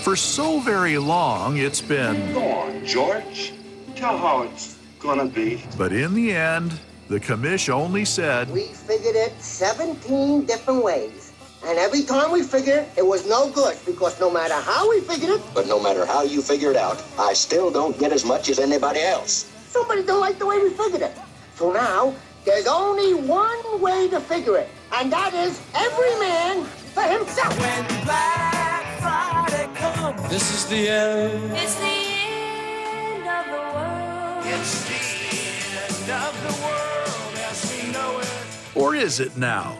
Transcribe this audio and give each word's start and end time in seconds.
For 0.00 0.16
so 0.16 0.60
very 0.60 0.96
long, 0.96 1.58
it's 1.58 1.82
been. 1.82 2.32
Go 2.32 2.42
on, 2.42 2.86
George. 2.86 3.52
Tell 3.94 4.16
how 4.16 4.42
it's 4.42 4.78
gonna 4.98 5.26
be. 5.26 5.62
But 5.76 5.92
in 5.92 6.14
the 6.14 6.32
end, 6.32 6.72
the 7.08 7.20
commish 7.20 7.68
only 7.68 8.06
said. 8.06 8.50
We 8.50 8.68
figured 8.68 9.14
it 9.14 9.32
17 9.42 10.46
different 10.46 10.82
ways. 10.82 11.32
And 11.66 11.78
every 11.78 12.02
time 12.02 12.32
we 12.32 12.42
figured 12.42 12.78
it, 12.78 12.88
it 12.96 13.06
was 13.06 13.28
no 13.28 13.50
good 13.50 13.76
because 13.84 14.18
no 14.18 14.30
matter 14.30 14.54
how 14.54 14.88
we 14.88 15.00
figured 15.00 15.32
it, 15.32 15.42
But 15.52 15.66
no 15.66 15.78
matter 15.78 16.06
how 16.06 16.22
you 16.22 16.40
figure 16.40 16.70
it 16.70 16.78
out, 16.78 17.02
I 17.18 17.34
still 17.34 17.70
don't 17.70 17.98
get 17.98 18.10
as 18.10 18.24
much 18.24 18.48
as 18.48 18.58
anybody 18.58 19.00
else. 19.00 19.52
somebody 19.68 20.02
don't 20.02 20.20
like 20.20 20.38
the 20.38 20.46
way 20.46 20.58
we 20.62 20.70
figured 20.70 21.02
it. 21.02 21.12
So 21.56 21.72
now, 21.72 22.14
there's 22.46 22.66
only 22.66 23.12
one 23.12 23.80
way 23.82 24.08
to 24.08 24.18
figure 24.18 24.56
it, 24.56 24.68
and 24.94 25.12
that 25.12 25.34
is 25.34 25.60
every 25.74 26.18
man 26.18 26.64
for 26.94 27.02
himself. 27.02 28.59
This 30.30 30.54
is 30.54 30.66
the 30.66 30.88
end. 30.88 31.52
It's 31.52 31.74
the 31.74 31.86
end 31.86 33.26
of 33.26 33.46
the 33.46 33.60
world. 33.74 34.44
It's 34.46 34.74
the 34.88 34.94
end 35.76 36.10
of 36.22 36.32
the 36.46 36.54
world 36.64 37.34
as 37.50 37.58
we 37.72 37.90
know 37.92 38.20
it. 38.20 38.28
Or 38.76 38.94
is 38.94 39.18
it 39.18 39.36
now? 39.36 39.76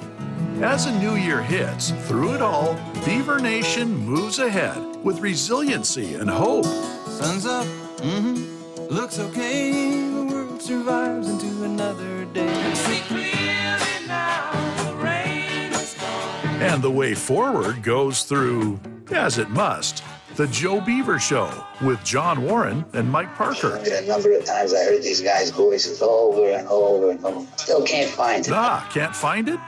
As 0.60 0.86
a 0.86 0.92
new 0.98 1.14
year 1.14 1.40
hits, 1.40 1.92
through 2.08 2.34
it 2.34 2.42
all, 2.42 2.74
Beaver 3.06 3.38
Nation 3.38 3.96
moves 3.96 4.40
ahead 4.40 4.76
with 5.04 5.20
resiliency 5.20 6.14
and 6.16 6.28
hope. 6.28 6.66
Sun's 7.06 7.46
up. 7.46 7.66
Mm-hmm. 7.98 8.92
Looks 8.92 9.20
okay. 9.20 9.70
The 10.10 10.24
world 10.24 10.60
survives 10.60 11.28
into 11.28 11.62
another 11.64 12.24
day. 12.26 12.74
See 12.74 13.00
clearly 13.02 14.06
now. 14.08 14.50
The 14.84 14.96
rain 14.96 15.72
is 15.72 15.94
gone. 15.94 16.60
And 16.60 16.82
the 16.82 16.90
way 16.90 17.14
forward 17.14 17.82
goes 17.84 18.24
through, 18.24 18.80
as 19.12 19.38
it 19.38 19.50
must, 19.50 20.04
the 20.36 20.46
Joe 20.48 20.80
Beaver 20.80 21.18
Show 21.18 21.64
with 21.82 22.02
John 22.04 22.44
Warren 22.44 22.84
and 22.92 23.10
Mike 23.10 23.34
Parker. 23.34 23.76
A 23.76 24.06
number 24.06 24.36
of 24.36 24.44
times 24.44 24.72
I 24.72 24.84
heard 24.84 25.02
these 25.02 25.20
guys' 25.20 25.50
voices 25.50 26.00
over 26.02 26.50
and 26.50 26.66
over 26.68 27.10
and 27.10 27.24
over. 27.24 27.46
Still 27.56 27.84
can't 27.84 28.10
find 28.10 28.46
it. 28.46 28.52
Ah, 28.52 28.88
can't 28.92 29.14
find 29.14 29.48
it? 29.48 29.58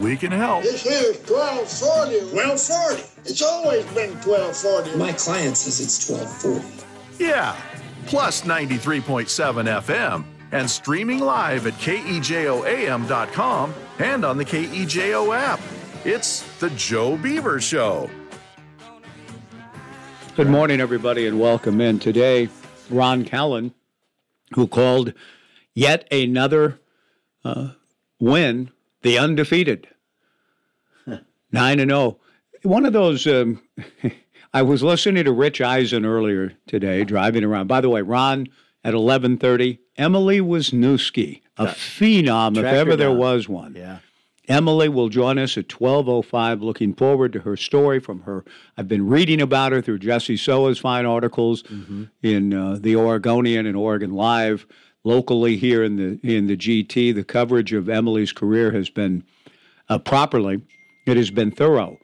We 0.00 0.16
can 0.16 0.32
help. 0.32 0.62
This 0.62 0.82
here 0.82 1.10
is 1.10 1.18
1240. 1.28 2.34
1240. 2.34 3.02
It's 3.28 3.42
always 3.42 3.84
been 3.86 4.10
1240. 4.22 4.96
My 4.96 5.12
client 5.12 5.56
says 5.56 5.80
it's 5.80 6.08
1240. 6.08 6.84
Yeah, 7.18 7.56
plus 8.06 8.42
93.7 8.42 9.82
FM 9.82 10.24
and 10.52 10.70
streaming 10.70 11.20
live 11.20 11.66
at 11.66 11.74
KEJOAM.com 11.74 13.74
and 13.98 14.24
on 14.24 14.36
the 14.36 14.44
KEJO 14.44 15.36
app. 15.36 15.60
It's 16.04 16.42
the 16.58 16.70
Joe 16.70 17.16
Beaver 17.16 17.60
Show. 17.60 18.10
Good 20.36 20.48
morning, 20.48 20.80
everybody, 20.80 21.28
and 21.28 21.38
welcome 21.38 21.80
in. 21.80 22.00
Today, 22.00 22.48
Ron 22.90 23.24
Callan, 23.24 23.72
who 24.54 24.66
called 24.66 25.12
yet 25.74 26.12
another 26.12 26.80
uh, 27.44 27.68
win 28.18 28.72
the 29.02 29.16
undefeated. 29.16 29.86
9 31.06 31.78
and 31.78 31.88
0. 31.88 32.18
One 32.64 32.84
of 32.84 32.92
those, 32.92 33.28
um, 33.28 33.62
I 34.52 34.62
was 34.62 34.82
listening 34.82 35.24
to 35.24 35.32
Rich 35.32 35.60
Eisen 35.60 36.04
earlier 36.04 36.54
today, 36.66 37.04
driving 37.04 37.44
around. 37.44 37.68
By 37.68 37.80
the 37.80 37.88
way, 37.88 38.02
Ron 38.02 38.48
at 38.82 38.94
1130, 38.94 39.78
Emily 39.96 40.40
Wisniewski, 40.40 41.42
a 41.56 41.66
phenom, 41.66 42.56
if 42.56 42.62
Track 42.62 42.74
her 42.74 42.80
ever 42.80 42.96
there 42.96 43.12
was 43.12 43.48
one. 43.48 43.76
Yeah. 43.76 43.98
Emily 44.48 44.88
will 44.88 45.08
join 45.08 45.38
us 45.38 45.56
at 45.56 45.68
12:05. 45.68 46.60
Looking 46.62 46.94
forward 46.94 47.32
to 47.32 47.40
her 47.40 47.56
story 47.56 47.98
from 47.98 48.20
her. 48.22 48.44
I've 48.76 48.88
been 48.88 49.06
reading 49.06 49.40
about 49.40 49.72
her 49.72 49.80
through 49.80 49.98
Jesse 50.00 50.36
Soa's 50.36 50.78
fine 50.78 51.06
articles 51.06 51.62
Mm-hmm. 51.64 52.04
in 52.22 52.52
uh, 52.52 52.78
the 52.80 52.94
Oregonian 52.96 53.66
and 53.66 53.76
Oregon 53.76 54.12
Live, 54.12 54.66
locally 55.02 55.56
here 55.56 55.82
in 55.82 55.96
the 55.96 56.18
in 56.22 56.46
the 56.46 56.56
GT. 56.56 57.14
The 57.14 57.24
coverage 57.24 57.72
of 57.72 57.88
Emily's 57.88 58.32
career 58.32 58.70
has 58.72 58.90
been 58.90 59.24
uh, 59.88 59.98
properly. 59.98 60.60
It 61.06 61.16
has 61.16 61.30
been 61.30 61.50
thorough, 61.50 61.98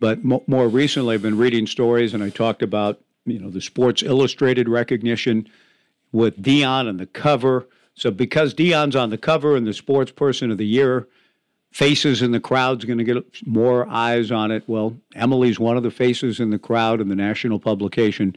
but 0.00 0.24
mo- 0.24 0.44
more 0.46 0.68
recently, 0.68 1.14
I've 1.14 1.22
been 1.22 1.36
reading 1.38 1.66
stories, 1.66 2.12
and 2.14 2.22
I 2.22 2.30
talked 2.30 2.62
about 2.62 3.00
you 3.24 3.38
know 3.38 3.50
the 3.50 3.60
Sports 3.62 4.02
Illustrated 4.02 4.68
recognition 4.68 5.48
with 6.12 6.40
Dion 6.42 6.86
on 6.86 6.98
the 6.98 7.06
cover. 7.06 7.66
So 7.94 8.10
because 8.10 8.54
Dion's 8.54 8.94
on 8.94 9.10
the 9.10 9.18
cover 9.18 9.56
and 9.56 9.66
the 9.66 9.74
Sports 9.74 10.12
Person 10.12 10.50
of 10.52 10.58
the 10.58 10.66
Year 10.66 11.08
faces 11.72 12.22
in 12.22 12.32
the 12.32 12.40
crowd's 12.40 12.84
going 12.84 12.98
to 12.98 13.04
get 13.04 13.46
more 13.46 13.88
eyes 13.88 14.30
on 14.30 14.50
it. 14.50 14.64
Well, 14.66 14.96
Emily's 15.14 15.60
one 15.60 15.76
of 15.76 15.82
the 15.82 15.90
faces 15.90 16.40
in 16.40 16.50
the 16.50 16.58
crowd 16.58 17.00
in 17.00 17.08
the 17.08 17.16
national 17.16 17.60
publication 17.60 18.36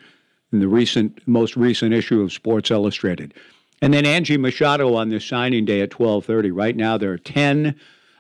in 0.51 0.59
the 0.59 0.67
recent, 0.67 1.25
most 1.27 1.55
recent 1.55 1.93
issue 1.93 2.21
of 2.21 2.33
Sports 2.33 2.71
Illustrated. 2.71 3.33
And 3.81 3.93
then 3.93 4.05
Angie 4.05 4.37
Machado 4.37 4.93
on 4.95 5.09
this 5.09 5.25
signing 5.25 5.65
day 5.65 5.81
at 5.81 5.89
12:30. 5.89 6.51
Right 6.51 6.75
now, 6.75 6.97
there 6.97 7.13
are 7.13 7.17
10 7.17 7.75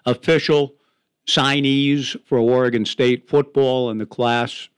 official 0.05 0.75
signees 1.27 2.15
for 2.25 2.39
Oregon 2.39 2.85
State 2.85 3.29
football 3.29 3.91
in 3.91 3.97
the 3.99 4.05
class 4.05 4.69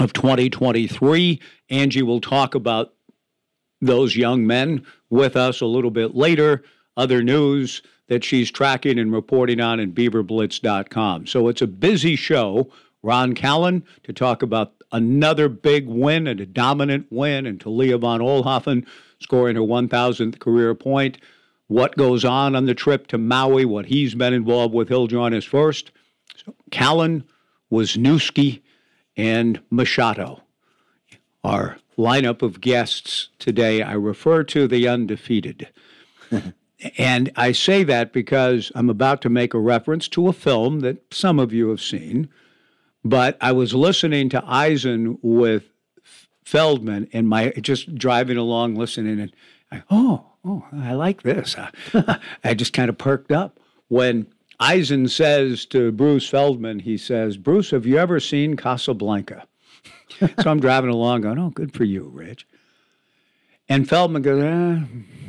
of 0.00 0.12
2023. 0.12 1.40
Angie 1.70 2.02
will 2.02 2.20
talk 2.20 2.54
about 2.54 2.94
those 3.80 4.16
young 4.16 4.46
men 4.46 4.84
with 5.08 5.36
us 5.36 5.60
a 5.60 5.66
little 5.66 5.90
bit 5.90 6.14
later. 6.14 6.62
Other 6.96 7.22
news 7.22 7.82
that 8.08 8.24
she's 8.24 8.50
tracking 8.50 8.98
and 8.98 9.12
reporting 9.12 9.60
on 9.60 9.80
in 9.80 9.92
beaverblitz.com. 9.92 11.26
So 11.26 11.48
it's 11.48 11.62
a 11.62 11.66
busy 11.66 12.16
show. 12.16 12.70
Ron 13.02 13.34
Callan 13.34 13.84
to 14.04 14.12
talk 14.12 14.42
about 14.42 14.74
another 14.92 15.48
big 15.48 15.88
win 15.88 16.26
and 16.26 16.40
a 16.40 16.46
dominant 16.46 17.06
win, 17.10 17.46
and 17.46 17.58
to 17.60 17.64
Talia 17.64 17.98
von 17.98 18.20
Oelhoffen 18.20 18.86
scoring 19.18 19.56
her 19.56 19.62
1,000th 19.62 20.38
career 20.38 20.74
point. 20.74 21.18
What 21.68 21.96
goes 21.96 22.24
on 22.24 22.54
on 22.54 22.66
the 22.66 22.74
trip 22.74 23.06
to 23.08 23.18
Maui, 23.18 23.64
what 23.64 23.86
he's 23.86 24.14
been 24.14 24.34
involved 24.34 24.74
with, 24.74 24.88
he'll 24.88 25.06
join 25.06 25.32
us 25.32 25.44
first. 25.44 25.90
So 26.36 26.54
Callan, 26.70 27.24
Wisniewski, 27.70 28.60
and 29.16 29.60
Machado 29.70 30.42
our 31.44 31.78
lineup 31.98 32.42
of 32.42 32.60
guests 32.60 33.28
today, 33.38 33.82
I 33.82 33.92
refer 33.94 34.44
to 34.44 34.68
the 34.68 34.88
undefeated. 34.88 35.68
and 36.98 37.30
I 37.36 37.52
say 37.52 37.84
that 37.84 38.12
because 38.12 38.72
I'm 38.74 38.90
about 38.90 39.22
to 39.22 39.28
make 39.28 39.54
a 39.54 39.58
reference 39.58 40.08
to 40.08 40.28
a 40.28 40.32
film 40.32 40.80
that 40.80 41.12
some 41.12 41.38
of 41.38 41.52
you 41.52 41.68
have 41.68 41.80
seen. 41.80 42.28
But 43.04 43.36
I 43.40 43.52
was 43.52 43.74
listening 43.74 44.28
to 44.30 44.44
Eisen 44.46 45.18
with 45.22 45.64
Feldman 46.44 47.08
and 47.12 47.28
my 47.28 47.50
just 47.60 47.94
driving 47.94 48.36
along 48.36 48.74
listening 48.76 49.20
and 49.20 49.32
I, 49.70 49.82
oh, 49.90 50.26
oh, 50.44 50.66
I 50.72 50.92
like 50.94 51.22
this. 51.22 51.56
I 52.44 52.54
just 52.54 52.72
kind 52.72 52.88
of 52.88 52.98
perked 52.98 53.32
up 53.32 53.58
when 53.88 54.26
Eisen 54.60 55.08
says 55.08 55.66
to 55.66 55.90
Bruce 55.92 56.28
Feldman, 56.28 56.80
he 56.80 56.96
says, 56.96 57.36
Bruce, 57.36 57.70
have 57.70 57.84
you 57.84 57.98
ever 57.98 58.20
seen 58.20 58.56
Casablanca? 58.56 59.46
so 60.18 60.50
I'm 60.50 60.60
driving 60.60 60.90
along 60.90 61.22
going, 61.22 61.38
oh, 61.38 61.50
good 61.50 61.74
for 61.74 61.84
you, 61.84 62.04
Rich. 62.04 62.46
And 63.68 63.88
Feldman 63.88 64.22
goes, 64.22 64.42
eh, 64.42 64.84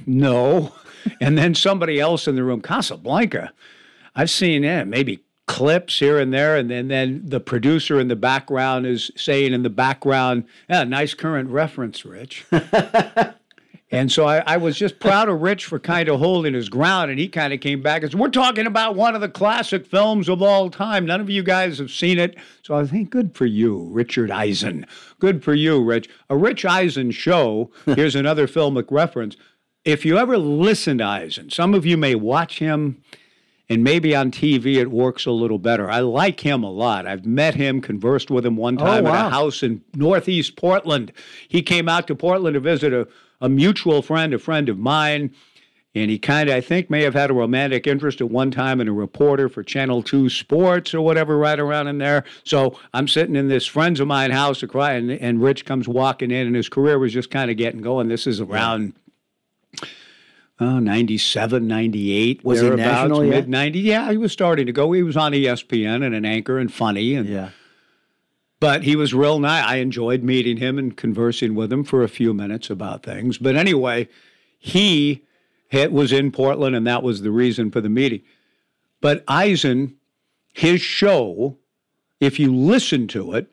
no. 0.05 0.73
And 1.19 1.37
then 1.37 1.55
somebody 1.55 1.99
else 1.99 2.27
in 2.27 2.35
the 2.35 2.43
room, 2.43 2.61
Casablanca. 2.61 3.51
I've 4.15 4.29
seen 4.29 4.63
it, 4.63 4.85
maybe 4.85 5.19
clips 5.47 5.99
here 5.99 6.19
and 6.19 6.33
there. 6.33 6.55
And 6.55 6.69
then, 6.69 6.87
then 6.87 7.21
the 7.25 7.39
producer 7.39 7.99
in 7.99 8.07
the 8.07 8.15
background 8.15 8.85
is 8.85 9.11
saying 9.15 9.53
in 9.53 9.63
the 9.63 9.69
background, 9.69 10.45
yeah, 10.69 10.83
nice 10.83 11.13
current 11.13 11.49
reference, 11.49 12.05
Rich. 12.05 12.45
And 13.93 14.11
so 14.11 14.25
I, 14.25 14.41
I 14.47 14.57
was 14.57 14.75
just 14.75 14.99
proud 14.99 15.29
of 15.29 15.43
Rich 15.43 15.65
for 15.65 15.77
kind 15.77 16.09
of 16.09 16.17
holding 16.17 16.55
his 16.55 16.67
ground, 16.67 17.11
and 17.11 17.19
he 17.19 17.27
kind 17.27 17.53
of 17.53 17.59
came 17.59 17.83
back 17.83 18.01
and 18.01 18.11
said, 18.11 18.19
"We're 18.19 18.29
talking 18.29 18.65
about 18.65 18.95
one 18.95 19.13
of 19.13 19.21
the 19.21 19.29
classic 19.29 19.85
films 19.85 20.27
of 20.27 20.41
all 20.41 20.71
time. 20.71 21.05
None 21.05 21.21
of 21.21 21.29
you 21.29 21.43
guys 21.43 21.77
have 21.77 21.91
seen 21.91 22.17
it, 22.17 22.35
so 22.63 22.73
I 22.73 22.87
think 22.87 23.11
good 23.11 23.35
for 23.35 23.45
you, 23.45 23.87
Richard 23.91 24.31
Eisen. 24.31 24.87
Good 25.19 25.43
for 25.43 25.53
you, 25.53 25.79
Rich. 25.79 26.09
A 26.27 26.35
Rich 26.35 26.65
Eisen 26.65 27.11
show. 27.11 27.69
Here's 27.85 28.15
another 28.15 28.47
filmic 28.47 28.87
reference. 28.89 29.37
If 29.85 30.05
you 30.05 30.17
ever 30.17 30.37
listen 30.37 30.99
to 30.99 31.05
Eisen, 31.05 31.49
some 31.49 31.73
of 31.73 31.85
you 31.85 31.97
may 31.97 32.15
watch 32.15 32.59
him." 32.59 33.01
And 33.69 33.83
maybe 33.83 34.13
on 34.13 34.29
TV 34.29 34.75
it 34.75 34.91
works 34.91 35.25
a 35.25 35.31
little 35.31 35.57
better. 35.57 35.89
I 35.89 36.01
like 36.01 36.41
him 36.41 36.63
a 36.63 36.69
lot. 36.69 37.07
I've 37.07 37.25
met 37.25 37.55
him, 37.55 37.81
conversed 37.81 38.29
with 38.29 38.45
him 38.45 38.57
one 38.57 38.79
oh, 38.79 38.85
time 38.85 39.07
at 39.07 39.13
wow. 39.13 39.27
a 39.27 39.29
house 39.29 39.63
in 39.63 39.81
Northeast 39.95 40.57
Portland. 40.57 41.13
He 41.47 41.61
came 41.61 41.87
out 41.87 42.05
to 42.07 42.15
Portland 42.15 42.55
to 42.55 42.59
visit 42.59 42.93
a, 42.93 43.07
a 43.39 43.47
mutual 43.47 44.01
friend, 44.01 44.33
a 44.33 44.37
friend 44.37 44.67
of 44.67 44.77
mine. 44.77 45.33
And 45.95 46.09
he 46.09 46.17
kind 46.17 46.49
of, 46.49 46.55
I 46.55 46.61
think, 46.61 46.89
may 46.89 47.03
have 47.03 47.13
had 47.13 47.29
a 47.29 47.33
romantic 47.33 47.85
interest 47.85 48.19
at 48.19 48.29
one 48.29 48.49
time 48.49 48.81
in 48.81 48.87
a 48.87 48.93
reporter 48.93 49.47
for 49.47 49.61
Channel 49.63 50.01
2 50.01 50.27
Sports 50.27 50.93
or 50.93 51.01
whatever, 51.01 51.37
right 51.37 51.59
around 51.59 51.87
in 51.87 51.99
there. 51.99 52.23
So 52.43 52.79
I'm 52.95 53.07
sitting 53.07 53.35
in 53.35 53.47
this 53.47 53.67
friends 53.67 53.99
of 53.99 54.07
mine 54.07 54.31
house, 54.31 54.63
and, 54.63 55.11
and 55.11 55.41
Rich 55.41 55.65
comes 55.65 55.87
walking 55.87 56.31
in, 56.31 56.47
and 56.47 56.55
his 56.55 56.67
career 56.67 56.97
was 56.97 57.13
just 57.13 57.29
kind 57.29 57.51
of 57.51 57.57
getting 57.57 57.81
going. 57.81 58.07
This 58.07 58.25
is 58.25 58.41
around. 58.41 58.93
Oh, 60.59 60.79
97, 60.79 61.67
98. 61.67 62.43
Was 62.45 62.59
he 62.59 62.63
thereabouts, 62.65 62.87
national? 63.09 63.23
Mid 63.23 63.49
90. 63.49 63.79
Yeah, 63.79 64.11
he 64.11 64.17
was 64.17 64.31
starting 64.31 64.65
to 64.67 64.71
go. 64.71 64.91
He 64.91 65.03
was 65.03 65.17
on 65.17 65.31
ESPN 65.33 66.05
and 66.05 66.13
an 66.15 66.25
anchor 66.25 66.59
and 66.59 66.71
funny. 66.71 67.15
And 67.15 67.27
Yeah. 67.27 67.49
but 68.59 68.83
he 68.83 68.95
was 68.95 69.13
real 69.13 69.39
nice. 69.39 69.65
I 69.65 69.75
enjoyed 69.77 70.23
meeting 70.23 70.57
him 70.57 70.77
and 70.77 70.95
conversing 70.95 71.55
with 71.55 71.73
him 71.73 71.83
for 71.83 72.03
a 72.03 72.07
few 72.07 72.33
minutes 72.33 72.69
about 72.69 73.03
things. 73.03 73.37
But 73.39 73.55
anyway, 73.55 74.07
he 74.59 75.23
had, 75.69 75.91
was 75.91 76.13
in 76.13 76.31
Portland, 76.31 76.75
and 76.75 76.85
that 76.87 77.03
was 77.03 77.23
the 77.23 77.31
reason 77.31 77.71
for 77.71 77.81
the 77.81 77.89
meeting. 77.89 78.21
But 79.01 79.23
Eisen, 79.27 79.95
his 80.53 80.79
show, 80.81 81.57
if 82.21 82.39
you 82.39 82.55
listen 82.55 83.07
to 83.07 83.33
it, 83.33 83.51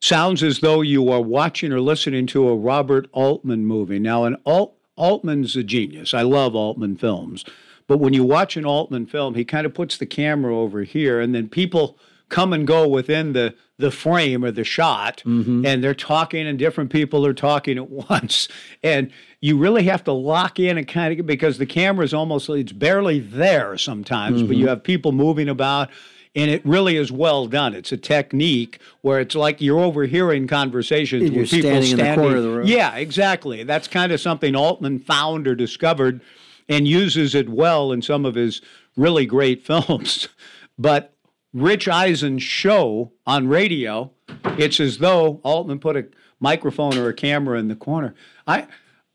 sounds 0.00 0.42
as 0.42 0.58
though 0.60 0.80
you 0.80 1.08
are 1.10 1.20
watching 1.20 1.72
or 1.72 1.80
listening 1.80 2.26
to 2.28 2.48
a 2.48 2.56
Robert 2.56 3.06
Altman 3.12 3.64
movie. 3.66 4.00
Now, 4.00 4.24
an 4.24 4.38
Alt, 4.44 4.74
Altman's 4.96 5.56
a 5.56 5.62
genius. 5.62 6.14
I 6.14 6.22
love 6.22 6.54
Altman 6.54 6.96
films. 6.96 7.44
But 7.86 7.98
when 7.98 8.12
you 8.14 8.24
watch 8.24 8.56
an 8.56 8.64
Altman 8.64 9.06
film, 9.06 9.34
he 9.34 9.44
kind 9.44 9.66
of 9.66 9.74
puts 9.74 9.96
the 9.98 10.06
camera 10.06 10.56
over 10.56 10.82
here, 10.82 11.20
and 11.20 11.34
then 11.34 11.48
people 11.48 11.98
come 12.28 12.52
and 12.52 12.66
go 12.66 12.86
within 12.88 13.32
the 13.32 13.54
the 13.78 13.90
frame 13.90 14.44
or 14.44 14.52
the 14.52 14.62
shot, 14.64 15.22
Mm-hmm. 15.26 15.66
and 15.66 15.82
they're 15.82 15.92
talking, 15.94 16.46
and 16.46 16.56
different 16.58 16.90
people 16.92 17.26
are 17.26 17.34
talking 17.34 17.76
at 17.78 17.90
once, 18.10 18.46
and 18.82 19.10
you 19.40 19.58
really 19.58 19.82
have 19.84 20.04
to 20.04 20.12
lock 20.12 20.60
in 20.60 20.78
and 20.78 20.86
kind 20.86 21.18
of 21.18 21.26
because 21.26 21.58
the 21.58 21.66
camera 21.66 22.04
is 22.04 22.14
almost 22.14 22.48
it's 22.48 22.70
barely 22.72 23.18
there 23.18 23.76
sometimes, 23.76 24.40
but 24.42 24.50
Mm-hmm. 24.52 24.60
you 24.60 24.68
have 24.68 24.84
people 24.84 25.10
moving 25.12 25.48
about. 25.48 25.90
And 26.34 26.50
it 26.50 26.64
really 26.64 26.96
is 26.96 27.12
well 27.12 27.46
done. 27.46 27.74
It's 27.74 27.92
a 27.92 27.96
technique 27.98 28.78
where 29.02 29.20
it's 29.20 29.34
like 29.34 29.60
you're 29.60 29.80
overhearing 29.80 30.46
conversations 30.46 31.24
And 31.24 31.32
you're 31.34 31.42
with 31.42 31.50
people 31.50 31.70
standing 31.70 31.90
in 31.90 31.96
the 31.98 32.02
standing. 32.04 32.24
corner 32.24 32.36
of 32.38 32.42
the 32.42 32.48
room. 32.50 32.66
Yeah, 32.66 32.94
exactly. 32.96 33.64
That's 33.64 33.86
kind 33.86 34.12
of 34.12 34.20
something 34.20 34.56
Altman 34.56 35.00
found 35.00 35.46
or 35.46 35.54
discovered 35.54 36.22
and 36.70 36.88
uses 36.88 37.34
it 37.34 37.50
well 37.50 37.92
in 37.92 38.00
some 38.00 38.24
of 38.24 38.34
his 38.34 38.62
really 38.96 39.26
great 39.26 39.66
films. 39.66 40.28
But 40.78 41.14
Rich 41.52 41.86
Eisen's 41.88 42.42
show 42.42 43.12
on 43.26 43.46
radio, 43.48 44.10
it's 44.56 44.80
as 44.80 44.98
though 44.98 45.38
Altman 45.44 45.80
put 45.80 45.96
a 45.98 46.06
microphone 46.40 46.96
or 46.96 47.08
a 47.08 47.14
camera 47.14 47.58
in 47.58 47.68
the 47.68 47.76
corner. 47.76 48.14
I 48.46 48.66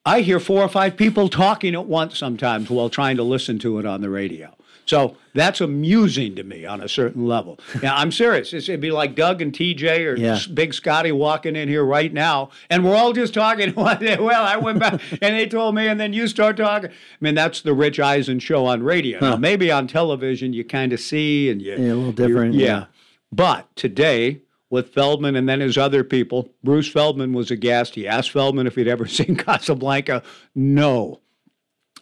I 0.05 0.21
hear 0.21 0.39
four 0.39 0.61
or 0.61 0.69
five 0.69 0.95
people 0.95 1.29
talking 1.29 1.73
at 1.73 1.85
once 1.87 2.17
sometimes 2.17 2.69
while 2.69 2.89
trying 2.89 3.17
to 3.17 3.23
listen 3.23 3.57
to 3.59 3.79
it 3.79 3.85
on 3.87 4.01
the 4.01 4.09
radio. 4.09 4.55
So 4.87 5.17
that's 5.33 5.59
amusing 5.61 6.35
to 6.37 6.43
me 6.43 6.65
on 6.65 6.81
a 6.81 6.87
certain 6.89 7.27
level. 7.27 7.59
Now, 7.83 7.95
I'm 7.97 8.11
serious. 8.11 8.53
It's, 8.53 8.67
it'd 8.69 8.81
be 8.81 8.89
like 8.91 9.13
Doug 9.15 9.41
and 9.41 9.51
TJ 9.53 10.05
or 10.05 10.17
Yeah. 10.17 10.39
Big 10.53 10.73
Scotty 10.73 11.11
walking 11.11 11.55
in 11.55 11.67
here 11.69 11.83
right 11.85 12.11
now, 12.11 12.49
and 12.69 12.83
we're 12.83 12.95
all 12.95 13.13
just 13.13 13.33
talking. 13.33 13.73
well, 13.75 14.43
I 14.43 14.55
went 14.57 14.79
back 14.79 14.93
and 15.21 15.35
they 15.35 15.45
told 15.45 15.75
me, 15.75 15.87
and 15.87 15.99
then 15.99 16.13
you 16.13 16.27
start 16.27 16.57
talking. 16.57 16.89
I 16.89 16.93
mean, 17.19 17.35
that's 17.35 17.61
the 17.61 17.73
Rich 17.73 17.99
Eisen 17.99 18.39
show 18.39 18.65
on 18.65 18.81
radio. 18.81 19.19
Now, 19.19 19.35
maybe 19.35 19.69
on 19.71 19.87
television 19.87 20.53
you 20.53 20.63
kind 20.63 20.93
of 20.93 20.99
see 20.99 21.49
and 21.49 21.61
you, 21.61 21.73
Yeah, 21.73 21.77
a 21.77 21.95
little 21.95 22.11
different, 22.13 22.55
Yeah. 22.55 22.65
yeah. 22.65 22.85
But 23.31 23.67
today, 23.75 24.41
with 24.69 24.93
Feldman 24.93 25.35
and 25.35 25.47
then 25.49 25.59
his 25.59 25.77
other 25.77 26.03
people, 26.03 26.49
Bruce 26.63 26.89
Feldman 26.89 27.33
was 27.33 27.51
a 27.51 27.55
guest. 27.57 27.95
He 27.95 28.07
asked 28.07 28.31
Feldman 28.31 28.67
if 28.67 28.75
he'd 28.75 28.87
ever 28.87 29.05
seen 29.05 29.35
Casablanca. 29.35 30.23
No. 30.55 31.19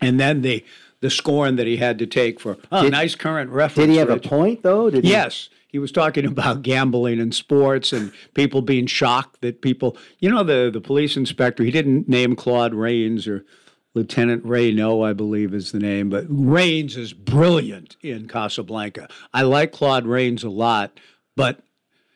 And 0.02 0.20
then 0.20 0.42
the 0.42 0.64
the 1.06 1.12
scorn 1.12 1.56
that 1.56 1.68
he 1.68 1.78
had 1.78 2.00
to 2.00 2.08
take 2.08 2.40
for 2.40 2.58
oh, 2.72 2.82
Did- 2.82 2.92
nice 2.92 3.14
current 3.14 3.52
reference. 3.52 3.86
Did 3.86 3.92
he 3.92 3.98
have 3.98 4.10
a 4.10 4.18
point 4.18 4.64
though? 4.64 4.90
Did 4.90 5.04
he- 5.04 5.12
Yes. 5.12 5.50
He 5.68 5.78
was 5.78 5.92
talking 5.92 6.26
about 6.36 6.64
gambling 6.64 7.20
and 7.20 7.36
sports 7.36 7.94
and 7.94 8.12
people 8.34 8.64
being 8.64 8.88
shocked 8.88 9.42
that 9.42 9.62
people, 9.62 9.98
you 10.18 10.32
know, 10.32 10.44
the, 10.44 10.72
the 10.74 10.82
police 10.82 11.16
inspector, 11.16 11.64
he 11.64 11.70
didn't 11.70 12.10
name 12.10 12.36
Claude 12.36 12.74
Rains 12.74 13.28
or 13.28 13.46
Lieutenant 13.94 14.44
Renault, 14.44 15.04
I 15.04 15.14
believe 15.14 15.54
is 15.54 15.72
the 15.72 15.80
name, 15.80 16.10
but 16.10 16.26
Rains 16.28 16.98
is 16.98 17.14
brilliant 17.14 17.98
in 18.02 18.28
Casablanca. 18.28 19.08
I 19.32 19.44
like 19.44 19.72
Claude 19.72 20.08
Rains 20.08 20.44
a 20.44 20.50
lot, 20.50 21.00
but 21.36 21.62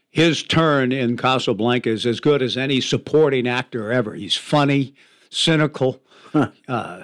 his 0.09 0.41
turn 0.41 0.91
in 0.91 1.15
Casablanca 1.15 1.89
is 1.89 2.07
as 2.07 2.19
good 2.19 2.41
as 2.41 2.57
any 2.57 2.81
supporting 2.81 3.47
actor 3.47 3.91
ever. 3.91 4.15
He's 4.15 4.35
funny, 4.35 4.95
cynical, 5.29 6.01
uh, 6.33 7.03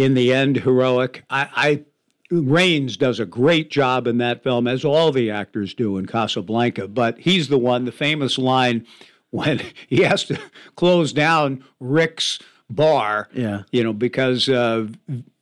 in 0.00 0.14
the 0.14 0.32
end, 0.32 0.56
heroic. 0.56 1.24
I, 1.28 1.48
I 1.54 1.84
Rains 2.30 2.96
does 2.96 3.18
a 3.18 3.26
great 3.26 3.70
job 3.70 4.06
in 4.06 4.18
that 4.18 4.42
film, 4.42 4.66
as 4.66 4.84
all 4.84 5.10
the 5.10 5.30
actors 5.30 5.74
do 5.74 5.98
in 5.98 6.06
Casablanca. 6.06 6.88
But 6.88 7.18
he's 7.18 7.48
the 7.48 7.58
one, 7.58 7.84
the 7.84 7.92
famous 7.92 8.38
line 8.38 8.86
when 9.30 9.60
he 9.88 10.02
has 10.02 10.24
to 10.24 10.40
close 10.76 11.12
down 11.12 11.64
Rick's 11.80 12.38
bar. 12.70 13.28
Yeah. 13.32 13.62
You 13.72 13.84
know, 13.84 13.92
because 13.92 14.48
uh, 14.48 14.86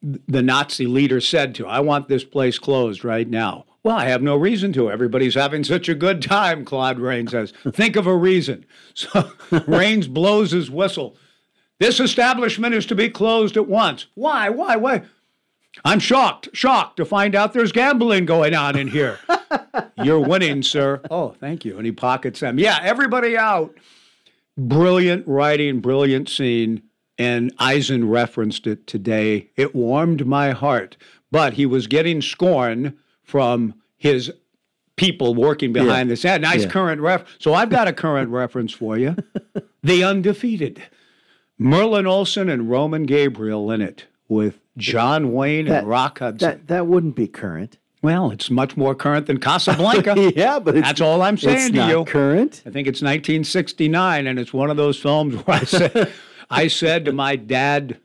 the 0.03 0.43
Nazi 0.43 0.87
leader 0.87 1.21
said 1.21 1.55
to, 1.57 1.67
I 1.67 1.81
want 1.81 2.09
this 2.09 2.25
place 2.25 2.59
closed 2.59 3.05
right 3.05 3.29
now. 3.29 3.67
Well, 3.85 3.97
I 3.97 4.07
have 4.07 4.23
no 4.23 4.35
reason 4.35 4.73
to. 4.73 4.91
Everybody's 4.91 5.35
having 5.35 5.63
such 5.63 5.89
a 5.89 5.95
good 5.95 6.21
time, 6.21 6.65
Claude 6.65 6.99
Rains 6.99 7.31
says. 7.31 7.53
Think 7.73 7.97
of 7.97 8.07
a 8.07 8.17
reason. 8.17 8.65
So 8.95 9.31
Rains 9.69 10.09
blows 10.09 10.51
his 10.51 10.73
whistle. 10.73 11.17
This 11.79 12.01
establishment 12.01 12.75
is 12.75 12.87
to 12.87 12.95
be 12.95 13.09
closed 13.09 13.57
at 13.57 13.69
once. 13.69 14.07
Why? 14.15 14.49
Why? 14.49 14.77
Why? 14.77 15.03
I'm 15.85 16.01
shocked, 16.01 16.49
shocked 16.53 16.97
to 16.97 17.05
find 17.05 17.35
out 17.37 17.53
there's 17.53 17.71
gambling 17.73 18.25
going 18.27 18.55
on 18.55 18.77
in 18.77 18.89
here. 18.89 19.19
You're 20.03 20.19
winning, 20.21 20.63
sir. 20.63 21.01
Oh, 21.11 21.31
thank 21.39 21.65
you. 21.65 21.77
And 21.77 21.87
he 21.87 21.93
pockets 21.93 22.41
them. 22.41 22.59
Yeah, 22.59 22.79
everybody 22.83 23.37
out. 23.37 23.75
Brilliant 24.57 25.27
writing, 25.29 25.81
brilliant 25.81 26.29
scene. 26.29 26.83
And 27.17 27.53
Eisen 27.59 28.09
referenced 28.09 28.67
it 28.67 28.87
today. 28.87 29.51
It 29.57 29.75
warmed 29.75 30.27
my 30.27 30.51
heart. 30.51 30.97
But 31.31 31.55
he 31.55 31.67
was 31.67 31.87
getting 31.87 32.23
scorn 32.23 32.97
from 33.23 33.75
his 33.97 34.33
people 34.97 35.35
working 35.35 35.73
behind 35.73 36.09
Yeah. 36.09 36.13
the 36.13 36.17
set. 36.17 36.41
Nice 36.41 36.63
Yeah. 36.63 36.71
current 36.71 37.01
ref. 37.01 37.25
So 37.39 37.55
I've 37.55 37.71
got 37.71 37.87
a 37.87 37.93
current 37.93 38.31
reference 38.31 38.73
for 38.73 38.99
you. 38.99 39.15
The 39.81 40.03
Undefeated. 40.03 40.83
Merlin 41.59 42.07
Olsen 42.07 42.49
and 42.49 42.71
Roman 42.71 43.05
Gabriel 43.05 43.71
in 43.71 43.81
it 43.81 44.07
with 44.29 44.61
John 44.77 45.33
Wayne 45.33 45.67
That- 45.67 45.81
and 45.81 45.89
Rock 45.89 46.21
Hudson. 46.21 46.49
That 46.49 46.67
that 46.69 46.87
wouldn't 46.87 47.17
be 47.17 47.27
current. 47.27 47.79
well, 48.03 48.31
it's 48.31 48.49
much 48.51 48.77
more 48.77 48.95
current 48.95 49.27
than 49.27 49.39
Casablanca. 49.39 50.33
yeah, 50.37 50.59
but 50.61 50.77
it's, 50.77 50.87
That's 50.87 51.01
all 51.01 51.21
I'm 51.23 51.37
saying 51.37 51.57
it's 51.59 51.67
to 51.71 51.73
not 51.77 51.91
you. 51.91 52.05
current. 52.05 52.63
I 52.65 52.71
think 52.71 52.87
it's 52.87 53.03
1969, 53.03 54.27
and 54.27 54.39
it's 54.39 54.53
one 54.53 54.71
of 54.71 54.77
those 54.77 54.99
films 55.01 55.35
where 55.35 55.57
I 55.57 55.65
said, 55.65 56.13
I 56.51 56.69
said 56.69 57.05
to 57.07 57.13
my 57.13 57.35
dad 57.37 57.99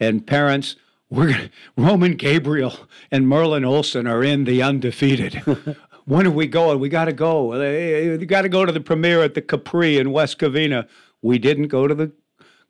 and 0.00 0.26
parents, 0.26 0.76
"We're 1.10 1.32
gonna, 1.32 1.50
Roman 1.76 2.12
Gabriel 2.14 2.74
and 3.10 3.28
Merlin 3.28 3.64
Olsen 3.66 4.06
are 4.06 4.24
in 4.24 4.44
the 4.44 4.62
undefeated. 4.62 5.34
when 6.06 6.26
are 6.26 6.30
we 6.30 6.46
going? 6.46 6.80
We 6.80 6.88
got 6.88 7.04
to 7.04 7.12
go. 7.12 7.52
Eh, 7.52 7.58
eh, 7.62 7.68
eh, 7.68 8.00
you 8.18 8.26
got 8.26 8.42
to 8.42 8.48
go 8.48 8.64
to 8.64 8.72
the 8.72 8.80
premiere 8.80 9.22
at 9.22 9.34
the 9.34 9.42
Capri 9.42 9.98
in 9.98 10.10
West 10.10 10.38
Covina. 10.38 10.88
We 11.20 11.38
didn't 11.38 11.68
go 11.68 11.86
to 11.86 11.94
the 11.94 12.12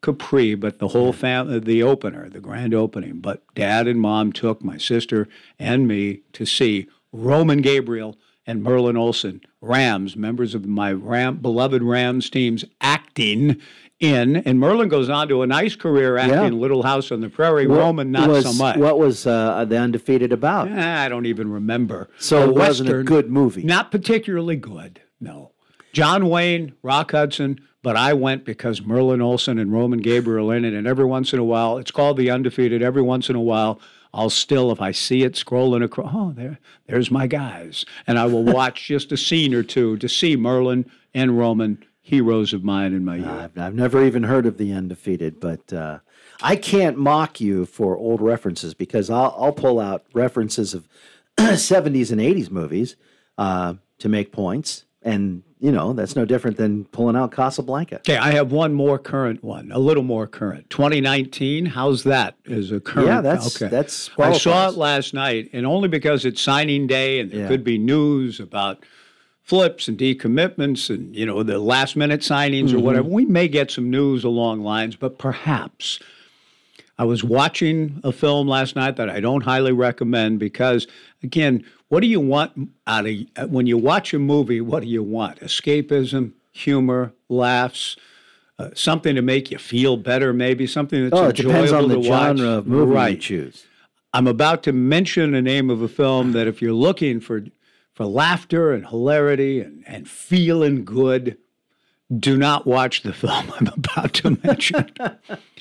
Capri, 0.01 0.55
but 0.55 0.79
the 0.79 0.89
whole 0.89 1.13
family, 1.13 1.59
the 1.59 1.83
opener, 1.83 2.29
the 2.29 2.39
grand 2.39 2.73
opening. 2.73 3.19
But 3.19 3.41
dad 3.55 3.87
and 3.87 3.99
mom 3.99 4.31
took 4.31 4.63
my 4.63 4.77
sister 4.77 5.27
and 5.59 5.87
me 5.87 6.21
to 6.33 6.45
see 6.45 6.87
Roman 7.11 7.61
Gabriel 7.61 8.17
and 8.47 8.61
Merlin 8.61 8.95
Olsen, 8.97 9.41
Rams, 9.61 10.15
members 10.15 10.53
of 10.53 10.65
my 10.67 10.93
Ram, 10.93 11.37
beloved 11.37 11.81
Rams 11.81 12.29
teams, 12.29 12.63
acting 12.81 13.59
in. 13.99 14.35
And 14.35 14.59
Merlin 14.59 14.87
goes 14.89 15.09
on 15.09 15.27
to 15.29 15.41
a 15.41 15.47
nice 15.47 15.75
career 15.75 16.17
acting 16.17 16.35
Yeah. 16.37 16.45
in 16.45 16.59
Little 16.59 16.83
House 16.83 17.11
on 17.11 17.21
the 17.21 17.29
Prairie. 17.29 17.65
What 17.65 17.79
Roman, 17.79 18.11
not 18.11 18.29
was, 18.29 18.43
so 18.45 18.53
much. 18.53 18.77
What 18.77 18.99
was 18.99 19.25
uh, 19.25 19.65
the 19.65 19.77
undefeated 19.77 20.31
about? 20.31 20.69
I 20.71 21.09
don't 21.09 21.25
even 21.25 21.49
remember. 21.51 22.09
So 22.19 22.43
A 22.43 22.49
it 22.49 22.53
wasn't 22.55 22.89
a 22.89 23.01
good 23.03 23.31
movie. 23.31 23.63
Not 23.63 23.89
particularly 23.91 24.57
good, 24.57 25.01
no. 25.19 25.51
John 25.93 26.29
Wayne, 26.29 26.73
Rock 26.83 27.11
Hudson, 27.13 27.59
but 27.85 27.95
I 27.95 28.13
went 28.13 28.45
because 28.45 28.81
Merlin 28.81 29.21
Olsen 29.21 29.59
and 29.59 29.71
Roman 29.71 29.99
Gabriel 29.99 30.49
in 30.49 30.65
it, 30.65 30.73
and 30.73 30.87
every 30.87 31.05
once 31.05 31.33
in 31.33 31.37
a 31.37 31.43
while, 31.43 31.77
it's 31.77 31.91
called 31.91 32.17
The 32.17 32.31
Undefeated. 32.31 32.81
Every 32.81 33.03
once 33.03 33.29
in 33.29 33.35
a 33.35 33.41
while, 33.41 33.79
I'll 34.11 34.31
still, 34.31 34.71
if 34.71 34.81
I 34.81 34.89
see 34.89 35.21
it 35.21 35.33
scrolling 35.33 35.83
across, 35.83 36.11
oh, 36.11 36.33
there, 36.35 36.57
there's 36.87 37.11
my 37.11 37.27
guys, 37.27 37.85
and 38.07 38.17
I 38.17 38.25
will 38.25 38.43
watch 38.59 38.87
just 38.87 39.11
a 39.11 39.17
scene 39.17 39.53
or 39.53 39.61
two 39.61 39.97
to 39.97 40.09
see 40.09 40.35
Merlin 40.35 40.89
and 41.13 41.37
Roman, 41.37 41.85
heroes 42.01 42.53
of 42.53 42.63
mine 42.63 42.91
in 42.91 43.05
my 43.05 43.17
youth. 43.17 43.27
I've, 43.27 43.55
I've 43.55 43.75
never 43.75 44.03
even 44.03 44.23
heard 44.23 44.47
of 44.47 44.57
the 44.57 44.73
undefeated, 44.73 45.39
but 45.39 45.71
uh, 45.71 45.99
I 46.41 46.55
can't 46.55 46.97
mock 46.97 47.39
you 47.39 47.67
for 47.67 47.95
old 47.95 48.19
references 48.19 48.73
because 48.73 49.11
I'll, 49.11 49.35
I'll 49.37 49.53
pull 49.53 49.79
out 49.79 50.07
references 50.11 50.73
of 50.73 50.89
70s 51.37 52.11
and 52.11 52.19
80s 52.19 52.49
movies 52.49 52.95
uh, 53.37 53.75
to 53.99 54.09
make 54.09 54.31
points. 54.31 54.85
And, 55.05 55.43
you 55.59 55.71
know, 55.71 55.93
that's 55.93 56.15
no 56.15 56.25
different 56.25 56.57
than 56.57 56.85
pulling 56.85 57.15
out 57.15 57.31
Casablanca. 57.31 57.97
Okay, 57.97 58.17
I 58.17 58.31
have 58.31 58.51
one 58.51 58.73
more 58.73 58.97
current 58.97 59.43
one, 59.43 59.71
a 59.71 59.77
little 59.77 60.01
more 60.01 60.25
current. 60.25 60.67
2019, 60.71 61.67
how's 61.67 62.03
that 62.05 62.35
as 62.49 62.71
a 62.71 62.79
current? 62.79 63.07
Yeah, 63.07 63.21
that's- 63.21 63.55
okay. 63.55 63.69
that's 63.69 64.09
I 64.17 64.33
saw 64.33 64.67
it 64.69 64.75
last 64.77 65.13
night, 65.13 65.51
and 65.53 65.63
only 65.67 65.87
because 65.87 66.25
it's 66.25 66.41
signing 66.41 66.87
day 66.87 67.19
and 67.19 67.29
there 67.29 67.41
Yeah. 67.41 67.47
could 67.47 67.63
be 67.63 67.77
news 67.77 68.39
about 68.39 68.83
flips 69.43 69.87
and 69.87 69.95
decommitments 69.95 70.89
and, 70.89 71.15
you 71.15 71.23
know, 71.23 71.43
the 71.43 71.59
last 71.59 71.95
minute 71.95 72.21
signings 72.21 72.69
Mm-hmm. 72.69 72.77
or 72.77 72.81
whatever. 72.81 73.07
We 73.07 73.25
may 73.25 73.47
get 73.47 73.69
some 73.69 73.91
news 73.91 74.23
along 74.23 74.61
lines, 74.63 74.95
but 74.95 75.19
perhaps. 75.19 75.99
I 76.97 77.03
was 77.03 77.23
watching 77.23 77.99
a 78.03 78.11
film 78.11 78.47
last 78.47 78.75
night 78.75 78.95
that 78.95 79.09
I 79.09 79.19
don't 79.19 79.41
highly 79.43 79.73
recommend 79.73 80.39
because, 80.39 80.87
again, 81.21 81.65
what 81.89 81.99
do 81.99 82.07
you 82.07 82.19
want 82.21 82.69
out 82.87 83.05
of 83.05 83.51
when 83.51 83.67
you 83.67 83.77
watch 83.77 84.13
a 84.13 84.19
movie? 84.19 84.61
What 84.61 84.83
do 84.83 84.89
you 84.89 85.03
want? 85.03 85.39
Escapism, 85.41 86.31
humor, 86.53 87.13
laughs, 87.27 87.97
uh, 88.57 88.69
something 88.73 89.15
to 89.15 89.21
make 89.21 89.51
you 89.51 89.57
feel 89.57 89.97
better, 89.97 90.31
maybe 90.31 90.65
something 90.65 91.03
that's 91.09 91.19
Oh, 91.21 91.27
it 91.27 91.35
depends 91.35 91.73
on 91.73 91.83
enjoyable 91.83 92.01
the 92.01 92.07
to 92.07 92.09
watch. 92.09 92.39
of 92.39 92.67
movie 92.67 92.89
you 92.91 92.95
right. 92.95 93.19
choose. 93.19 93.65
I'm 94.13 94.27
about 94.27 94.63
to 94.63 94.71
mention 94.71 95.31
the 95.33 95.41
name 95.41 95.69
of 95.69 95.81
a 95.81 95.89
film 95.89 96.31
that 96.31 96.47
if 96.47 96.61
you're 96.61 96.71
looking 96.73 97.19
for 97.19 97.43
for 97.93 98.05
laughter 98.05 98.71
and 98.73 98.87
hilarity 98.87 99.59
and, 99.61 99.83
and 99.87 100.09
feeling 100.09 100.83
good, 100.85 101.37
do 102.17 102.37
not 102.37 102.65
watch 102.65 103.03
the 103.03 103.13
film 103.13 103.51
I'm 103.59 103.67
about 103.67 104.13
to 104.15 104.37
mention. 104.43 104.89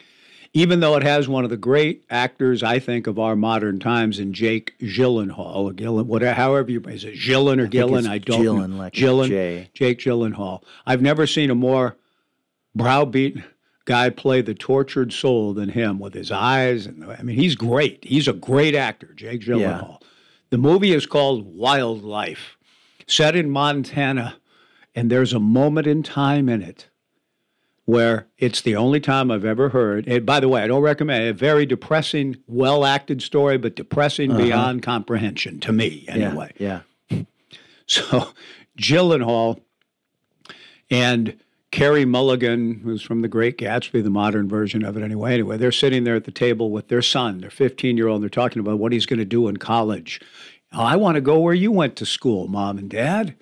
Even 0.56 0.78
though 0.78 0.94
it 0.94 1.02
has 1.02 1.28
one 1.28 1.42
of 1.42 1.50
the 1.50 1.56
great 1.56 2.04
actors, 2.08 2.62
I 2.62 2.78
think, 2.78 3.08
of 3.08 3.18
our 3.18 3.34
modern 3.34 3.80
times 3.80 4.20
in 4.20 4.32
Jake 4.32 4.78
Gyllenhaal, 4.78 5.56
or 5.56 5.72
Gillen, 5.72 6.06
whatever, 6.06 6.34
however 6.34 6.70
you 6.70 6.80
is 6.82 7.02
it 7.02 7.16
Gillen 7.20 7.58
or 7.58 7.66
Gillen? 7.66 8.06
I 8.06 8.18
don't 8.18 8.40
Gillen, 8.40 8.70
know. 8.70 8.76
like 8.76 8.92
Gillen. 8.92 9.28
Jake 9.74 9.98
Gyllenhaal. 9.98 10.62
I've 10.86 11.02
never 11.02 11.26
seen 11.26 11.50
a 11.50 11.56
more 11.56 11.96
browbeat 12.74 13.36
guy 13.84 14.10
play 14.10 14.42
the 14.42 14.54
tortured 14.54 15.12
soul 15.12 15.54
than 15.54 15.68
him 15.68 15.98
with 15.98 16.14
his 16.14 16.30
eyes 16.30 16.86
and 16.86 17.04
I 17.04 17.22
mean 17.22 17.36
he's 17.36 17.54
great. 17.56 18.04
He's 18.04 18.28
a 18.28 18.32
great 18.32 18.74
actor, 18.74 19.12
Jake 19.14 19.42
Gyllenhaal. 19.42 20.00
The 20.50 20.58
movie 20.58 20.92
is 20.92 21.04
called 21.04 21.44
Wildlife, 21.44 22.56
set 23.06 23.34
in 23.34 23.50
Montana, 23.50 24.36
and 24.94 25.10
there's 25.10 25.32
a 25.32 25.40
moment 25.40 25.86
in 25.86 26.02
time 26.02 26.48
in 26.48 26.62
it 26.62 26.88
where 27.86 28.26
it's 28.38 28.62
the 28.62 28.76
only 28.76 28.98
time 29.00 29.30
I've 29.30 29.44
ever 29.44 29.68
heard. 29.68 30.06
And 30.08 30.24
by 30.24 30.40
the 30.40 30.48
way, 30.48 30.62
I 30.62 30.66
don't 30.66 30.82
recommend 30.82 31.24
it. 31.24 31.28
A 31.28 31.32
very 31.34 31.66
depressing, 31.66 32.36
well 32.46 32.84
acted 32.84 33.20
story, 33.22 33.58
but 33.58 33.76
depressing 33.76 34.36
beyond 34.36 34.82
comprehension 34.82 35.60
to 35.60 35.72
me, 35.72 36.04
anyway. 36.08 36.52
Uh-huh. 36.60 36.82
Yeah. 37.10 37.18
So 37.86 38.28
Gyllenhaal 38.78 39.14
and 39.14 39.22
Hall 39.24 39.60
and 40.90 41.38
Carey 41.70 42.04
Mulligan, 42.06 42.80
who's 42.82 43.02
from 43.02 43.20
The 43.20 43.28
Great 43.28 43.58
Gatsby, 43.58 44.02
the 44.02 44.08
modern 44.08 44.48
version 44.48 44.84
of 44.84 44.96
it 44.96 45.02
anyway. 45.02 45.34
Anyway, 45.34 45.58
they're 45.58 45.70
sitting 45.70 46.04
there 46.04 46.14
at 46.14 46.24
the 46.24 46.30
table 46.30 46.70
with 46.70 46.88
their 46.88 47.02
son, 47.02 47.38
their 47.38 47.50
15 47.50 47.96
year 47.98 48.08
old, 48.08 48.16
and 48.16 48.22
they're 48.22 48.30
talking 48.30 48.60
about 48.60 48.78
what 48.78 48.92
he's 48.92 49.04
going 49.06 49.18
to 49.18 49.24
do 49.26 49.48
in 49.48 49.58
college. 49.58 50.18
"Oh, 50.72 50.82
I 50.82 50.96
want 50.96 51.16
to 51.16 51.20
go 51.20 51.38
where 51.40 51.52
you 51.52 51.70
went 51.70 51.96
to 51.96 52.06
school, 52.06 52.48
mom 52.48 52.78
and 52.78 52.88
dad. 52.88 53.34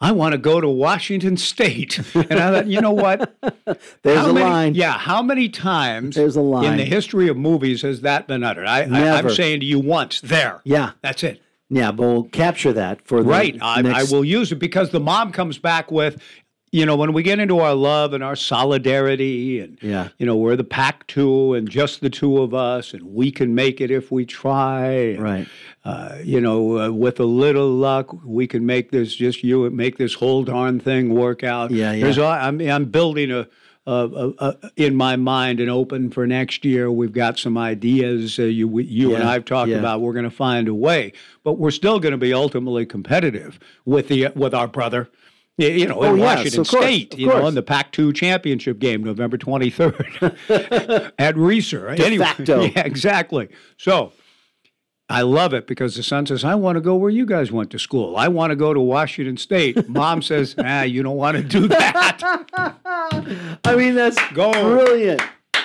I 0.00 0.12
want 0.12 0.32
to 0.32 0.38
go 0.38 0.60
to 0.60 0.68
Washington 0.68 1.36
State. 1.36 1.98
And 2.14 2.32
I 2.38 2.50
thought, 2.52 2.66
you 2.68 2.80
know 2.80 2.92
what? 2.92 3.34
There's 4.02 4.18
How 4.18 4.30
a 4.30 4.32
many- 4.32 4.44
line. 4.46 4.74
Yeah, 4.74 4.92
how 4.96 5.22
many 5.22 5.48
times 5.48 6.14
There's 6.14 6.36
a 6.36 6.40
line. 6.40 6.64
in 6.64 6.76
the 6.76 6.84
history 6.84 7.28
of 7.28 7.36
movies 7.36 7.82
has 7.82 8.02
that 8.02 8.28
been 8.28 8.44
uttered? 8.44 8.66
I, 8.66 8.82
I, 8.82 9.18
I'm 9.18 9.30
saying 9.30 9.60
to 9.60 9.66
you 9.66 9.80
once, 9.80 10.20
there. 10.20 10.60
Yeah. 10.64 10.92
That's 11.02 11.24
it. 11.24 11.42
Yeah, 11.70 11.90
but 11.92 12.02
we'll 12.02 12.22
capture 12.24 12.72
that 12.72 13.02
for 13.06 13.22
the 13.22 13.28
Right. 13.28 13.58
I, 13.60 13.82
I 14.00 14.04
will 14.04 14.24
use 14.24 14.52
it 14.52 14.56
because 14.60 14.90
the 14.90 15.00
mom 15.00 15.32
comes 15.32 15.58
back 15.58 15.90
with, 15.90 16.22
you 16.70 16.84
know, 16.84 16.96
when 16.96 17.12
we 17.12 17.22
get 17.22 17.38
into 17.38 17.58
our 17.60 17.74
love 17.74 18.12
and 18.12 18.22
our 18.22 18.36
solidarity 18.36 19.60
and, 19.60 19.78
Yeah. 19.80 20.08
you 20.18 20.26
know, 20.26 20.36
we're 20.36 20.56
the 20.56 20.64
Pac-2 20.64 21.56
and 21.56 21.68
just 21.68 22.00
the 22.00 22.10
two 22.10 22.38
of 22.42 22.52
us 22.52 22.92
and 22.92 23.02
we 23.02 23.30
can 23.30 23.54
make 23.54 23.80
it 23.80 23.90
if 23.90 24.10
we 24.12 24.24
try. 24.26 24.86
and, 24.88 25.22
Right. 25.22 25.46
Uh, 25.84 26.16
you 26.22 26.40
know, 26.40 26.78
uh, 26.78 26.90
with 26.90 27.18
a 27.20 27.24
little 27.24 27.70
luck, 27.70 28.14
we 28.24 28.46
can 28.46 28.66
make 28.66 28.90
this 28.90 29.14
just 29.14 29.42
you 29.42 29.68
make 29.70 29.96
this 29.96 30.14
whole 30.14 30.44
darn 30.44 30.78
thing 30.78 31.14
work 31.14 31.42
out. 31.42 31.70
Yeah, 31.70 31.92
yeah. 31.92 32.04
There's, 32.04 32.18
I'm, 32.18 32.60
I'm 32.60 32.84
building 32.86 33.30
a, 33.30 33.46
in 34.76 34.94
my 34.94 35.16
mind 35.16 35.60
and 35.60 35.70
open 35.70 36.10
for 36.10 36.26
next 36.26 36.62
year. 36.64 36.90
We've 36.92 37.12
got 37.12 37.38
some 37.38 37.56
ideas. 37.56 38.38
Uh, 38.38 38.42
you, 38.42 38.68
we, 38.68 38.84
you 38.84 39.14
and 39.14 39.24
I've 39.24 39.46
talked 39.46 39.70
yeah. 39.70 39.78
about. 39.78 40.02
We're 40.02 40.12
going 40.12 40.24
to 40.24 40.30
find 40.30 40.68
a 40.68 40.74
way, 40.74 41.14
but 41.42 41.54
we're 41.54 41.70
still 41.70 41.98
going 41.98 42.12
to 42.12 42.18
be 42.18 42.34
ultimately 42.34 42.84
competitive 42.84 43.58
with 43.86 44.08
the 44.08 44.28
with 44.34 44.52
our 44.52 44.68
brother. 44.68 45.08
You 45.58 45.86
know, 45.88 45.96
Oh, 46.00 46.12
in 46.14 46.18
yes, 46.18 46.36
Washington 46.38 46.64
course, 46.64 46.84
State, 46.84 47.18
you 47.18 47.26
know, 47.26 47.46
in 47.48 47.54
the 47.54 47.62
Pac-2 47.62 48.14
championship 48.14 48.78
game, 48.78 49.02
November 49.02 49.36
23rd 49.36 51.12
at 51.18 51.34
Reser. 51.34 51.96
De 51.96 52.16
facto. 52.16 52.62
yeah, 52.76 52.80
exactly. 52.84 53.48
So 53.76 54.12
I 55.08 55.22
love 55.22 55.54
it 55.54 55.66
because 55.66 55.96
the 55.96 56.02
son 56.04 56.26
says, 56.26 56.44
I 56.44 56.54
want 56.54 56.76
to 56.76 56.80
go 56.80 56.94
where 56.94 57.10
you 57.10 57.26
guys 57.26 57.50
went 57.50 57.70
to 57.72 57.78
school. 57.78 58.16
I 58.16 58.28
want 58.28 58.50
to 58.52 58.56
go 58.56 58.72
to 58.72 58.80
Washington 58.80 59.36
State. 59.36 59.88
Mom 59.88 60.22
says, 60.22 60.54
ah, 60.64 60.82
you 60.82 61.02
don't 61.02 61.16
want 61.16 61.36
to 61.38 61.42
do 61.42 61.66
that. 61.66 62.44
I 63.64 63.74
mean, 63.76 63.94
that's 63.96 64.16
Go. 64.32 64.52
brilliant. 64.52 65.22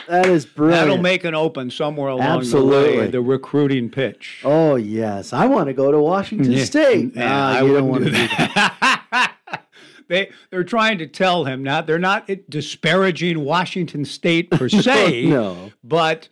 That 0.07 0.25
is 0.25 0.45
brilliant. 0.45 0.81
That'll 0.87 1.01
make 1.01 1.23
an 1.23 1.33
open 1.35 1.69
somewhere 1.71 2.09
along 2.09 2.43
the 2.49 2.65
way, 2.65 3.07
the 3.07 3.21
recruiting 3.21 3.89
pitch. 3.89 4.41
Oh 4.43 4.75
yes, 4.75 5.31
I 5.31 5.45
want 5.45 5.67
to 5.67 5.73
go 5.73 5.91
to 5.93 5.99
Washington 5.99 6.51
Yeah. 6.51 6.65
State. 6.65 7.13
Yeah, 7.15 7.29
Ah, 7.31 7.51
I 7.53 7.59
don't 7.59 7.69
wouldn't 7.69 7.87
want 7.87 8.03
to 8.05 8.09
do 8.11 8.17
that. 8.27 9.02
They 10.07 10.31
they're 10.49 10.63
trying 10.63 10.97
to 10.99 11.07
tell 11.07 11.45
him 11.45 11.63
not 11.63 11.87
they're 11.87 11.99
not 11.99 12.29
disparaging 12.49 13.43
Washington 13.43 14.05
State 14.05 14.51
per 14.51 14.69
se, 14.69 15.25
No. 15.27 15.71
but 15.83 16.29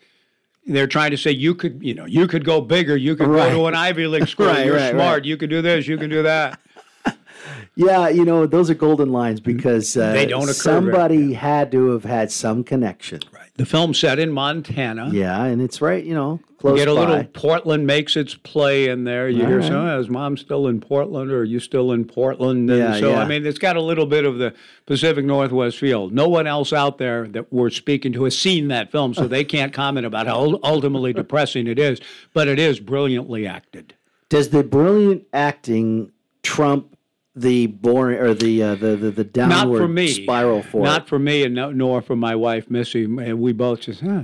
they're 0.66 0.88
trying 0.88 1.12
to 1.12 1.18
say 1.18 1.32
you 1.32 1.56
could 1.56 1.80
you 1.84 1.94
know 1.94 2.06
you 2.06 2.28
could 2.28 2.46
go 2.46 2.62
bigger, 2.62 2.96
you 2.96 3.16
could 3.16 3.28
Right. 3.28 3.51
go 3.51 3.58
to 3.62 3.66
an 3.68 3.75
Ivy 3.75 4.08
League 4.08 4.28
school, 4.34 4.48
Right, 4.48 4.66
you're 4.66 4.75
right, 4.75 4.92
smart, 4.92 5.25
you 5.25 5.38
could 5.38 5.50
do 5.50 5.62
this, 5.62 5.88
you 5.88 5.98
can 5.98 6.10
do 6.10 6.24
that. 6.24 6.60
Yeah, 7.75 8.10
you 8.10 8.25
know 8.25 8.46
those 8.46 8.70
are 8.70 8.74
golden 8.75 9.12
lines 9.12 9.40
because 9.40 9.96
uh, 9.98 10.12
They 10.13 10.25
don't 10.28 10.44
occur 10.44 10.54
somebody 10.54 11.34
had 11.34 11.72
to 11.72 11.88
have 11.92 12.04
had 12.04 12.32
some 12.32 12.63
connection. 12.63 13.22
Right. 13.34 13.41
The 13.58 13.65
film 13.65 13.93
set 13.93 14.17
in 14.17 14.31
Montana. 14.31 15.10
Yeah, 15.12 15.43
and 15.43 15.62
it's 15.62 15.81
right, 15.81 16.03
you 16.03 16.13
know, 16.13 16.39
close 16.58 16.79
Get 16.79 16.88
a 16.88 16.96
by. 16.96 17.00
little 17.01 17.24
Portland 17.25 17.86
makes 17.86 18.15
its 18.15 18.34
play 18.34 18.88
in 18.88 19.03
there. 19.03 19.27
You 19.29 19.46
hear 19.46 19.62
All 19.62 19.67
some, 19.67 19.75
"Oh, 19.75 20.00
is 20.00 20.10
mom 20.10 20.38
still 20.38 20.67
in 20.67 20.79
Portland 20.79 21.31
or 21.31 21.39
are 21.39 21.43
you 21.43 21.60
still 21.60 21.91
in 21.91 22.05
Portland? 22.05 22.70
And 22.70 22.79
Yeah, 22.79 23.00
so, 23.00 23.10
yeah. 23.12 23.20
I 23.20 23.27
mean, 23.27 23.46
it's 23.46 23.60
got 23.60 23.75
a 23.75 23.81
little 23.81 24.05
bit 24.05 24.25
of 24.25 24.38
the 24.38 24.53
Pacific 24.86 25.25
Northwest 25.25 25.77
feel. 25.77 26.10
No 26.10 26.27
one 26.29 26.48
else 26.48 26.72
out 26.72 26.98
there 26.98 27.27
that 27.27 27.51
we're 27.51 27.70
speaking 27.70 28.13
to 28.13 28.24
has 28.24 28.38
seen 28.38 28.70
that 28.70 28.89
film, 28.91 29.13
so 29.13 29.27
they 29.27 29.43
can't 29.43 29.74
comment 29.74 30.05
about 30.05 30.27
how 30.27 30.60
ultimately 30.63 31.12
depressing 31.13 31.67
it 31.67 31.77
is, 31.77 32.00
but 32.34 32.48
it 32.48 32.58
is 32.58 32.79
brilliantly 32.79 33.46
acted. 33.46 33.93
Does 34.29 34.50
the 34.50 34.63
brilliant 34.63 35.24
acting 35.34 36.12
trump 36.41 36.96
the 37.36 37.68
boring 37.68 38.20
or 38.20 38.34
the 38.34 38.62
uh, 38.62 38.76
the, 38.76 38.96
the 38.98 39.12
the 39.12 39.24
Not 39.24 39.50
downward 39.50 39.80
for 39.80 39.88
me. 39.88 40.08
spiral 40.10 40.62
for 40.64 40.84
Not 40.84 41.04
it? 41.04 41.08
for 41.08 41.18
me, 41.20 41.44
and 41.44 41.56
no, 41.56 41.72
nor 41.72 42.02
for 42.02 42.16
my 42.16 42.36
wife, 42.36 42.70
Missy. 42.70 43.06
And 43.06 43.40
we 43.40 43.54
both 43.54 43.82
just, 43.82 44.02
huh, 44.02 44.24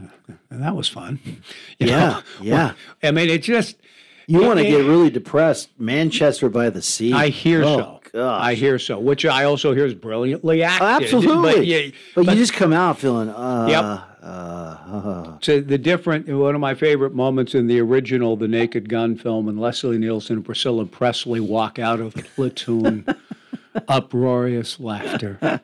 that 0.52 0.76
was 0.76 0.90
fun. 0.90 1.20
You 1.80 1.88
Yeah, 1.88 2.10
know? 2.10 2.22
yeah. 2.42 2.74
I 3.04 3.12
mean, 3.12 3.30
it 3.30 3.44
just. 3.44 3.78
You 4.30 4.42
want 4.42 4.60
to 4.60 4.66
get 4.66 4.80
really 4.86 5.10
depressed. 5.10 5.70
Manchester 5.80 6.50
by 6.50 6.70
the 6.70 6.82
Sea. 6.82 7.14
I 7.14 7.30
hear 7.30 7.64
oh, 7.64 7.78
so. 7.78 8.02
Gosh. 8.12 8.44
I 8.44 8.56
hear 8.56 8.78
so, 8.78 9.00
which 9.00 9.26
I 9.26 9.46
also 9.46 9.74
hear 9.74 9.86
is 9.86 9.94
brilliantly 9.94 10.64
acted. 10.64 11.04
Absolutely. 11.14 11.54
But, 11.56 11.66
yeah, 11.66 11.82
but, 12.14 12.26
but 12.26 12.36
you 12.36 12.42
just 12.42 12.52
come 12.54 12.74
out 12.74 13.00
feeling. 13.00 13.30
Uh, 13.30 13.68
Yep. 13.70 14.07
Uh, 14.22 14.26
uh, 14.26 15.38
so 15.42 15.62
the 15.62 15.78
different 15.78 16.28
one 16.28 16.56
of 16.56 16.62
my 16.62 16.74
favorite 16.74 17.14
moments 17.14 17.54
in 17.54 17.68
the 17.68 17.80
original 17.80 18.36
The 18.36 18.48
Naked 18.48 18.90
Gun 18.90 19.16
film 19.16 19.46
when 19.46 19.58
Leslie 19.58 19.98
Nielsen 19.98 20.38
and 20.38 20.46
Priscilla 20.46 20.86
Presley 20.86 21.40
walk 21.40 21.78
out 21.78 22.00
of 22.00 22.16
Platoon, 22.36 23.06
uproarious 23.88 24.80
laughter. 24.80 25.62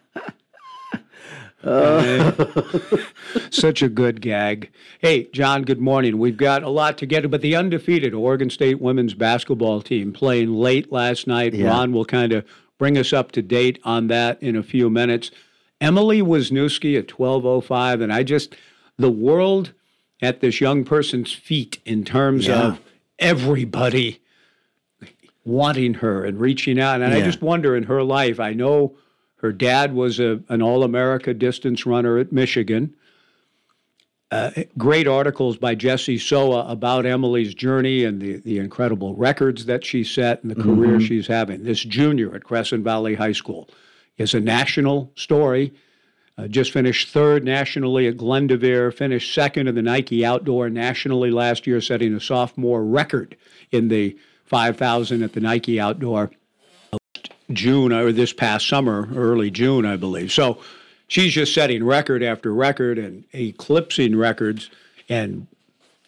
Such 3.49 3.81
a 3.81 3.89
good 3.89 4.19
gag. 4.19 4.69
Hey, 4.99 5.29
John, 5.31 5.63
good 5.63 5.79
morning. 5.79 6.17
We've 6.19 6.35
got 6.35 6.61
a 6.61 6.69
lot 6.69 6.97
to 6.97 7.05
get 7.05 7.21
to, 7.21 7.29
but 7.29 7.41
the 7.41 7.55
undefeated 7.55 8.13
Oregon 8.13 8.49
State 8.49 8.81
women's 8.81 9.13
basketball 9.13 9.81
team 9.81 10.11
playing 10.11 10.53
late 10.53 10.91
last 10.91 11.25
night. 11.25 11.53
Yeah. 11.53 11.69
Ron 11.69 11.93
will 11.93 12.03
kind 12.03 12.33
of 12.33 12.45
bring 12.77 12.97
us 12.97 13.13
up 13.13 13.31
to 13.31 13.41
date 13.41 13.79
on 13.85 14.07
that 14.07 14.43
in 14.43 14.57
a 14.57 14.63
few 14.63 14.89
minutes. 14.89 15.31
Emily 15.83 16.21
Wisniewski 16.21 16.97
at 16.97 17.11
1205, 17.11 17.99
and 17.99 18.13
I 18.13 18.23
just, 18.23 18.55
the 18.97 19.11
world 19.11 19.73
at 20.21 20.39
this 20.39 20.61
young 20.61 20.85
person's 20.85 21.33
feet 21.33 21.79
in 21.85 22.05
terms 22.05 22.47
Yeah. 22.47 22.67
of 22.67 22.81
everybody 23.19 24.21
wanting 25.43 25.95
her 25.95 26.23
and 26.23 26.39
reaching 26.39 26.79
out. 26.79 27.01
And 27.01 27.13
I 27.13 27.21
just 27.21 27.41
wonder 27.41 27.75
in 27.75 27.83
her 27.83 28.01
life, 28.01 28.39
I 28.39 28.53
know 28.53 28.95
her 29.41 29.51
dad 29.51 29.93
was 29.93 30.21
a, 30.21 30.39
an 30.47 30.61
All 30.61 30.83
America 30.83 31.33
distance 31.33 31.85
runner 31.85 32.17
at 32.17 32.31
Michigan. 32.31 32.93
Uh, 34.31 34.51
great 34.77 35.05
articles 35.05 35.57
by 35.57 35.75
Jesse 35.75 36.17
Soa 36.17 36.65
about 36.69 37.05
Emily's 37.05 37.53
journey 37.53 38.05
and 38.05 38.21
the, 38.21 38.37
the 38.37 38.57
incredible 38.57 39.15
records 39.15 39.65
that 39.65 39.85
she 39.85 40.05
set 40.05 40.41
and 40.43 40.49
the 40.49 40.63
career 40.63 41.01
she's 41.01 41.27
having. 41.27 41.65
This 41.65 41.81
junior 41.83 42.33
at 42.33 42.45
Crescent 42.45 42.85
Valley 42.85 43.15
High 43.15 43.33
School 43.33 43.67
is 44.17 44.33
a 44.33 44.39
national 44.39 45.11
story. 45.15 45.73
Uh, 46.37 46.47
just 46.47 46.71
finished 46.71 47.09
third 47.09 47.43
nationally 47.43 48.07
at 48.07 48.17
Glendoveer, 48.17 48.91
finished 48.93 49.33
second 49.33 49.67
in 49.67 49.75
the 49.75 49.81
Nike 49.81 50.25
Outdoor 50.25 50.69
nationally 50.69 51.29
last 51.29 51.67
year, 51.67 51.79
setting 51.79 52.13
a 52.15 52.19
sophomore 52.19 52.83
record 52.83 53.35
in 53.71 53.87
the 53.87 54.17
5,000 54.45 55.21
at 55.21 55.33
the 55.33 55.39
Nike 55.39 55.79
Outdoor 55.79 56.31
June 57.51 57.93
or 57.93 58.11
this 58.11 58.33
past 58.33 58.67
summer, 58.67 59.09
early 59.15 59.51
June, 59.51 59.85
I 59.85 59.95
believe. 59.95 60.31
So 60.31 60.59
she's 61.07 61.33
just 61.33 61.53
setting 61.53 61.83
record 61.83 62.23
after 62.23 62.53
record 62.53 62.97
and 62.97 63.25
eclipsing 63.33 64.15
records 64.15 64.69
and 65.09 65.47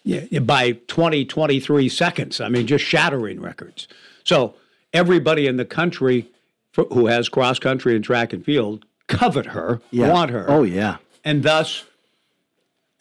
yeah, 0.04 0.40
by 0.40 0.74
20, 0.88 1.26
23 1.26 1.90
seconds. 1.90 2.40
I 2.40 2.48
mean, 2.48 2.68
just 2.68 2.86
shattering 2.86 3.42
records. 3.42 3.88
So 4.24 4.54
everybody 4.94 5.48
in 5.48 5.58
the 5.58 5.66
country 5.66 6.30
for, 6.76 6.84
who 6.92 7.08
has 7.08 7.30
cross 7.30 7.58
country 7.58 7.96
and 7.96 8.04
track 8.04 8.34
and 8.34 8.44
field 8.44 8.86
covet 9.08 9.46
her, 9.48 9.80
Yeah. 9.92 10.12
want 10.12 10.32
her, 10.32 10.46
Oh 10.50 10.64
yeah. 10.64 10.98
and 11.24 11.42
thus 11.44 11.86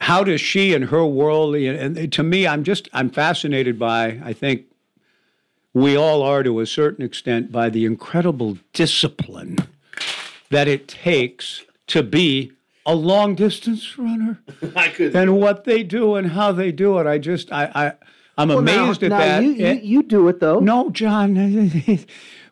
how 0.01 0.23
does 0.23 0.41
she 0.41 0.75
and 0.75 0.85
her 0.87 1.05
world 1.07 1.55
and 1.57 2.13
to 2.13 2.23
me 2.23 2.47
i'm 2.47 2.63
just 2.63 2.89
i'm 2.93 3.09
fascinated 3.09 3.79
by 3.79 4.21
i 4.25 4.33
think 4.35 4.67
we 5.73 5.97
all 5.97 6.23
are 6.23 6.43
to 6.43 6.61
a 6.61 6.67
certain 6.67 7.03
extent 7.05 7.51
by 7.51 7.71
the 7.71 7.85
incredible 7.87 8.59
discipline 8.75 9.57
that 10.51 10.69
it 10.69 10.87
takes 10.89 11.63
to 11.87 12.03
be 12.03 12.53
a 12.85 12.95
long 12.95 13.35
distance 13.35 13.97
runner 13.99 14.39
I 14.77 14.89
could. 14.89 15.17
and 15.17 15.41
what 15.41 15.65
they 15.65 15.83
do 15.83 16.17
and 16.17 16.33
how 16.33 16.53
they 16.53 16.71
do 16.71 16.99
it 16.99 17.07
i 17.07 17.17
just 17.17 17.51
i, 17.51 17.65
I 17.75 17.93
i'm 18.37 18.49
Well, 18.49 18.61
now- 18.61 18.85
amazed 18.85 19.03
at 19.05 19.11
now 19.11 19.19
that 19.19 19.43
You, 19.43 19.53
you, 19.53 19.73
you 19.83 20.03
do 20.03 20.29
it 20.29 20.39
though. 20.41 20.59
no 20.61 20.91
john 20.91 21.35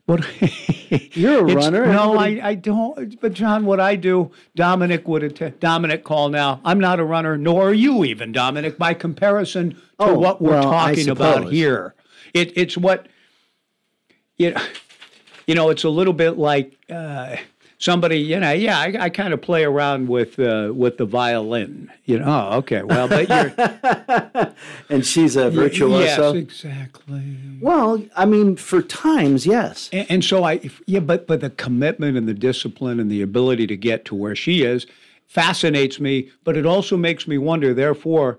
what 0.06 0.26
You're 1.16 1.40
a 1.49 1.54
runner. 1.54 1.87
No, 1.87 2.18
I, 2.18 2.40
I 2.42 2.54
don't. 2.54 3.21
But 3.21 3.32
John, 3.32 3.64
what 3.64 3.80
I 3.80 3.97
do, 3.97 4.30
Dominic 4.56 5.06
would 5.09 5.23
att- 5.23 5.61
Dominic 5.61 6.04
call 6.04 6.28
now. 6.28 6.61
I'm 6.64 6.80
not 6.80 7.00
a 7.00 7.04
runner, 7.04 7.37
nor 7.38 7.68
are 7.68 7.75
you 7.75 8.04
even, 8.04 8.32
Dominic. 8.32 8.78
By 8.78 8.94
comparison 8.94 9.71
to 9.75 9.76
Oh, 10.00 10.18
what 10.18 10.42
we're 10.42 10.50
well, 10.52 10.62
talking 10.64 11.09
about 11.09 11.52
here, 11.52 11.94
it, 12.35 12.52
it's 12.56 12.76
what 12.76 13.06
you 14.37 14.50
know. 14.52 14.62
You 15.47 15.56
know, 15.56 15.71
it's 15.71 15.82
a 15.82 15.88
little 15.88 16.12
bit 16.12 16.38
like 16.38 16.78
uh, 16.88 17.35
somebody. 17.83 18.19
You 18.19 18.41
know, 18.41 18.53
yeah, 18.53 18.79
I, 18.79 18.97
I 18.99 19.09
kind 19.11 19.35
of 19.35 19.43
play 19.43 19.65
around 19.65 20.09
with 20.09 20.39
uh, 20.39 20.73
with 20.75 20.97
the 20.97 21.05
violin. 21.05 21.93
You 22.05 22.21
know, 22.21 22.25
oh, 22.27 22.59
okay, 22.59 22.83
well, 22.83 23.09
but 23.09 23.29
you're 23.29 24.55
and 24.89 25.05
she's 25.05 25.37
a 25.37 25.51
virtuoso. 25.51 26.33
Yes, 26.33 26.43
exactly. 26.43 27.37
Well, 27.61 28.03
I 28.17 28.25
mean, 28.25 28.57
for 28.57 28.81
times, 28.81 29.45
yes. 29.45 29.91
And, 29.93 30.11
and 30.11 30.25
so 30.25 30.45
I, 30.45 30.61
yeah, 30.87 31.01
but 31.01 31.27
but 31.27 31.41
the 31.41 31.51
commitment 31.51 32.17
and 32.17 32.29
the 32.29 32.35
discipline 32.35 33.01
and 33.01 33.11
the 33.11 33.23
ability 33.23 33.67
to 33.67 33.77
get 33.77 34.05
to 34.07 34.15
where 34.15 34.37
she 34.37 34.62
is 34.62 34.87
fascinates 35.27 36.01
me. 36.01 36.31
But 36.45 36.57
it 36.57 36.65
also 36.65 36.97
makes 36.97 37.27
me 37.27 37.37
wonder. 37.37 37.75
Therefore, 37.75 38.39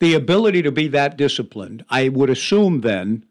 the 0.00 0.14
ability 0.14 0.62
to 0.62 0.72
be 0.72 0.88
that 0.88 1.16
disciplined, 1.16 1.84
I 1.88 2.08
would 2.08 2.28
assume 2.28 2.82
then, 2.82 3.24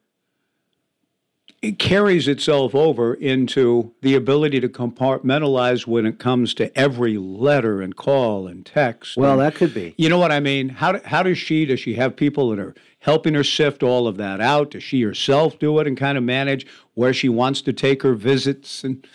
it 1.62 1.78
carries 1.78 2.28
itself 2.28 2.74
over 2.74 3.14
into 3.14 3.94
the 4.02 4.16
ability 4.16 4.60
to 4.60 4.68
compartmentalize 4.68 5.86
when 5.86 6.08
it 6.08 6.18
comes 6.18 6.56
to 6.56 6.76
every 6.78 7.18
letter 7.18 7.82
and 7.82 7.96
call 7.96 8.48
and 8.48 8.66
text. 8.66 9.16
Well, 9.16 9.34
and- 9.34 9.42
that 9.42 9.56
could 9.56 9.74
be. 9.74 9.94
you 9.98 10.10
know 10.10 10.18
what 10.18 10.32
I 10.32 10.40
mean? 10.40 10.70
How, 10.70 11.00
how 11.06 11.22
does 11.22 11.38
she, 11.38 11.66
does 11.66 11.80
she 11.80 11.94
have 11.96 12.16
people 12.16 12.50
that 12.50 12.60
are 12.60 12.74
helping 13.00 13.36
her 13.36 13.44
sift 13.44 13.84
all 13.84 14.08
of 14.08 14.18
that 14.18 14.42
out? 14.42 14.72
Does 14.72 14.84
she 14.84 15.02
herself 15.04 15.60
do 15.60 15.78
it 15.80 15.88
and 15.88 15.96
kind 15.96 16.18
of 16.18 16.24
manage 16.24 16.66
where 16.96 17.14
she 17.14 17.30
wants 17.30 17.62
to 17.64 17.74
take 17.74 18.02
her 18.02 18.16
visits? 18.16 18.84
And, 18.84 19.06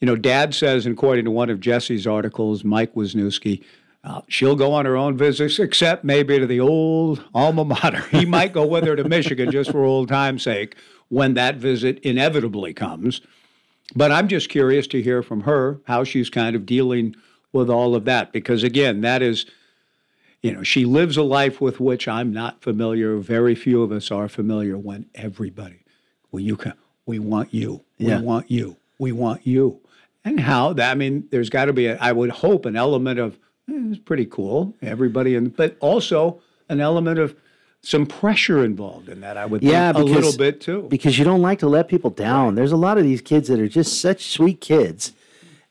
you 0.00 0.06
know, 0.06 0.16
dad 0.16 0.54
says, 0.54 0.86
and 0.86 0.96
according 0.96 1.24
to 1.24 1.32
one 1.32 1.50
of 1.50 1.58
Jesse's 1.58 2.06
articles, 2.06 2.62
Mike 2.62 2.94
Wisniewski, 2.94 3.64
uh, 4.02 4.20
she'll 4.28 4.56
go 4.56 4.72
on 4.72 4.86
her 4.86 4.96
own 4.96 5.16
visits, 5.16 5.58
except 5.58 6.04
maybe 6.04 6.38
to 6.38 6.46
the 6.46 6.60
old 6.60 7.24
alma 7.34 7.64
mater. 7.64 8.00
He 8.10 8.24
might 8.24 8.52
go 8.52 8.64
with 8.64 8.84
her 8.86 8.94
to 8.96 9.06
Michigan 9.06 9.50
just 9.50 9.72
for 9.72 9.84
old 9.84 10.08
time's 10.08 10.44
sake 10.44 10.76
when 11.10 11.34
that 11.34 11.56
visit 11.56 11.98
inevitably 12.00 12.72
comes. 12.72 13.20
But 13.94 14.10
I'm 14.10 14.28
just 14.28 14.48
curious 14.48 14.86
to 14.88 15.02
hear 15.02 15.22
from 15.22 15.42
her 15.42 15.80
how 15.84 16.04
she's 16.04 16.30
kind 16.30 16.56
of 16.56 16.64
dealing 16.64 17.14
with 17.52 17.68
all 17.68 17.94
of 17.94 18.04
that. 18.06 18.32
Because 18.32 18.62
again, 18.62 19.00
that 19.02 19.20
is, 19.20 19.46
you 20.42 20.52
know, 20.52 20.62
she 20.62 20.84
lives 20.84 21.16
a 21.16 21.22
life 21.22 21.60
with 21.60 21.80
which 21.80 22.08
I'm 22.08 22.32
not 22.32 22.62
familiar. 22.62 23.16
Very 23.16 23.54
few 23.54 23.82
of 23.82 23.92
us 23.92 24.10
are 24.10 24.28
familiar 24.28 24.78
when 24.78 25.06
everybody, 25.14 25.84
well, 26.30 26.40
you 26.40 26.56
can, 26.56 26.74
we 27.06 27.18
want 27.18 27.52
you. 27.52 27.84
Yeah. 27.98 28.20
We 28.20 28.24
want 28.24 28.50
you. 28.50 28.76
We 28.98 29.12
want 29.12 29.46
you. 29.46 29.80
And 30.24 30.38
how 30.38 30.72
that, 30.74 30.92
I 30.92 30.94
mean, 30.94 31.26
there's 31.30 31.50
got 31.50 31.64
to 31.64 31.72
be, 31.72 31.86
a, 31.86 31.96
I 31.98 32.12
would 32.12 32.30
hope, 32.30 32.66
an 32.66 32.76
element 32.76 33.18
of, 33.18 33.34
eh, 33.68 33.72
it's 33.90 33.98
pretty 33.98 34.26
cool, 34.26 34.76
everybody, 34.82 35.34
and 35.34 35.56
but 35.56 35.76
also 35.80 36.40
an 36.68 36.80
element 36.80 37.18
of 37.18 37.34
some 37.82 38.06
pressure 38.06 38.64
involved 38.64 39.08
in 39.08 39.20
that, 39.20 39.36
I 39.36 39.46
would 39.46 39.62
Yeah, 39.62 39.92
think, 39.92 40.04
a 40.04 40.08
because, 40.08 40.24
little 40.24 40.38
bit 40.38 40.60
too. 40.60 40.86
Because 40.90 41.18
you 41.18 41.24
don't 41.24 41.42
like 41.42 41.58
to 41.60 41.68
let 41.68 41.88
people 41.88 42.10
down. 42.10 42.54
There's 42.54 42.72
a 42.72 42.76
lot 42.76 42.98
of 42.98 43.04
these 43.04 43.20
kids 43.20 43.48
that 43.48 43.58
are 43.58 43.68
just 43.68 44.00
such 44.00 44.30
sweet 44.30 44.60
kids. 44.60 45.12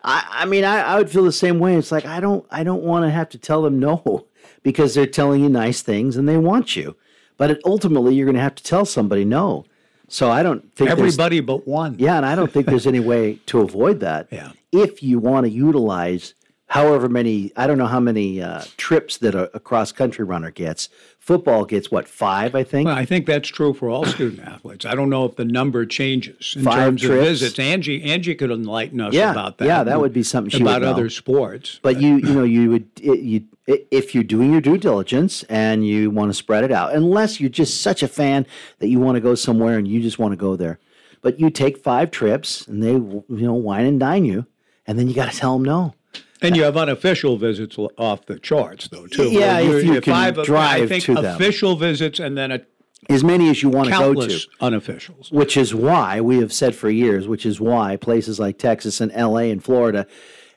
I, 0.04 0.26
I 0.30 0.46
mean, 0.46 0.64
I, 0.64 0.80
I 0.82 0.98
would 0.98 1.10
feel 1.10 1.24
the 1.24 1.32
same 1.32 1.60
way. 1.60 1.76
It's 1.76 1.92
like 1.92 2.06
I 2.06 2.20
don't, 2.20 2.46
I 2.50 2.64
don't 2.64 2.84
want 2.84 3.06
to 3.06 3.12
have 3.12 3.30
to 3.30 3.38
tell 3.38 3.62
them 3.62 3.80
no 3.80 4.26
because 4.64 4.96
they're 4.96 5.06
telling 5.06 5.44
you 5.44 5.50
nice 5.50 5.82
things 5.82 6.16
and 6.18 6.28
they 6.28 6.38
want 6.38 6.76
you, 6.76 6.96
but 7.38 7.52
it, 7.52 7.62
ultimately 7.66 8.16
you're 8.16 8.26
going 8.26 8.36
to 8.36 8.42
have 8.42 8.56
to 8.56 8.64
tell 8.64 8.86
somebody 8.86 9.26
no. 9.26 9.66
So 10.08 10.32
I 10.32 10.42
don't 10.42 10.74
think 10.74 10.90
Everybody 10.90 11.40
but 11.40 11.68
one. 11.68 11.96
Yeah, 12.00 12.18
and 12.18 12.26
I 12.26 12.34
don't 12.34 12.52
think 12.52 12.66
there's 12.66 12.88
any 12.88 13.00
way 13.00 13.36
to 13.48 13.62
avoid 13.62 14.00
that. 14.00 14.28
Yeah. 14.32 14.52
If 14.72 15.02
you 15.02 15.18
want 15.20 15.46
to 15.46 15.50
utilize 15.52 16.36
however 16.68 17.10
many, 17.10 17.52
I 17.56 17.66
don't 17.68 17.78
know 17.80 17.88
how 17.88 18.00
many 18.00 18.42
uh, 18.42 18.64
trips 18.78 19.18
that 19.18 19.34
a, 19.36 19.56
a 19.56 19.60
cross 19.60 19.92
country 19.92 20.24
runner 20.24 20.52
gets. 20.52 20.90
Football 21.30 21.64
gets 21.66 21.92
what 21.92 22.08
five, 22.08 22.56
I 22.56 22.64
think. 22.64 22.88
Well, 22.88 22.96
I 22.98 23.06
think 23.06 23.28
that's 23.28 23.48
true 23.48 23.76
for 23.76 23.88
all 23.88 24.04
student 24.04 24.42
athletes. 24.48 24.84
I 24.84 24.96
don't 24.96 25.12
know 25.12 25.26
if 25.26 25.36
the 25.36 25.46
number 25.46 25.86
changes 25.86 26.56
in 26.58 26.64
Five 26.64 26.76
terms 26.78 27.04
of 27.04 27.10
trips? 27.12 27.28
visits. 27.28 27.60
Angie, 27.60 28.02
Angie 28.02 28.34
could 28.34 28.50
enlighten 28.50 29.00
us 29.00 29.14
Yeah, 29.14 29.30
about 29.30 29.60
that. 29.60 29.68
yeah, 29.68 29.84
that 29.84 30.00
would 30.02 30.12
be 30.12 30.24
something 30.24 30.50
she 30.50 30.64
would 30.64 30.78
about 30.78 30.82
other 30.82 31.08
sports. 31.08 31.80
But 31.84 32.02
you, 32.02 32.16
you 32.16 32.34
know, 32.34 32.44
you 32.44 32.72
would 32.72 32.88
it, 33.00 33.20
you 33.20 33.44
if 33.68 34.16
you're 34.16 34.24
doing 34.24 34.52
your 34.54 34.62
due 34.62 34.80
diligence 34.80 35.44
and 35.44 35.86
you 35.86 36.10
want 36.10 36.32
to 36.32 36.34
spread 36.34 36.64
it 36.64 36.72
out, 36.72 36.96
unless 36.96 37.40
you're 37.40 37.48
just 37.52 37.80
such 37.82 38.02
a 38.02 38.08
fan 38.08 38.48
that 38.80 38.88
you 38.88 39.00
want 39.00 39.16
to 39.16 39.22
go 39.22 39.36
somewhere 39.36 39.78
and 39.78 39.88
you 39.88 40.02
just 40.02 40.18
want 40.18 40.32
to 40.32 40.36
go 40.36 40.56
there. 40.56 40.80
But 41.22 41.40
you 41.40 41.52
take 41.52 41.78
five 41.78 42.10
trips 42.10 42.66
and 42.66 42.82
they, 42.82 42.94
you 42.94 43.26
know, 43.30 43.54
wine 43.54 43.86
and 43.86 44.00
dine 44.00 44.26
you, 44.26 44.48
and 44.88 44.98
then 44.98 45.08
you 45.08 45.14
got 45.14 45.32
to 45.32 45.38
tell 45.38 45.54
them 45.60 45.64
no. 45.64 45.94
And 46.42 46.56
you 46.56 46.64
have 46.64 46.78
unofficial 46.78 47.38
visits 47.38 47.78
off 47.98 48.26
the 48.26 48.40
charts, 48.40 48.88
though, 48.88 49.08
too. 49.08 49.30
Yeah, 49.30 49.62
Where 49.62 49.80
if 49.80 49.86
you 49.86 50.02
can 50.02 50.14
I've- 50.14 50.40
I 50.42 50.44
drive 50.46 50.90
think 50.90 51.04
to 51.06 51.16
them. 51.16 51.36
official 51.36 51.76
visits 51.76 52.20
and 52.20 52.38
then 52.38 52.52
a 52.52 52.62
As 53.10 53.24
many 53.24 53.50
as 53.50 53.62
you 53.64 53.70
want 53.70 53.90
to 53.90 53.96
go 53.96 54.14
to. 54.14 54.40
unofficials. 54.62 55.32
which 55.32 55.58
is 55.58 55.74
why 55.76 56.22
we 56.22 56.38
have 56.40 56.54
said 56.54 56.76
for 56.76 56.90
years, 56.90 57.28
which 57.28 57.46
is 57.46 57.60
why 57.60 57.96
places 57.96 58.40
like 58.40 58.58
Texas 58.58 59.02
and 59.02 59.12
LA 59.14 59.50
and 59.52 59.64
Florida 59.64 60.06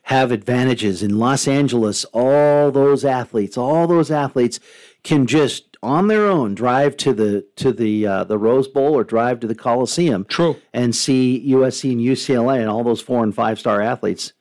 have 0.03 0.31
advantages. 0.31 1.01
In 1.01 1.17
Los 1.17 1.47
Angeles, 1.47 2.05
all 2.13 2.69
those 2.71 3.03
athletes, 3.05 3.57
all 3.57 3.87
those 3.87 4.11
athletes 4.11 4.59
can 5.03 5.25
just 5.25 5.77
on 5.81 6.07
their 6.07 6.25
own 6.27 6.53
drive 6.55 6.95
to 6.97 7.13
the 7.13 7.45
to 7.57 7.71
the 7.73 8.05
uh, 8.07 8.23
the 8.25 8.37
Rose 8.37 8.67
Bowl 8.67 8.93
or 8.93 9.03
drive 9.03 9.39
to 9.41 9.47
the 9.47 9.55
Coliseum. 9.55 10.25
True. 10.29 10.57
And 10.73 10.95
see 10.95 11.43
USC 11.47 11.91
and 11.91 12.01
UCLA 12.01 12.59
and 12.59 12.69
all 12.69 12.83
those 12.83 13.01
four 13.01 13.23
and 13.23 13.33
five 13.35 13.59
star 13.59 13.81
athletes. 13.81 14.31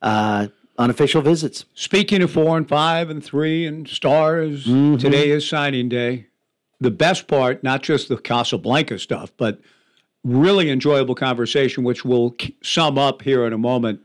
Uh, 0.00 0.48
unofficial 0.78 1.20
visits. 1.20 1.64
Speaking 1.74 2.22
of 2.22 2.30
four 2.30 2.56
and 2.56 2.68
five 2.68 3.10
and 3.10 3.22
three 3.22 3.66
and 3.66 3.86
stars, 3.88 4.66
Mm-hmm. 4.66 4.96
today 4.96 5.30
is 5.30 5.46
signing 5.48 5.88
day. 5.88 6.26
The 6.80 6.90
best 6.92 7.26
part, 7.26 7.64
not 7.64 7.82
just 7.82 8.08
the 8.08 8.16
Casablanca 8.16 8.98
stuff, 9.00 9.32
but 9.36 9.60
really 10.24 10.70
enjoyable 10.70 11.16
conversation, 11.16 11.82
which 11.82 12.04
we'll 12.04 12.36
sum 12.62 12.96
up 12.98 13.22
here 13.22 13.44
in 13.44 13.52
a 13.52 13.58
moment. 13.58 14.00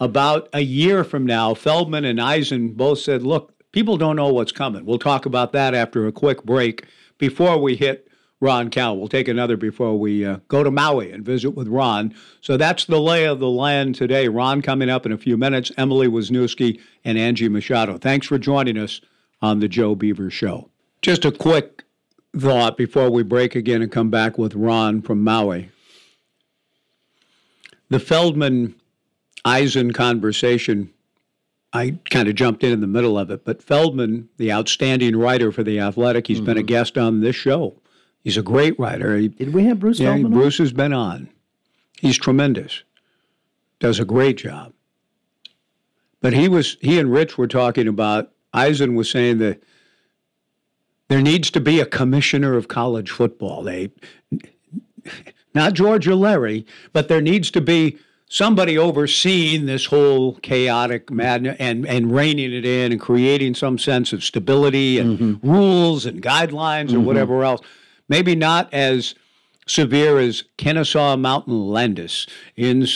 About 0.00 0.48
a 0.52 0.60
year 0.60 1.04
from 1.04 1.24
now, 1.26 1.54
Feldman 1.54 2.04
and 2.04 2.20
Eisen 2.20 2.72
both 2.72 2.98
said, 2.98 3.22
look, 3.22 3.52
people 3.72 3.96
don't 3.96 4.16
know 4.16 4.32
what's 4.32 4.52
coming. 4.52 4.84
We'll 4.84 4.98
talk 4.98 5.26
about 5.26 5.52
that 5.52 5.74
after 5.74 6.06
a 6.06 6.12
quick 6.12 6.42
break 6.44 6.86
before 7.18 7.58
we 7.58 7.76
hit 7.76 8.07
Ron 8.40 8.70
Callan. 8.70 8.98
We'll 8.98 9.08
take 9.08 9.28
another 9.28 9.56
before 9.56 9.98
we 9.98 10.24
uh, 10.24 10.38
go 10.48 10.62
to 10.62 10.70
Maui 10.70 11.10
and 11.10 11.24
visit 11.24 11.50
with 11.50 11.66
Ron. 11.66 12.14
So 12.40 12.56
that's 12.56 12.84
the 12.84 13.00
lay 13.00 13.26
of 13.26 13.40
the 13.40 13.48
land 13.48 13.96
today. 13.96 14.28
Ron 14.28 14.62
coming 14.62 14.88
up 14.88 15.04
in 15.04 15.12
a 15.12 15.18
few 15.18 15.36
minutes, 15.36 15.72
Emily 15.76 16.06
Wisniewski 16.06 16.80
and 17.04 17.18
Angie 17.18 17.48
Machado. 17.48 17.98
Thanks 17.98 18.26
for 18.26 18.38
joining 18.38 18.78
us 18.78 19.00
on 19.42 19.58
the 19.58 19.68
Joe 19.68 19.94
Beaver 19.94 20.30
Show. 20.30 20.70
Just 21.02 21.24
a 21.24 21.32
quick 21.32 21.84
thought 22.36 22.76
before 22.76 23.10
we 23.10 23.22
break 23.22 23.56
again 23.56 23.82
and 23.82 23.90
come 23.90 24.10
back 24.10 24.38
with 24.38 24.54
Ron 24.54 25.02
from 25.02 25.22
Maui. 25.22 25.70
The 27.88 27.98
Feldman 27.98 28.74
Eisen 29.44 29.92
conversation, 29.92 30.92
I 31.72 31.98
kind 32.10 32.28
of 32.28 32.34
jumped 32.34 32.62
in 32.62 32.72
in 32.72 32.80
the 32.80 32.86
middle 32.86 33.18
of 33.18 33.30
it, 33.30 33.44
but 33.44 33.62
Feldman, 33.62 34.28
the 34.36 34.52
outstanding 34.52 35.16
writer 35.16 35.50
for 35.50 35.62
The 35.62 35.80
Athletic, 35.80 36.26
he's 36.26 36.40
been 36.40 36.58
a 36.58 36.62
guest 36.62 36.98
on 36.98 37.20
this 37.20 37.34
show. 37.34 37.80
He's 38.22 38.36
a 38.36 38.42
great 38.42 38.78
writer. 38.78 39.16
He, 39.16 39.28
Did 39.28 39.54
we 39.54 39.64
have 39.64 39.80
Bruce 39.80 40.00
yeah, 40.00 40.10
Feldman? 40.10 40.32
on? 40.32 40.38
Bruce 40.38 40.58
has 40.58 40.72
been 40.72 40.92
on. 40.92 41.28
He's 41.98 42.18
tremendous. 42.18 42.82
Does 43.80 43.98
a 43.98 44.04
great 44.04 44.36
job. 44.38 44.72
But 46.20 46.32
he 46.32 46.48
was 46.48 46.76
he 46.80 46.98
and 46.98 47.12
Rich 47.12 47.38
were 47.38 47.46
talking 47.46 47.86
about 47.86 48.32
Eisen 48.52 48.94
was 48.94 49.10
saying 49.10 49.38
that 49.38 49.62
there 51.08 51.22
needs 51.22 51.50
to 51.52 51.60
be 51.60 51.80
a 51.80 51.86
commissioner 51.86 52.54
of 52.54 52.68
college 52.68 53.10
football. 53.10 53.62
They 53.62 53.90
not 55.54 55.74
George 55.74 56.06
or 56.06 56.14
Larry, 56.14 56.66
but 56.92 57.08
there 57.08 57.20
needs 57.20 57.50
to 57.52 57.60
be 57.60 57.98
somebody 58.28 58.76
overseeing 58.76 59.66
this 59.66 59.86
whole 59.86 60.34
chaotic 60.36 61.10
madness 61.10 61.56
and, 61.58 61.86
and 61.86 62.12
reining 62.12 62.52
it 62.52 62.64
in 62.64 62.92
and 62.92 63.00
creating 63.00 63.54
some 63.54 63.78
sense 63.78 64.12
of 64.12 64.22
stability 64.22 64.98
and 64.98 65.18
mm-hmm. 65.18 65.50
rules 65.50 66.04
and 66.04 66.22
guidelines 66.22 66.90
or 66.90 66.96
mm-hmm. 66.96 67.04
whatever 67.04 67.42
else. 67.42 67.60
Maybe 68.08 68.34
not 68.34 68.72
as 68.72 69.14
severe 69.66 70.18
as 70.18 70.44
Kennesaw 70.56 71.16
Mountain 71.16 71.68
Landis. 71.68 72.26
In, 72.56 72.86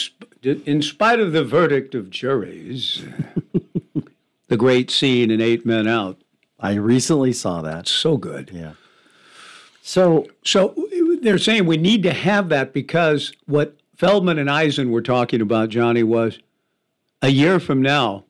in 0.43 0.81
spite 0.81 1.19
of 1.19 1.31
the 1.31 1.43
verdict 1.43 1.95
of 1.95 2.09
juries, 2.09 3.03
the 4.47 4.57
great 4.57 4.89
scene 4.89 5.31
in 5.31 5.41
Eight 5.41 5.65
Men 5.65 5.87
Out. 5.87 6.19
I 6.59 6.73
recently 6.73 7.33
saw 7.33 7.61
that. 7.61 7.87
So 7.87 8.17
good. 8.17 8.51
Yeah. 8.53 8.73
So, 9.81 10.27
so 10.45 10.73
they're 11.21 11.37
saying 11.37 11.65
we 11.65 11.77
need 11.77 12.03
to 12.03 12.13
have 12.13 12.49
that 12.49 12.71
because 12.71 13.33
what 13.45 13.75
Feldman 13.97 14.39
and 14.39 14.49
Eisen 14.49 14.91
were 14.91 15.01
talking 15.01 15.41
about, 15.41 15.69
Johnny, 15.69 16.03
was 16.03 16.39
a 17.21 17.29
year 17.29 17.59
from 17.59 17.81
now, 17.81 18.25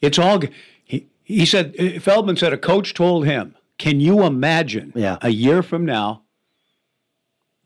it's 0.00 0.18
all. 0.18 0.40
He, 0.84 1.06
he 1.22 1.46
said, 1.46 2.02
Feldman 2.02 2.36
said, 2.36 2.52
a 2.52 2.58
coach 2.58 2.94
told 2.94 3.26
him, 3.26 3.54
can 3.78 4.00
you 4.00 4.24
imagine 4.24 4.92
yeah. 4.94 5.18
a 5.22 5.30
year 5.30 5.62
from 5.62 5.84
now, 5.84 6.22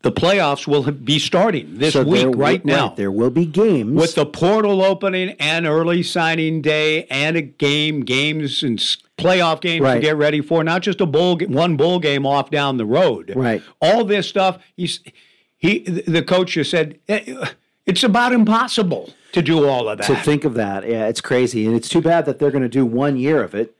the 0.03 0.11
playoffs 0.11 0.67
will 0.67 0.91
be 0.91 1.17
starting 1.17 1.77
this 1.77 1.93
so 1.93 2.03
week, 2.03 2.27
right 2.35 2.63
now. 2.65 2.89
Right, 2.89 2.97
there 2.97 3.11
will 3.11 3.29
be 3.29 3.45
games. 3.45 3.93
With 3.93 4.15
the 4.15 4.25
portal 4.25 4.83
opening 4.83 5.29
and 5.39 5.65
early 5.65 6.03
signing 6.03 6.61
day 6.61 7.05
and 7.05 7.37
a 7.37 7.41
game, 7.41 8.01
games 8.01 8.63
and 8.63 8.79
playoff 9.17 9.61
games 9.61 9.81
right. 9.81 9.95
to 9.95 9.99
get 10.01 10.17
ready 10.17 10.41
for, 10.41 10.63
not 10.63 10.81
just 10.81 10.99
a 10.99 11.05
bowl, 11.05 11.39
one 11.47 11.77
bowl 11.77 11.99
game 11.99 12.25
off 12.25 12.49
down 12.49 12.77
the 12.77 12.85
road. 12.85 13.31
Right. 13.33 13.63
All 13.81 14.03
this 14.03 14.27
stuff. 14.27 14.61
He's, 14.75 14.99
he, 15.57 15.79
the 15.79 16.21
coach 16.21 16.51
just 16.51 16.71
said, 16.71 16.99
eh, 17.07 17.45
it's 17.85 18.03
about 18.03 18.33
impossible 18.33 19.13
to 19.31 19.41
do 19.41 19.65
all 19.67 19.87
of 19.87 19.99
that. 19.99 20.07
To 20.07 20.15
think 20.17 20.43
of 20.43 20.53
that, 20.55 20.87
yeah, 20.87 21.07
it's 21.07 21.21
crazy, 21.21 21.65
and 21.65 21.75
it's 21.75 21.87
too 21.87 22.01
bad 22.01 22.25
that 22.25 22.39
they're 22.39 22.51
going 22.51 22.63
to 22.63 22.69
do 22.69 22.85
one 22.85 23.15
year 23.15 23.41
of 23.41 23.55
it, 23.55 23.75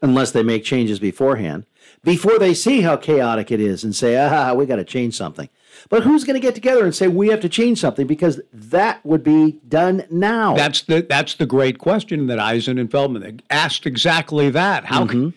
unless 0.00 0.30
they 0.30 0.42
make 0.42 0.64
changes 0.64 0.98
beforehand, 0.98 1.66
before 2.02 2.38
they 2.38 2.54
see 2.54 2.82
how 2.82 2.96
chaotic 2.96 3.50
it 3.50 3.60
is, 3.60 3.84
and 3.84 3.94
say, 3.94 4.16
ah, 4.16 4.54
we 4.54 4.66
got 4.66 4.76
to 4.76 4.84
change 4.84 5.16
something. 5.16 5.48
But 5.88 6.02
who's 6.02 6.24
going 6.24 6.34
to 6.34 6.40
get 6.40 6.54
together 6.54 6.84
and 6.84 6.94
say 6.94 7.08
we 7.08 7.28
have 7.28 7.40
to 7.40 7.48
change 7.48 7.80
something 7.80 8.06
because 8.06 8.40
that 8.52 9.04
would 9.04 9.22
be 9.22 9.60
done 9.68 10.04
now? 10.10 10.54
That's 10.54 10.82
the 10.82 11.06
that's 11.08 11.34
the 11.34 11.46
great 11.46 11.78
question 11.78 12.26
that 12.26 12.38
Eisen 12.38 12.78
and 12.78 12.90
Feldman 12.90 13.40
asked 13.50 13.86
exactly 13.86 14.50
that. 14.50 14.86
How 14.86 15.02
mm-hmm. 15.04 15.10
can 15.10 15.34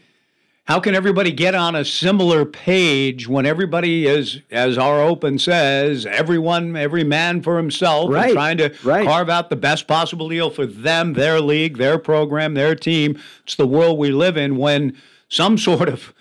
how 0.66 0.80
can 0.80 0.96
everybody 0.96 1.32
get 1.32 1.56
on 1.56 1.76
a 1.76 1.84
similar 1.84 2.46
page 2.46 3.28
when 3.28 3.46
everybody 3.46 4.06
is, 4.06 4.42
as 4.52 4.78
our 4.78 5.02
open 5.02 5.40
says, 5.40 6.06
everyone, 6.06 6.78
every 6.78 7.04
man 7.04 7.42
for 7.42 7.58
himself, 7.58 8.10
right. 8.12 8.32
trying 8.32 8.58
to 8.58 8.74
right. 8.84 9.06
carve 9.06 9.30
out 9.30 9.50
the 9.50 9.56
best 9.56 9.88
possible 9.88 10.30
deal 10.30 10.50
for 10.50 10.66
them, 10.66 11.14
their 11.14 11.42
league, 11.42 11.78
their 11.78 11.98
program, 11.98 12.54
their 12.54 12.76
team? 12.76 13.20
It's 13.44 13.56
the 13.56 13.68
world 13.68 13.98
we 13.98 14.12
live 14.12 14.38
in 14.38 14.56
when 14.56 14.96
some 15.28 15.58
sort 15.58 15.90
of 15.90 16.14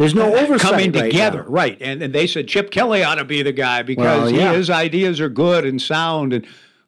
there's 0.00 0.14
no 0.14 0.34
oversight 0.38 0.70
coming 0.70 0.92
right 0.92 1.10
together, 1.10 1.42
now. 1.42 1.50
right? 1.50 1.76
And, 1.78 2.02
and 2.02 2.14
they 2.14 2.26
said 2.26 2.48
Chip 2.48 2.70
Kelly 2.70 3.04
ought 3.04 3.16
to 3.16 3.24
be 3.24 3.42
the 3.42 3.52
guy 3.52 3.82
because 3.82 4.32
well, 4.32 4.40
yeah. 4.40 4.52
his 4.54 4.70
ideas 4.70 5.20
are 5.20 5.28
good 5.28 5.66
and 5.66 5.80
sound. 5.80 6.32
And 6.32 6.46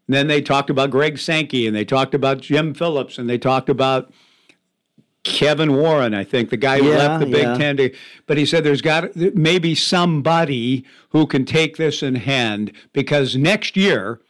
then 0.08 0.28
they 0.28 0.40
talked 0.40 0.70
about 0.70 0.90
Greg 0.90 1.18
Sankey 1.18 1.66
and 1.66 1.76
they 1.76 1.84
talked 1.84 2.14
about 2.14 2.40
Jim 2.40 2.72
Phillips 2.72 3.18
and 3.18 3.28
they 3.28 3.36
talked 3.36 3.68
about 3.68 4.10
Kevin 5.24 5.76
Warren, 5.76 6.14
I 6.14 6.24
think, 6.24 6.48
the 6.48 6.56
guy 6.56 6.78
who 6.78 6.88
yeah, 6.88 6.96
left 6.96 7.20
the 7.20 7.30
Big 7.30 7.42
yeah. 7.42 7.58
Ten. 7.58 7.76
To, 7.76 7.94
but 8.26 8.38
he 8.38 8.46
said 8.46 8.64
there's 8.64 8.80
got 8.80 9.14
maybe 9.14 9.74
somebody 9.74 10.86
who 11.10 11.26
can 11.26 11.44
take 11.44 11.76
this 11.76 12.02
in 12.02 12.14
hand 12.14 12.72
because 12.94 13.36
next 13.36 13.76
year 13.76 14.22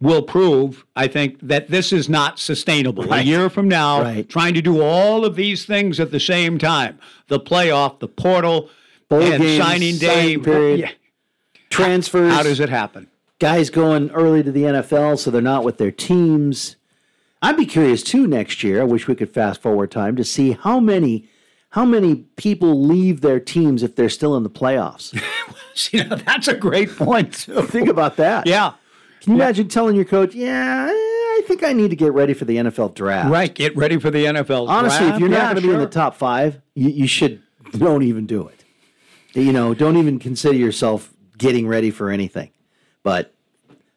will 0.00 0.22
prove, 0.22 0.84
I 0.96 1.08
think, 1.08 1.38
that 1.40 1.68
this 1.68 1.92
is 1.92 2.08
not 2.08 2.38
sustainable. 2.38 3.04
Right. 3.04 3.22
A 3.22 3.24
year 3.24 3.48
from 3.48 3.68
now, 3.68 4.02
right. 4.02 4.28
trying 4.28 4.54
to 4.54 4.62
do 4.62 4.82
all 4.82 5.24
of 5.24 5.36
these 5.36 5.64
things 5.64 6.00
at 6.00 6.10
the 6.10 6.20
same 6.20 6.58
time 6.58 6.98
the 7.28 7.40
playoff, 7.40 8.00
the 8.00 8.08
portal, 8.08 8.70
Bowl 9.08 9.22
and 9.22 9.42
games, 9.42 9.64
signing 9.64 9.98
day, 9.98 10.36
period, 10.36 10.80
yeah. 10.80 10.90
transfers. 11.70 12.32
How 12.32 12.42
does 12.42 12.60
it 12.60 12.68
happen? 12.68 13.08
Guys 13.38 13.70
going 13.70 14.10
early 14.10 14.42
to 14.42 14.52
the 14.52 14.62
NFL, 14.62 15.18
so 15.18 15.30
they're 15.30 15.42
not 15.42 15.64
with 15.64 15.78
their 15.78 15.90
teams. 15.90 16.76
I'd 17.42 17.56
be 17.56 17.66
curious 17.66 18.02
too 18.02 18.26
next 18.26 18.62
year. 18.62 18.80
I 18.80 18.84
wish 18.84 19.06
we 19.06 19.14
could 19.14 19.32
fast 19.32 19.60
forward 19.60 19.90
time 19.90 20.16
to 20.16 20.24
see 20.24 20.52
how 20.52 20.80
many 20.80 21.28
how 21.70 21.84
many 21.84 22.14
people 22.36 22.86
leave 22.86 23.20
their 23.20 23.40
teams 23.40 23.82
if 23.82 23.96
they're 23.96 24.08
still 24.08 24.36
in 24.36 24.44
the 24.44 24.50
playoffs. 24.50 25.20
see, 25.74 25.98
now, 25.98 26.14
that's 26.14 26.46
a 26.46 26.54
great 26.54 26.96
point. 26.96 27.34
Too. 27.34 27.62
Think 27.62 27.88
about 27.88 28.16
that. 28.16 28.46
Yeah. 28.46 28.74
Can 29.24 29.32
you 29.32 29.38
yeah. 29.38 29.44
imagine 29.44 29.68
telling 29.68 29.96
your 29.96 30.04
coach, 30.04 30.34
"Yeah, 30.34 30.86
I 30.90 31.42
think 31.46 31.62
I 31.62 31.72
need 31.72 31.90
to 31.90 31.96
get 31.96 32.12
ready 32.12 32.34
for 32.34 32.44
the 32.44 32.56
NFL 32.56 32.94
draft." 32.94 33.30
Right, 33.30 33.54
get 33.54 33.76
ready 33.76 33.98
for 33.98 34.10
the 34.10 34.24
NFL. 34.24 34.66
Draft. 34.66 34.78
Honestly, 34.78 34.98
draft. 34.98 35.14
if 35.14 35.20
you're 35.20 35.28
not 35.28 35.36
yeah, 35.36 35.44
going 35.44 35.56
to 35.56 35.60
sure. 35.62 35.70
be 35.70 35.74
in 35.74 35.80
the 35.80 35.86
top 35.86 36.14
five, 36.14 36.60
you, 36.74 36.90
you 36.90 37.06
should 37.06 37.42
don't 37.72 38.02
even 38.02 38.26
do 38.26 38.48
it. 38.48 38.64
You 39.32 39.52
know, 39.52 39.74
don't 39.74 39.96
even 39.96 40.18
consider 40.18 40.56
yourself 40.56 41.12
getting 41.36 41.66
ready 41.66 41.90
for 41.90 42.10
anything. 42.10 42.50
But 43.02 43.34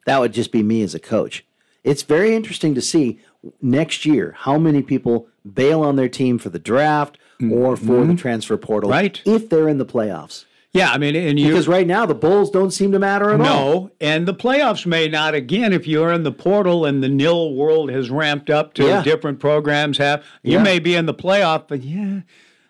that 0.06 0.20
would 0.20 0.34
just 0.34 0.52
be 0.52 0.64
me 0.64 0.82
as 0.82 0.96
a 0.96 1.00
coach. 1.00 1.46
It's 1.84 2.04
very 2.04 2.36
interesting 2.36 2.74
to 2.76 2.82
see 2.82 3.20
next 3.62 4.06
year 4.06 4.36
how 4.40 4.58
many 4.58 4.82
people 4.82 5.28
bail 5.54 5.82
on 5.82 5.96
their 5.96 6.10
team 6.10 6.38
for 6.38 6.50
the 6.50 6.60
draft 6.60 7.18
or 7.52 7.78
for 7.78 7.84
mm-hmm. 7.84 8.10
the 8.10 8.16
transfer 8.16 8.58
portal, 8.58 8.90
right? 8.90 9.22
If 9.26 9.50
they're 9.50 9.70
in 9.70 9.78
the 9.78 9.86
playoffs. 9.86 10.46
Yeah, 10.78 10.92
I 10.92 10.98
mean, 10.98 11.16
and 11.16 11.40
you, 11.40 11.48
because 11.48 11.68
right 11.68 11.88
now 11.88 12.06
the 12.06 12.16
Bulls 12.16 12.52
don't 12.52 12.72
seem 12.72 12.92
to 12.92 13.00
matter 13.00 13.32
at 13.32 13.40
no, 13.40 13.46
all. 13.46 13.74
No, 13.82 13.92
and 14.00 14.28
the 14.28 14.34
playoffs 14.34 14.86
may 14.86 15.08
not. 15.08 15.34
Again, 15.34 15.74
if 15.74 15.88
you're 15.88 16.12
in 16.12 16.24
the 16.24 16.32
portal 16.32 16.86
and 16.86 17.04
the 17.04 17.10
nil 17.10 17.54
world 17.56 17.90
has 17.90 18.10
ramped 18.10 18.50
up 18.50 18.74
to 18.76 18.86
yeah. 18.86 19.04
different 19.04 19.40
programs 19.40 19.98
have, 19.98 20.24
you 20.44 20.54
yeah. 20.54 20.64
may 20.64 20.80
be 20.80 20.96
in 20.96 21.06
the 21.06 21.14
playoff, 21.14 21.68
but 21.68 21.84
yeah. 21.84 22.22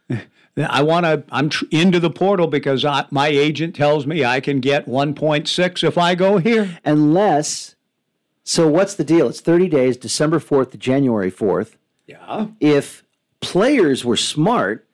I 0.58 0.82
want 0.82 1.06
to. 1.06 1.24
I'm 1.32 1.50
tr- 1.50 1.66
into 1.70 2.00
the 2.00 2.10
portal 2.10 2.48
because 2.48 2.84
I, 2.84 3.06
my 3.12 3.28
agent 3.28 3.76
tells 3.76 4.08
me 4.08 4.26
I 4.26 4.40
can 4.40 4.60
get 4.60 4.88
1.6 4.88 5.84
if 5.84 5.98
I 5.98 6.16
go 6.16 6.38
here. 6.40 6.80
Unless, 6.84 7.76
so 8.44 8.68
what's 8.68 8.96
the 8.96 9.04
deal? 9.04 9.28
It's 9.28 9.42
30 9.42 9.68
days, 9.68 9.98
December 9.98 10.40
4th 10.40 10.72
to 10.72 10.78
January 10.78 11.32
4th. 11.32 11.76
Yeah. 12.08 12.48
If 12.60 13.04
players 13.40 14.04
were 14.04 14.18
smart, 14.18 14.88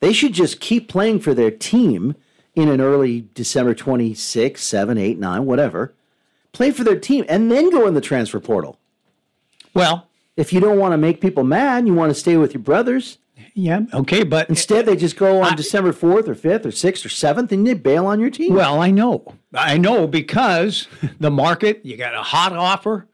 they 0.00 0.12
should 0.12 0.34
just 0.34 0.60
keep 0.60 0.88
playing 0.88 1.20
for 1.20 1.34
their 1.34 1.50
team 1.50 2.14
in 2.54 2.68
an 2.68 2.80
early 2.80 3.28
December 3.34 3.74
26, 3.74 4.62
7, 4.62 4.98
8, 4.98 5.18
9, 5.18 5.44
whatever. 5.44 5.94
Play 6.52 6.70
for 6.70 6.84
their 6.84 6.98
team 6.98 7.24
and 7.28 7.50
then 7.50 7.70
go 7.70 7.86
in 7.86 7.94
the 7.94 8.00
transfer 8.00 8.40
portal. 8.40 8.78
Well, 9.74 10.08
if 10.36 10.52
you 10.52 10.60
don't 10.60 10.78
want 10.78 10.92
to 10.92 10.98
make 10.98 11.20
people 11.20 11.44
mad, 11.44 11.86
you 11.86 11.94
want 11.94 12.10
to 12.10 12.14
stay 12.14 12.36
with 12.36 12.54
your 12.54 12.62
brothers. 12.62 13.18
Yeah, 13.54 13.82
okay, 13.92 14.24
but 14.24 14.48
instead 14.48 14.86
they 14.86 14.96
just 14.96 15.16
go 15.16 15.42
on 15.42 15.52
I, 15.52 15.54
December 15.54 15.92
4th 15.92 16.28
or 16.28 16.34
5th 16.34 16.64
or 16.64 16.70
6th 16.70 17.04
or 17.04 17.08
7th 17.08 17.52
and 17.52 17.66
they 17.66 17.74
bail 17.74 18.06
on 18.06 18.20
your 18.20 18.30
team. 18.30 18.54
Well, 18.54 18.80
I 18.80 18.90
know. 18.90 19.34
I 19.54 19.78
know 19.78 20.06
because 20.06 20.88
the 21.20 21.30
market, 21.30 21.84
you 21.84 21.96
got 21.96 22.14
a 22.14 22.22
hot 22.22 22.52
offer, 22.52 23.06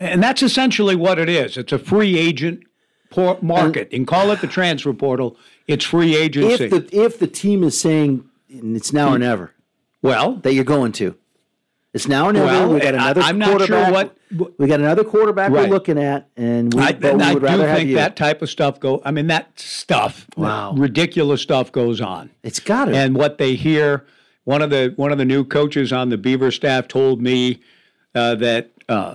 and 0.00 0.22
that's 0.22 0.42
essentially 0.42 0.96
what 0.96 1.18
it 1.18 1.28
is. 1.28 1.56
It's 1.56 1.72
a 1.72 1.78
free 1.78 2.18
agent 2.18 2.64
market. 3.16 3.88
And, 3.88 4.00
and 4.00 4.06
call 4.06 4.30
it 4.30 4.40
the 4.40 4.46
transfer 4.46 4.92
portal. 4.92 5.36
It's 5.66 5.84
free 5.84 6.16
agency. 6.16 6.64
If 6.64 6.70
the 6.70 6.88
if 6.92 7.18
the 7.18 7.26
team 7.26 7.62
is 7.62 7.78
saying 7.80 8.28
it's 8.52 8.92
now 8.92 9.14
or 9.14 9.18
never, 9.18 9.52
well, 10.02 10.36
that 10.36 10.54
you're 10.54 10.64
going 10.64 10.92
to, 10.92 11.16
it's 11.94 12.08
now 12.08 12.28
or 12.28 12.32
never. 12.32 12.46
Well, 12.46 12.68
we 12.72 12.80
got 12.80 12.94
another 12.94 13.20
I, 13.22 13.30
am 13.30 13.40
quarterback. 13.40 13.68
not 13.70 13.84
sure 13.86 13.92
what 13.92 14.16
we 14.58 14.66
got 14.66 14.80
another 14.80 15.04
quarterback 15.04 15.50
right. 15.50 15.68
we're 15.68 15.74
looking 15.74 15.98
at, 15.98 16.28
and 16.36 16.72
we, 16.72 16.80
I, 16.82 16.90
and 16.90 17.22
I 17.22 17.34
do 17.34 17.40
think 17.40 17.94
that 17.94 18.16
type 18.16 18.40
of 18.40 18.48
stuff 18.48 18.80
go. 18.80 19.02
I 19.04 19.10
mean, 19.10 19.26
that 19.26 19.58
stuff, 19.60 20.26
wow, 20.36 20.72
ridiculous 20.72 21.42
stuff 21.42 21.70
goes 21.70 22.00
on. 22.00 22.30
It's 22.42 22.60
got 22.60 22.88
it. 22.88 22.94
And 22.94 23.14
what 23.14 23.36
they 23.36 23.56
hear, 23.56 24.06
one 24.44 24.62
of 24.62 24.70
the 24.70 24.94
one 24.96 25.12
of 25.12 25.18
the 25.18 25.26
new 25.26 25.44
coaches 25.44 25.92
on 25.92 26.08
the 26.08 26.16
Beaver 26.16 26.50
staff 26.50 26.88
told 26.88 27.20
me 27.20 27.60
uh, 28.14 28.34
that. 28.36 28.70
Uh, 28.88 29.14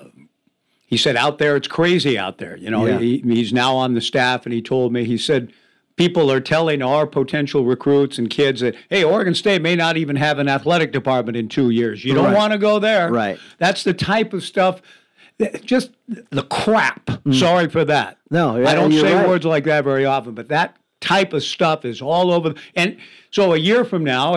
he 0.86 0.96
said, 0.96 1.18
"Out 1.18 1.38
there, 1.38 1.58
it's 1.58 1.68
crazy 1.68 2.18
out 2.18 2.38
there." 2.38 2.56
You 2.56 2.70
know, 2.70 2.86
Yeah. 2.86 3.00
he, 3.00 3.18
he's 3.20 3.52
now 3.52 3.76
on 3.76 3.94
the 3.94 4.00
staff, 4.00 4.46
and 4.46 4.54
he 4.54 4.62
told 4.62 4.94
me 4.94 5.04
he 5.04 5.18
said 5.18 5.52
people 5.98 6.32
are 6.32 6.40
telling 6.40 6.82
our 6.82 7.06
potential 7.06 7.66
recruits 7.66 8.18
and 8.18 8.30
kids 8.30 8.62
that, 8.62 8.76
"Hey, 8.90 9.04
Oregon 9.04 9.34
State 9.36 9.62
may 9.62 9.76
not 9.76 9.98
even 9.98 10.16
have 10.16 10.40
an 10.40 10.48
athletic 10.48 10.92
department 10.94 11.36
in 11.36 11.50
two 11.50 11.70
years. 11.70 12.06
You 12.06 12.14
don't 12.14 12.26
Right. 12.26 12.36
want 12.36 12.54
to 12.54 12.60
go 12.60 12.80
there." 12.80 13.12
Right. 13.12 13.38
That's 13.58 13.84
the 13.84 13.94
type 13.94 14.32
of 14.34 14.44
stuff. 14.44 14.82
Just 15.64 15.92
the 16.32 16.44
crap. 16.44 17.10
Sorry 17.32 17.68
for 17.70 17.84
that. 17.86 18.14
Mm. 18.14 18.18
No, 18.32 18.66
I 18.68 18.74
don't 18.74 18.92
say 18.92 19.14
right. 19.14 19.28
words 19.28 19.46
like 19.46 19.66
that 19.66 19.84
very 19.84 20.06
often, 20.06 20.34
but 20.34 20.48
that 20.50 20.76
type 21.00 21.32
of 21.34 21.44
stuff 21.44 21.86
is 21.86 22.02
all 22.02 22.32
over. 22.32 22.56
And 22.76 22.98
so 23.30 23.54
a 23.54 23.58
year 23.58 23.86
from 23.86 24.04
now, 24.04 24.36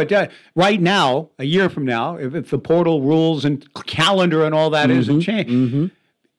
right 0.54 0.80
now, 0.80 1.30
a 1.38 1.44
year 1.44 1.70
from 1.70 1.86
now, 1.86 2.16
if, 2.16 2.34
if 2.34 2.50
the 2.50 2.58
portal 2.58 3.00
rules 3.00 3.46
and 3.46 3.66
calendar 3.86 4.44
and 4.44 4.54
all 4.54 4.68
that 4.70 4.90
Mm-hmm. 4.90 5.12
not 5.14 5.22
changed, 5.22 5.90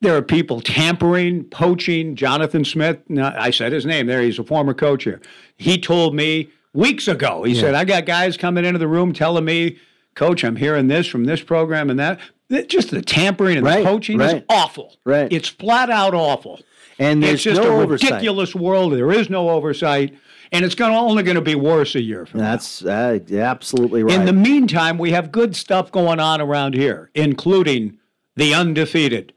there 0.02 0.16
are 0.16 0.22
people 0.22 0.60
tampering, 0.60 1.44
poaching. 1.44 2.14
Jonathan 2.16 2.64
Smith, 2.64 2.98
no, 3.08 3.32
I 3.38 3.50
said 3.50 3.72
his 3.72 3.86
name 3.86 4.06
there. 4.06 4.20
He's 4.20 4.38
a 4.38 4.44
former 4.44 4.74
coach 4.74 5.04
here. 5.04 5.20
He 5.56 5.78
told 5.78 6.14
me 6.14 6.50
weeks 6.74 7.08
ago. 7.08 7.44
He 7.44 7.54
Yeah. 7.54 7.60
said, 7.60 7.74
"I 7.74 7.84
got 7.84 8.04
guys 8.04 8.36
coming 8.36 8.64
into 8.64 8.78
the 8.78 8.88
room 8.88 9.12
telling 9.12 9.44
me, 9.44 9.78
Coach, 10.14 10.44
I'm 10.44 10.56
hearing 10.56 10.88
this 10.88 11.06
from 11.06 11.24
this 11.24 11.40
program 11.40 11.88
and 11.88 11.98
that." 11.98 12.20
just 12.68 12.90
the 12.90 13.00
tampering 13.00 13.56
and 13.56 13.64
Right, 13.64 13.78
the 13.82 13.88
poaching 13.88 14.20
is 14.20 14.42
awful. 14.50 14.96
Right. 15.06 15.32
It's 15.32 15.48
flat 15.48 15.88
out 15.88 16.12
awful. 16.12 16.60
And 16.98 17.22
there's 17.22 17.34
it's 17.36 17.44
just 17.44 17.62
no 17.62 17.78
a 17.78 17.82
oversight. 17.82 18.10
ridiculous 18.10 18.54
world. 18.54 18.92
There 18.92 19.10
is 19.10 19.30
no 19.30 19.48
oversight, 19.48 20.14
and 20.52 20.62
it's 20.62 20.74
going 20.74 20.92
to 20.92 20.98
only 20.98 21.22
going 21.22 21.36
to 21.36 21.40
be 21.40 21.54
worse 21.54 21.94
a 21.94 22.02
year 22.02 22.26
from 22.26 22.40
now. 22.40 22.50
That's 22.50 22.84
uh, 22.84 23.18
absolutely 23.32 24.02
right. 24.02 24.14
In 24.14 24.26
the 24.26 24.34
meantime, 24.34 24.98
we 24.98 25.12
have 25.12 25.32
good 25.32 25.56
stuff 25.56 25.90
going 25.90 26.20
on 26.20 26.42
around 26.42 26.74
here, 26.74 27.10
including 27.14 27.96
the 28.36 28.52
undefeated 28.52 29.32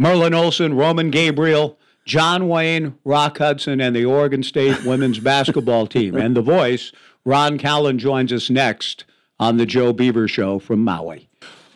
Merlin 0.00 0.32
Olsen, 0.32 0.72
Roman 0.72 1.10
Gabriel, 1.10 1.78
John 2.06 2.48
Wayne, 2.48 2.94
Rock 3.04 3.36
Hudson, 3.36 3.82
and 3.82 3.94
the 3.94 4.06
Oregon 4.06 4.42
State 4.42 4.82
women's 4.86 5.18
basketball 5.18 5.86
team. 5.86 6.16
And 6.16 6.34
the 6.34 6.40
voice, 6.40 6.90
Ron 7.26 7.58
Callan, 7.58 7.98
joins 7.98 8.32
us 8.32 8.48
next 8.48 9.04
on 9.38 9.58
the 9.58 9.66
Joe 9.66 9.92
Beaver 9.92 10.26
Show 10.26 10.58
from 10.58 10.82
Maui. 10.82 11.28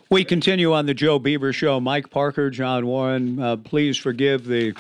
We 0.08 0.24
continue 0.24 0.72
on 0.72 0.86
the 0.86 0.94
Joe 0.94 1.18
Beaver 1.18 1.52
Show. 1.52 1.80
Mike 1.80 2.08
Parker, 2.08 2.48
John 2.48 2.86
Warren, 2.86 3.38
uh, 3.38 3.56
please 3.58 3.98
forgive 3.98 4.46
the 4.46 4.74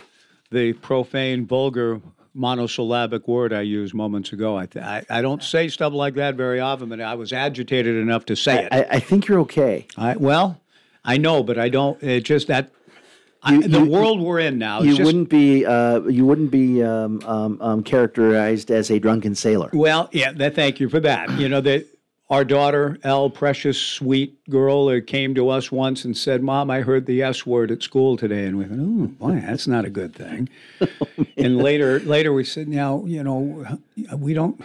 the 0.50 0.72
profane, 0.72 1.44
vulgar, 1.44 2.00
monosyllabic 2.32 3.28
word 3.28 3.52
I 3.52 3.60
used 3.60 3.92
moments 3.92 4.32
ago. 4.32 4.56
I, 4.56 4.64
th- 4.64 4.82
I 4.82 5.04
I 5.10 5.20
don't 5.20 5.42
say 5.42 5.68
stuff 5.68 5.92
like 5.92 6.14
that 6.14 6.36
very 6.36 6.60
often, 6.60 6.88
but 6.88 6.98
I 6.98 7.14
was 7.14 7.30
agitated 7.30 7.94
enough 7.96 8.24
to 8.26 8.36
say 8.36 8.64
it. 8.64 8.68
I, 8.72 8.86
I 8.92 9.00
think 9.00 9.28
you're 9.28 9.40
okay. 9.40 9.86
I, 9.98 10.16
well, 10.16 10.62
I 11.04 11.18
know, 11.18 11.42
but 11.42 11.58
I 11.58 11.68
don't. 11.68 12.02
It 12.02 12.22
just 12.22 12.46
that 12.46 12.70
I, 13.44 13.58
the 13.58 13.80
you- 13.80 13.84
world 13.84 14.20
we're 14.20 14.40
in 14.40 14.58
now. 14.58 14.80
You 14.80 14.94
just, 14.94 15.06
wouldn't 15.06 15.28
be 15.28 15.66
uh, 15.66 16.00
you 16.02 16.24
wouldn't 16.24 16.50
be 16.50 16.82
um, 16.82 17.20
um, 17.26 17.60
um, 17.60 17.82
characterized 17.82 18.70
as 18.70 18.90
a 18.90 18.98
drunken 18.98 19.34
sailor. 19.34 19.70
Well, 19.72 20.08
yeah. 20.12 20.32
That, 20.32 20.54
thank 20.54 20.80
you 20.80 20.88
for 20.88 21.00
that. 21.00 21.30
You 21.38 21.48
know 21.48 21.60
that 21.60 21.86
our 22.30 22.44
daughter, 22.44 22.98
Elle, 23.02 23.30
precious 23.30 23.78
sweet 23.78 24.48
girl, 24.48 24.88
uh, 24.88 25.00
came 25.06 25.34
to 25.34 25.50
us 25.50 25.70
once 25.70 26.04
and 26.04 26.16
said, 26.16 26.42
"Mom, 26.42 26.70
I 26.70 26.80
heard 26.80 27.04
the 27.06 27.22
S 27.22 27.44
word 27.44 27.70
at 27.70 27.82
school 27.82 28.16
today," 28.16 28.46
and 28.46 28.56
we 28.56 28.64
went, 28.64 28.80
"Oh, 28.80 29.06
boy, 29.26 29.40
that's 29.40 29.66
not 29.66 29.84
a 29.84 29.90
good 29.90 30.14
thing." 30.14 30.48
and 31.36 31.58
later, 31.58 32.00
later 32.00 32.32
we 32.32 32.44
said, 32.44 32.66
"Now, 32.66 33.04
you 33.04 33.22
know, 33.22 33.78
we 34.16 34.32
don't." 34.32 34.60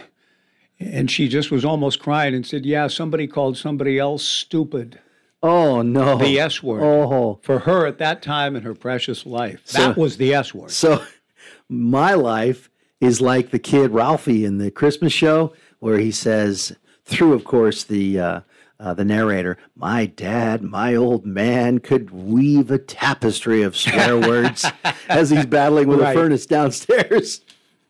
And 0.78 1.10
she 1.10 1.28
just 1.28 1.50
was 1.50 1.64
almost 1.64 2.00
crying 2.00 2.34
and 2.34 2.46
said, 2.46 2.64
"Yeah, 2.64 2.86
somebody 2.86 3.26
called 3.26 3.58
somebody 3.58 3.98
else 3.98 4.24
stupid." 4.24 4.98
Oh 5.42 5.80
no, 5.82 6.18
The 6.18 6.38
S 6.38 6.62
word. 6.62 6.82
Oh, 6.82 7.38
For 7.42 7.60
her 7.60 7.86
at 7.86 7.98
that 7.98 8.22
time 8.22 8.56
in 8.56 8.62
her 8.62 8.74
precious 8.74 9.24
life, 9.24 9.60
So- 9.64 9.78
that 9.80 9.96
was 9.96 10.16
the 10.18 10.34
S 10.34 10.52
word. 10.54 10.70
so 10.70 11.02
my 11.68 12.14
life 12.14 12.68
is 13.00 13.20
like 13.20 13.50
the 13.50 13.58
kid 13.58 13.92
Ralphie 13.92 14.44
in 14.44 14.58
the 14.58 14.70
Christmas 14.70 15.12
show, 15.12 15.54
where 15.78 15.98
he 15.98 16.10
says, 16.10 16.76
through 17.06 17.32
of 17.32 17.44
course 17.44 17.84
the 17.84 18.20
uh, 18.20 18.40
uh, 18.78 18.92
the 18.94 19.04
narrator, 19.04 19.56
"My 19.74 20.04
dad, 20.06 20.62
my 20.62 20.94
old 20.94 21.24
man, 21.26 21.78
could 21.80 22.10
weave 22.10 22.70
a 22.70 22.78
tapestry 22.78 23.62
of 23.62 23.76
swear 23.76 24.18
words," 24.18 24.66
as 25.08 25.30
he's 25.30 25.46
battling 25.46 25.88
with 25.88 26.00
Right. 26.00 26.14
a 26.14 26.18
furnace 26.18 26.44
downstairs. 26.46 27.40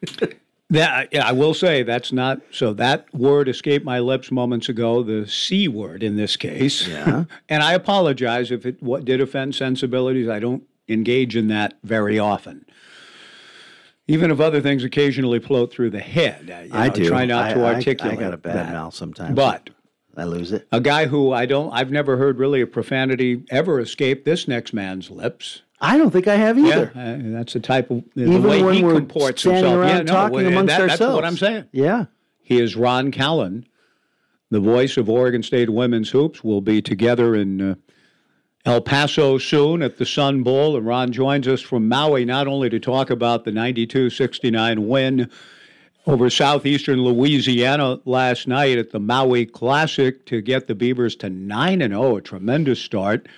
That, 0.71 1.09
yeah, 1.13 1.27
I 1.27 1.33
will 1.33 1.53
say 1.55 1.83
that's 1.83 2.13
not 2.13 2.41
so. 2.53 2.73
That 2.73 3.13
word 3.13 3.49
escaped 3.49 3.85
my 3.85 3.99
lips 3.99 4.31
moments 4.31 4.69
ago. 4.69 5.03
The 5.03 5.27
c 5.27 5.67
word 5.67 6.03
in 6.03 6.17
this 6.17 6.37
case. 6.37 6.87
Yeah. 6.87 7.25
and 7.49 7.63
I 7.63 7.73
apologize 7.73 8.51
if 8.53 8.65
it 8.65 8.81
what 8.83 9.05
did 9.05 9.21
offend 9.21 9.55
sensibilities. 9.57 10.29
I 10.29 10.39
don't 10.39 10.63
engage 10.89 11.35
in 11.37 11.49
that 11.49 11.75
very 11.83 12.19
often. 12.19 12.65
Even 14.07 14.31
if 14.31 14.41
other 14.41 14.61
things 14.61 14.83
occasionally 14.85 15.39
float 15.39 15.73
through 15.73 15.91
the 15.91 16.01
head, 16.01 16.51
I, 16.51 16.63
you 16.65 16.71
I 16.73 16.89
do. 16.89 17.05
try 17.09 17.25
not 17.25 17.45
I- 17.51 17.55
to 17.55 17.61
I- 17.63 17.75
articulate. 17.75 18.19
I, 18.19 18.21
got 18.21 18.35
a 18.35 18.39
bad 18.39 18.73
mouth 18.73 18.95
sometimes, 18.95 19.35
But 19.37 19.71
I 20.17 20.25
lose 20.25 20.51
it. 20.53 20.67
a 20.73 20.81
guy 20.81 21.07
who 21.07 21.33
I 21.33 21.47
don't, 21.47 21.73
I've 21.73 21.91
never 21.93 22.17
heard 22.17 22.39
really 22.39 22.61
a 22.61 22.67
profanity 22.67 23.45
ever 23.51 23.79
escape 23.81 24.25
this 24.25 24.49
next 24.49 24.73
man's 24.73 25.11
lips. 25.11 25.63
I 25.81 25.97
don't 25.97 26.11
think 26.11 26.29
I 26.29 26.37
have 26.37 26.59
either. 26.59 26.93
Yeah, 26.95 27.03
uh, 27.13 27.19
that's 27.33 27.55
the 27.55 27.61
type 27.61 27.91
of 27.91 28.05
the 28.15 28.23
Even 28.25 28.43
way 28.43 28.63
when 28.63 28.75
he 28.75 28.85
we're 28.85 28.95
comports 28.97 29.41
standing 29.41 29.65
himself. 29.65 29.79
around 29.81 29.97
yeah, 29.97 30.03
no, 30.03 30.13
talking 30.13 30.37
well, 30.37 30.47
amongst 30.49 30.77
that- 30.77 30.89
That's 30.89 31.01
what. 31.01 31.25
I'm 31.25 31.37
saying. 31.39 31.65
Yeah. 31.73 32.07
He 32.43 32.61
is 32.61 32.77
Ron 32.77 33.11
Callan, 33.13 33.65
the 34.51 34.61
voice 34.61 34.97
of 34.97 35.09
Oregon 35.09 35.43
State 35.43 35.71
women's 35.71 36.11
hoops. 36.11 36.43
We'll 36.45 36.61
be 36.61 36.83
together 36.83 37.35
in 37.35 37.61
uh, 37.61 37.75
El 38.67 38.81
Paso 38.83 39.39
soon 39.39 39.81
at 39.83 39.97
the 39.97 40.05
Sun 40.05 40.43
Bowl, 40.43 40.77
and 40.77 40.85
Ron 40.85 41.13
joins 41.13 41.49
us 41.49 41.61
from 41.63 41.89
Maui 41.89 42.25
not 42.27 42.47
only 42.47 42.69
to 42.69 42.79
talk 42.81 43.09
about 43.09 43.45
the 43.45 43.53
92-69 43.53 44.87
win 44.87 45.31
over 46.07 46.29
southeastern 46.29 47.03
Louisiana 47.05 48.01
last 48.05 48.49
night 48.49 48.77
at 48.79 48.91
the 48.91 48.99
Maui 49.01 49.47
Classic 49.47 50.27
to 50.27 50.41
get 50.43 50.67
the 50.67 50.75
Beavers 50.75 51.15
to 51.17 51.31
9 51.31 51.81
and 51.83 51.93
0, 51.95 52.17
a 52.17 52.21
tremendous 52.21 52.81
start. 52.81 53.29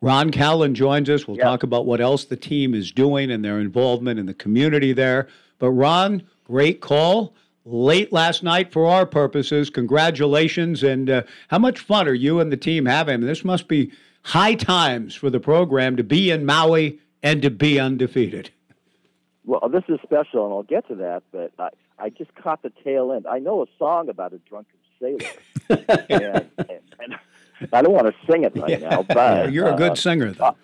Ron 0.00 0.30
Callan 0.30 0.74
joins 0.74 1.10
us. 1.10 1.26
We'll 1.26 1.38
talk 1.38 1.62
about 1.62 1.86
what 1.86 2.00
else 2.00 2.24
the 2.24 2.36
team 2.36 2.74
is 2.74 2.92
doing 2.92 3.30
and 3.30 3.44
their 3.44 3.58
involvement 3.58 4.20
in 4.20 4.26
the 4.26 4.34
community 4.34 4.92
there. 4.92 5.28
But 5.58 5.70
Ron, 5.70 6.22
great 6.44 6.80
call. 6.80 7.34
Late 7.64 8.12
last 8.12 8.42
night 8.42 8.72
for 8.72 8.86
our 8.86 9.04
purposes. 9.04 9.70
Congratulations. 9.70 10.82
And 10.82 11.10
uh, 11.10 11.22
how 11.48 11.58
much 11.58 11.80
fun 11.80 12.08
are 12.08 12.14
you 12.14 12.40
and 12.40 12.50
the 12.50 12.56
team 12.56 12.86
having? 12.86 13.20
This 13.20 13.44
must 13.44 13.68
be 13.68 13.90
high 14.22 14.54
times 14.54 15.14
for 15.14 15.30
the 15.30 15.40
program 15.40 15.96
to 15.96 16.04
be 16.04 16.30
in 16.30 16.46
Maui 16.46 17.00
and 17.22 17.42
to 17.42 17.50
be 17.50 17.78
undefeated. 17.78 18.50
Well, 19.44 19.68
this 19.68 19.84
is 19.88 19.98
special, 20.02 20.44
and 20.44 20.54
I'll 20.54 20.62
get 20.62 20.86
to 20.88 20.94
that. 20.96 21.22
But 21.32 21.52
I, 21.58 21.70
I 21.98 22.10
just 22.10 22.34
caught 22.34 22.62
the 22.62 22.72
tail 22.84 23.12
end. 23.12 23.26
I 23.26 23.38
know 23.38 23.62
a 23.62 23.66
song 23.78 24.08
about 24.08 24.32
a 24.32 24.38
drunken 24.38 24.78
sailor, 25.00 25.18
and, 26.08 26.50
and 26.58 26.77
I 27.72 27.82
don't 27.82 27.92
want 27.92 28.06
to 28.06 28.14
sing 28.30 28.44
it 28.44 28.56
right 28.56 28.80
now. 28.80 29.02
But 29.08 29.52
You're 29.52 29.68
a 29.68 29.76
good 29.76 29.92
uh, 29.92 29.96
singer, 29.96 30.32
though. 30.32 30.56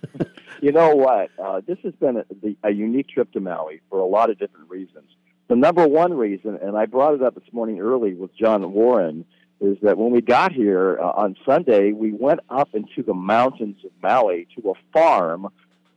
you 0.60 0.72
know 0.72 0.94
what? 0.94 1.30
Uh, 1.38 1.60
this 1.66 1.78
has 1.82 1.94
been 1.94 2.18
a, 2.18 2.24
the, 2.42 2.56
a 2.62 2.70
unique 2.70 3.08
trip 3.08 3.32
to 3.32 3.40
Maui 3.40 3.80
for 3.90 3.98
a 3.98 4.06
lot 4.06 4.30
of 4.30 4.38
different 4.38 4.68
reasons. 4.70 5.08
The 5.48 5.56
number 5.56 5.86
one 5.86 6.14
reason, 6.14 6.58
and 6.60 6.76
I 6.76 6.86
brought 6.86 7.14
it 7.14 7.22
up 7.22 7.34
this 7.34 7.52
morning 7.52 7.80
early 7.80 8.14
with 8.14 8.34
John 8.36 8.72
Warren, 8.72 9.24
is 9.60 9.78
that 9.82 9.96
when 9.96 10.10
we 10.10 10.20
got 10.20 10.52
here 10.52 10.98
uh, 11.00 11.12
on 11.12 11.36
Sunday, 11.46 11.92
we 11.92 12.12
went 12.12 12.40
up 12.50 12.74
into 12.74 13.02
the 13.02 13.14
mountains 13.14 13.76
of 13.84 13.90
Maui 14.02 14.46
to 14.56 14.70
a 14.70 14.74
farm 14.92 15.48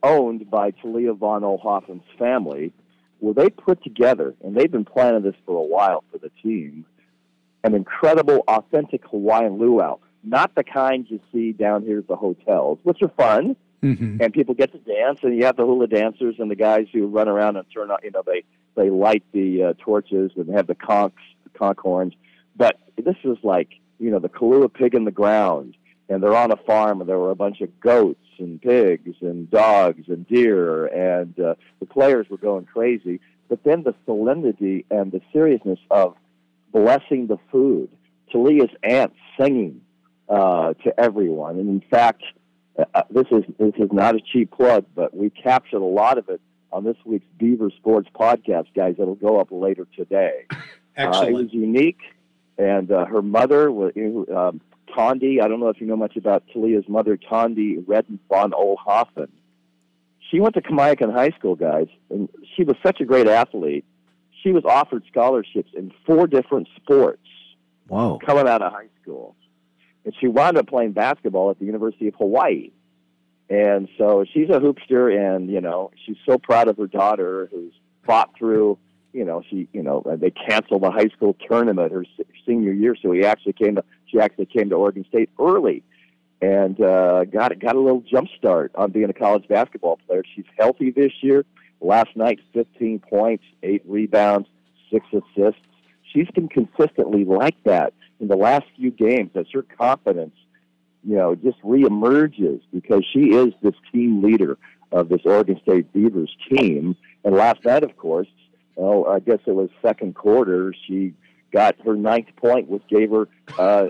owned 0.02 0.50
by 0.50 0.72
Talia 0.72 1.14
von 1.14 1.42
Oelhoffen's 1.42 2.06
family, 2.18 2.72
where 3.20 3.34
they 3.34 3.50
put 3.50 3.84
together, 3.84 4.34
and 4.44 4.56
they've 4.56 4.72
been 4.72 4.86
planning 4.86 5.24
this 5.24 5.36
for 5.46 5.58
a 5.58 5.68
while 5.68 6.04
for 6.12 6.18
the 6.20 6.32
team, 6.42 6.86
an 7.64 7.76
incredible, 7.76 8.44
authentic 8.48 9.06
Hawaiian 9.08 9.58
luau. 9.58 10.00
Not 10.24 10.56
the 10.56 10.64
kind 10.64 11.06
you 11.10 11.20
see 11.32 11.54
down 11.54 11.84
here 11.84 12.00
at 12.00 12.08
the 12.08 12.16
hotels, 12.16 12.80
which 12.84 13.02
are 13.02 13.10
fun, 13.10 13.56
Mm-hmm. 13.82 14.22
and 14.22 14.34
people 14.34 14.54
get 14.56 14.74
to 14.74 14.78
dance, 14.80 15.20
and 15.24 15.38
you 15.38 15.46
have 15.46 15.56
the 15.56 15.64
hula 15.64 15.88
dancers 15.88 16.36
and 16.38 16.52
the 16.52 16.56
guys 16.56 16.88
who 16.92 17.08
run 17.08 17.30
around 17.30 17.56
and 17.56 17.66
turn 17.74 17.90
on, 17.90 18.00
you 18.04 18.12
know, 18.12 18.24
they 18.26 18.44
they 18.76 18.90
light 18.90 19.24
the 19.32 19.64
uh, 19.64 19.74
torches 19.80 20.32
and 20.36 20.50
have 20.54 20.68
the 20.68 20.76
conchs, 20.76 21.14
conch 21.58 21.78
horns. 21.80 22.14
But 22.58 22.78
this 22.98 23.16
is 23.24 23.38
like, 23.42 23.70
you 23.98 24.12
know, 24.12 24.20
the 24.20 24.28
kalua 24.28 24.68
pig 24.74 24.96
in 24.96 25.06
the 25.06 25.12
ground, 25.12 25.78
and 26.10 26.22
they're 26.22 26.36
on 26.36 26.52
a 26.52 26.58
farm, 26.58 27.00
and 27.00 27.10
there 27.10 27.20
were 27.20 27.32
a 27.32 27.36
bunch 27.38 27.62
of 27.62 27.80
goats 27.80 28.20
and 28.38 28.62
pigs 28.62 29.16
and 29.22 29.50
dogs 29.50 30.10
and 30.10 30.28
deer, 30.28 30.88
and 30.88 31.40
uh, 31.40 31.56
the 31.80 31.86
players 31.86 32.28
were 32.30 32.38
going 32.38 32.66
crazy. 32.66 33.22
But 33.48 33.64
then 33.64 33.84
the 33.84 33.96
solemnity 34.06 34.86
and 34.92 35.14
the 35.14 35.22
seriousness 35.32 35.80
of 35.90 36.16
blessing 36.74 37.28
the 37.28 37.38
food. 37.50 37.90
Talia's 38.30 38.76
aunt 38.84 39.14
singing 39.40 39.80
uh, 40.30 40.74
to 40.86 41.00
everyone, 41.00 41.60
and 41.60 41.70
in 41.70 41.82
fact, 41.90 42.24
uh, 42.78 43.04
this 43.10 43.26
is 43.32 43.44
this 43.58 43.74
is 43.78 43.92
not 43.92 44.16
a 44.16 44.20
cheap 44.20 44.52
plug, 44.52 44.86
but 44.96 45.16
we 45.16 45.30
captured 45.30 45.82
a 45.82 45.86
lot 45.86 46.18
of 46.18 46.30
it 46.30 46.42
on 46.72 46.84
this 46.84 46.98
week's 47.06 47.26
Beaver 47.38 47.72
Sports 47.78 48.10
podcast, 48.14 48.68
guys. 48.76 48.96
It'll 49.00 49.16
go 49.16 49.40
up 49.40 49.48
later 49.52 49.88
today. 49.96 50.46
Uh, 50.98 51.28
it 51.28 51.32
was 51.32 51.54
unique, 51.54 52.02
and 52.58 52.92
uh, 52.92 53.06
her 53.06 53.22
mother 53.22 53.72
was 53.72 53.94
um, 53.96 54.60
Tondi. 54.94 55.42
I 55.42 55.48
don't 55.48 55.62
know 55.62 55.70
if 55.70 55.80
you 55.80 55.88
know 55.88 55.96
much 55.96 56.18
about 56.18 56.44
Talia's 56.54 56.84
mother, 56.90 57.16
Tondi 57.16 57.82
Redden 57.88 58.20
von 58.28 58.52
Oelhoffen. 58.52 59.30
She 60.30 60.42
went 60.42 60.56
to 60.56 60.62
Kamayakan 60.62 61.14
High 61.14 61.30
School, 61.40 61.56
guys, 61.56 61.88
and 62.10 62.28
she 62.54 62.66
was 62.66 62.76
such 62.86 63.00
a 63.00 63.06
great 63.06 63.28
athlete. 63.28 63.86
She 64.44 64.52
was 64.52 64.66
offered 64.66 65.04
scholarships 65.10 65.72
in 65.74 65.94
four 66.06 66.28
different 66.28 66.68
sports 66.76 67.26
Whoa. 67.88 68.20
coming 68.26 68.48
out 68.48 68.62
of 68.62 68.74
high 68.74 68.90
school. 69.02 69.36
And 70.06 70.14
she 70.20 70.28
wound 70.28 70.58
up 70.58 70.68
playing 70.68 70.94
basketball 70.94 71.52
at 71.52 71.60
the 71.60 71.66
University 71.66 72.08
of 72.08 72.16
Hawaii. 72.16 72.72
And 73.50 73.90
so 73.98 74.26
she's 74.32 74.50
a 74.50 74.60
hoopster, 74.60 75.10
and 75.16 75.50
you 75.50 75.60
know 75.60 75.92
she's 76.06 76.18
so 76.26 76.38
proud 76.38 76.68
of 76.68 76.78
her 76.78 76.88
daughter 76.88 77.50
who's 77.52 77.74
fought 78.06 78.30
through. 78.38 78.78
You 79.12 79.26
know 79.26 79.42
she, 79.50 79.68
you 79.74 79.82
know 79.82 80.04
they 80.06 80.30
canceled 80.30 80.84
the 80.84 80.92
high 80.92 81.10
school 81.16 81.36
tournament 81.50 81.92
her 81.92 82.06
senior 82.46 82.74
year, 82.74 82.96
so 83.02 83.12
he 83.12 83.26
actually 83.26 83.54
came 83.54 83.76
to 83.76 83.84
she 84.06 84.20
actually 84.20 84.46
came 84.46 84.70
to 84.70 84.76
Oregon 84.76 85.04
State 85.10 85.32
early, 85.40 85.84
and 86.42 86.80
uh, 86.80 87.26
got 87.26 87.58
got 87.60 87.76
a 87.76 87.80
little 87.80 88.02
jump 88.02 88.30
start 88.38 88.72
on 88.76 88.92
being 88.92 89.10
a 89.10 89.14
college 89.14 89.48
basketball 89.48 90.00
player. 90.08 90.24
She's 90.36 90.46
healthy 90.58 90.92
this 90.92 91.12
year. 91.22 91.44
Last 91.82 92.16
night, 92.16 92.40
15 92.54 93.00
points, 93.00 93.46
eight 93.64 93.82
rebounds, 93.88 94.48
six 94.92 95.08
assists. 95.12 95.62
She's 96.14 96.28
been 96.36 96.50
consistently 96.50 97.24
like 97.24 97.56
that 97.64 97.94
in 98.20 98.28
the 98.28 98.36
last 98.36 98.66
few 98.76 98.92
games. 98.92 99.32
As 99.36 99.46
her 99.54 99.64
confidence 99.64 100.36
you 101.02 101.16
know, 101.16 101.34
just 101.34 101.62
reemerges 101.64 102.60
because 102.74 103.06
she 103.14 103.30
is 103.34 103.54
this 103.62 103.74
team 103.92 104.22
leader 104.22 104.58
of 104.92 105.08
this 105.08 105.22
Oregon 105.24 105.58
State 105.64 105.92
Beavers 105.94 106.36
team. 106.50 106.96
And 107.24 107.34
last 107.36 107.64
night, 107.64 107.84
of 107.84 107.96
course, 107.96 108.28
well, 108.76 109.08
I 109.08 109.20
guess 109.20 109.40
it 109.46 109.54
was 109.56 109.70
second 109.82 110.16
quarter, 110.16 110.74
she 110.88 111.14
got 111.54 111.76
her 111.86 111.96
ninth 111.96 112.28
point, 112.36 112.68
which 112.70 112.84
gave 112.90 113.12
her, 113.12 113.28
uh, 113.58 113.88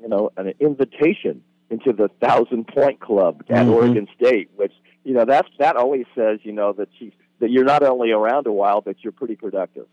you 0.00 0.08
know, 0.08 0.30
an 0.36 0.52
invitation 0.60 1.42
into 1.70 1.92
the 1.92 2.08
thousand 2.20 2.68
point 2.68 3.00
club 3.00 3.42
at 3.48 3.66
Mhm. 3.66 3.72
Oregon 3.72 4.06
State, 4.14 4.50
which 4.56 4.72
you 5.04 5.14
know 5.14 5.24
that's 5.24 5.48
that 5.58 5.74
always 5.76 6.04
says 6.14 6.38
you 6.44 6.52
know 6.52 6.72
that 6.74 6.88
she's 6.98 7.12
that 7.40 7.50
you're 7.50 7.64
not 7.64 7.82
only 7.82 8.12
around 8.12 8.46
a 8.46 8.52
while, 8.52 8.80
but 8.82 8.96
you're 9.02 9.12
pretty 9.12 9.34
productive. 9.36 9.86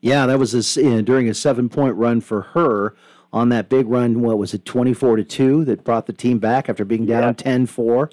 Yeah, 0.00 0.26
that 0.26 0.38
was 0.40 0.54
a, 0.76 1.02
during 1.02 1.28
a 1.28 1.34
seven 1.34 1.68
point 1.68 1.94
run 1.94 2.20
for 2.20 2.40
her 2.42 2.94
on 3.36 3.50
that 3.50 3.68
big 3.68 3.86
run. 3.86 4.22
What 4.22 4.38
was 4.38 4.54
it, 4.54 4.64
24 4.64 5.16
to 5.16 5.24
2 5.24 5.64
that 5.66 5.84
brought 5.84 6.06
the 6.06 6.12
team 6.12 6.38
back 6.38 6.68
after 6.68 6.84
being 6.84 7.04
down 7.04 7.34
10 7.34 7.66
4 7.66 8.10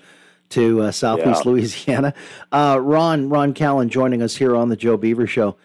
to 0.50 0.82
uh, 0.82 0.92
Southeast 0.92 1.46
Yeah. 1.46 1.52
Louisiana? 1.52 2.14
Uh, 2.52 2.78
Ron, 2.82 3.30
Ron 3.30 3.54
Callan 3.54 3.90
joining 3.90 4.22
us 4.22 4.36
here 4.36 4.56
on 4.56 4.70
the 4.70 4.76
Joe 4.76 4.98
Beaver 4.98 5.26
Show. 5.26 5.56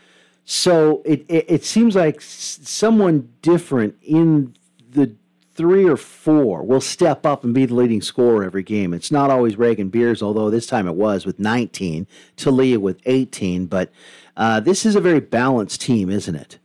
So 0.44 1.02
it, 1.04 1.26
it, 1.28 1.44
it 1.48 1.64
seems 1.64 1.94
like 1.96 2.20
someone 2.20 3.28
different 3.42 3.96
in 4.00 4.54
the 4.90 5.14
three 5.54 5.86
or 5.88 5.96
four 5.96 6.62
will 6.62 6.80
step 6.80 7.26
up 7.26 7.42
and 7.42 7.52
be 7.52 7.66
the 7.66 7.74
leading 7.74 8.00
scorer 8.00 8.44
every 8.44 8.62
game. 8.62 8.94
It's 8.94 9.10
not 9.10 9.28
always 9.28 9.56
Raegan 9.56 9.90
Beers, 9.90 10.22
although 10.22 10.50
this 10.50 10.66
time 10.66 10.86
it 10.86 10.94
was 10.94 11.26
with 11.26 11.40
19, 11.40 12.06
Talia 12.36 12.78
with 12.78 13.00
18. 13.06 13.66
But 13.66 13.90
uh, 14.36 14.60
this 14.60 14.86
is 14.86 14.94
a 14.94 15.00
very 15.00 15.20
balanced 15.20 15.80
team, 15.80 16.08
isn't 16.10 16.36
it? 16.36 16.58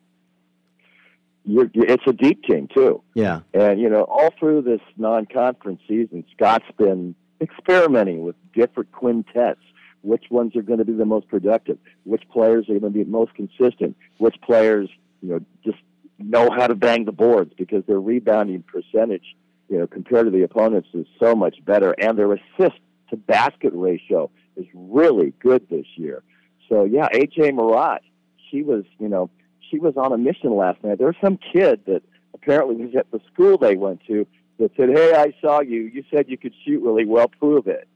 You're, 1.45 1.69
it's 1.73 2.03
a 2.08 2.13
deep 2.13 2.43
team 2.43 2.67
too. 2.73 3.03
Yeah. 3.13 3.41
And 3.53 3.79
you 3.79 3.89
know, 3.89 4.03
all 4.03 4.34
through 4.39 4.62
this 4.62 4.82
non-conference 4.97 5.82
season, 5.88 6.23
Scott's 6.36 6.65
been 6.77 7.15
experimenting 7.41 8.23
with 8.23 8.36
different 8.53 8.91
quintets. 8.91 9.60
Which 10.01 10.25
ones 10.29 10.56
are 10.58 10.62
going 10.62 10.79
to 10.79 10.86
be 10.86 10.93
the 10.93 11.06
most 11.06 11.29
productive? 11.29 11.77
Which 12.03 12.23
players 12.29 12.65
are 12.69 12.77
going 12.77 12.93
to 12.93 13.03
be 13.03 13.06
most 13.06 13.34
consistent? 13.36 13.95
Which 14.17 14.36
players, 14.41 14.89
you 15.21 15.29
know, 15.29 15.39
just 15.63 15.77
know 16.19 16.49
how 16.51 16.67
to 16.67 16.75
bang 16.75 17.06
the 17.06 17.13
boards 17.13 17.53
because 17.58 17.86
their 17.86 17.99
rebounding 17.99 18.63
percentage, 18.63 19.36
you 19.69 19.77
know, 19.77 19.88
compared 19.88 20.25
to 20.25 20.32
the 20.32 20.43
opponents 20.43 20.89
is 20.93 21.08
so 21.21 21.36
much 21.36 21.63
better, 21.63 21.91
and 21.97 22.17
their 22.17 22.34
assist 22.34 22.79
to 23.10 23.17
basket 23.17 23.71
ratio 23.73 24.29
is 24.58 24.65
really 24.73 25.34
good 25.39 25.67
this 25.69 25.86
year. 25.95 26.21
So 26.69 26.84
yeah, 26.84 27.08
AJ 27.13 27.51
Marotte, 27.51 28.03
she 28.49 28.62
was, 28.62 28.84
you 28.99 29.10
know, 29.10 29.29
she 29.73 29.79
was 29.79 29.97
on 29.97 30.13
a 30.13 30.17
mission 30.17 30.55
last 30.55 30.83
night. 30.83 30.99
There 30.99 31.07
was 31.07 31.15
some 31.19 31.38
kid 31.51 31.81
that 31.88 32.03
apparently 32.36 32.75
was 32.75 32.95
at 32.95 33.09
the 33.12 33.19
school 33.33 33.57
they 33.57 33.75
went 33.75 34.01
to 34.07 34.27
that 34.59 34.71
said, 34.77 34.89
"Hey, 34.89 35.13
I 35.15 35.33
saw 35.41 35.62
you. 35.62 35.81
You 35.81 36.03
said 36.12 36.25
you 36.29 36.38
could 36.38 36.53
shoot 36.63 36.81
really 36.83 37.05
well. 37.05 37.27
Prove 37.27 37.67
it." 37.67 37.88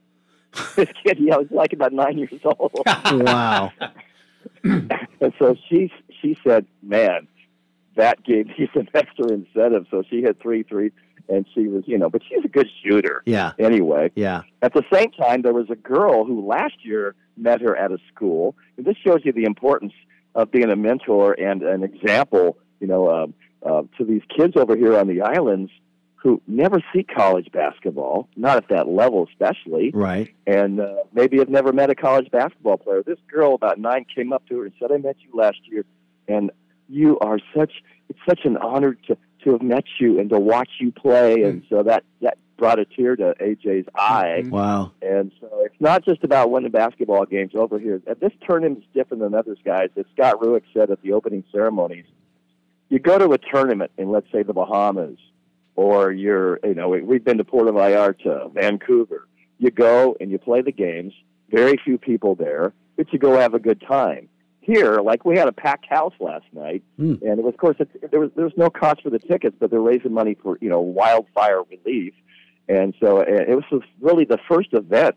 this 0.76 0.88
kid, 1.04 1.18
yeah, 1.20 1.36
was 1.36 1.46
like 1.50 1.72
about 1.72 1.92
nine 1.92 2.18
years 2.18 2.32
old. 2.44 2.72
Wow. 2.86 3.70
and 4.64 5.32
so 5.38 5.54
she 5.68 5.92
she 6.20 6.36
said, 6.44 6.66
"Man, 6.82 7.28
that 7.96 8.24
gave 8.24 8.46
me 8.48 8.68
some 8.74 8.88
extra 8.94 9.28
incentive." 9.28 9.86
So 9.90 10.02
she 10.10 10.20
hit 10.22 10.40
three 10.42 10.64
three, 10.64 10.90
and 11.28 11.46
she 11.54 11.68
was, 11.68 11.84
you 11.86 11.96
know, 11.96 12.10
but 12.10 12.22
she's 12.28 12.44
a 12.44 12.48
good 12.48 12.68
shooter. 12.82 13.22
Yeah. 13.24 13.52
Anyway, 13.58 14.10
Yeah. 14.16 14.42
at 14.62 14.72
the 14.74 14.82
same 14.92 15.10
time, 15.12 15.42
there 15.42 15.54
was 15.54 15.70
a 15.70 15.76
girl 15.76 16.24
who 16.24 16.44
last 16.44 16.84
year 16.84 17.14
met 17.36 17.60
her 17.60 17.76
at 17.76 17.92
a 17.92 17.98
school. 18.12 18.56
And 18.76 18.84
this 18.84 18.96
shows 18.96 19.20
you 19.24 19.32
the 19.32 19.44
importance 19.44 19.92
of 20.34 20.50
being 20.50 20.70
a 20.70 20.76
mentor 20.76 21.32
and 21.34 21.62
an 21.62 21.82
example, 21.82 22.58
you 22.80 22.86
know, 22.86 23.10
um, 23.10 23.34
uh, 23.64 23.82
to 23.96 24.04
these 24.04 24.22
kids 24.36 24.54
over 24.56 24.76
here 24.76 24.96
on 24.96 25.08
the 25.08 25.20
islands 25.22 25.70
who 26.16 26.40
never 26.46 26.82
see 26.92 27.02
college 27.04 27.50
basketball, 27.52 28.28
not 28.36 28.56
at 28.56 28.68
that 28.68 28.88
level 28.88 29.26
especially, 29.30 29.90
Right. 29.94 30.34
and 30.46 30.80
uh, 30.80 30.94
maybe 31.12 31.38
have 31.38 31.48
never 31.48 31.72
met 31.72 31.90
a 31.90 31.94
college 31.94 32.30
basketball 32.30 32.76
player. 32.76 33.02
This 33.04 33.18
girl, 33.30 33.54
about 33.54 33.78
nine, 33.78 34.04
came 34.12 34.32
up 34.32 34.44
to 34.48 34.58
her 34.58 34.64
and 34.64 34.72
said, 34.80 34.90
"I 34.92 34.96
met 34.98 35.16
you 35.20 35.30
last 35.38 35.58
year, 35.64 35.84
and 36.26 36.50
you 36.88 37.18
are 37.20 37.38
such. 37.56 37.72
It's 38.08 38.18
such 38.28 38.40
an 38.44 38.56
honor 38.56 38.94
to 39.06 39.16
to 39.44 39.52
have 39.52 39.62
met 39.62 39.84
you 40.00 40.18
and 40.18 40.28
to 40.30 40.40
watch 40.40 40.70
you 40.80 40.90
play." 40.90 41.42
And 41.42 41.62
so 41.68 41.84
that 41.84 42.02
that 42.20 42.36
brought 42.58 42.78
a 42.78 42.84
tear 42.84 43.16
to 43.16 43.34
AJ's 43.40 43.86
eye. 43.94 44.42
Wow. 44.48 44.92
And 45.00 45.32
so 45.40 45.48
it's 45.64 45.80
not 45.80 46.04
just 46.04 46.24
about 46.24 46.50
winning 46.50 46.70
basketball 46.72 47.24
games 47.24 47.52
over 47.54 47.78
here. 47.78 48.02
This 48.20 48.32
tournament 48.46 48.78
is 48.80 48.84
different 48.92 49.22
than 49.22 49.34
others, 49.34 49.58
guys. 49.64 49.88
As 49.96 50.04
Scott 50.12 50.40
Rueck 50.40 50.62
said 50.74 50.90
at 50.90 51.00
the 51.02 51.12
opening 51.12 51.44
ceremonies, 51.50 52.04
you 52.90 52.98
go 52.98 53.18
to 53.18 53.32
a 53.32 53.38
tournament 53.38 53.92
in, 53.96 54.10
let's 54.10 54.30
say, 54.32 54.42
the 54.42 54.52
Bahamas, 54.52 55.18
or 55.76 56.10
you're, 56.12 56.58
you 56.64 56.74
know, 56.74 56.88
we- 56.88 57.02
we've 57.02 57.24
been 57.24 57.38
to 57.38 57.44
Puerto 57.44 57.70
Vallarta, 57.72 58.52
Vancouver. 58.52 59.26
You 59.58 59.70
go 59.70 60.16
and 60.20 60.30
you 60.30 60.38
play 60.38 60.60
the 60.60 60.72
games. 60.72 61.14
Very 61.50 61.76
few 61.78 61.96
people 61.98 62.34
there, 62.34 62.72
but 62.96 63.12
you 63.12 63.18
go 63.18 63.32
have 63.38 63.54
a 63.54 63.58
good 63.58 63.80
time. 63.80 64.28
Here, 64.60 64.98
like 65.00 65.24
we 65.24 65.36
had 65.38 65.48
a 65.48 65.52
packed 65.52 65.86
house 65.86 66.12
last 66.20 66.44
night, 66.52 66.82
Hmm. 66.98 67.14
and 67.22 67.38
it 67.38 67.42
was, 67.42 67.54
of 67.54 67.58
course, 67.58 67.76
it, 67.78 68.10
there 68.10 68.20
was 68.20 68.30
there 68.36 68.44
was 68.44 68.52
no 68.58 68.68
cost 68.68 69.00
for 69.02 69.08
the 69.08 69.18
tickets, 69.18 69.56
but 69.58 69.70
they're 69.70 69.80
raising 69.80 70.12
money 70.12 70.34
for 70.34 70.58
you 70.60 70.68
know 70.68 70.80
wildfire 70.82 71.62
relief, 71.70 72.12
and 72.68 72.94
so 73.00 73.18
uh, 73.18 73.24
it 73.26 73.54
was 73.54 73.82
really 74.00 74.24
the 74.24 74.38
first 74.48 74.72
event 74.72 75.16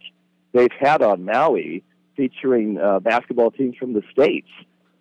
they've 0.53 0.71
had 0.79 1.01
on 1.01 1.25
Maui 1.25 1.83
featuring 2.15 2.77
uh, 2.77 2.99
basketball 2.99 3.51
teams 3.51 3.75
from 3.77 3.93
the 3.93 4.03
states, 4.11 4.49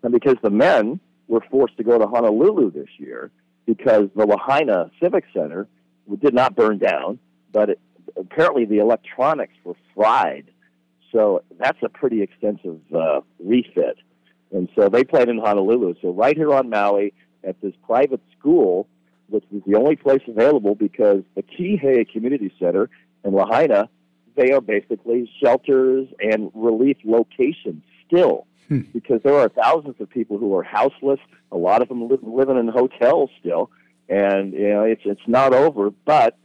and 0.03 0.13
because 0.13 0.37
the 0.43 0.51
men 0.51 1.01
were 1.29 1.43
forced 1.51 1.77
to 1.77 1.85
go 1.85 1.99
to 1.99 2.07
Honolulu 2.07 2.73
this 2.73 2.89
year 2.99 3.31
because 3.67 4.09
the 4.17 4.27
Lahaina 4.27 4.91
Civic 5.01 5.25
Center 5.33 5.69
did 6.21 6.35
not 6.35 6.57
burn 6.57 6.79
down, 6.79 7.19
but 7.53 7.71
it, 7.71 7.81
apparently 8.17 8.65
the 8.65 8.79
electronics 8.79 9.55
were 9.65 9.77
fried. 9.95 10.47
So 11.13 11.43
that's 11.59 11.79
a 11.83 11.89
pretty 11.89 12.23
extensive 12.23 12.81
uh, 12.95 13.21
refit. 13.39 13.99
And 14.53 14.69
so 14.75 14.89
they 14.89 15.05
played 15.05 15.29
in 15.29 15.39
Honolulu. 15.39 15.95
So 16.03 16.13
right 16.13 16.37
here 16.37 16.53
on 16.53 16.69
Maui 16.69 17.13
at 17.45 17.61
this 17.61 17.75
private 17.87 18.21
school, 18.39 18.89
which 19.31 19.45
was 19.51 19.62
the 19.66 19.77
only 19.77 19.97
place 19.97 20.23
available 20.29 20.75
because 20.75 21.23
the 21.35 21.43
Kihei 21.43 22.11
Community 22.11 22.53
Center 22.59 22.90
in 23.25 23.33
Lahaina, 23.33 23.88
they 24.37 24.53
are 24.53 24.61
basically 24.61 25.31
shelters 25.43 26.09
and 26.21 26.51
relief 26.55 26.97
locations 27.05 27.83
still 28.07 28.47
hmm. 28.69 28.81
because 28.93 29.21
there 29.23 29.37
are 29.37 29.49
thousands 29.49 29.97
of 30.01 30.11
people 30.11 30.38
who 30.38 30.55
are 30.57 30.62
houseless. 30.62 31.21
A 31.53 31.57
lot 31.57 31.83
of 31.83 31.88
them 31.88 32.09
live, 32.09 32.23
living 32.23 32.59
in 32.59 32.69
hotels 32.69 33.31
still, 33.40 33.71
and 34.09 34.53
you 34.53 34.69
know 34.69 34.83
it's 34.83 35.03
it's 35.05 35.27
not 35.27 35.53
over. 35.53 35.90
But 35.90 36.37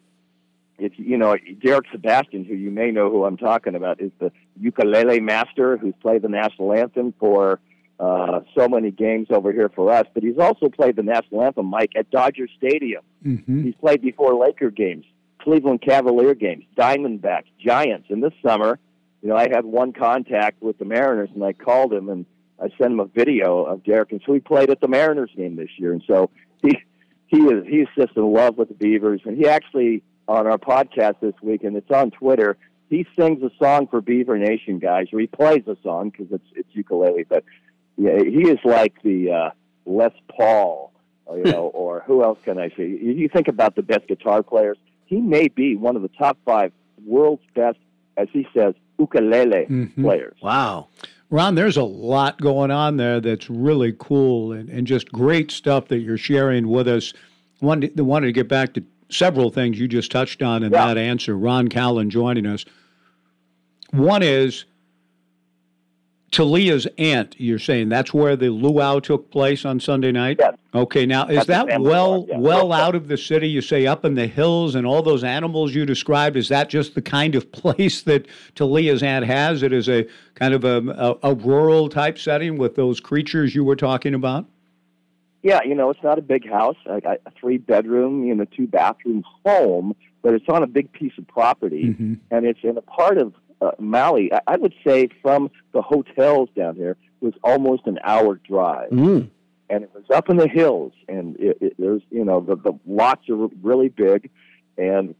if 0.77 0.93
you 0.97 1.17
know 1.17 1.37
Derick 1.61 1.85
Sebastian, 1.91 2.45
who 2.45 2.55
you 2.55 2.71
may 2.71 2.91
know 2.91 3.09
who 3.09 3.25
I'm 3.25 3.37
talking 3.37 3.75
about, 3.75 4.01
is 4.01 4.11
the 4.19 4.31
ukulele 4.59 5.19
master 5.19 5.77
who's 5.77 5.93
played 6.01 6.21
the 6.21 6.29
national 6.29 6.73
anthem 6.73 7.13
for 7.19 7.59
uh, 7.99 8.41
so 8.57 8.67
many 8.67 8.91
games 8.91 9.27
over 9.29 9.51
here 9.51 9.69
for 9.69 9.91
us. 9.91 10.05
But 10.13 10.23
he's 10.23 10.37
also 10.37 10.69
played 10.69 10.95
the 10.95 11.03
national 11.03 11.43
anthem, 11.43 11.67
Mike, 11.67 11.93
at 11.95 12.09
Dodger 12.11 12.47
Stadium. 12.57 13.03
Mm-hmm. 13.25 13.63
He's 13.63 13.75
played 13.75 14.01
before 14.01 14.33
Laker 14.35 14.69
games, 14.71 15.05
Cleveland 15.41 15.81
Cavalier 15.81 16.35
games, 16.35 16.65
Diamondbacks, 16.77 17.45
Giants. 17.59 18.07
And 18.09 18.23
this 18.23 18.33
summer, 18.45 18.79
you 19.21 19.29
know, 19.29 19.35
I 19.35 19.47
had 19.49 19.65
one 19.65 19.93
contact 19.93 20.61
with 20.61 20.77
the 20.77 20.85
Mariners, 20.85 21.29
and 21.33 21.43
I 21.43 21.53
called 21.53 21.93
him 21.93 22.09
and 22.09 22.25
I 22.59 22.69
sent 22.77 22.93
him 22.93 22.99
a 22.99 23.05
video 23.05 23.63
of 23.63 23.83
Derek, 23.83 24.11
and 24.11 24.21
so 24.25 24.33
he 24.33 24.39
played 24.39 24.69
at 24.69 24.79
the 24.79 24.87
Mariners 24.87 25.31
game 25.35 25.55
this 25.55 25.69
year, 25.77 25.91
and 25.91 26.03
so 26.07 26.29
he 26.61 26.77
he 27.27 27.39
is 27.39 27.65
he's 27.67 27.87
just 27.97 28.15
in 28.15 28.33
love 28.33 28.57
with 28.57 28.69
the 28.69 28.75
Beavers, 28.75 29.21
and 29.25 29.37
he 29.37 29.47
actually 29.47 30.03
on 30.27 30.47
our 30.47 30.57
podcast 30.57 31.19
this 31.21 31.33
week, 31.41 31.63
and 31.63 31.75
it's 31.75 31.91
on 31.91 32.11
Twitter. 32.11 32.57
He 32.89 33.05
sings 33.17 33.43
a 33.43 33.51
song 33.61 33.87
for 33.87 33.99
Beaver 33.99 34.37
Nation 34.37 34.79
guys, 34.79 35.07
or 35.11 35.19
he 35.19 35.27
plays 35.27 35.63
a 35.67 35.75
song 35.83 36.11
because 36.11 36.27
it's 36.31 36.47
it's 36.55 36.69
ukulele, 36.73 37.25
but 37.27 37.43
yeah, 37.97 38.17
he 38.19 38.49
is 38.49 38.59
like 38.63 39.01
the 39.03 39.31
uh, 39.31 39.49
Les 39.85 40.11
Paul, 40.29 40.91
or, 41.25 41.37
you 41.37 41.43
know, 41.51 41.67
or 41.67 42.03
who 42.05 42.23
else 42.23 42.39
can 42.43 42.57
I 42.59 42.69
say? 42.69 42.87
You 42.87 43.11
you 43.13 43.29
think 43.29 43.47
about 43.47 43.75
the 43.75 43.83
best 43.83 44.07
guitar 44.07 44.43
players. 44.43 44.77
He 45.05 45.21
may 45.21 45.47
be 45.47 45.75
one 45.75 45.95
of 45.95 46.01
the 46.01 46.07
top 46.09 46.37
five 46.45 46.71
world's 47.05 47.43
best, 47.55 47.77
as 48.17 48.27
he 48.33 48.47
says, 48.55 48.73
ukulele 48.97 49.65
Mhm. 49.69 50.01
players. 50.03 50.35
Wow. 50.41 50.87
Ron, 51.29 51.55
there's 51.55 51.77
a 51.77 51.83
lot 51.83 52.39
going 52.39 52.71
on 52.71 52.97
there 52.97 53.19
that's 53.19 53.49
really 53.49 53.93
cool 53.99 54.51
and, 54.51 54.69
and 54.69 54.85
just 54.87 55.11
great 55.11 55.51
stuff 55.51 55.87
that 55.89 55.99
you're 55.99 56.17
sharing 56.17 56.67
with 56.67 56.87
us. 56.87 57.13
Wanted, 57.61 57.99
wanted 57.99 58.27
to 58.27 58.31
get 58.31 58.47
back 58.47 58.73
to 58.75 58.83
several 59.09 59.49
things 59.51 59.79
you 59.79 59.87
just 59.87 60.11
touched 60.11 60.41
on 60.41 60.63
in 60.63 60.71
Yeah. 60.71 60.87
that 60.87 60.97
answer. 60.97 61.35
Ron 61.37 61.67
Callan 61.67 62.09
joining 62.09 62.45
us. 62.45 62.63
One 63.91 64.23
is 64.23 64.65
Talia's 66.35 66.85
aunt, 66.97 67.33
you're 67.39 67.57
saying 67.59 67.87
that's 67.87 68.13
where 68.13 68.35
the 68.35 68.49
luau 68.49 68.99
took 68.99 69.31
place 69.31 69.63
on 69.63 69.79
Sunday 69.79 70.11
night? 70.11 70.35
Yes. 70.37 70.55
Okay, 70.73 71.05
now 71.05 71.25
is 71.27 71.37
At 71.37 71.47
the 71.47 71.53
that 71.65 71.81
well 71.81 72.25
yeah. 72.27 72.37
well 72.37 72.73
out 72.73 72.93
of 72.93 73.07
the 73.07 73.17
city? 73.17 73.47
You 73.47 73.61
say 73.61 73.87
up 73.87 74.03
in 74.03 74.15
the 74.15 74.27
hills 74.27 74.75
and 74.75 74.85
all 74.85 75.01
those 75.01 75.23
animals 75.23 75.73
you 75.73 75.85
described. 75.85 76.35
Is 76.35 76.49
that 76.49 76.67
just 76.67 76.93
the 76.93 77.01
kind 77.01 77.35
of 77.35 77.49
place 77.53 78.01
that 78.01 78.27
Talia's 78.55 79.01
aunt 79.01 79.25
has? 79.25 79.63
It 79.63 79.71
is 79.71 79.87
a 79.87 80.05
kind 80.33 80.53
of 80.53 80.65
a, 80.65 81.17
a, 81.23 81.31
a 81.31 81.35
rural 81.35 81.87
type 81.87 82.19
setting 82.19 82.57
with 82.57 82.75
those 82.75 82.99
creatures 82.99 83.55
you 83.55 83.63
were 83.63 83.77
talking 83.77 84.13
about? 84.13 84.45
Yeah, 85.41 85.61
you 85.63 85.73
know, 85.73 85.89
it's 85.89 86.03
not 86.03 86.19
a 86.19 86.21
big 86.21 86.49
house, 86.49 86.75
like 86.85 87.05
a 87.05 87.17
three 87.39 87.59
bedroom, 87.59 88.25
you 88.25 88.35
know, 88.35 88.43
two 88.45 88.67
bathroom 88.67 89.23
home, 89.45 89.95
but 90.21 90.33
it's 90.33 90.49
on 90.49 90.63
a 90.63 90.67
big 90.67 90.91
piece 90.91 91.13
of 91.17 91.25
property, 91.27 91.85
Mm-hmm. 91.91 92.15
and 92.31 92.45
it's 92.45 92.59
in 92.63 92.75
a 92.77 92.81
part 92.81 93.17
of 93.19 93.33
uh, 93.61 93.71
Maui. 93.79 94.31
I, 94.33 94.39
I 94.47 94.57
would 94.57 94.73
say 94.85 95.09
from 95.21 95.49
the 95.73 95.81
hotels 95.81 96.49
down 96.55 96.75
here 96.75 96.97
was 97.21 97.33
almost 97.43 97.87
an 97.87 97.99
hour 98.03 98.35
drive 98.35 98.89
Mm. 98.91 99.29
and 99.69 99.83
it 99.83 99.91
was 99.93 100.03
up 100.13 100.29
in 100.29 100.37
the 100.37 100.47
hills 100.47 100.93
and 101.07 101.35
it, 101.37 101.57
it, 101.61 101.73
there's 101.79 102.01
you 102.11 102.23
know 102.25 102.39
the, 102.41 102.55
the 102.55 102.73
lots 102.85 103.27
are 103.29 103.47
really 103.63 103.89
big 103.89 104.29
and 104.77 105.15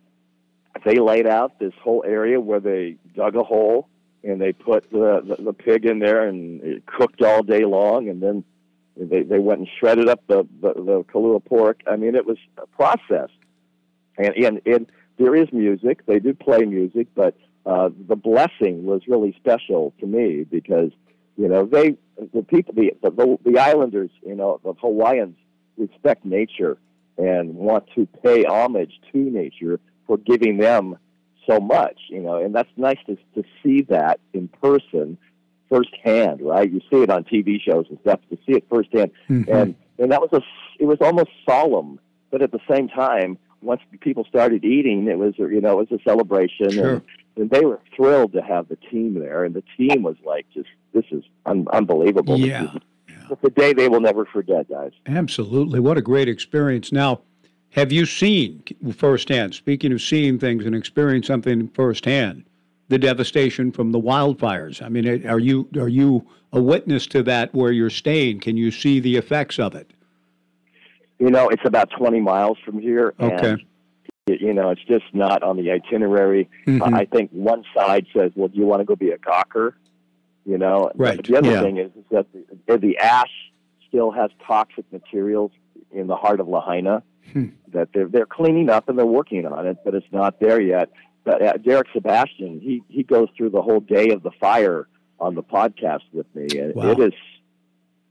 they 0.83 0.99
laid 0.99 1.25
out 1.25 1.57
this 1.59 1.73
whole 1.81 2.03
area 2.05 2.39
where 2.39 2.59
they 2.59 2.97
dug 3.15 3.35
a 3.35 3.43
hole 3.43 3.87
and 4.23 4.41
they 4.41 4.51
put 4.51 4.89
the, 4.91 5.21
the, 5.25 5.41
the 5.41 5.53
pig 5.53 5.85
in 5.85 5.99
there 5.99 6.27
and 6.27 6.61
it 6.63 6.85
cooked 6.85 7.21
all 7.21 7.41
day 7.43 7.63
long 7.63 8.09
and 8.09 8.21
then 8.21 8.43
they, 8.97 9.23
they 9.23 9.39
went 9.39 9.59
and 9.59 9.69
shredded 9.79 10.07
up 10.09 10.21
the, 10.27 10.45
the, 10.61 10.73
the 10.73 11.03
kalua 11.11 11.43
pork. 11.43 11.81
I 11.85 11.95
mean, 11.95 12.15
it 12.15 12.25
was 12.25 12.37
a 12.57 12.65
process. 12.67 13.29
And, 14.17 14.33
and, 14.35 14.61
and 14.65 14.91
there 15.17 15.35
is 15.35 15.51
music. 15.51 16.05
They 16.05 16.19
do 16.19 16.33
play 16.33 16.59
music, 16.65 17.07
but 17.15 17.35
uh, 17.65 17.89
the 18.07 18.15
blessing 18.15 18.85
was 18.85 19.01
really 19.07 19.33
special 19.39 19.93
to 19.99 20.05
me 20.05 20.43
because, 20.49 20.91
you 21.37 21.47
know, 21.47 21.65
they, 21.65 21.95
the 22.33 22.43
people, 22.43 22.73
the, 22.75 22.91
the, 23.01 23.37
the 23.43 23.59
islanders, 23.59 24.11
you 24.25 24.35
know, 24.35 24.59
the 24.63 24.73
Hawaiians 24.73 25.35
respect 25.77 26.25
nature 26.25 26.77
and 27.17 27.55
want 27.55 27.85
to 27.95 28.05
pay 28.23 28.43
homage 28.43 28.99
to 29.11 29.17
nature 29.17 29.79
for 30.05 30.17
giving 30.17 30.57
them 30.57 30.97
so 31.49 31.59
much, 31.59 31.97
you 32.09 32.21
know, 32.21 32.37
and 32.37 32.53
that's 32.53 32.69
nice 32.77 32.97
to, 33.07 33.15
to 33.35 33.43
see 33.63 33.81
that 33.83 34.19
in 34.33 34.47
person 34.47 35.17
firsthand, 35.69 36.41
right? 36.41 36.71
You 36.71 36.81
see 36.91 37.01
it 37.01 37.09
on 37.09 37.23
TV 37.23 37.59
shows 37.61 37.85
and 37.89 37.97
stuff, 38.01 38.19
to 38.29 38.37
see 38.45 38.53
it 38.53 38.65
firsthand. 38.69 39.11
Mhm. 39.29 39.47
And, 39.49 39.75
and 39.97 40.11
that 40.11 40.21
was 40.21 40.29
a, 40.33 40.41
it 40.79 40.85
was 40.85 40.97
almost 41.01 41.29
solemn, 41.47 41.99
but 42.31 42.41
at 42.41 42.51
the 42.51 42.59
same 42.69 42.89
time, 42.89 43.37
once 43.61 43.81
people 44.01 44.25
started 44.25 44.63
eating, 44.63 45.07
it 45.07 45.17
was, 45.17 45.33
you 45.39 45.61
know, 45.61 45.79
it 45.79 45.89
was 45.89 45.99
a 45.99 46.03
celebration 46.03 46.71
Sure. 46.71 46.93
and, 46.95 47.01
and 47.35 47.49
they 47.49 47.65
were 47.65 47.79
thrilled 47.95 48.33
to 48.33 48.41
have 48.41 48.67
the 48.67 48.75
team 48.75 49.15
there. 49.15 49.43
And 49.43 49.53
the 49.53 49.63
team 49.77 50.03
was 50.03 50.15
like, 50.23 50.45
just, 50.53 50.69
this 50.93 51.05
is 51.11 51.23
un- 51.45 51.67
unbelievable. 51.71 52.39
Yeah. 52.39 52.71
It's 53.29 53.43
a 53.43 53.49
day 53.49 53.73
they 53.73 53.89
will 53.89 54.01
never 54.01 54.25
forget, 54.25 54.69
guys. 54.69 54.91
Absolutely. 55.07 55.79
What 55.79 55.97
a 55.97 56.01
great 56.01 56.29
experience. 56.29 56.91
Now, 56.91 57.21
have 57.71 57.91
you 57.91 58.05
seen 58.05 58.63
firsthand, 58.95 59.55
speaking 59.55 59.91
of 59.91 60.01
seeing 60.01 60.39
things 60.39 60.65
and 60.65 60.75
experiencing 60.75 61.27
something 61.27 61.67
firsthand, 61.69 62.45
the 62.87 62.99
devastation 62.99 63.71
from 63.71 63.91
the 63.91 63.99
wildfires? 63.99 64.81
I 64.81 64.89
mean, 64.89 65.27
are 65.27 65.39
you 65.39 65.67
are 65.75 65.89
you 65.89 66.25
a 66.53 66.61
witness 66.61 67.07
to 67.07 67.23
that 67.23 67.53
where 67.53 67.71
you're 67.71 67.89
staying? 67.89 68.41
Can 68.41 68.57
you 68.57 68.71
see 68.71 68.99
the 68.99 69.17
effects 69.17 69.59
of 69.59 69.75
it? 69.75 69.91
You 71.19 71.31
know, 71.31 71.49
it's 71.49 71.65
about 71.65 71.89
20 71.97 72.21
miles 72.21 72.57
from 72.63 72.79
here. 72.79 73.13
Okay. 73.19 73.49
And, 73.49 73.63
you 74.27 74.53
know, 74.53 74.71
it's 74.71 74.83
just 74.83 75.05
not 75.13 75.43
on 75.43 75.57
the 75.57 75.71
itinerary. 75.71 76.49
Mhm. 76.65 76.93
I 76.93 77.05
think 77.05 77.29
one 77.31 77.63
side 77.75 78.07
says, 78.15 78.31
well, 78.35 78.47
do 78.47 78.57
you 78.57 78.65
want 78.65 78.81
to 78.81 78.85
go 78.85 78.95
be 78.95 79.11
a 79.11 79.17
gawker? 79.17 79.73
You 80.45 80.57
know, 80.57 80.91
Right. 80.95 81.17
But 81.17 81.25
the 81.25 81.37
other 81.37 81.51
Yeah. 81.51 81.61
thing 81.61 81.77
is, 81.77 81.91
is 81.95 82.05
that 82.11 82.25
the, 82.67 82.77
the 82.77 82.97
ash 82.97 83.31
still 83.87 84.11
has 84.11 84.31
toxic 84.45 84.85
materials 84.91 85.51
in 85.91 86.07
the 86.07 86.15
heart 86.15 86.39
of 86.39 86.47
Lahaina 86.47 87.03
Hmm. 87.33 87.45
that 87.71 87.89
they're, 87.93 88.07
they're 88.07 88.25
cleaning 88.27 88.69
up 88.69 88.87
and 88.89 88.97
they're 88.97 89.05
working 89.05 89.45
on 89.47 89.65
it, 89.67 89.77
but 89.83 89.95
it's 89.95 90.11
not 90.11 90.39
there 90.39 90.61
yet. 90.61 90.89
But 91.23 91.41
uh, 91.41 91.53
Derick 91.57 91.87
Sebastian, 91.93 92.59
he, 92.59 92.83
he 92.87 93.01
goes 93.03 93.29
through 93.35 93.49
the 93.51 93.61
whole 93.63 93.79
day 93.79 94.09
of 94.09 94.21
the 94.21 94.29
fire 94.39 94.87
on 95.19 95.33
the 95.33 95.41
podcast 95.43 96.01
with 96.13 96.27
me. 96.35 96.47
And 96.59 96.75
Wow. 96.75 96.91
it 96.91 96.99
is 96.99 97.13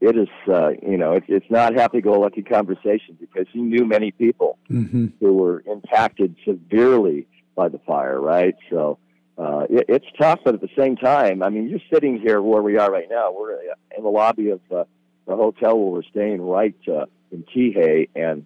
it 0.09 0.15
is 0.23 0.27
uh, 0.47 0.69
you 0.91 0.97
know 0.97 1.11
it, 1.13 1.23
it's 1.27 1.49
not 1.49 1.73
happy-go-lucky 1.73 2.43
conversation 2.43 3.17
because 3.19 3.47
he 3.51 3.61
knew 3.61 3.85
many 3.85 4.11
people 4.11 4.57
Mm-hmm. 4.71 5.07
who 5.19 5.33
were 5.41 5.63
impacted 5.75 6.35
severely 6.43 7.27
by 7.55 7.67
the 7.69 7.79
fire 7.79 8.19
right 8.19 8.55
so 8.71 8.97
uh, 9.37 9.63
it, 9.69 9.85
it's 9.95 10.05
tough 10.19 10.39
but 10.43 10.53
at 10.55 10.61
the 10.61 10.73
same 10.81 10.95
time 10.95 11.43
i 11.43 11.49
mean 11.49 11.67
you're 11.69 11.87
sitting 11.93 12.19
here 12.19 12.41
where 12.41 12.61
we 12.69 12.77
are 12.77 12.89
right 12.91 13.09
now 13.09 13.31
we're 13.31 13.53
in 13.97 14.03
the 14.03 14.09
lobby 14.09 14.49
of 14.49 14.59
uh, 14.71 14.83
the 15.27 15.35
hotel 15.35 15.77
where 15.79 15.91
we're 15.95 16.03
staying 16.15 16.41
right 16.41 16.75
uh, 16.87 17.05
in 17.31 17.43
Kihei, 17.43 18.09
and 18.15 18.45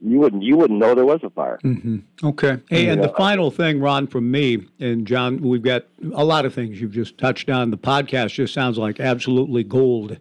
you 0.00 0.18
wouldn't 0.18 0.42
you 0.42 0.56
wouldn't 0.56 0.78
know 0.78 0.94
there 0.94 1.06
was 1.14 1.20
a 1.22 1.30
fire 1.30 1.58
hmm 1.62 1.98
Okay. 2.22 2.58
Hey, 2.70 2.88
and 2.88 3.02
the 3.02 3.08
Yeah. 3.08 3.16
final 3.26 3.50
thing, 3.50 3.80
Ron, 3.80 4.06
from 4.06 4.30
me 4.30 4.66
and 4.80 5.06
John, 5.06 5.30
we've 5.42 5.62
got 5.62 5.82
a 6.14 6.24
lot 6.24 6.44
of 6.46 6.52
things 6.54 6.80
you've 6.80 6.92
just 7.02 7.18
touched 7.18 7.48
on. 7.50 7.70
The 7.70 7.76
podcast 7.92 8.30
just 8.34 8.54
sounds 8.54 8.76
like 8.78 8.98
absolutely 9.00 9.62
gold. 9.64 10.18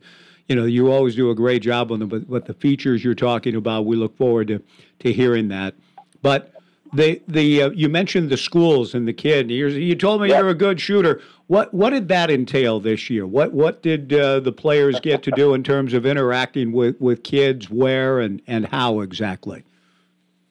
You 0.53 0.59
know, 0.59 0.65
you 0.67 0.91
always 0.91 1.15
do 1.15 1.31
a 1.31 1.35
great 1.35 1.63
job 1.63 1.91
on 1.91 1.97
them, 1.97 2.09
but, 2.09 2.29
but 2.29 2.45
the 2.45 2.53
features 2.53 3.03
you're 3.03 3.15
talking 3.15 3.55
about, 3.55 3.87
we 3.87 3.95
look 3.95 4.15
forward 4.15 4.49
to, 4.49 4.61
to 4.99 5.11
hearing 5.11 5.47
that. 5.47 5.73
But 6.21 6.53
the 6.93 7.23
the 7.27 7.63
uh, 7.63 7.69
you 7.71 7.89
mentioned 7.89 8.29
the 8.29 8.37
schools 8.37 8.93
and 8.93 9.07
the 9.07 9.13
kid. 9.13 9.49
You, 9.49 9.69
you 9.69 9.95
told 9.95 10.21
me 10.21 10.29
Yeah. 10.29 10.41
you're 10.41 10.49
a 10.49 10.53
good 10.53 10.79
shooter. 10.79 11.21
What 11.47 11.73
what 11.73 11.89
did 11.89 12.07
that 12.09 12.29
entail 12.29 12.79
this 12.79 13.09
year? 13.09 13.25
What 13.25 13.51
what 13.51 13.81
did 13.81 14.13
uh, 14.13 14.41
the 14.41 14.51
players 14.51 14.99
get 14.99 15.23
to 15.23 15.31
do 15.31 15.55
in 15.55 15.63
terms 15.63 15.95
of 15.95 16.05
interacting 16.05 16.71
with, 16.71 17.01
with 17.01 17.23
kids? 17.23 17.71
Where 17.71 18.19
and, 18.19 18.39
and 18.45 18.67
how 18.67 18.99
exactly? 18.99 19.63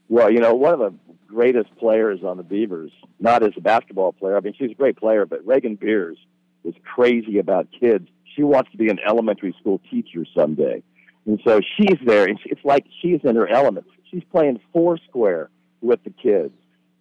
Well, 0.08 0.32
you 0.32 0.40
know, 0.40 0.52
one 0.52 0.74
of 0.74 0.80
the 0.80 0.92
greatest 1.28 1.76
players 1.76 2.24
on 2.24 2.38
the 2.38 2.42
Beavers, 2.42 2.90
not 3.20 3.44
as 3.44 3.52
a 3.56 3.60
basketball 3.60 4.10
player. 4.10 4.36
I 4.36 4.40
mean, 4.40 4.54
she's 4.58 4.72
a 4.72 4.74
great 4.74 4.96
player, 4.96 5.26
but 5.26 5.46
Raegan 5.46 5.78
Beers 5.78 6.18
is 6.64 6.74
crazy 6.82 7.38
about 7.38 7.68
kids. 7.70 8.08
She 8.34 8.42
wants 8.42 8.70
to 8.72 8.76
be 8.76 8.88
an 8.88 8.98
elementary 9.06 9.54
school 9.60 9.80
teacher 9.90 10.24
someday. 10.34 10.82
And 11.26 11.40
so 11.44 11.60
she's 11.76 11.98
there, 12.04 12.26
and 12.26 12.38
it's 12.46 12.64
like 12.64 12.84
she's 13.00 13.20
in 13.24 13.36
her 13.36 13.48
element. 13.48 13.86
She's 14.10 14.24
playing 14.32 14.60
four 14.72 14.98
square 15.08 15.50
with 15.80 16.02
the 16.04 16.10
kids. 16.10 16.52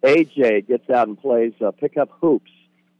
AJ 0.02 0.68
gets 0.68 0.88
out 0.90 1.08
and 1.08 1.18
plays 1.20 1.52
uh, 1.64 1.70
pickup 1.72 2.10
hoops. 2.20 2.50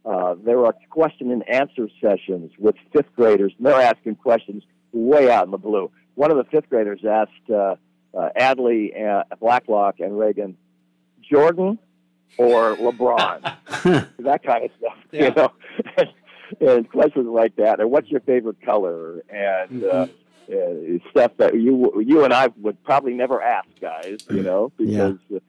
Uh, 0.05 0.35
there 0.43 0.65
are 0.65 0.73
question 0.89 1.31
and 1.31 1.47
answer 1.49 1.87
sessions 2.01 2.51
with 2.59 2.75
fifth 2.91 3.13
graders, 3.15 3.53
and 3.57 3.65
they're 3.65 3.79
asking 3.81 4.15
questions 4.15 4.63
way 4.91 5.31
out 5.31 5.45
in 5.45 5.51
the 5.51 5.57
blue. 5.57 5.89
One 6.15 6.29
of 6.31 6.37
the 6.37 6.43
fifth 6.45 6.69
graders 6.69 6.99
asked 7.09 7.31
uh, 7.49 7.75
uh, 8.17 8.29
Adlee, 8.37 8.91
uh, 9.01 9.23
Blacklock, 9.39 9.99
and 9.99 10.11
Raegan, 10.11 10.55
Jordan 11.21 11.79
or 12.37 12.75
LeBron? 12.75 13.41
that 14.19 14.43
kind 14.43 14.65
of 14.65 14.71
stuff, 14.77 14.97
Yeah. 15.11 15.23
you 15.25 15.33
know. 15.35 15.51
and 16.61 16.89
questions 16.89 17.27
like 17.27 17.55
that. 17.57 17.79
And 17.79 17.89
what's 17.91 18.09
your 18.09 18.21
favorite 18.21 18.61
color? 18.61 19.23
And 19.29 19.83
uh, 19.83 20.07
uh, 20.51 20.99
stuff 21.11 21.31
that 21.37 21.53
you 21.59 22.01
you 22.05 22.23
and 22.23 22.33
I 22.33 22.47
would 22.57 22.83
probably 22.83 23.13
never 23.13 23.41
ask 23.41 23.67
guys, 23.81 24.19
you 24.29 24.43
know, 24.43 24.71
because 24.77 25.17
uh, 25.33 25.39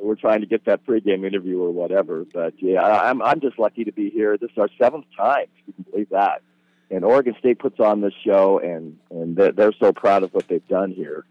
we're 0.00 0.14
trying 0.14 0.40
to 0.40 0.46
get 0.46 0.64
that 0.66 0.86
pregame 0.86 1.26
interview 1.26 1.60
or 1.60 1.70
whatever. 1.70 2.24
But 2.32 2.54
yeah, 2.58 2.80
I- 2.82 3.10
I'm 3.10 3.20
I'm 3.22 3.40
just 3.40 3.58
lucky 3.58 3.84
to 3.84 3.92
be 3.92 4.10
here. 4.10 4.36
This 4.38 4.50
is 4.52 4.58
our 4.58 4.68
seventh 4.80 5.06
time. 5.16 5.46
if 5.58 5.66
You 5.68 5.72
can 5.74 5.84
believe 5.90 6.08
that. 6.10 6.42
And 6.90 7.04
Oregon 7.04 7.34
State 7.38 7.58
puts 7.58 7.78
on 7.80 8.00
this 8.00 8.14
show, 8.24 8.58
and 8.60 8.98
and 9.10 9.36
they're, 9.36 9.52
they're 9.52 9.72
so 9.78 9.92
proud 9.92 10.22
of 10.22 10.32
what 10.32 10.48
they've 10.48 10.66
done 10.68 10.92
here. 10.92 11.26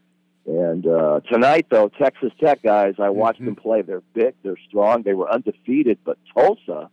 And 0.46 0.86
uh, 0.88 1.20
tonight, 1.30 1.66
though, 1.72 1.90
Texas 1.90 2.32
Tech 2.40 2.62
guys, 2.62 2.94
I 3.00 3.10
watched 3.10 3.44
them 3.44 3.56
play. 3.56 3.82
They're 3.82 4.04
big, 4.14 4.36
they're 4.44 4.56
strong, 4.70 5.02
they 5.02 5.14
were 5.14 5.30
undefeated. 5.30 5.98
But 6.06 6.18
Tulsa, 6.34 6.90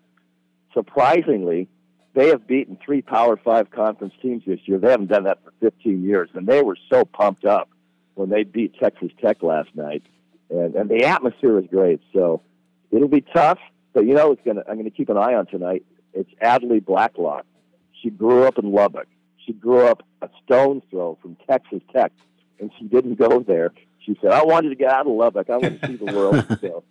surprisingly, 0.72 1.68
they 2.14 2.28
have 2.28 2.46
beaten 2.46 2.78
three 2.84 3.02
Power 3.02 3.36
Five 3.36 3.70
conference 3.70 4.14
teams 4.22 4.44
this 4.46 4.60
year. 4.66 4.78
They 4.78 4.90
haven't 4.90 5.08
done 5.08 5.24
that 5.24 5.42
for 5.44 5.52
15 5.60 6.04
years, 6.04 6.30
and 6.34 6.46
they 6.46 6.62
were 6.62 6.78
so 6.90 7.04
pumped 7.04 7.44
up 7.44 7.68
when 8.14 8.30
they 8.30 8.44
beat 8.44 8.74
Texas 8.78 9.10
Tech 9.20 9.42
last 9.42 9.70
night. 9.74 10.02
And 10.50 10.74
and 10.74 10.88
the 10.88 11.04
atmosphere 11.04 11.58
is 11.58 11.66
great. 11.70 12.00
So 12.12 12.42
it'll 12.90 13.08
be 13.08 13.22
tough, 13.22 13.58
but 13.92 14.06
you 14.06 14.14
know, 14.14 14.32
it's 14.32 14.42
gonna. 14.44 14.62
I'm 14.68 14.76
gonna 14.76 14.90
keep 14.90 15.08
an 15.08 15.16
eye 15.16 15.34
on 15.34 15.46
tonight. 15.46 15.84
It's 16.12 16.30
Adlee 16.42 16.84
Blacklock. 16.84 17.44
She 18.00 18.10
grew 18.10 18.44
up 18.44 18.58
in 18.58 18.70
Lubbock. 18.70 19.08
She 19.44 19.52
grew 19.52 19.86
up 19.86 20.02
a 20.22 20.28
stone's 20.44 20.82
throw 20.90 21.18
from 21.20 21.36
Texas 21.48 21.80
Tech, 21.92 22.12
and 22.60 22.70
she 22.78 22.84
didn't 22.84 23.16
go 23.16 23.40
there. 23.40 23.72
She 24.04 24.16
said, 24.20 24.30
"I 24.30 24.44
wanted 24.44 24.68
to 24.68 24.76
get 24.76 24.90
out 24.90 25.06
of 25.06 25.12
Lubbock. 25.12 25.50
I 25.50 25.56
want 25.56 25.80
to 25.80 25.86
see 25.86 25.96
the 25.96 26.12
world." 26.12 26.46
so, 26.60 26.84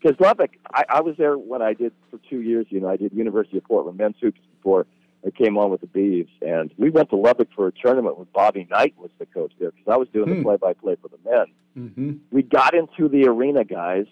because 0.00 0.18
Lubbock, 0.20 0.50
I, 0.72 0.84
I 0.88 1.00
was 1.00 1.16
there 1.16 1.36
when 1.36 1.62
I 1.62 1.74
did 1.74 1.92
for 2.10 2.18
two 2.30 2.40
years. 2.40 2.66
You 2.70 2.80
know, 2.80 2.88
I 2.88 2.96
did 2.96 3.12
University 3.12 3.58
of 3.58 3.64
Portland 3.64 3.98
men's 3.98 4.16
hoops 4.20 4.40
before 4.56 4.86
I 5.26 5.30
came 5.30 5.58
on 5.58 5.70
with 5.70 5.80
the 5.80 5.86
Beavs, 5.88 6.28
and 6.42 6.72
we 6.78 6.90
went 6.90 7.10
to 7.10 7.16
Lubbock 7.16 7.48
for 7.54 7.66
a 7.66 7.72
tournament 7.72 8.18
with 8.18 8.32
Bobby 8.32 8.66
Knight 8.70 8.94
was 8.96 9.10
the 9.18 9.26
coach 9.26 9.52
there 9.58 9.70
because 9.72 9.88
I 9.92 9.96
was 9.96 10.08
doing 10.12 10.28
Hmm. 10.28 10.36
the 10.38 10.42
play-by-play 10.42 10.96
for 11.02 11.08
the 11.08 11.18
men. 11.28 11.46
Mm-hmm. 11.76 12.12
We 12.30 12.42
got 12.42 12.74
into 12.74 13.08
the 13.08 13.26
arena, 13.26 13.64
guys, 13.64 14.06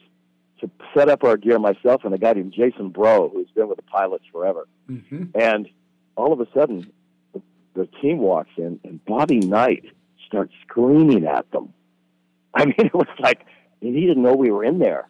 to 0.61 0.71
set 0.97 1.09
up 1.09 1.23
our 1.25 1.37
gear. 1.37 1.59
Myself 1.59 2.05
and 2.05 2.13
a 2.15 2.19
guy 2.19 2.33
named 2.33 2.53
Jason 2.53 2.89
Bro, 2.91 3.29
who's 3.31 3.49
been 3.55 3.69
with 3.69 3.77
the 3.77 3.83
Pilots 3.85 4.25
forever. 4.33 4.67
Mm-hmm. 4.91 5.25
And 5.39 5.69
all 6.17 6.33
of 6.33 6.41
a 6.41 6.47
sudden, 6.55 6.91
the, 7.35 7.43
the 7.75 7.87
team 8.01 8.19
walks 8.19 8.51
in, 8.57 8.81
and 8.85 9.05
Bobby 9.05 9.39
Knight 9.39 9.85
starts 10.27 10.53
screaming 10.67 11.27
at 11.27 11.49
them. 11.53 11.73
I 12.55 12.65
mean, 12.65 12.75
it 12.79 12.95
was 12.95 13.07
like, 13.21 13.45
and 13.83 13.95
he 13.95 14.07
didn't 14.07 14.23
know 14.23 14.35
we 14.35 14.51
were 14.51 14.65
in 14.65 14.79
there. 14.79 15.09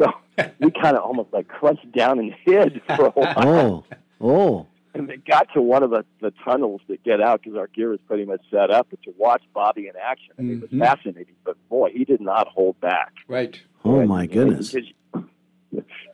So 0.00 0.12
we 0.60 0.70
kind 0.70 0.96
of 0.96 1.02
almost 1.04 1.32
like 1.32 1.48
crunched 1.48 1.92
down 1.92 2.18
and 2.18 2.34
hid 2.44 2.80
for 2.96 3.06
a 3.06 3.10
while. 3.10 3.34
Oh, 3.46 3.84
oh. 4.20 4.66
And 4.94 5.08
the 5.08 5.18
got 5.18 5.46
to 5.54 5.60
one 5.62 5.82
of 5.82 5.90
the, 5.90 6.04
the 6.20 6.32
tunnels 6.44 6.80
that 6.88 7.04
get 7.04 7.20
out 7.20 7.42
because 7.42 7.56
our 7.56 7.68
gear 7.68 7.90
was 7.90 8.00
pretty 8.08 8.24
much 8.24 8.40
set 8.50 8.70
up. 8.70 8.88
But 8.90 9.02
to 9.02 9.14
watch 9.18 9.42
Bobby 9.54 9.86
in 9.88 9.92
action, 10.02 10.32
I 10.38 10.42
mean, 10.42 10.56
it 10.56 10.62
was 10.62 10.70
Mhm. 10.70 10.80
fascinating. 10.80 11.34
But 11.44 11.56
boy, 11.68 11.90
he 11.94 12.04
did 12.04 12.20
not 12.20 12.48
hold 12.48 12.80
back. 12.80 13.12
Right. 13.28 13.60
Oh 13.84 14.04
my 14.06 14.26
goodness. 14.26 14.74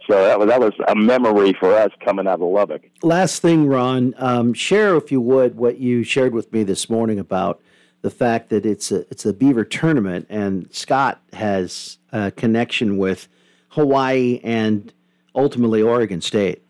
So 0.08 0.22
that 0.22 0.38
was 0.38 0.48
that 0.48 0.60
was 0.60 0.72
a 0.86 0.94
memory 0.94 1.52
for 1.58 1.72
us 1.74 1.90
coming 2.04 2.28
out 2.28 2.34
of 2.40 2.48
Lubbock. 2.48 2.82
Last 3.02 3.40
thing, 3.42 3.66
Ron, 3.66 4.14
um, 4.18 4.52
share 4.54 4.94
if 4.96 5.10
you 5.10 5.20
would 5.20 5.56
what 5.56 5.78
you 5.78 6.04
shared 6.04 6.32
with 6.32 6.52
me 6.52 6.62
this 6.62 6.88
morning 6.88 7.18
about 7.18 7.60
the 8.02 8.10
fact 8.10 8.50
that 8.50 8.64
it's 8.64 8.92
a 8.92 9.00
it's 9.10 9.24
a 9.26 9.32
Beaver 9.32 9.64
tournament, 9.64 10.26
and 10.28 10.68
Scott 10.72 11.20
has 11.32 11.98
a 12.12 12.30
connection 12.30 12.98
with 12.98 13.26
Hawaii 13.68 14.40
and 14.42 14.92
ultimately 15.34 15.82
Oregon 15.82 16.20
State. 16.20 16.62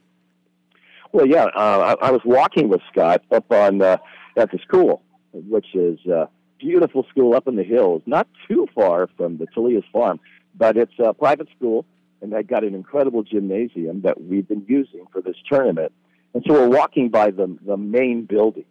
Well, 1.12 1.26
yeah, 1.26 1.44
uh, 1.44 1.96
I, 2.00 2.08
I 2.08 2.10
was 2.10 2.20
walking 2.24 2.68
with 2.68 2.80
Scott 2.92 3.22
up 3.30 3.50
on 3.50 3.80
uh, 3.80 3.96
at 4.36 4.50
the 4.50 4.58
school, 4.58 5.02
which 5.32 5.74
is 5.74 5.98
a 6.06 6.28
beautiful 6.58 7.06
school 7.10 7.34
up 7.34 7.48
in 7.48 7.56
the 7.56 7.62
hills, 7.62 8.02
not 8.06 8.26
too 8.48 8.66
far 8.74 9.08
from 9.16 9.38
the 9.38 9.46
Talia's 9.54 9.84
farm, 9.92 10.20
but 10.54 10.76
it's 10.76 10.92
a 10.98 11.14
private 11.14 11.48
school, 11.56 11.86
and 12.20 12.32
they 12.32 12.42
got 12.42 12.64
an 12.64 12.74
incredible 12.74 13.22
gymnasium 13.22 14.02
that 14.02 14.22
we've 14.22 14.48
been 14.48 14.64
using 14.68 15.04
for 15.12 15.20
this 15.20 15.36
tournament. 15.50 15.92
And 16.34 16.44
so 16.46 16.52
we're 16.52 16.68
walking 16.68 17.08
by 17.08 17.30
the 17.30 17.56
the 17.66 17.76
main 17.76 18.26
building, 18.26 18.66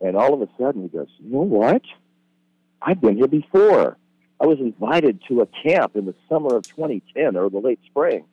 and 0.00 0.16
all 0.16 0.34
of 0.34 0.42
a 0.42 0.48
sudden 0.58 0.82
he 0.82 0.88
goes, 0.88 1.08
"You 1.18 1.32
know 1.32 1.42
what? 1.42 1.82
I've 2.82 3.00
been 3.00 3.16
here 3.16 3.28
before. 3.28 3.96
I 4.40 4.46
was 4.46 4.58
invited 4.60 5.20
to 5.28 5.40
a 5.40 5.46
camp 5.46 5.96
in 5.96 6.06
the 6.06 6.14
summer 6.28 6.56
of 6.56 6.66
2010 6.68 7.36
or 7.36 7.50
the 7.50 7.58
late 7.58 7.80
spring, 7.86 8.24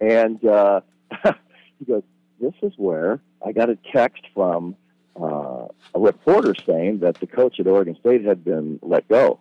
and 0.00 0.44
uh, 0.44 0.80
he 1.78 1.84
goes." 1.86 2.02
this 2.40 2.54
is 2.62 2.72
where 2.76 3.20
I 3.44 3.52
got 3.52 3.70
a 3.70 3.78
text 3.92 4.22
from 4.34 4.76
uh, 5.20 5.66
a 5.94 5.98
reporter 5.98 6.54
saying 6.66 6.98
that 7.00 7.20
the 7.20 7.26
coach 7.26 7.60
at 7.60 7.66
Oregon 7.66 7.96
State 8.00 8.24
had 8.24 8.44
been 8.44 8.78
let 8.82 9.08
go. 9.08 9.40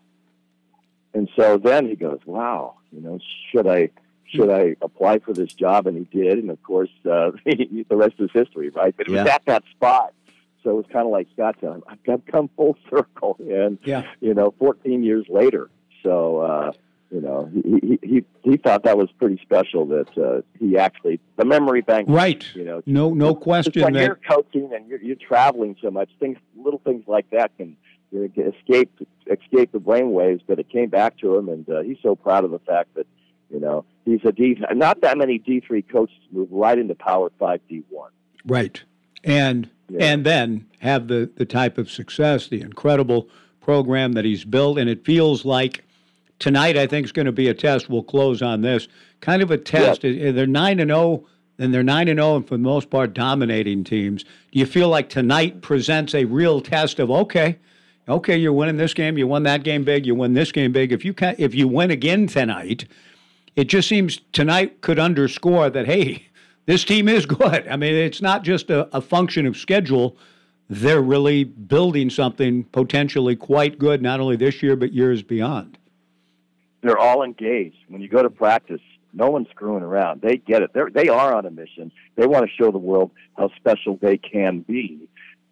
And 1.13 1.29
so 1.35 1.57
then 1.57 1.87
he 1.87 1.95
goes, 1.95 2.19
"Wow, 2.25 2.75
you 2.91 3.01
know, 3.01 3.19
should 3.51 3.67
I 3.67 3.89
should 4.25 4.49
I 4.49 4.75
apply 4.81 5.19
for 5.19 5.33
this 5.33 5.53
job?" 5.53 5.85
And 5.87 5.97
he 5.97 6.05
did, 6.17 6.39
and 6.39 6.49
of 6.49 6.61
course, 6.63 6.89
uh, 7.05 7.31
the 7.45 7.85
rest 7.91 8.15
is 8.19 8.29
history, 8.33 8.69
right? 8.69 8.95
But 8.95 9.07
it 9.07 9.11
was 9.11 9.19
at 9.27 9.45
that 9.45 9.63
spot, 9.71 10.13
so 10.63 10.71
it 10.71 10.75
was 10.75 10.85
kind 10.91 11.05
of 11.05 11.11
like 11.11 11.27
Scott 11.33 11.57
said, 11.61 11.81
"I've 11.87 12.03
got 12.03 12.25
come 12.25 12.49
full 12.55 12.77
circle," 12.89 13.37
and 13.39 13.77
Yeah. 13.83 14.03
you 14.21 14.33
know, 14.33 14.53
14 14.57 15.03
years 15.03 15.25
later. 15.29 15.69
So 16.03 16.39
uh, 16.39 16.71
you 17.11 17.21
know, 17.21 17.49
he, 17.53 17.61
he 17.61 17.99
he 18.01 18.25
he 18.43 18.57
thought 18.57 18.83
that 18.83 18.97
was 18.97 19.09
pretty 19.19 19.39
special 19.43 19.85
that 19.87 20.17
uh, 20.17 20.41
he 20.59 20.77
actually 20.77 21.19
the 21.37 21.45
memory 21.45 21.81
bank. 21.81 22.07
Right. 22.09 22.43
You 22.55 22.65
know, 22.65 22.81
No, 22.85 23.13
no 23.13 23.35
question 23.35 23.83
when 23.83 23.93
that 23.93 24.03
you're 24.03 24.19
coaching 24.27 24.71
and 24.73 24.87
you're, 24.87 25.01
you're 25.01 25.15
traveling 25.15 25.75
so 25.81 25.91
much, 25.91 26.09
things, 26.19 26.37
little 26.57 26.81
things 26.83 27.03
like 27.07 27.29
that 27.29 27.55
can 27.57 27.77
you 28.11 28.31
know, 28.35 28.43
escape 28.51 28.91
escape 29.27 29.71
the 29.71 29.79
brainwaves. 29.79 30.41
But 30.45 30.59
it 30.59 30.69
came 30.69 30.89
back 30.89 31.17
to 31.19 31.37
him, 31.37 31.49
and 31.49 31.69
uh, 31.69 31.81
he's 31.81 31.97
so 32.01 32.15
proud 32.15 32.45
of 32.45 32.51
the 32.51 32.59
fact 32.59 32.95
that 32.95 33.07
you 33.49 33.59
know 33.59 33.85
he's 34.05 34.21
a 34.25 34.31
D. 34.31 34.57
Not 34.73 35.01
that 35.01 35.17
many 35.17 35.37
D 35.37 35.59
three 35.59 35.83
coaches 35.83 36.17
move 36.31 36.47
right 36.51 36.77
into 36.77 36.95
Power 36.95 37.31
Five 37.39 37.61
D 37.69 37.83
one. 37.89 38.11
Right. 38.45 38.83
And 39.23 39.69
and 39.99 40.25
then 40.25 40.65
have 40.79 41.07
the, 41.07 41.29
the 41.35 41.45
type 41.45 41.77
of 41.77 41.91
success, 41.91 42.47
the 42.47 42.61
incredible 42.61 43.29
program 43.61 44.13
that 44.13 44.25
he's 44.25 44.43
built. 44.43 44.77
And 44.77 44.89
it 44.89 45.05
feels 45.05 45.45
like 45.45 45.83
tonight, 46.39 46.77
I 46.77 46.87
think, 46.87 47.05
is 47.05 47.11
going 47.11 47.25
to 47.25 47.31
be 47.31 47.47
a 47.47 47.53
test. 47.53 47.89
We'll 47.89 48.03
close 48.03 48.41
on 48.41 48.61
this. 48.61 48.87
Kind 49.21 49.41
of 49.41 49.51
a 49.51 49.57
test. 49.57 50.03
Uh, 50.03 50.31
They're 50.31 50.47
9 50.47 50.79
and 50.79 50.89
0, 50.89 51.25
and 51.59 51.73
they're 51.73 51.83
9 51.83 52.07
and 52.07 52.19
0, 52.19 52.35
and 52.37 52.47
for 52.47 52.55
the 52.55 52.63
most 52.63 52.89
part, 52.89 53.13
dominating 53.13 53.83
teams. 53.83 54.23
Do 54.23 54.59
you 54.59 54.65
feel 54.65 54.89
like 54.89 55.09
tonight 55.09 55.61
presents 55.61 56.13
a 56.13 56.25
real 56.25 56.61
test 56.61 56.99
of, 56.99 57.09
okay, 57.11 57.57
okay, 58.07 58.37
you're 58.37 58.53
winning 58.53 58.77
this 58.77 58.93
game, 58.93 59.17
you 59.17 59.27
won 59.27 59.43
that 59.43 59.63
game 59.63 59.83
big, 59.83 60.05
you 60.05 60.15
win 60.15 60.33
this 60.33 60.51
game 60.51 60.71
big. 60.71 60.91
If 60.91 61.05
you 61.05 61.13
can, 61.13 61.35
if 61.37 61.55
you 61.55 61.67
win 61.67 61.91
again 61.91 62.27
tonight, 62.27 62.85
it 63.55 63.65
just 63.65 63.87
seems 63.87 64.19
tonight 64.31 64.81
could 64.81 64.99
underscore 64.99 65.69
that 65.69 65.85
hey, 65.85 66.27
this 66.65 66.83
team 66.83 67.07
is 67.07 67.25
good. 67.25 67.67
I 67.67 67.75
mean, 67.75 67.93
it's 67.93 68.21
not 68.21 68.43
just 68.43 68.69
a, 68.69 68.93
a 68.95 69.01
function 69.01 69.45
of 69.45 69.57
schedule. 69.57 70.17
They're 70.69 71.01
really 71.01 71.43
building 71.43 72.09
something 72.09 72.63
potentially 72.65 73.35
quite 73.35 73.77
good, 73.77 74.01
not 74.01 74.19
only 74.19 74.35
this 74.35 74.63
year 74.63 74.75
but 74.75 74.93
years 74.93 75.21
beyond. 75.21 75.77
They're 76.83 76.97
all 76.97 77.23
engaged. 77.23 77.77
When 77.87 78.01
you 78.01 78.09
go 78.09 78.21
to 78.21 78.29
practice, 78.29 78.81
no 79.13 79.29
one's 79.29 79.47
screwing 79.49 79.83
around. 79.83 80.21
They 80.21 80.37
get 80.37 80.61
it. 80.61 80.71
They're, 80.73 80.89
they 80.89 81.07
are 81.07 81.33
on 81.33 81.45
a 81.45 81.51
mission. 81.51 81.91
They 82.15 82.27
want 82.27 82.45
to 82.45 82.51
show 82.61 82.71
the 82.71 82.77
world 82.77 83.11
how 83.37 83.49
special 83.55 83.97
they 84.01 84.17
can 84.17 84.59
be. 84.59 85.07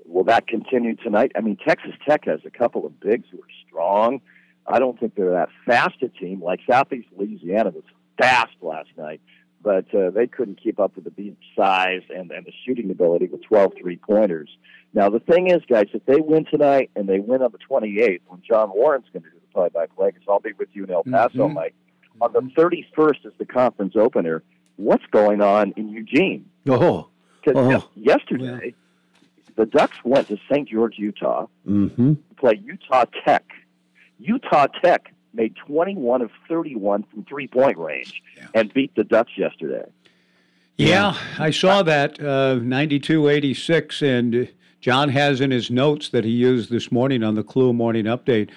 Will 0.06 0.26
that 0.26 0.48
continue 0.48 0.96
tonight? 0.96 1.32
I 1.36 1.42
mean, 1.42 1.58
Texas 1.66 1.94
Tech 2.08 2.26
has 2.26 2.42
a 2.46 2.50
couple 2.50 2.86
of 2.86 3.00
bigs 3.00 3.28
who 3.32 3.38
are 3.38 3.54
strong. 3.68 4.20
I 4.68 4.80
don't 4.80 5.00
think 5.00 5.16
they're 5.16 5.32
that 5.32 5.50
fast 5.66 6.02
a 6.02 6.10
team. 6.10 6.44
Like 6.44 6.60
Southeast 6.70 7.08
Louisiana 7.16 7.70
was 7.70 7.84
fast 8.20 8.56
last 8.62 8.90
night, 8.98 9.22
but 9.64 9.94
uh, 9.96 10.10
they 10.10 10.28
couldn't 10.28 10.62
keep 10.62 10.80
up 10.80 10.96
with 10.96 11.06
the 11.06 11.12
beat 11.12 11.38
size 11.56 12.02
and, 12.14 12.32
and 12.32 12.46
the 12.46 12.52
shooting 12.66 12.92
ability 12.92 13.28
with 13.28 13.42
12 13.44 13.74
three 13.80 13.96
pointers. 13.96 14.50
Now, 14.94 15.10
the 15.10 15.20
thing 15.20 15.50
is, 15.50 15.62
guys, 15.70 15.86
if 15.94 16.06
they 16.06 16.20
win 16.20 16.46
tonight 16.46 16.92
and 16.96 17.08
they 17.08 17.20
win 17.20 17.42
on 17.42 17.52
the 17.54 17.58
28th, 17.58 18.22
when 18.28 18.42
John 18.48 18.72
Warren's 18.74 19.06
going 19.14 19.24
to 19.24 19.30
do 19.30 19.41
the 19.54 19.60
play 19.60 19.70
by 19.74 19.86
play, 19.88 20.08
because 20.12 20.24
I'll 20.28 20.40
be 20.40 20.54
with 20.58 20.70
you 20.74 20.84
in 20.86 20.92
El 20.92 21.04
Paso, 21.04 21.48
Mhm. 21.48 21.54
Mike, 21.54 21.76
on 22.20 22.34
the 22.34 22.42
31st 22.56 23.26
is 23.26 23.34
the 23.38 23.46
conference 23.46 23.96
opener. 23.96 24.44
What's 24.78 25.06
going 25.12 25.42
on 25.42 25.74
in 25.76 25.90
Eugene? 25.90 26.46
Oh, 26.68 27.08
Because 27.44 27.74
Oh. 27.84 27.90
yesterday, 27.96 28.76
the 29.56 29.66
Ducks 29.66 29.98
went 30.06 30.28
to 30.28 30.38
St. 30.52 30.70
George, 30.70 31.00
Utah, 31.00 31.48
mm-hmm. 31.68 32.14
to 32.14 32.36
play 32.38 32.54
Utah 32.64 33.06
Tech. 33.26 33.44
Utah 34.20 34.68
Tech 34.84 35.12
made 35.34 35.56
21 35.56 36.22
of 36.22 36.30
31 36.48 37.02
from 37.04 37.24
three 37.26 37.48
point 37.48 37.78
range 37.80 38.22
and 38.54 38.72
beat 38.76 38.94
the 38.96 39.04
Ducks 39.04 39.32
yesterday. 39.38 39.86
Yeah, 40.78 41.16
I 41.40 41.50
saw 41.52 41.82
that 41.84 42.20
uh, 42.24 42.56
92 42.62 43.28
86, 43.28 44.02
and 44.04 44.36
uh, 44.36 44.46
John 44.80 45.10
has 45.10 45.42
in 45.42 45.50
his 45.52 45.72
notes 45.72 46.10
that 46.10 46.24
he 46.24 46.32
used 46.32 46.70
this 46.70 46.92
morning 46.92 47.24
on 47.24 47.34
the 47.36 47.44
KLOO 47.44 47.74
Morning 47.74 48.06
Update 48.06 48.50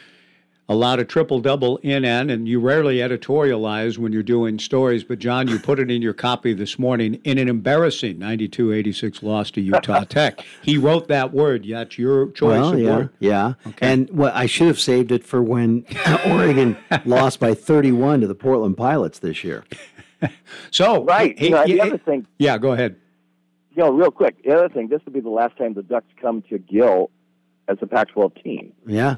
a 0.69 0.75
lot 0.75 0.99
of 0.99 1.09
triple 1.09 1.41
double 1.41 1.77
in 1.79 2.05
and, 2.07 2.31
and 2.31 2.49
you 2.49 2.59
rarely 2.59 2.97
editorialize 2.99 3.99
when 3.99 4.13
you're 4.13 4.23
doing 4.23 4.59
stories, 4.59 5.05
but 5.05 5.19
John, 5.19 5.47
you 5.47 5.59
put 5.59 5.79
it 5.79 5.91
in 5.91 6.01
your 6.01 6.15
copy 6.15 6.55
this 6.55 6.79
morning 6.79 7.21
in 7.25 7.37
an 7.37 7.49
embarrassing 7.49 8.19
92 8.19 8.73
86 8.73 9.23
loss 9.23 9.51
to 9.53 9.61
Utah 9.61 10.05
Tech. 10.09 10.41
He 10.63 10.79
wrote 10.79 11.09
that 11.09 11.33
word. 11.35 11.67
Yeah, 11.67 11.83
it's 11.83 11.99
your 11.99 12.31
choice 12.31 12.61
Well, 12.61 12.73
of 12.73 12.79
yeah, 12.81 12.97
word. 12.97 13.11
yeah. 13.21 13.55
And 13.83 14.09
what 14.11 14.35
I 14.35 14.47
should 14.47 14.69
have 14.69 14.81
saved 14.81 15.13
it 15.13 15.23
for 15.25 15.43
when 15.43 15.85
Oregon 16.27 16.79
lost 17.05 17.41
by 17.41 17.53
31 17.53 18.23
to 18.23 18.27
the 18.27 18.35
Portland 18.35 18.77
Pilots 18.79 19.19
this 19.19 19.45
year. 19.45 19.65
So, 20.71 21.05
Right. 21.05 21.39
he- 21.39 21.47
You 21.47 21.51
know, 21.51 21.65
he- 21.65 21.73
the 21.75 21.81
other 21.83 21.99
thing, 21.99 22.27
yeah, 22.39 22.57
go 22.57 22.73
ahead. 22.73 22.97
you 23.77 23.83
know, 23.83 23.91
real 23.93 24.11
quick, 24.11 24.43
the 24.45 24.57
other 24.57 24.71
thing, 24.71 24.89
this 24.89 25.03
will 25.05 25.13
be 25.13 25.21
the 25.21 25.29
last 25.29 25.59
time 25.59 25.75
the 25.75 25.83
Ducks 25.83 26.07
come 26.21 26.41
to 26.49 26.59
Gill 26.59 27.11
as 27.69 27.77
a 27.83 27.87
Pac 27.87 28.09
12 28.09 28.35
team 28.43 28.73
Yeah. 28.87 29.17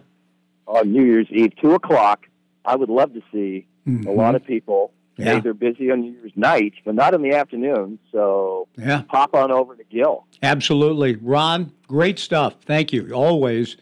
On 0.67 0.93
New 0.93 1.05
Year's 1.05 1.27
Eve, 1.31 1.53
2 1.61 1.75
o'clock. 1.75 2.27
I 2.65 2.77
would 2.77 2.89
love 2.91 3.13
to 3.15 3.23
see 3.33 3.67
a 3.87 4.11
lot 4.11 4.35
of 4.35 4.45
people. 4.45 4.93
Yeah. 5.17 5.35
Hey, 5.35 5.41
they're 5.41 5.55
busy 5.55 5.91
on 5.91 6.01
New 6.01 6.13
Year's 6.13 6.33
night, 6.37 6.75
but 6.85 6.95
not 6.95 7.15
in 7.15 7.23
the 7.23 7.33
afternoon. 7.33 7.99
So 8.13 8.69
Yeah. 8.77 9.03
pop 9.09 9.35
on 9.35 9.51
over 9.51 9.75
to 9.77 9.85
Gill. 9.85 10.27
Absolutely. 10.43 11.17
Ron, 11.17 11.71
great 11.89 12.19
stuff. 12.19 12.57
Thank 12.67 12.93
you. 12.93 13.11
Always 13.13 13.77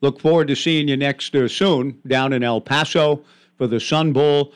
look 0.00 0.20
forward 0.20 0.48
to 0.48 0.56
seeing 0.56 0.88
you 0.88 0.96
next 0.96 1.34
uh, 1.34 1.48
soon 1.48 1.98
down 2.06 2.32
in 2.32 2.42
El 2.42 2.60
Paso 2.60 3.20
for 3.58 3.66
the 3.66 3.80
Sun 3.80 4.12
Bowl. 4.12 4.52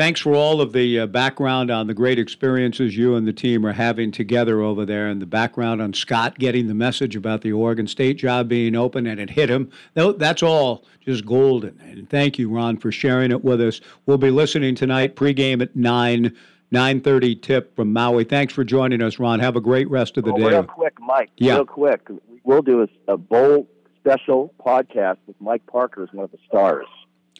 Thanks 0.00 0.20
for 0.22 0.34
all 0.34 0.62
of 0.62 0.72
the 0.72 1.00
uh, 1.00 1.06
background 1.06 1.70
on 1.70 1.86
the 1.86 1.92
great 1.92 2.18
experiences 2.18 2.96
you 2.96 3.16
and 3.16 3.28
the 3.28 3.34
team 3.34 3.66
are 3.66 3.74
having 3.74 4.10
together 4.10 4.62
over 4.62 4.86
there, 4.86 5.08
and 5.08 5.20
the 5.20 5.26
background 5.26 5.82
on 5.82 5.92
Scott 5.92 6.38
getting 6.38 6.68
the 6.68 6.74
message 6.74 7.16
about 7.16 7.42
the 7.42 7.52
Oregon 7.52 7.86
State 7.86 8.16
job 8.16 8.48
being 8.48 8.74
open 8.74 9.06
and 9.06 9.20
it 9.20 9.28
hit 9.28 9.50
him. 9.50 9.70
That's 9.92 10.42
all 10.42 10.86
just 11.04 11.26
golden. 11.26 11.78
And 11.82 12.08
thank 12.08 12.38
you, 12.38 12.48
Ron, 12.48 12.78
for 12.78 12.90
sharing 12.90 13.30
it 13.30 13.44
with 13.44 13.60
us. 13.60 13.82
We'll 14.06 14.16
be 14.16 14.30
listening 14.30 14.74
tonight 14.74 15.16
pregame 15.16 15.60
at 15.60 15.76
nine. 15.76 16.34
9:30 16.72 17.42
tip 17.42 17.76
from 17.76 17.92
Maui. 17.92 18.24
Thanks 18.24 18.54
for 18.54 18.64
joining 18.64 19.02
us, 19.02 19.18
Ron. 19.18 19.38
Have 19.40 19.56
a 19.56 19.60
great 19.60 19.90
rest 19.90 20.16
of 20.16 20.24
the 20.24 20.32
Oh, 20.32 20.38
day. 20.38 20.44
real 20.44 20.62
quick, 20.62 20.94
Mike. 20.98 21.28
Yeah. 21.36 21.56
Real 21.56 21.66
quick, 21.66 22.08
we'll 22.44 22.62
do 22.62 22.82
a, 23.08 23.12
a 23.12 23.16
bowl 23.18 23.68
special 24.00 24.54
podcast 24.64 25.18
with 25.26 25.38
Mike 25.40 25.66
Parker 25.66 26.04
as 26.04 26.08
one 26.14 26.24
of 26.24 26.30
the 26.30 26.38
stars. 26.48 26.86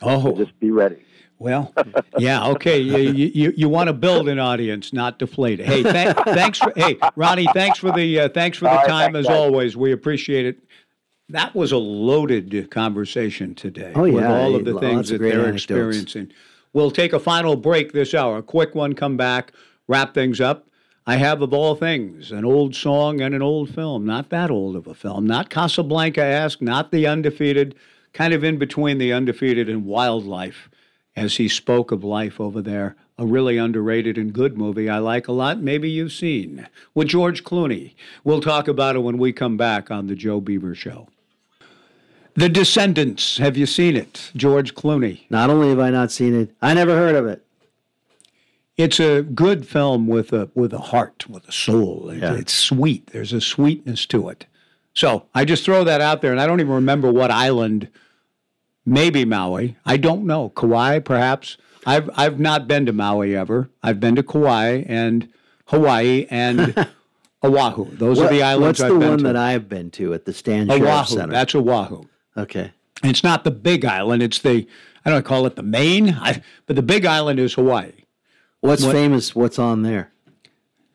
Oh, 0.02 0.20
So 0.24 0.36
just 0.36 0.58
be 0.61 0.70
ready. 0.70 0.96
Well, 1.41 1.72
yeah, 2.18 2.47
okay. 2.51 2.78
You, 2.78 2.99
you, 2.99 3.53
you 3.57 3.68
want 3.68 3.88
to 3.88 3.93
build 3.95 4.28
an 4.28 4.38
audience, 4.38 4.93
not 4.93 5.18
deflate 5.18 5.59
it. 5.59 5.66
Hey, 5.66 5.82
th- 5.82 6.14
thanks 6.26 6.59
for 6.59 6.72
hey 6.76 6.99
Ronnie. 7.16 7.49
Thanks 7.55 7.78
for 7.78 7.91
the 7.91 8.20
uh, 8.20 8.28
thanks 8.28 8.59
for 8.59 8.66
the 8.66 8.70
All 8.70 8.76
right, 8.76 8.86
time 8.86 9.12
thanks, 9.14 9.20
as 9.20 9.26
guys. 9.26 9.36
always. 9.36 9.76
We 9.76 9.91
appreciate 9.93 10.47
it. 10.47 10.59
That 11.30 11.55
was 11.55 11.72
a 11.72 11.78
loaded 11.78 12.70
conversation 12.70 13.55
today 13.55 13.93
Oh, 13.95 14.03
with 14.03 14.14
yeah, 14.24 14.32
all 14.32 14.55
of 14.55 14.64
the 14.64 14.72
lots 14.74 14.84
things 14.84 15.11
of 15.11 15.18
that 15.20 15.24
they're 15.24 15.41
anecdotes. 15.41 15.62
experiencing. 15.64 16.32
We'll 16.72 16.91
take 16.91 17.12
a 17.12 17.18
final 17.18 17.57
break 17.57 17.93
this 17.93 18.14
hour. 18.14 18.38
A 18.38 18.43
quick 18.43 18.74
one. 18.74 18.93
Come 18.95 19.16
back, 19.16 19.53
wrap 19.88 20.12
things 20.14 20.41
up. 20.41 20.66
I 21.07 21.16
have, 21.16 21.41
of 21.41 21.55
all 21.55 21.74
things, 21.74 22.30
an 22.30 22.45
old 22.45 22.76
song 22.76 23.20
and 23.22 23.34
an 23.34 23.43
old 23.43 23.74
film. 23.74 24.05
Not 24.05 24.28
that 24.28 24.51
old 24.51 24.76
of 24.76 24.86
a 24.86 24.95
film. 24.95 25.26
Not 25.26 25.49
Casablanca 25.51 26.22
esque, 26.22 26.61
not 26.61 26.93
The 26.93 27.07
Undefeated, 27.07 27.74
kind 28.12 28.34
of 28.34 28.45
in 28.45 28.59
between 28.59 28.99
The 28.99 29.12
Undefeated 29.12 29.68
and 29.68 29.86
Wildlife, 29.86 30.68
as 31.20 31.36
he 31.36 31.48
spoke 31.48 31.92
of 31.92 32.02
life 32.02 32.40
over 32.40 32.62
there. 32.62 32.96
A 33.18 33.26
really 33.26 33.58
underrated 33.58 34.16
and 34.16 34.32
good 34.32 34.56
movie 34.56 34.88
I 34.88 34.98
like 34.98 35.28
a 35.28 35.32
lot. 35.32 35.60
Maybe 35.60 35.90
you've 35.90 36.12
seen 36.12 36.66
with 36.94 37.08
George 37.08 37.44
Clooney. 37.44 37.92
We'll 38.24 38.40
talk 38.40 38.66
about 38.66 38.96
it 38.96 39.00
when 39.00 39.18
we 39.18 39.30
come 39.34 39.58
back 39.58 39.90
on 39.90 40.06
The 40.06 40.14
Joe 40.14 40.40
Beaver 40.40 40.74
Show. 40.74 41.08
The 42.32 42.48
Descendants. 42.48 43.36
Have 43.36 43.58
you 43.58 43.66
seen 43.66 43.96
it? 43.96 44.32
George 44.34 44.74
Clooney. 44.74 45.20
Not 45.28 45.50
only 45.50 45.68
have 45.68 45.78
I 45.78 45.90
not 45.90 46.10
seen 46.10 46.34
it, 46.34 46.54
I 46.62 46.72
never 46.72 46.96
heard 46.96 47.14
of 47.14 47.26
it. 47.26 47.44
It's 48.78 48.98
a 48.98 49.20
good 49.20 49.68
film 49.68 50.06
with 50.06 50.32
a 50.32 50.50
with 50.54 50.72
a 50.72 50.78
heart, 50.78 51.28
with 51.28 51.46
a 51.46 51.52
soul. 51.52 52.14
Yeah. 52.14 52.32
It's 52.32 52.54
sweet. 52.54 53.08
There's 53.08 53.34
a 53.34 53.42
sweetness 53.42 54.06
to 54.06 54.30
it. 54.30 54.46
So 54.94 55.26
I 55.34 55.44
just 55.44 55.66
throw 55.66 55.84
that 55.84 56.00
out 56.00 56.22
there, 56.22 56.32
and 56.32 56.40
I 56.40 56.46
don't 56.46 56.60
even 56.60 56.72
remember 56.72 57.12
what 57.12 57.30
island. 57.30 57.88
Maybe 58.91 59.24
Maui. 59.24 59.76
I 59.86 59.97
don't 59.97 60.24
know. 60.26 60.49
Kauai, 60.51 60.99
perhaps. 60.99 61.57
I've 61.86 62.11
I've 62.16 62.41
not 62.41 62.66
been 62.68 62.86
to 62.86 62.93
Maui 62.93 63.36
ever. 63.36 63.70
I've 63.82 64.01
been 64.01 64.16
to 64.16 64.22
Kauai 64.22 64.84
and 64.86 65.28
Hawaii 65.66 66.26
and 66.30 66.74
Oahu. 67.45 67.86
Those 67.97 68.18
are 68.18 68.28
the 68.28 68.43
islands 68.43 68.80
What's 68.80 68.80
I've 68.82 68.93
the 68.93 68.99
been 68.99 69.09
one 69.11 69.18
to. 69.18 69.24
that 69.24 69.36
I've 69.36 69.68
been 69.68 69.91
to 69.93 70.12
at 70.12 70.24
the 70.24 70.32
Stan 70.32 70.68
Sheriff 70.68 70.82
Oahu. 70.82 71.07
Center? 71.14 71.32
That's 71.32 71.55
Oahu. 71.55 72.03
okay. 72.36 72.72
It's 73.03 73.24
not 73.24 73.45
the 73.45 73.51
big 73.51 73.84
island. 73.84 74.22
It's 74.22 74.41
the 74.41 74.66
I 75.05 75.11
don't 75.11 75.24
call 75.24 75.47
it 75.47 75.57
the 75.57 75.62
main, 75.62 76.11
I, 76.20 76.43
but 76.66 76.76
the 76.76 76.82
big 76.82 77.07
island 77.07 77.41
is 77.41 77.55
Hawaii. 77.55 77.93
What's 78.61 78.84
What- 78.84 78.93
famous? 78.93 79.34
What's 79.34 79.59
on 79.59 79.82
there? 79.82 80.12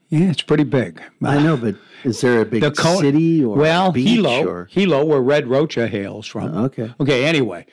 Yeah, 0.09 0.29
it's 0.29 0.43
pretty 0.43 0.65
big. 0.65 1.01
I 1.23 1.39
know, 1.41 1.57
but 1.57 1.75
is 2.03 2.21
there 2.21 2.41
a 2.41 2.45
big 2.45 2.61
the 2.61 2.69
co- 2.69 2.99
city 3.01 3.43
or 3.43 3.57
well 3.57 3.91
beach 3.91 4.07
Hilo, 4.07 4.45
or 4.47 4.65
Hilo, 4.69 5.03
where 5.03 5.19
Red 5.19 5.47
Rocha 5.47 5.87
hails 5.87 6.27
from. 6.27 6.55
okay? 6.65 6.93
Okay. 6.99 7.25
Anyway, 7.25 7.65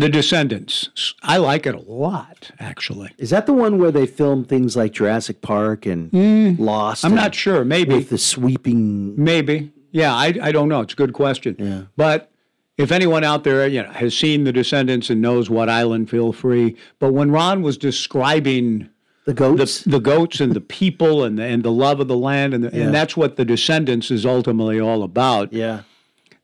The 0.00 0.08
Descendants. 0.08 0.88
I 1.22 1.36
like 1.36 1.66
it 1.66 1.74
a 1.74 1.80
lot, 1.80 2.50
actually. 2.58 3.10
Is 3.18 3.30
that 3.30 3.46
the 3.46 3.52
one 3.52 3.78
where 3.78 3.90
they 3.92 4.06
film 4.06 4.44
things 4.44 4.76
like 4.76 4.92
Jurassic 4.92 5.42
Park 5.42 5.86
and 5.86 6.10
Lost? 6.58 7.02
Mm. 7.02 7.06
I'm 7.06 7.12
and 7.12 7.20
not 7.20 7.34
sure. 7.34 7.64
Maybe. 7.64 7.94
with 7.94 8.10
the 8.10 8.18
sweeping. 8.18 9.22
Maybe. 9.22 9.72
Yeah. 9.92 10.14
I 10.14 10.34
I 10.42 10.52
don't 10.52 10.68
know. 10.68 10.80
It's 10.80 10.92
a 10.94 10.96
good 10.96 11.12
question. 11.12 11.56
Yeah. 11.58 11.82
But 11.96 12.30
if 12.78 12.90
anyone 12.92 13.24
out 13.24 13.44
there, 13.44 13.66
you 13.68 13.82
know, 13.82 13.90
has 13.90 14.16
seen 14.16 14.44
The 14.44 14.52
Descendants 14.52 15.10
and 15.10 15.20
knows 15.20 15.50
what 15.50 15.68
island, 15.68 16.08
feel 16.08 16.32
free. 16.32 16.76
But 16.98 17.12
when 17.12 17.30
Ron 17.30 17.60
was 17.62 17.76
describing 17.76 18.88
The 19.26 19.34
goats. 19.34 19.82
the 19.84 19.90
the 19.90 20.00
goats 20.00 20.40
and 20.40 20.52
the 20.54 20.60
people 20.62 21.24
and 21.24 21.38
the, 21.38 21.44
and 21.44 21.62
the 21.62 21.72
love 21.72 22.00
of 22.00 22.08
the 22.08 22.16
land 22.16 22.54
and 22.54 22.64
the, 22.64 22.70
Yeah. 22.76 22.84
and 22.84 22.94
that's 22.94 23.16
what 23.16 23.36
the 23.36 23.44
Descendants 23.44 24.10
is 24.10 24.24
ultimately 24.24 24.80
all 24.80 25.02
about. 25.02 25.52
yeah. 25.52 25.82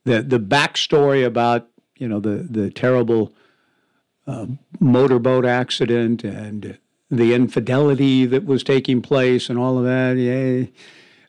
the 0.05 0.23
the 0.23 0.39
backstory 0.39 1.25
about 1.25 1.69
you 1.97 2.07
know 2.07 2.21
the 2.21 2.47
the 2.51 2.71
terrible 2.71 3.33
uh, 4.27 4.47
motorboat 4.81 5.45
accident 5.45 6.24
and 6.24 6.79
the 7.11 7.35
infidelity 7.35 8.27
that 8.27 8.45
was 8.45 8.64
taking 8.64 9.01
place 9.01 9.49
and 9.49 9.59
all 9.59 9.79
of 9.79 9.85
that. 9.85 10.16
Yeah, 10.16 10.66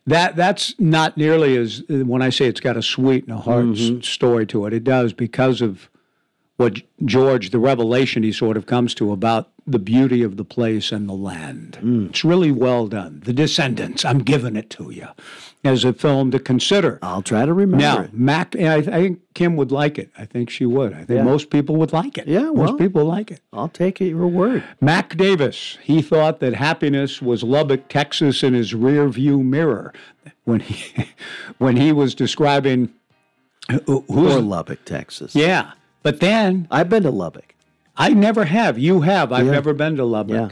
that 0.06 0.36
that's 0.36 0.74
not 0.78 1.16
nearly 1.16 1.56
as 1.56 1.82
when 1.88 2.22
I 2.22 2.30
say 2.30 2.46
it's 2.46 2.60
got 2.60 2.76
a 2.76 2.82
sweet 2.82 3.24
and 3.24 3.34
a 3.34 3.40
hard 3.40 3.78
s- 3.78 4.06
story 4.06 4.46
to 4.46 4.66
it. 4.66 4.72
It 4.72 4.84
does 4.84 5.12
because 5.12 5.60
of 5.60 5.88
what 6.56 6.80
George, 7.04 7.50
the 7.50 7.58
revelation 7.60 8.22
he 8.24 8.32
sort 8.32 8.56
of 8.56 8.66
comes 8.66 8.94
to 8.96 9.12
about 9.12 9.50
the 9.70 9.78
beauty 9.78 10.22
of 10.22 10.36
the 10.36 10.44
place 10.44 10.90
and 10.92 11.08
the 11.08 11.12
land. 11.14 11.76
Hmm. 11.80 12.06
It's 12.06 12.24
really 12.24 12.50
well 12.52 12.86
done. 12.86 13.20
The 13.24 13.32
Descendants. 13.32 14.04
I'm 14.04 14.20
giving 14.20 14.56
it 14.56 14.70
to 14.70 14.90
you 14.90 15.08
as 15.64 15.84
a 15.84 15.92
film 15.92 16.30
to 16.30 16.38
consider. 16.38 16.98
I'll 17.02 17.22
try 17.22 17.44
to 17.44 17.52
remember 17.52 17.82
Now, 17.84 18.00
it. 18.02 18.14
Mac, 18.14 18.56
I, 18.56 18.76
I 18.76 18.82
think 18.82 19.20
Kim 19.34 19.56
would 19.56 19.70
like 19.70 19.98
it. 19.98 20.10
I 20.16 20.24
think 20.24 20.48
she 20.50 20.64
would. 20.64 20.92
I 20.92 20.98
think 21.04 21.10
Yeah. 21.18 21.22
most 21.24 21.50
people 21.50 21.76
would 21.76 21.92
like 21.92 22.16
it. 22.16 22.26
Yeah, 22.26 22.50
well. 22.50 22.70
most 22.72 22.78
people 22.78 23.04
like 23.04 23.30
it. 23.30 23.40
I'll 23.52 23.68
take 23.68 24.00
it 24.00 24.06
your 24.08 24.26
word. 24.28 24.64
Mac 24.80 25.16
Davis, 25.16 25.76
he 25.82 26.00
thought 26.00 26.40
that 26.40 26.54
happiness 26.54 27.20
was 27.20 27.42
Lubbock, 27.42 27.88
Texas, 27.88 28.42
in 28.42 28.54
his 28.54 28.74
rear 28.74 29.08
view 29.08 29.42
mirror 29.42 29.92
when 30.44 30.60
he 30.60 31.06
when 31.58 31.76
he 31.76 31.92
was 31.92 32.14
describing 32.14 32.88
who- 33.86 34.04
who's 34.08 34.36
Or 34.36 34.40
Lubbock, 34.40 34.84
Texas. 34.84 35.34
yeah. 35.34 35.72
But 36.02 36.20
then 36.20 36.68
I've 36.70 36.88
been 36.88 37.02
to 37.02 37.10
Lubbock. 37.10 37.54
I 37.98 38.10
never 38.10 38.44
have. 38.44 38.78
You 38.78 39.00
have. 39.02 39.32
I've 39.32 39.46
Yeah. 39.46 39.52
never 39.52 39.74
been 39.74 39.96
to 39.96 40.04
Lubbock. 40.04 40.34
Yeah. 40.34 40.48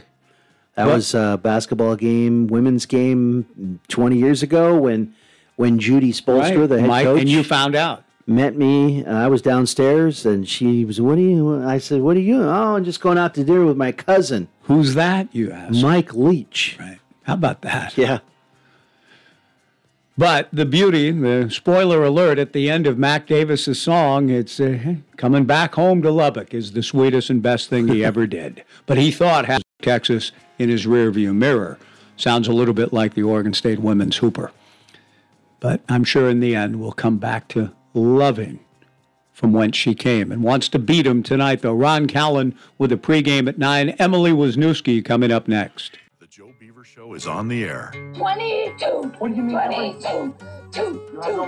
That 0.75 0.85
But- 0.85 0.95
was 0.95 1.15
a 1.15 1.39
basketball 1.41 1.95
game, 1.95 2.47
women's 2.47 2.85
game 2.85 3.79
20 3.87 4.17
years 4.17 4.43
ago 4.43 4.77
when 4.77 5.13
when 5.55 5.79
Judy 5.79 6.13
Spoelstra, 6.13 6.59
Right, 6.59 6.69
the 6.69 6.79
head 6.81 6.87
Mike, 6.87 7.05
coach, 7.07 7.21
and 7.21 7.29
you 7.29 7.41
found 7.41 7.75
out. 7.75 8.03
met 8.27 8.55
me. 8.55 9.03
And 9.03 9.17
I 9.17 9.27
was 9.27 9.41
downstairs 9.41 10.23
and 10.23 10.47
she 10.47 10.85
was, 10.85 11.01
What 11.01 11.17
are 11.17 11.21
you? 11.21 11.63
I 11.65 11.79
said, 11.79 12.01
What 12.01 12.15
are 12.15 12.19
you? 12.19 12.43
Oh, 12.43 12.75
I'm 12.75 12.83
just 12.83 13.01
going 13.01 13.17
out 13.17 13.33
to 13.35 13.43
dinner 13.43 13.65
with 13.65 13.75
my 13.77 13.91
cousin, 13.91 14.49
Who's 14.63 14.93
that? 14.93 15.29
You 15.31 15.51
asked. 15.51 15.81
Mike 15.81 16.13
Leach. 16.13 16.77
Right. 16.79 16.99
How 17.23 17.33
about 17.33 17.61
that? 17.63 17.97
Yeah. 17.97 18.19
But 20.17 20.49
the 20.51 20.65
beauty, 20.65 21.11
the 21.11 21.49
spoiler 21.51 22.03
alert 22.03 22.39
at 22.39 22.53
the 22.53 22.71
end 22.71 22.87
of 22.87 22.97
Mac 22.97 23.27
Davis's 23.27 23.79
song, 23.79 24.29
it's 24.29 24.59
uh, 24.59 24.95
coming 25.15 25.45
back 25.45 25.75
home 25.75 26.01
to 26.01 26.09
Lubbock 26.09 26.55
is 26.55 26.71
the 26.71 26.81
sweetest 26.81 27.29
and 27.29 27.41
best 27.43 27.69
thing 27.69 27.87
he 27.87 28.03
ever 28.03 28.25
did. 28.25 28.63
But 28.87 28.97
he 28.97 29.11
thought 29.11 29.45
had 29.45 29.61
Texas 29.81 30.31
in 30.57 30.69
his 30.69 30.85
rearview 30.85 31.35
mirror. 31.35 31.77
Sounds 32.15 32.47
a 32.47 32.53
little 32.53 32.73
bit 32.73 32.93
like 32.93 33.13
the 33.13 33.23
Oregon 33.23 33.53
State 33.53 33.79
women's 33.79 34.17
hooper. 34.17 34.51
But 35.59 35.81
I'm 35.89 36.03
sure 36.03 36.29
in 36.29 36.39
the 36.39 36.55
end 36.55 36.79
we'll 36.79 36.93
come 36.93 37.17
back 37.17 37.49
to 37.49 37.73
loving 37.93 38.59
from 39.33 39.53
whence 39.53 39.75
she 39.75 39.93
came 39.93 40.31
and 40.31 40.41
wants 40.41 40.67
to 40.69 40.79
beat 40.79 41.05
him 41.05 41.21
tonight, 41.21 41.61
though. 41.61 41.73
Ron 41.73 42.07
Callan 42.07 42.55
with 42.77 42.91
a 42.91 42.97
pregame 42.97 43.47
at 43.47 43.59
9. 43.59 43.89
Emily 43.99 44.31
Wisniewski 44.31 45.03
coming 45.03 45.31
up 45.31 45.47
next. 45.47 45.99
The 46.97 47.03
Joe 47.03 47.09
Beaver 47.09 47.09
Show 47.09 47.13
is 47.13 47.27
on 47.27 47.47
the 47.47 47.63
air. 47.63 47.91
22. 48.15 48.85
What 49.19 49.29
do 49.29 49.35
you 49.35 49.43
mean? 49.43 49.55
22. 49.55 49.99
Two, 50.01 50.33
two, 50.71 51.21
two, 51.23 51.45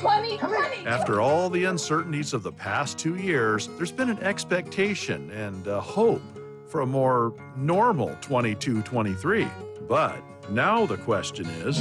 20, 0.00 0.38
20. 0.38 0.86
After 0.86 1.20
all 1.20 1.50
the 1.50 1.64
uncertainties 1.64 2.32
of 2.32 2.42
the 2.42 2.52
past 2.52 2.98
two 2.98 3.16
years, 3.16 3.68
there's 3.76 3.92
been 3.92 4.08
an 4.10 4.18
expectation 4.20 5.30
and 5.32 5.66
a 5.66 5.80
hope 5.80 6.22
for 6.66 6.80
a 6.80 6.86
more 6.86 7.34
normal 7.56 8.16
22 8.20 8.82
23. 8.82 9.46
But 9.88 10.22
now 10.50 10.86
the 10.86 10.96
question 10.96 11.46
is 11.46 11.78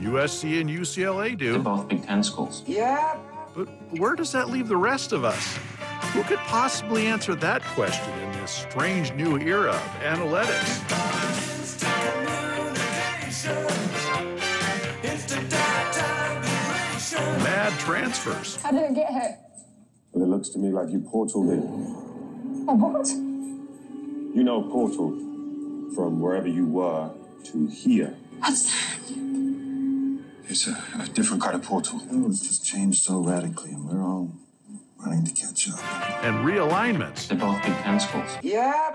USC 0.00 0.60
and 0.60 0.70
UCLA 0.70 1.38
They're 1.38 1.52
do, 1.54 1.58
both 1.58 1.88
Big 1.88 2.04
Ten 2.04 2.22
schools. 2.22 2.62
Yeah. 2.66 3.16
but 3.54 3.66
where 3.98 4.14
does 4.14 4.32
that 4.32 4.50
leave 4.50 4.68
the 4.68 4.76
rest 4.76 5.12
of 5.12 5.24
us? 5.24 5.58
Who 6.12 6.22
could 6.24 6.38
possibly 6.38 7.06
answer 7.06 7.34
that 7.36 7.62
question 7.62 8.12
in 8.20 8.29
this 8.40 8.50
strange 8.50 9.12
new 9.12 9.38
era 9.38 9.70
of 9.70 10.02
analytics? 10.02 10.90
Mad 17.44 17.78
transfers. 17.78 18.56
How 18.62 18.70
did 18.70 18.90
it 18.90 18.94
get 18.94 19.10
here? 19.10 19.38
Well, 20.12 20.24
it 20.24 20.28
looks 20.28 20.48
to 20.50 20.58
me 20.58 20.70
like 20.70 20.88
you 20.90 21.00
portaled 21.00 21.52
it. 21.52 21.64
A 22.68 22.74
what? 22.74 23.08
You 24.34 24.42
know, 24.42 24.62
portal 24.62 25.10
from 25.94 26.20
wherever 26.20 26.48
you 26.48 26.66
were 26.66 27.10
to 27.44 27.66
here. 27.66 28.16
What's 28.38 28.64
that? 28.64 28.98
It's 30.48 30.66
a, 30.66 30.82
a 30.98 31.06
different 31.08 31.42
kind 31.42 31.54
of 31.54 31.62
portal. 31.62 32.00
Oh, 32.10 32.26
it's 32.28 32.46
just 32.46 32.64
changed 32.64 33.02
so 33.02 33.18
radically, 33.18 33.72
and 33.72 33.88
we're 33.88 34.02
all 34.02 34.32
running 35.04 35.24
to 35.24 35.32
catch 35.32 35.68
up. 35.70 35.78
and 36.24 36.44
realignments. 36.46 37.28
They're 37.28 37.38
both 37.38 37.62
Big 37.62 37.74
Ten 37.78 37.98
schools. 38.00 38.36
Yeah. 38.42 38.90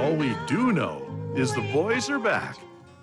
All 0.00 0.14
we 0.16 0.34
do 0.46 0.72
know 0.72 1.06
is 1.34 1.54
the 1.54 1.60
boys 1.72 2.08
are 2.10 2.18
back, 2.18 2.56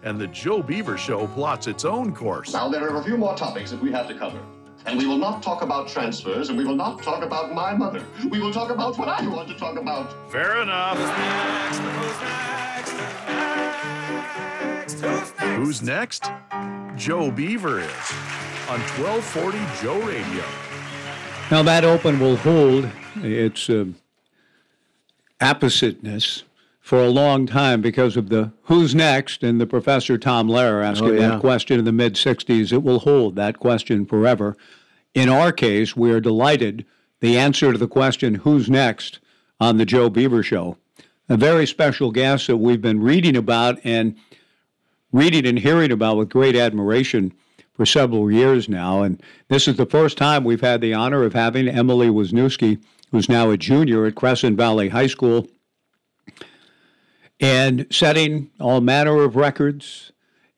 and 0.03 0.19
the 0.19 0.27
Joe 0.27 0.61
Beaver 0.61 0.97
Show 0.97 1.27
plots 1.27 1.67
its 1.67 1.85
own 1.85 2.13
course. 2.13 2.53
Now, 2.53 2.67
there 2.69 2.89
are 2.89 2.99
a 2.99 3.03
few 3.03 3.17
more 3.17 3.35
topics 3.35 3.71
that 3.71 3.81
we 3.81 3.91
have 3.91 4.07
to 4.07 4.17
cover. 4.17 4.39
And 4.85 4.97
we 4.97 5.05
will 5.05 5.17
not 5.17 5.43
talk 5.43 5.61
about 5.63 5.89
transfers, 5.89 6.49
and 6.49 6.57
we 6.57 6.63
will 6.63 6.75
not 6.75 7.03
talk 7.03 7.21
about 7.23 7.53
my 7.53 7.73
mother. 7.73 8.03
We 8.29 8.39
will 8.39 8.53
talk 8.53 8.69
about 8.69 8.97
what 8.97 9.09
I 9.09 9.27
want 9.27 9.47
to 9.49 9.55
talk 9.55 9.77
about. 9.77 10.31
Fair 10.31 10.61
enough. 10.61 10.97
Who's 15.57 15.81
next? 15.81 16.29
Joe 16.95 17.29
Beaver 17.31 17.79
is 17.81 18.13
on 18.69 18.79
1240 18.99 19.57
Joe 19.81 19.99
Radio. 20.05 20.43
Now 21.49 21.63
that 21.63 21.85
open 21.85 22.19
will 22.19 22.35
hold 22.35 22.89
its 23.23 23.69
uh, 23.69 23.85
appositeness 25.39 26.43
for 26.81 26.99
a 27.01 27.09
long 27.09 27.45
time 27.45 27.81
because 27.81 28.17
of 28.17 28.29
the 28.29 28.51
who's 28.63 28.93
next 28.93 29.43
and 29.43 29.59
the 29.61 29.67
Professor 29.67 30.17
Tom 30.17 30.47
Lehrer 30.49 30.83
asking 30.85 31.09
Oh, 31.09 31.13
yeah. 31.13 31.27
that 31.29 31.39
question 31.39 31.79
in 31.79 31.85
the 31.85 31.91
mid 31.91 32.15
60s. 32.15 32.71
It 32.73 32.83
will 32.83 32.99
hold 32.99 33.35
that 33.35 33.59
question 33.59 34.05
forever. 34.05 34.57
In 35.13 35.29
our 35.29 35.51
case, 35.51 35.95
we 35.95 36.11
are 36.11 36.19
delighted 36.19 36.85
the 37.21 37.37
answer 37.37 37.71
to 37.71 37.77
the 37.77 37.87
question 37.87 38.35
who's 38.35 38.69
next 38.69 39.19
on 39.59 39.77
the 39.77 39.85
Joe 39.85 40.09
Beaver 40.09 40.43
Show. 40.43 40.77
A 41.29 41.37
very 41.37 41.65
special 41.65 42.11
guest 42.11 42.47
that 42.47 42.57
we've 42.57 42.81
been 42.81 43.01
reading 43.01 43.35
about 43.35 43.79
and 43.83 44.15
reading 45.11 45.45
and 45.45 45.59
hearing 45.59 45.91
about 45.91 46.17
with 46.17 46.29
great 46.29 46.55
admiration 46.55 47.33
for 47.77 47.85
several 47.85 48.29
years 48.31 48.67
now. 48.67 49.03
And 49.03 49.21
this 49.47 49.67
is 49.67 49.77
the 49.77 49.85
first 49.85 50.17
time 50.17 50.43
we've 50.43 50.61
had 50.61 50.81
the 50.81 50.95
honor 50.95 51.23
of 51.23 51.33
having 51.33 51.69
Emily 51.69 52.09
Wisniewski, 52.09 52.83
who's 53.11 53.29
now 53.29 53.51
a 53.51 53.57
junior 53.57 54.05
at 54.07 54.15
Crescent 54.15 54.57
Valley 54.57 54.89
High 54.89 55.07
School, 55.07 55.47
and 57.39 57.85
setting 57.91 58.49
all 58.59 58.81
manner 58.81 59.23
of 59.23 59.35
records 59.35 60.11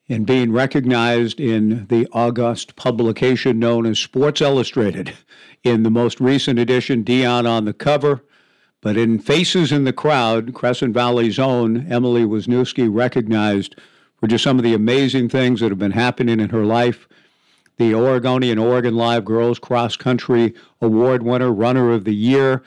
and 0.08 0.26
being 0.26 0.52
recognized 0.52 1.40
in 1.40 1.86
the 1.88 2.08
august 2.14 2.76
publication 2.78 3.60
known 3.60 3.86
as 3.86 4.00
Sports 4.00 4.42
Illustrated. 4.42 5.14
In 5.64 5.84
the 5.84 5.92
most 5.92 6.22
recent 6.22 6.58
edition, 6.58 7.04
Deion 7.04 7.48
on 7.48 7.66
the 7.66 7.74
cover. 7.74 8.24
But 8.82 8.96
in 8.96 9.20
Faces 9.20 9.74
in 9.74 9.84
the 9.84 9.92
Crowd, 9.92 10.54
Crescent 10.54 10.94
Valley's 10.94 11.38
own 11.38 11.86
Emily 11.92 12.24
Wisniewski 12.24 12.88
recognized 12.90 13.76
for 14.20 14.28
just 14.28 14.44
some 14.44 14.58
of 14.58 14.64
the 14.64 14.74
amazing 14.74 15.30
things 15.30 15.62
that 15.62 15.70
have 15.70 15.80
been 15.80 15.92
happening 15.92 16.40
in 16.40 16.50
her 16.50 16.66
life. 16.66 17.08
The 17.78 17.96
Oregonian 17.96 18.60
Oregon 18.60 18.96
Live 18.96 19.24
Girls 19.24 19.60
Cross 19.60 19.98
Country 19.98 20.54
Award 20.82 21.24
winner, 21.24 21.52
Runner 21.52 21.92
of 21.92 22.04
the 22.04 22.16
Year. 22.16 22.62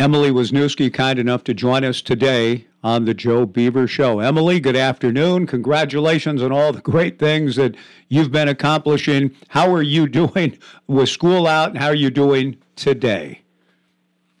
Emily 0.00 0.30
Wisniewski, 0.30 0.92
kind 0.92 1.18
enough 1.18 1.44
to 1.44 1.54
join 1.54 1.84
us 1.84 2.02
today 2.02 2.66
on 2.82 3.04
the 3.04 3.14
Joe 3.14 3.46
Beaver 3.46 3.88
Show. 3.88 4.20
Emily, 4.20 4.60
good 4.60 4.76
afternoon. 4.76 5.46
Congratulations 5.46 6.42
on 6.42 6.52
all 6.52 6.72
the 6.72 6.80
great 6.80 7.18
things 7.18 7.56
that 7.56 7.76
you've 8.08 8.30
been 8.30 8.48
accomplishing. 8.48 9.34
How 9.48 9.72
are 9.72 9.82
you 9.82 10.08
doing 10.08 10.58
with 10.86 11.08
school 11.08 11.46
out, 11.46 11.70
and 11.70 11.78
how 11.78 11.88
are 11.88 11.94
you 11.94 12.10
doing 12.10 12.58
today? 12.76 13.42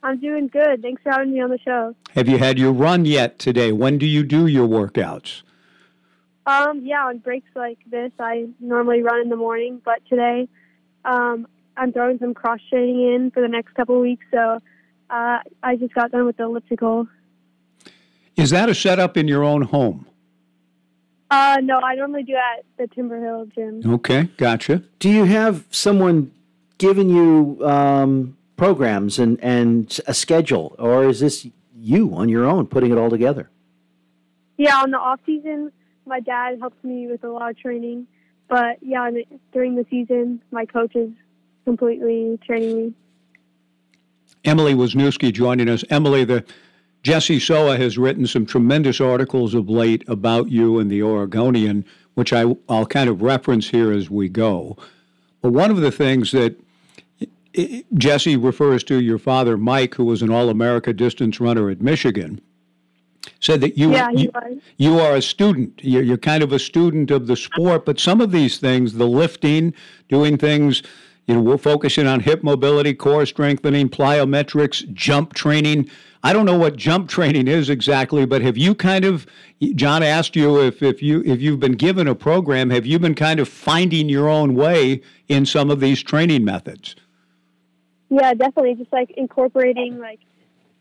I'm 0.02 0.20
doing 0.20 0.46
good. 0.48 0.80
Thanks 0.80 1.02
for 1.02 1.10
having 1.10 1.32
me 1.32 1.40
on 1.40 1.50
the 1.50 1.58
show. 1.58 1.94
Have 2.14 2.28
you 2.28 2.38
had 2.38 2.58
your 2.58 2.72
run 2.72 3.04
yet 3.04 3.38
today? 3.38 3.72
When 3.72 3.98
do 3.98 4.06
you 4.06 4.22
do 4.22 4.46
your 4.46 4.68
workouts? 4.68 5.42
Um, 6.48 6.80
yeah, 6.82 7.04
on 7.04 7.18
breaks 7.18 7.50
like 7.54 7.78
this, 7.90 8.10
I 8.18 8.46
normally 8.58 9.02
run 9.02 9.20
in 9.20 9.28
the 9.28 9.36
morning, 9.36 9.82
but 9.84 9.98
today 10.08 10.48
um, 11.04 11.46
I'm 11.76 11.92
throwing 11.92 12.18
some 12.18 12.32
cross 12.32 12.58
training 12.70 13.02
in 13.02 13.30
for 13.30 13.42
the 13.42 13.48
next 13.48 13.74
couple 13.74 13.96
of 13.96 14.00
weeks, 14.00 14.24
so 14.30 14.58
uh, 15.10 15.38
I 15.62 15.76
just 15.76 15.92
got 15.92 16.10
done 16.10 16.24
with 16.24 16.38
the 16.38 16.44
elliptical. 16.44 17.06
Is 18.36 18.48
that 18.48 18.70
a 18.70 18.74
setup 18.74 19.18
in 19.18 19.28
your 19.28 19.44
own 19.44 19.60
home? 19.60 20.06
Uh, 21.30 21.58
no, 21.62 21.80
I 21.80 21.96
normally 21.96 22.22
do 22.22 22.34
at 22.34 22.64
the 22.78 22.86
Timber 22.94 23.22
Hill 23.22 23.46
gym. 23.54 23.82
Okay, 23.84 24.30
gotcha. 24.38 24.82
Do 25.00 25.10
you 25.10 25.24
have 25.24 25.66
someone 25.70 26.32
giving 26.78 27.10
you 27.10 27.58
um, 27.62 28.38
programs 28.56 29.18
and, 29.18 29.38
and 29.42 30.00
a 30.06 30.14
schedule, 30.14 30.74
or 30.78 31.04
is 31.04 31.20
this 31.20 31.46
you 31.76 32.14
on 32.14 32.30
your 32.30 32.46
own 32.46 32.66
putting 32.66 32.90
it 32.90 32.96
all 32.96 33.10
together? 33.10 33.50
Yeah, 34.56 34.78
on 34.78 34.92
the 34.92 34.98
off 34.98 35.20
season, 35.26 35.72
my 36.08 36.20
dad 36.20 36.58
helps 36.58 36.82
me 36.82 37.06
with 37.06 37.22
a 37.22 37.28
lot 37.28 37.50
of 37.50 37.58
training, 37.58 38.06
but 38.48 38.78
yeah, 38.82 39.10
during 39.52 39.76
the 39.76 39.86
season, 39.90 40.42
my 40.50 40.64
coach 40.64 40.96
is 40.96 41.10
completely 41.64 42.38
training 42.44 42.76
me. 42.76 42.94
Emily 44.44 44.74
Wisniewski 44.74 45.32
joining 45.32 45.68
us. 45.68 45.84
Emily, 45.90 46.24
the 46.24 46.44
Jesse 47.02 47.38
Soa 47.38 47.76
has 47.76 47.98
written 47.98 48.26
some 48.26 48.46
tremendous 48.46 49.00
articles 49.00 49.54
of 49.54 49.68
late 49.68 50.02
about 50.08 50.50
you 50.50 50.78
and 50.78 50.90
the 50.90 51.02
Oregonian, 51.02 51.84
which 52.14 52.32
I, 52.32 52.56
I'll 52.68 52.86
kind 52.86 53.08
of 53.08 53.22
reference 53.22 53.68
here 53.68 53.92
as 53.92 54.10
we 54.10 54.28
go. 54.28 54.76
But 55.42 55.52
one 55.52 55.70
of 55.70 55.76
the 55.78 55.92
things 55.92 56.32
that 56.32 56.58
Jesse 57.94 58.36
refers 58.36 58.82
to 58.84 59.00
your 59.00 59.18
father, 59.18 59.56
Mike, 59.56 59.94
who 59.94 60.04
was 60.04 60.22
an 60.22 60.30
All 60.30 60.48
America 60.48 60.92
distance 60.92 61.40
runner 61.40 61.70
at 61.70 61.80
Michigan, 61.80 62.40
said 63.40 63.60
that 63.60 63.76
you, 63.76 63.92
yeah, 63.92 64.10
you, 64.10 64.30
you, 64.76 64.98
are 64.98 65.16
a 65.16 65.22
student. 65.22 65.80
You're, 65.82 66.02
you're 66.02 66.18
kind 66.18 66.42
of 66.42 66.52
a 66.52 66.58
student 66.58 67.10
of 67.10 67.26
the 67.26 67.36
sport, 67.36 67.84
but 67.84 67.98
some 67.98 68.20
of 68.20 68.30
these 68.30 68.58
things, 68.58 68.94
the 68.94 69.06
lifting, 69.06 69.74
doing 70.08 70.38
things, 70.38 70.82
you 71.26 71.34
know, 71.34 71.40
we're 71.40 71.58
focusing 71.58 72.06
on 72.06 72.20
hip 72.20 72.42
mobility, 72.42 72.94
core 72.94 73.26
strengthening, 73.26 73.88
plyometrics, 73.90 74.90
jump 74.94 75.34
training. 75.34 75.90
I 76.22 76.32
don't 76.32 76.46
know 76.46 76.58
what 76.58 76.76
jump 76.76 77.08
training 77.08 77.48
is 77.48 77.68
exactly, 77.68 78.24
but 78.24 78.42
have 78.42 78.56
you 78.56 78.74
kind 78.74 79.04
of 79.04 79.26
John 79.74 80.02
asked 80.02 80.34
you 80.34 80.60
if, 80.60 80.82
if 80.82 81.02
you 81.02 81.22
if 81.26 81.40
you've 81.40 81.60
been 81.60 81.72
given 81.72 82.08
a 82.08 82.14
program, 82.14 82.70
have 82.70 82.86
you 82.86 82.98
been 82.98 83.14
kind 83.14 83.40
of 83.40 83.48
finding 83.48 84.08
your 84.08 84.28
own 84.28 84.54
way 84.54 85.02
in 85.28 85.44
some 85.44 85.70
of 85.70 85.80
these 85.80 86.02
training 86.02 86.44
methods? 86.44 86.96
Yeah, 88.08 88.32
definitely. 88.34 88.74
Just 88.74 88.92
like 88.92 89.10
incorporating 89.12 89.98
like 89.98 90.20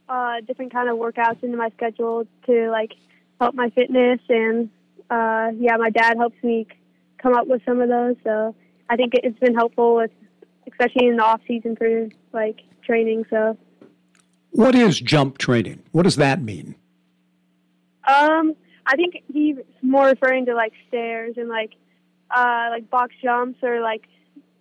uh, 0.09 0.41
different 0.41 0.71
kind 0.71 0.89
of 0.89 0.97
workouts 0.97 1.43
into 1.43 1.57
my 1.57 1.69
schedule 1.75 2.25
to 2.45 2.69
like 2.71 2.93
help 3.39 3.55
my 3.55 3.69
fitness 3.71 4.19
and 4.29 4.69
uh, 5.09 5.51
yeah, 5.57 5.77
my 5.77 5.89
dad 5.89 6.17
helps 6.17 6.41
me 6.43 6.67
come 7.17 7.33
up 7.33 7.47
with 7.47 7.61
some 7.65 7.81
of 7.81 7.89
those. 7.89 8.15
So 8.23 8.55
I 8.89 8.95
think 8.95 9.13
it's 9.15 9.39
been 9.39 9.55
helpful 9.55 9.95
with 9.95 10.11
especially 10.67 11.07
in 11.07 11.17
the 11.17 11.23
off 11.23 11.41
season 11.47 11.75
for 11.75 12.07
like 12.33 12.59
training. 12.83 13.25
So 13.29 13.57
what 14.51 14.75
is 14.75 14.99
jump 14.99 15.37
training? 15.37 15.83
What 15.91 16.03
does 16.03 16.15
that 16.17 16.41
mean? 16.41 16.75
Um, 18.07 18.55
I 18.85 18.95
think 18.95 19.23
he's 19.31 19.57
more 19.81 20.05
referring 20.07 20.45
to 20.45 20.55
like 20.55 20.73
stairs 20.87 21.35
and 21.37 21.49
like 21.49 21.73
uh, 22.35 22.67
like 22.71 22.89
box 22.89 23.13
jumps 23.21 23.59
or 23.61 23.81
like 23.81 24.07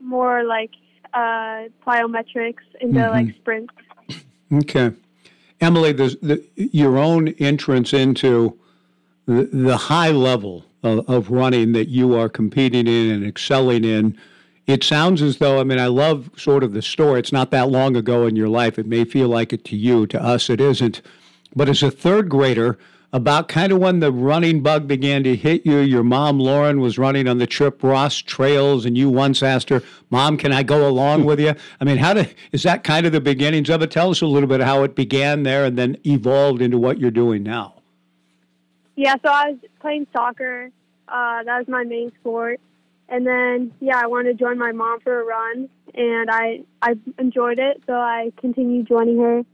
more 0.01 0.45
like 0.45 0.71
uh, 1.15 1.65
plyometrics 1.87 2.65
into 2.81 2.99
mm-hmm. 2.99 3.11
like 3.11 3.35
sprints. 3.37 3.75
Okay, 4.53 4.93
Emily, 5.61 5.93
the, 5.93 6.45
your 6.57 6.99
own 6.99 7.29
entrance 7.29 7.93
into 7.93 8.59
the, 9.27 9.45
the 9.53 9.77
high 9.77 10.11
level 10.11 10.65
of, 10.83 11.09
of 11.09 11.31
running 11.31 11.73
that 11.73 11.89
you 11.89 12.15
are 12.15 12.29
competing 12.29 12.87
in 12.87 13.11
and 13.11 13.27
excelling 13.27 13.85
in 13.85 14.19
it 14.67 14.83
sounds 14.83 15.23
as 15.23 15.39
though, 15.39 15.61
I 15.61 15.65
mean, 15.65 15.79
I 15.79 15.87
love 15.87 16.31
sort 16.37 16.65
of 16.65 16.73
the 16.73 16.83
story. 16.83 17.21
It's 17.21 17.33
not 17.33 17.51
that 17.53 17.71
long 17.71 17.95
ago 17.97 18.27
in 18.27 18.35
your 18.35 18.49
life. 18.49 18.79
It 18.79 18.87
may 18.87 19.05
feel 19.05 19.29
like 19.29 19.53
it 19.53 19.65
to 19.67 19.77
you. 19.77 20.07
To 20.09 20.23
us, 20.23 20.51
it 20.51 20.61
isn't. 20.61 21.03
But 21.55 21.69
as 21.69 21.83
a 21.83 21.91
third 21.91 22.29
grader, 22.29 22.77
about 23.13 23.49
kind 23.49 23.73
of 23.73 23.79
when 23.79 24.01
the 24.01 24.13
running 24.13 24.63
bug 24.63 24.87
began 24.87 25.23
to 25.25 25.35
hit 25.37 25.65
you, 25.65 25.79
your 25.79 26.03
mom, 26.03 26.39
Lauren, 26.39 26.81
was 26.81 26.99
running 26.99 27.29
on 27.29 27.39
the 27.39 27.47
Chip 27.47 27.83
Ross 27.83 28.17
trails, 28.19 28.85
and 28.85 28.99
you 28.99 29.09
once 29.09 29.43
asked 29.43 29.69
her, 29.71 29.83
Mom, 30.11 30.37
can 30.37 30.53
I 30.53 30.63
go 30.63 30.89
along 30.89 31.25
with 31.25 31.41
you? 31.41 31.55
I 31.81 31.85
mean, 31.85 31.99
how 31.99 32.15
did, 32.15 32.35
is 32.53 32.63
that 32.65 32.85
kind 32.85 33.07
of 33.07 33.13
the 33.13 33.21
beginnings 33.21 33.71
of 33.71 33.83
it? 33.83 33.91
Tell 33.91 34.11
us 34.11 34.21
a 34.21 34.27
little 34.27 34.49
bit 34.49 34.61
how 34.61 34.83
it 34.83 34.95
began 34.95 35.45
there 35.45 35.65
and 35.65 35.79
then 35.79 35.97
evolved 36.05 36.61
into 36.61 36.79
what 36.79 36.99
you're 36.99 37.11
doing 37.11 37.43
now. 37.43 37.75
Yeah, 38.97 39.15
so 39.23 39.31
I 39.31 39.51
was 39.51 39.59
playing 39.81 40.07
soccer. 40.13 40.71
Uh, 41.09 41.43
that 41.45 41.59
was 41.59 41.69
my 41.69 41.85
main 41.85 42.13
sport. 42.21 42.61
And 43.09 43.27
then, 43.27 43.73
yeah, 43.81 44.01
I 44.03 44.07
wanted 44.07 44.37
to 44.37 44.45
join 44.45 44.59
my 44.59 44.73
mom 44.73 45.01
for 45.01 45.21
a 45.21 45.25
run, 45.25 45.69
and 45.95 46.29
I 46.29 46.63
I 46.83 46.97
enjoyed 47.19 47.61
it, 47.61 47.81
so 47.87 47.93
I 47.93 48.33
continued 48.37 48.89
joining 48.89 49.19
her. 49.21 49.45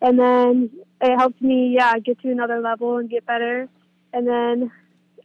And 0.00 0.18
then 0.18 0.70
it 1.02 1.18
helped 1.18 1.42
me, 1.42 1.74
yeah, 1.74 1.98
get 1.98 2.20
to 2.20 2.30
another 2.30 2.60
level 2.60 2.98
and 2.98 3.10
get 3.10 3.26
better. 3.26 3.68
And 4.12 4.26
then 4.26 4.70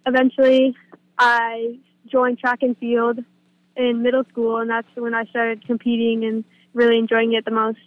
eventually, 0.05 0.75
I 1.17 1.79
joined 2.07 2.39
track 2.39 2.59
and 2.63 2.75
field 2.77 3.19
in 3.75 4.01
middle 4.01 4.23
school, 4.25 4.57
and 4.57 4.69
that's 4.69 4.87
when 4.95 5.13
I 5.13 5.25
started 5.25 5.65
competing 5.65 6.25
and 6.25 6.43
really 6.73 6.97
enjoying 6.97 7.33
it 7.33 7.45
the 7.45 7.51
most. 7.51 7.79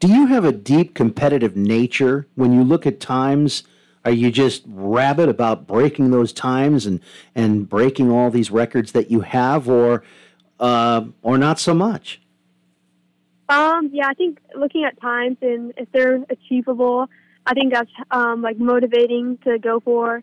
Do 0.00 0.08
you 0.08 0.26
have 0.26 0.44
a 0.44 0.52
deep 0.52 0.94
competitive 0.94 1.56
nature 1.56 2.26
when 2.34 2.52
you 2.52 2.64
look 2.64 2.86
at 2.86 3.00
times? 3.00 3.64
Are 4.04 4.10
you 4.10 4.30
just 4.30 4.62
rabid 4.66 5.28
about 5.28 5.66
breaking 5.66 6.10
those 6.10 6.32
times 6.32 6.86
and 6.86 7.00
and 7.34 7.68
breaking 7.68 8.10
all 8.10 8.30
these 8.30 8.50
records 8.50 8.92
that 8.92 9.10
you 9.10 9.20
have, 9.20 9.68
or 9.68 10.02
uh, 10.58 11.04
or 11.22 11.36
not 11.36 11.58
so 11.60 11.74
much? 11.74 12.20
Um, 13.50 13.90
yeah, 13.92 14.06
I 14.06 14.14
think 14.14 14.38
looking 14.54 14.84
at 14.84 15.00
times 15.00 15.36
and 15.42 15.72
if 15.76 15.90
they're 15.90 16.24
achievable, 16.30 17.08
I 17.44 17.52
think 17.52 17.72
that's 17.72 17.90
um, 18.12 18.42
like 18.42 18.58
motivating 18.58 19.38
to 19.38 19.58
go 19.58 19.80
for. 19.80 20.22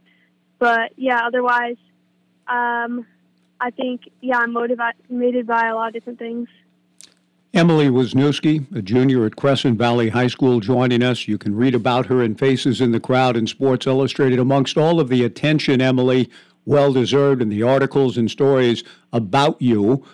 But 0.60 0.94
yeah, 0.96 1.20
otherwise, 1.26 1.76
um, 2.48 3.06
I 3.60 3.72
think 3.76 4.10
yeah, 4.22 4.38
I'm 4.38 4.54
motivated 4.54 5.46
by 5.46 5.68
a 5.68 5.76
lot 5.76 5.90
of 5.90 5.94
different 5.94 6.20
things. 6.20 6.48
Emily 7.54 7.88
Wisniewski, 7.88 8.74
a 8.76 8.82
junior 8.82 9.26
at 9.26 9.36
Crescent 9.36 9.78
Valley 9.78 10.10
High 10.10 10.28
School, 10.28 10.62
joining 10.62 11.04
us. 11.04 11.28
You 11.28 11.38
can 11.38 11.56
read 11.56 11.76
about 11.76 12.06
her 12.06 12.24
in 12.24 12.36
Faces 12.36 12.80
in 12.80 12.92
the 12.92 13.00
Crowd 13.00 13.36
in 13.36 13.48
Sports 13.48 13.88
Illustrated. 13.88 14.40
Amongst 14.40 14.78
all 14.78 15.02
of 15.02 15.10
the 15.10 15.24
attention, 15.24 15.82
Emily, 15.82 16.30
well 16.66 16.94
deserved, 16.94 17.42
in 17.42 17.50
the 17.50 17.64
articles 17.64 18.18
and 18.18 18.32
stories 18.32 18.84
about 19.12 19.62
you. 19.62 20.06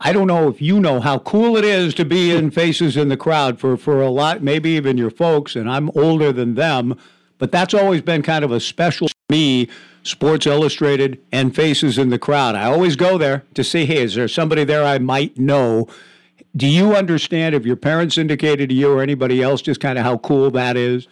I 0.00 0.12
don't 0.12 0.26
know 0.26 0.48
if 0.48 0.60
you 0.60 0.78
know 0.78 1.00
how 1.00 1.18
cool 1.20 1.56
it 1.56 1.64
is 1.64 1.94
to 1.94 2.04
be 2.04 2.30
in 2.30 2.50
Faces 2.50 2.96
in 2.96 3.08
the 3.08 3.16
Crowd 3.16 3.58
for, 3.58 3.76
for 3.76 4.02
a 4.02 4.10
lot, 4.10 4.42
maybe 4.42 4.70
even 4.70 4.98
your 4.98 5.10
folks, 5.10 5.56
and 5.56 5.70
I'm 5.70 5.90
older 5.94 6.32
than 6.32 6.54
them, 6.54 6.98
but 7.38 7.50
that's 7.50 7.74
always 7.74 8.02
been 8.02 8.22
kind 8.22 8.44
of 8.44 8.52
a 8.52 8.60
special 8.60 9.08
me, 9.30 9.68
Sports 10.02 10.46
Illustrated 10.46 11.20
and 11.32 11.54
Faces 11.54 11.98
in 11.98 12.10
the 12.10 12.18
Crowd. 12.18 12.54
I 12.54 12.64
always 12.64 12.94
go 12.94 13.18
there 13.18 13.44
to 13.54 13.64
see, 13.64 13.86
hey, 13.86 14.02
is 14.02 14.14
there 14.14 14.28
somebody 14.28 14.64
there 14.64 14.84
I 14.84 14.98
might 14.98 15.38
know? 15.38 15.88
do 16.56 16.66
you 16.66 16.94
understand 16.94 17.54
if 17.54 17.66
your 17.66 17.76
parents 17.76 18.16
indicated 18.16 18.70
to 18.70 18.74
you 18.74 18.90
or 18.90 19.02
anybody 19.02 19.42
else 19.42 19.60
just 19.60 19.80
kind 19.80 19.98
of 19.98 20.04
how 20.04 20.16
cool 20.18 20.50
that 20.50 20.76
is? 20.76 21.06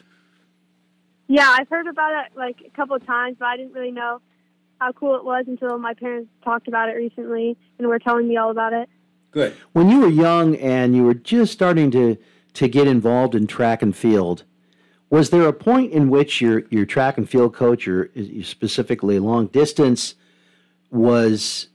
Yeah, 1.27 1.55
I've 1.59 1.69
heard 1.69 1.87
about 1.87 2.25
it 2.25 2.37
like 2.37 2.57
a 2.67 2.71
couple 2.71 2.97
of 2.97 3.07
times, 3.07 3.37
but 3.39 3.47
I 3.47 3.57
didn't 3.57 3.73
really 3.73 3.91
know 3.91 4.21
how 4.81 4.93
cool 4.93 5.17
it 5.17 5.25
was 5.25 5.45
until 5.47 5.79
my 5.79 5.95
parents 5.95 6.31
talked 6.45 6.69
about 6.69 6.89
it 6.89 6.93
recently 6.93 7.57
and 7.79 7.89
were 7.89 7.99
telling 7.99 8.29
me 8.29 8.37
all 8.37 8.51
about 8.51 8.73
it. 8.73 8.89
Good. 9.31 9.55
When 9.73 9.89
you 9.89 10.01
were 10.01 10.09
young 10.09 10.57
and 10.57 10.95
you 10.95 11.05
were 11.05 11.15
just 11.15 11.53
starting 11.53 11.91
to 11.93 12.17
to 12.55 12.69
get 12.69 12.87
involved 12.87 13.35
in 13.35 13.49
track 13.49 13.83
and 13.83 13.97
field, 13.97 14.45
was 15.11 15.31
there 15.31 15.49
a 15.49 15.53
point 15.53 15.93
in 15.93 16.09
which 16.09 16.41
your 16.41 16.65
your 16.71 16.87
track 16.87 17.19
and 17.19 17.29
field 17.29 17.55
coach, 17.55 17.89
or 17.89 18.11
specifically 18.43 19.19
long 19.19 19.49
distance, 19.49 20.15
was 20.91 21.69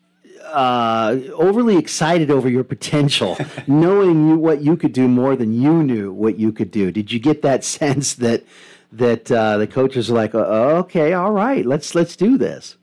uh, 0.45 1.17
overly 1.33 1.77
excited 1.77 2.31
over 2.31 2.49
your 2.49 2.63
potential, 2.63 3.37
knowing 3.67 4.29
you, 4.29 4.37
what 4.37 4.61
you 4.61 4.75
could 4.75 4.93
do 4.93 5.07
more 5.07 5.35
than 5.35 5.53
you 5.53 5.83
knew 5.83 6.11
what 6.11 6.39
you 6.39 6.51
could 6.51 6.71
do? 6.71 6.91
Did 6.91 7.11
you 7.11 7.19
get 7.19 7.41
that 7.41 7.63
sense 7.79 8.15
that 8.15 8.43
that 8.91 9.31
uh, 9.31 9.57
the 9.57 9.67
coaches 9.67 10.09
are 10.09 10.15
like, 10.15 10.33
okay, 10.33 11.13
all 11.13 11.31
right, 11.31 11.65
let's 11.65 11.93
let's 11.93 12.15
do 12.15 12.37
this? 12.37 12.77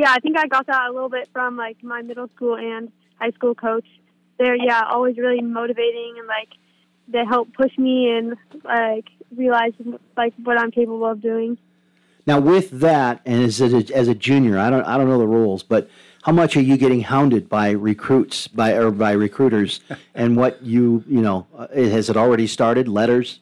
Yeah, 0.00 0.12
I 0.12 0.18
think 0.20 0.38
I 0.38 0.46
got 0.46 0.66
that 0.68 0.88
a 0.88 0.92
little 0.94 1.10
bit 1.10 1.28
from 1.30 1.58
like 1.58 1.82
my 1.82 2.00
middle 2.00 2.26
school 2.34 2.56
and 2.56 2.90
high 3.16 3.32
school 3.32 3.54
coach. 3.54 3.84
They're 4.38 4.56
yeah, 4.56 4.82
always 4.90 5.18
really 5.18 5.42
motivating 5.42 6.14
and 6.16 6.26
like 6.26 6.48
they 7.06 7.22
help 7.28 7.52
push 7.52 7.76
me 7.76 8.08
and 8.08 8.34
like 8.64 9.10
realize 9.36 9.72
like 10.16 10.32
what 10.42 10.58
I'm 10.58 10.70
capable 10.70 11.04
of 11.04 11.20
doing. 11.20 11.58
Now, 12.26 12.40
with 12.40 12.70
that, 12.80 13.20
and 13.26 13.42
as 13.42 13.60
a, 13.60 13.94
as 13.94 14.08
a 14.08 14.14
junior, 14.14 14.58
I 14.58 14.70
don't 14.70 14.84
I 14.84 14.96
don't 14.96 15.06
know 15.06 15.18
the 15.18 15.26
rules, 15.26 15.62
but 15.62 15.90
how 16.22 16.32
much 16.32 16.56
are 16.56 16.62
you 16.62 16.78
getting 16.78 17.02
hounded 17.02 17.50
by 17.50 17.68
recruits 17.72 18.48
by 18.48 18.72
or 18.72 18.90
by 18.90 19.12
recruiters, 19.12 19.80
and 20.14 20.34
what 20.34 20.62
you 20.62 21.04
you 21.08 21.20
know 21.20 21.46
uh, 21.54 21.66
has 21.74 22.08
it 22.08 22.16
already 22.16 22.46
started? 22.46 22.88
Letters. 22.88 23.40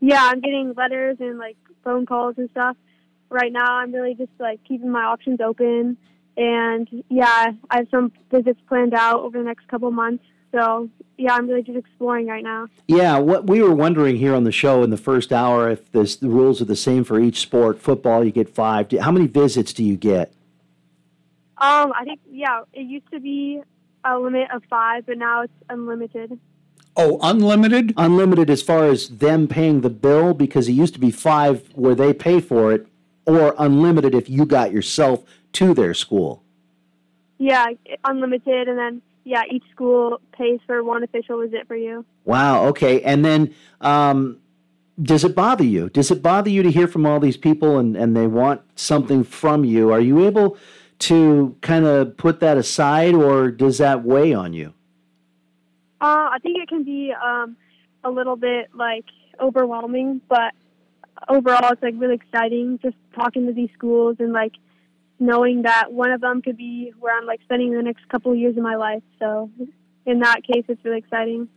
Yeah, 0.00 0.24
I'm 0.24 0.40
getting 0.40 0.74
letters 0.76 1.18
and 1.20 1.38
like 1.38 1.56
phone 1.84 2.04
calls 2.04 2.34
and 2.36 2.50
stuff. 2.50 2.76
Right 3.28 3.52
now, 3.52 3.76
I'm 3.76 3.92
really 3.92 4.14
just 4.14 4.30
like 4.38 4.60
keeping 4.64 4.90
my 4.90 5.02
options 5.02 5.40
open, 5.40 5.96
and 6.36 6.88
yeah, 7.08 7.52
I 7.70 7.76
have 7.76 7.88
some 7.90 8.12
visits 8.30 8.60
planned 8.68 8.94
out 8.94 9.20
over 9.20 9.38
the 9.38 9.44
next 9.44 9.66
couple 9.68 9.90
months. 9.90 10.24
So 10.52 10.88
yeah, 11.18 11.34
I'm 11.34 11.48
really 11.48 11.62
just 11.62 11.76
exploring 11.76 12.28
right 12.28 12.44
now. 12.44 12.68
Yeah, 12.86 13.18
what 13.18 13.46
we 13.46 13.60
were 13.62 13.74
wondering 13.74 14.16
here 14.16 14.34
on 14.34 14.44
the 14.44 14.52
show 14.52 14.82
in 14.82 14.90
the 14.90 14.96
first 14.96 15.32
hour 15.32 15.68
if 15.68 15.90
this, 15.92 16.16
the 16.16 16.28
rules 16.28 16.62
are 16.62 16.66
the 16.66 16.76
same 16.76 17.04
for 17.04 17.18
each 17.18 17.40
sport. 17.40 17.80
Football, 17.80 18.24
you 18.24 18.30
get 18.30 18.48
five. 18.48 18.90
How 18.92 19.10
many 19.10 19.26
visits 19.26 19.72
do 19.72 19.82
you 19.82 19.96
get? 19.96 20.32
Um, 21.58 21.92
I 21.98 22.04
think 22.04 22.20
yeah, 22.30 22.60
it 22.72 22.82
used 22.82 23.10
to 23.10 23.18
be 23.18 23.60
a 24.04 24.18
limit 24.18 24.48
of 24.54 24.62
five, 24.70 25.06
but 25.06 25.18
now 25.18 25.42
it's 25.42 25.52
unlimited. 25.68 26.38
Oh, 26.96 27.18
unlimited? 27.22 27.92
Unlimited 27.96 28.48
as 28.48 28.62
far 28.62 28.84
as 28.86 29.08
them 29.08 29.48
paying 29.48 29.80
the 29.80 29.90
bill, 29.90 30.32
because 30.32 30.68
it 30.68 30.72
used 30.72 30.94
to 30.94 31.00
be 31.00 31.10
five 31.10 31.68
where 31.74 31.94
they 31.94 32.14
pay 32.14 32.40
for 32.40 32.72
it, 32.72 32.86
or 33.26 33.54
unlimited 33.58 34.14
if 34.14 34.30
you 34.30 34.46
got 34.46 34.72
yourself 34.72 35.24
to 35.52 35.74
their 35.74 35.94
school. 35.94 36.42
Yeah, 37.38 37.66
unlimited, 38.04 38.68
and 38.68 38.78
then 38.78 39.02
yeah, 39.24 39.42
each 39.50 39.64
school 39.72 40.20
pays 40.32 40.60
for 40.66 40.82
one 40.82 41.02
official 41.02 41.40
visit 41.40 41.66
for 41.66 41.76
you. 41.76 42.04
Wow. 42.24 42.66
Okay, 42.66 43.02
and 43.02 43.24
then. 43.24 43.54
Um, 43.80 44.38
does 45.02 45.24
it 45.24 45.34
bother 45.34 45.62
you? 45.62 45.90
Does 45.90 46.10
it 46.10 46.22
bother 46.22 46.48
you 46.48 46.62
to 46.62 46.70
hear 46.70 46.88
from 46.88 47.04
all 47.04 47.20
these 47.20 47.36
people 47.36 47.78
and, 47.78 47.96
and 47.96 48.16
they 48.16 48.26
want 48.26 48.62
something 48.76 49.24
from 49.24 49.62
you? 49.62 49.92
Are 49.92 50.00
you 50.00 50.24
able 50.26 50.56
to 51.00 51.54
kind 51.60 51.84
of 51.84 52.16
put 52.16 52.40
that 52.40 52.56
aside, 52.56 53.14
or 53.14 53.50
does 53.50 53.78
that 53.78 54.04
weigh 54.04 54.32
on 54.32 54.54
you? 54.54 54.72
Uh, 56.00 56.30
I 56.32 56.38
think 56.42 56.58
it 56.58 56.68
can 56.68 56.84
be 56.84 57.12
um, 57.12 57.56
a 58.04 58.10
little 58.10 58.36
bit 58.36 58.70
like 58.74 59.04
overwhelming, 59.40 60.22
but 60.28 60.54
overall, 61.28 61.72
it's 61.72 61.82
like 61.82 61.94
really 61.96 62.14
exciting 62.14 62.78
just 62.82 62.96
talking 63.14 63.46
to 63.46 63.52
these 63.52 63.70
schools 63.74 64.16
and 64.18 64.32
like 64.32 64.52
knowing 65.18 65.62
that 65.62 65.92
one 65.92 66.12
of 66.12 66.20
them 66.20 66.42
could 66.42 66.56
be 66.56 66.92
where 66.98 67.16
I'm 67.16 67.26
like 67.26 67.40
spending 67.44 67.72
the 67.72 67.82
next 67.82 68.08
couple 68.08 68.32
of 68.32 68.38
years 68.38 68.56
of 68.56 68.62
my 68.62 68.76
life. 68.76 69.02
So, 69.18 69.50
in 70.04 70.20
that 70.20 70.42
case, 70.44 70.64
it's 70.68 70.84
really 70.84 70.98
exciting. 70.98 71.48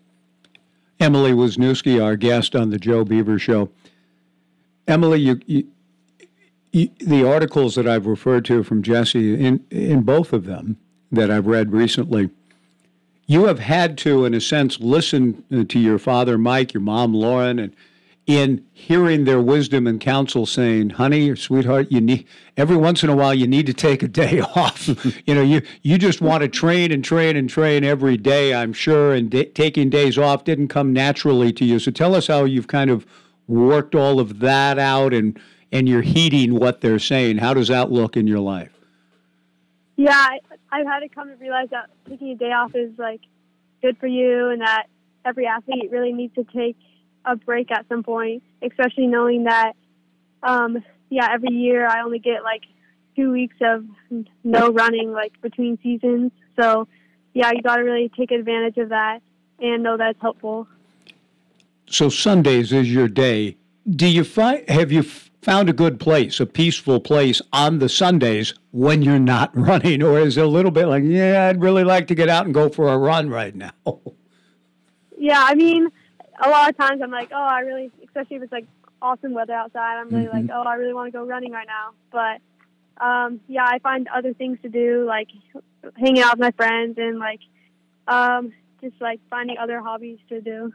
Emily 1.00 1.32
Wisniewski, 1.32 2.04
our 2.04 2.16
guest 2.16 2.56
on 2.56 2.72
the 2.72 2.78
Joe 2.78 3.06
Beaver 3.06 3.40
Show. 3.40 3.70
Emily, 4.88 5.20
you, 5.20 5.40
you 5.46 5.68
the 6.72 7.28
articles 7.28 7.76
that 7.76 7.88
I've 7.88 8.06
referred 8.06 8.46
to 8.46 8.64
from 8.64 8.84
Jesse, 8.84 9.44
in, 9.44 9.66
in 9.72 10.02
both 10.02 10.34
of 10.34 10.46
them 10.46 10.78
that 11.12 11.32
I've 11.32 11.48
read 11.48 11.72
recently, 11.72 12.30
you 13.26 13.46
have 13.46 13.60
had 13.60 13.98
to, 14.00 14.26
in 14.26 14.34
a 14.34 14.42
sense, 14.42 14.80
listen 14.80 15.44
to 15.68 15.80
your 15.80 16.00
father, 16.00 16.38
Mike, 16.38 16.74
your 16.74 16.82
mom, 16.82 17.14
Lauren, 17.14 17.60
and 17.60 17.76
in 18.30 18.64
hearing 18.74 19.26
their 19.26 19.42
wisdom 19.42 19.88
and 19.88 20.00
counsel 20.00 20.46
saying, 20.46 20.92
honey 20.92 21.32
or 21.32 21.36
sweetheart, 21.36 21.88
you 21.90 22.00
need 22.00 22.28
every 22.58 22.78
once 22.78 23.04
in 23.04 23.10
a 23.10 23.16
while 23.16 23.34
you 23.34 23.48
need 23.48 23.66
to 23.66 23.74
take 23.74 24.04
a 24.04 24.08
day 24.08 24.40
off. 24.56 24.88
you 25.26 25.34
know, 25.34 25.42
you 25.42 25.64
you 25.82 25.98
just 25.98 26.22
want 26.22 26.44
to 26.44 26.48
train 26.48 26.92
and 26.92 27.04
train 27.04 27.36
and 27.36 27.50
train 27.50 27.84
every 27.84 28.18
day, 28.18 28.54
I'm 28.54 28.72
sure, 28.72 29.16
and 29.16 29.32
d- 29.32 29.46
taking 29.46 29.90
days 29.90 30.16
off 30.16 30.44
didn't 30.44 30.68
come 30.68 30.94
naturally 30.94 31.52
to 31.54 31.66
you. 31.66 31.80
So 31.80 31.90
tell 31.90 32.14
us 32.14 32.28
how 32.28 32.46
you've 32.46 32.68
kind 32.68 32.92
of 32.92 33.04
worked 33.48 33.96
all 33.96 34.20
of 34.20 34.38
that 34.42 34.78
out 34.78 35.12
and 35.12 35.40
and 35.72 35.90
you're 35.90 36.04
heeding 36.04 36.54
what 36.54 36.82
they're 36.82 37.00
saying. 37.00 37.40
How 37.40 37.56
does 37.56 37.70
that 37.70 37.92
look 37.92 38.16
in 38.16 38.28
your 38.28 38.42
life? 38.42 38.78
Yeah, 39.96 40.12
I, 40.12 40.40
I've 40.72 40.86
had 40.86 41.00
to 41.00 41.10
come 41.10 41.30
to 41.30 41.36
realize 41.38 41.70
that 41.72 41.90
taking 42.08 42.30
a 42.30 42.36
day 42.36 42.52
off 42.52 42.76
is 42.76 42.92
like 43.00 43.22
good 43.82 43.98
for 43.98 44.06
you, 44.06 44.52
and 44.52 44.62
that 44.62 44.86
every 45.26 45.48
athlete 45.48 45.90
really 45.90 46.14
needs 46.14 46.36
to 46.36 46.44
take 46.44 46.78
a 47.26 47.36
break 47.36 47.72
at 47.72 47.88
some 47.90 48.04
point, 48.04 48.44
especially 48.62 49.08
knowing 49.08 49.44
that, 49.44 49.74
um, 50.44 50.84
yeah, 51.10 51.30
every 51.32 51.54
year 51.54 51.88
I 51.88 52.02
only 52.02 52.20
get 52.20 52.44
like 52.44 52.64
two 53.16 53.32
weeks 53.32 53.56
of 53.62 53.86
no 54.44 54.72
running 54.72 55.12
like 55.12 55.40
between 55.42 55.78
seasons. 55.82 56.32
So, 56.60 56.88
yeah, 57.34 57.52
you 57.54 57.62
got 57.62 57.78
to 57.78 57.84
really 57.84 58.10
take 58.18 58.32
advantage 58.32 58.78
of 58.78 58.90
that 58.90 59.20
and 59.60 59.84
know 59.84 59.98
that's 59.98 60.20
helpful. 60.22 60.68
So 61.88 62.10
Sundays 62.10 62.72
is 62.72 62.92
your 62.94 63.08
day. 63.08 63.58
Do 63.90 64.08
you 64.08 64.24
find 64.24 64.68
have 64.70 64.92
you 64.92 65.04
found 65.42 65.70
a 65.70 65.74
good 65.74 66.00
place, 66.00 66.40
a 66.40 66.46
peaceful 66.46 67.00
place 67.00 67.42
on 67.54 67.80
the 67.80 67.90
Sundays 67.90 68.54
when 68.72 69.02
you're 69.02 69.20
not 69.20 69.56
running, 69.58 70.04
or 70.04 70.20
is 70.20 70.38
it 70.38 70.44
a 70.44 70.48
little 70.48 70.72
bit 70.72 70.88
like, 70.88 71.04
yeah, 71.06 71.48
I'd 71.48 71.62
really 71.62 71.84
like 71.84 72.08
to 72.08 72.16
get 72.16 72.30
out 72.30 72.46
and 72.46 72.54
go 72.54 72.70
for 72.70 72.90
a 72.90 72.98
run 72.98 73.30
right 73.30 73.56
now? 73.56 73.72
Yeah, 75.22 75.44
I 75.46 75.54
mean, 75.54 75.90
a 76.40 76.50
lot 76.50 76.70
of 76.70 76.78
times 76.78 77.02
I'm 77.02 77.12
like, 77.12 77.30
oh, 77.32 77.36
I 77.36 77.62
really, 77.62 77.92
especially 78.06 78.38
if 78.38 78.44
it's 78.44 78.52
like 78.52 78.66
awesome 79.02 79.34
weather 79.34 79.54
outside, 79.54 80.00
I'm 80.00 80.10
really 80.10 80.26
mm-hmm. 80.26 80.48
like, 80.48 80.50
oh, 80.54 80.68
I 80.68 80.76
really 80.76 80.94
want 80.94 81.12
to 81.12 81.18
go 81.18 81.26
running 81.26 81.52
right 81.52 81.68
now. 81.68 81.92
But 82.12 83.04
um, 83.04 83.40
yeah, 83.48 83.66
I 83.66 83.80
find 83.80 84.08
other 84.10 84.34
things 84.34 84.60
to 84.64 84.70
do, 84.70 85.06
like 85.06 85.30
hanging 85.98 86.22
out 86.22 86.34
with 86.34 86.40
my 86.40 86.52
friends 86.52 86.98
and 86.98 87.20
like 87.20 87.40
um, 88.08 88.54
just 88.82 88.96
like 89.00 89.20
finding 89.30 89.58
other 89.58 89.82
hobbies 89.82 90.20
to 90.30 90.42
do. 90.42 90.74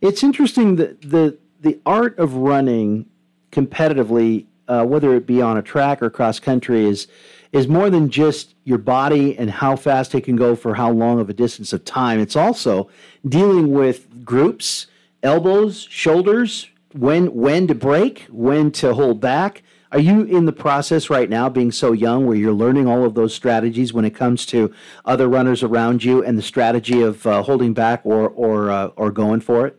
It's 0.00 0.22
interesting 0.22 0.76
that 0.76 1.00
the 1.02 1.38
the 1.60 1.80
art 1.86 2.18
of 2.18 2.34
running 2.34 3.06
competitively, 3.52 4.46
uh, 4.68 4.84
whether 4.84 5.14
it 5.14 5.26
be 5.26 5.40
on 5.40 5.56
a 5.56 5.62
track 5.62 6.02
or 6.02 6.10
cross 6.10 6.38
country, 6.38 6.84
is 6.84 7.06
is 7.52 7.68
more 7.68 7.90
than 7.90 8.08
just 8.08 8.54
your 8.64 8.78
body 8.78 9.36
and 9.38 9.50
how 9.50 9.76
fast 9.76 10.14
it 10.14 10.22
can 10.22 10.36
go 10.36 10.56
for 10.56 10.74
how 10.74 10.90
long 10.90 11.20
of 11.20 11.28
a 11.28 11.34
distance 11.34 11.72
of 11.72 11.84
time. 11.84 12.18
It's 12.18 12.36
also 12.36 12.88
dealing 13.28 13.72
with 13.72 14.24
groups, 14.24 14.86
elbows, 15.22 15.86
shoulders, 15.90 16.68
when 16.92 17.34
when 17.34 17.66
to 17.66 17.74
break, 17.74 18.26
when 18.30 18.70
to 18.72 18.94
hold 18.94 19.20
back. 19.20 19.62
Are 19.90 19.98
you 19.98 20.24
in 20.24 20.46
the 20.46 20.52
process 20.52 21.10
right 21.10 21.28
now, 21.28 21.50
being 21.50 21.70
so 21.70 21.92
young, 21.92 22.26
where 22.26 22.36
you're 22.36 22.52
learning 22.52 22.86
all 22.86 23.04
of 23.04 23.14
those 23.14 23.34
strategies 23.34 23.92
when 23.92 24.06
it 24.06 24.14
comes 24.14 24.46
to 24.46 24.72
other 25.04 25.28
runners 25.28 25.62
around 25.62 26.02
you 26.02 26.24
and 26.24 26.38
the 26.38 26.42
strategy 26.42 27.02
of 27.02 27.26
uh, 27.26 27.42
holding 27.42 27.74
back 27.74 28.00
or 28.04 28.28
or 28.30 28.70
uh, 28.70 28.86
or 28.96 29.10
going 29.10 29.40
for 29.40 29.66
it? 29.66 29.78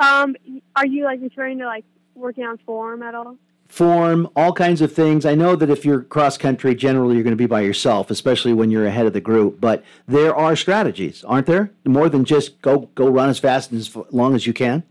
Um, 0.00 0.34
are 0.74 0.86
you 0.86 1.04
like 1.04 1.20
referring 1.20 1.58
to 1.58 1.66
like 1.66 1.84
working 2.14 2.44
on 2.44 2.58
form 2.58 3.02
at 3.02 3.14
all? 3.14 3.36
Form, 3.74 4.28
all 4.36 4.52
kinds 4.52 4.80
of 4.82 4.92
things. 4.92 5.26
I 5.26 5.34
know 5.34 5.56
that 5.56 5.68
if 5.68 5.84
you're 5.84 6.02
cross 6.02 6.38
country, 6.38 6.76
generally 6.76 7.16
you're 7.16 7.24
going 7.24 7.32
to 7.32 7.36
be 7.36 7.46
by 7.46 7.62
yourself, 7.62 8.08
especially 8.08 8.52
when 8.52 8.70
you're 8.70 8.86
ahead 8.86 9.04
of 9.04 9.14
the 9.14 9.20
group. 9.20 9.60
But 9.60 9.82
there 10.06 10.32
are 10.32 10.54
strategies, 10.54 11.24
aren't 11.24 11.48
there? 11.48 11.72
More 11.84 12.08
than 12.08 12.24
just 12.24 12.62
go 12.62 12.88
go 12.94 13.08
run 13.08 13.30
as 13.30 13.40
fast 13.40 13.72
and 13.72 13.80
as 13.80 13.96
long 14.12 14.36
as 14.36 14.46
you 14.46 14.52
can. 14.52 14.84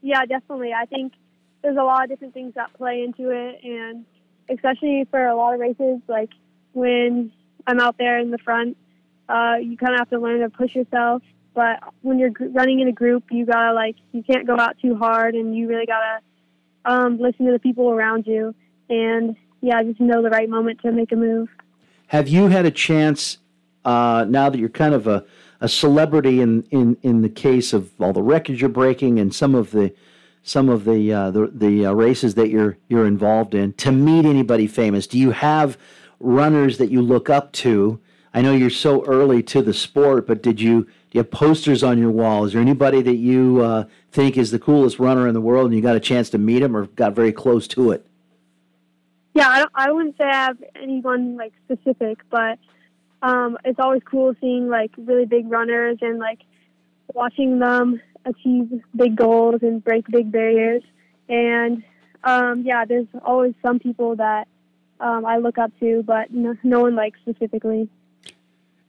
Yeah, 0.00 0.24
definitely. 0.26 0.72
I 0.72 0.84
think 0.84 1.14
there's 1.62 1.76
a 1.76 1.82
lot 1.82 2.04
of 2.04 2.08
different 2.08 2.34
things 2.34 2.54
that 2.54 2.72
play 2.74 3.02
into 3.02 3.32
it, 3.32 3.64
and 3.64 4.04
especially 4.48 5.04
for 5.10 5.26
a 5.26 5.34
lot 5.34 5.54
of 5.54 5.58
races, 5.58 6.00
like 6.06 6.30
when 6.74 7.32
I'm 7.66 7.80
out 7.80 7.98
there 7.98 8.20
in 8.20 8.30
the 8.30 8.38
front, 8.38 8.76
uh, 9.28 9.56
you 9.60 9.76
kind 9.76 9.94
of 9.94 9.98
have 9.98 10.10
to 10.10 10.20
learn 10.20 10.38
to 10.38 10.50
push 10.50 10.72
yourself. 10.76 11.24
But 11.52 11.80
when 12.02 12.20
you're 12.20 12.30
running 12.52 12.78
in 12.78 12.86
a 12.86 12.92
group, 12.92 13.24
you 13.32 13.44
gotta 13.44 13.72
like 13.72 13.96
you 14.12 14.22
can't 14.22 14.46
go 14.46 14.56
out 14.56 14.76
too 14.80 14.94
hard, 14.94 15.34
and 15.34 15.56
you 15.56 15.66
really 15.66 15.86
gotta 15.86 16.20
um, 16.88 17.18
listen 17.18 17.46
to 17.46 17.52
the 17.52 17.58
people 17.58 17.90
around 17.90 18.26
you, 18.26 18.54
and 18.88 19.36
yeah, 19.60 19.82
just 19.82 20.00
know 20.00 20.22
the 20.22 20.30
right 20.30 20.48
moment 20.48 20.80
to 20.82 20.90
make 20.90 21.12
a 21.12 21.16
move. 21.16 21.48
Have 22.08 22.28
you 22.28 22.48
had 22.48 22.64
a 22.64 22.70
chance 22.70 23.38
uh, 23.84 24.24
now 24.28 24.48
that 24.48 24.58
you're 24.58 24.70
kind 24.70 24.94
of 24.94 25.06
a, 25.06 25.24
a 25.60 25.68
celebrity 25.68 26.40
in, 26.40 26.62
in, 26.70 26.96
in 27.02 27.20
the 27.20 27.28
case 27.28 27.72
of 27.72 27.92
all 28.00 28.14
the 28.14 28.22
records 28.22 28.60
you're 28.60 28.70
breaking 28.70 29.20
and 29.20 29.34
some 29.34 29.54
of 29.54 29.70
the 29.70 29.94
some 30.42 30.70
of 30.70 30.84
the 30.84 31.12
uh, 31.12 31.30
the, 31.30 31.50
the 31.52 31.84
uh, 31.84 31.92
races 31.92 32.34
that 32.34 32.48
you're 32.48 32.78
you're 32.88 33.06
involved 33.06 33.54
in 33.54 33.74
to 33.74 33.92
meet 33.92 34.24
anybody 34.24 34.66
famous? 34.66 35.06
Do 35.06 35.18
you 35.18 35.32
have 35.32 35.76
runners 36.20 36.78
that 36.78 36.90
you 36.90 37.02
look 37.02 37.28
up 37.28 37.52
to? 37.52 38.00
I 38.32 38.40
know 38.40 38.52
you're 38.52 38.70
so 38.70 39.04
early 39.04 39.42
to 39.44 39.60
the 39.60 39.74
sport, 39.74 40.26
but 40.26 40.42
did 40.42 40.60
you 40.60 40.86
do 41.10 41.16
you 41.16 41.20
have 41.20 41.30
posters 41.30 41.82
on 41.82 41.96
your 41.96 42.10
wall? 42.10 42.44
Is 42.44 42.52
there 42.52 42.60
anybody 42.60 43.00
that 43.00 43.16
you 43.16 43.62
uh, 43.62 43.84
think 44.12 44.36
is 44.36 44.50
the 44.50 44.58
coolest 44.58 44.98
runner 44.98 45.26
in 45.26 45.32
the 45.32 45.40
world, 45.40 45.66
and 45.66 45.74
you 45.74 45.80
got 45.80 45.96
a 45.96 46.00
chance 46.00 46.28
to 46.30 46.38
meet 46.38 46.62
him 46.62 46.76
or 46.76 46.86
got 46.86 47.14
very 47.14 47.32
close 47.32 47.66
to 47.68 47.92
it? 47.92 48.04
Yeah, 49.32 49.48
I, 49.48 49.58
don't, 49.60 49.70
I 49.74 49.90
wouldn't 49.90 50.18
say 50.18 50.24
I 50.24 50.34
have 50.34 50.58
anyone 50.74 51.36
like 51.36 51.54
specific, 51.64 52.18
but 52.28 52.58
um, 53.22 53.56
it's 53.64 53.78
always 53.78 54.02
cool 54.04 54.34
seeing 54.38 54.68
like 54.68 54.90
really 54.98 55.24
big 55.24 55.50
runners 55.50 55.96
and 56.02 56.18
like 56.18 56.40
watching 57.14 57.58
them 57.58 58.02
achieve 58.26 58.82
big 58.94 59.16
goals 59.16 59.60
and 59.62 59.82
break 59.82 60.06
big 60.08 60.30
barriers. 60.30 60.82
And 61.30 61.82
um, 62.22 62.62
yeah, 62.62 62.84
there's 62.84 63.06
always 63.24 63.54
some 63.64 63.78
people 63.78 64.16
that 64.16 64.46
um, 65.00 65.24
I 65.24 65.38
look 65.38 65.56
up 65.56 65.72
to, 65.80 66.02
but 66.02 66.30
no, 66.32 66.54
no 66.62 66.80
one 66.80 66.96
like 66.96 67.14
specifically. 67.22 67.88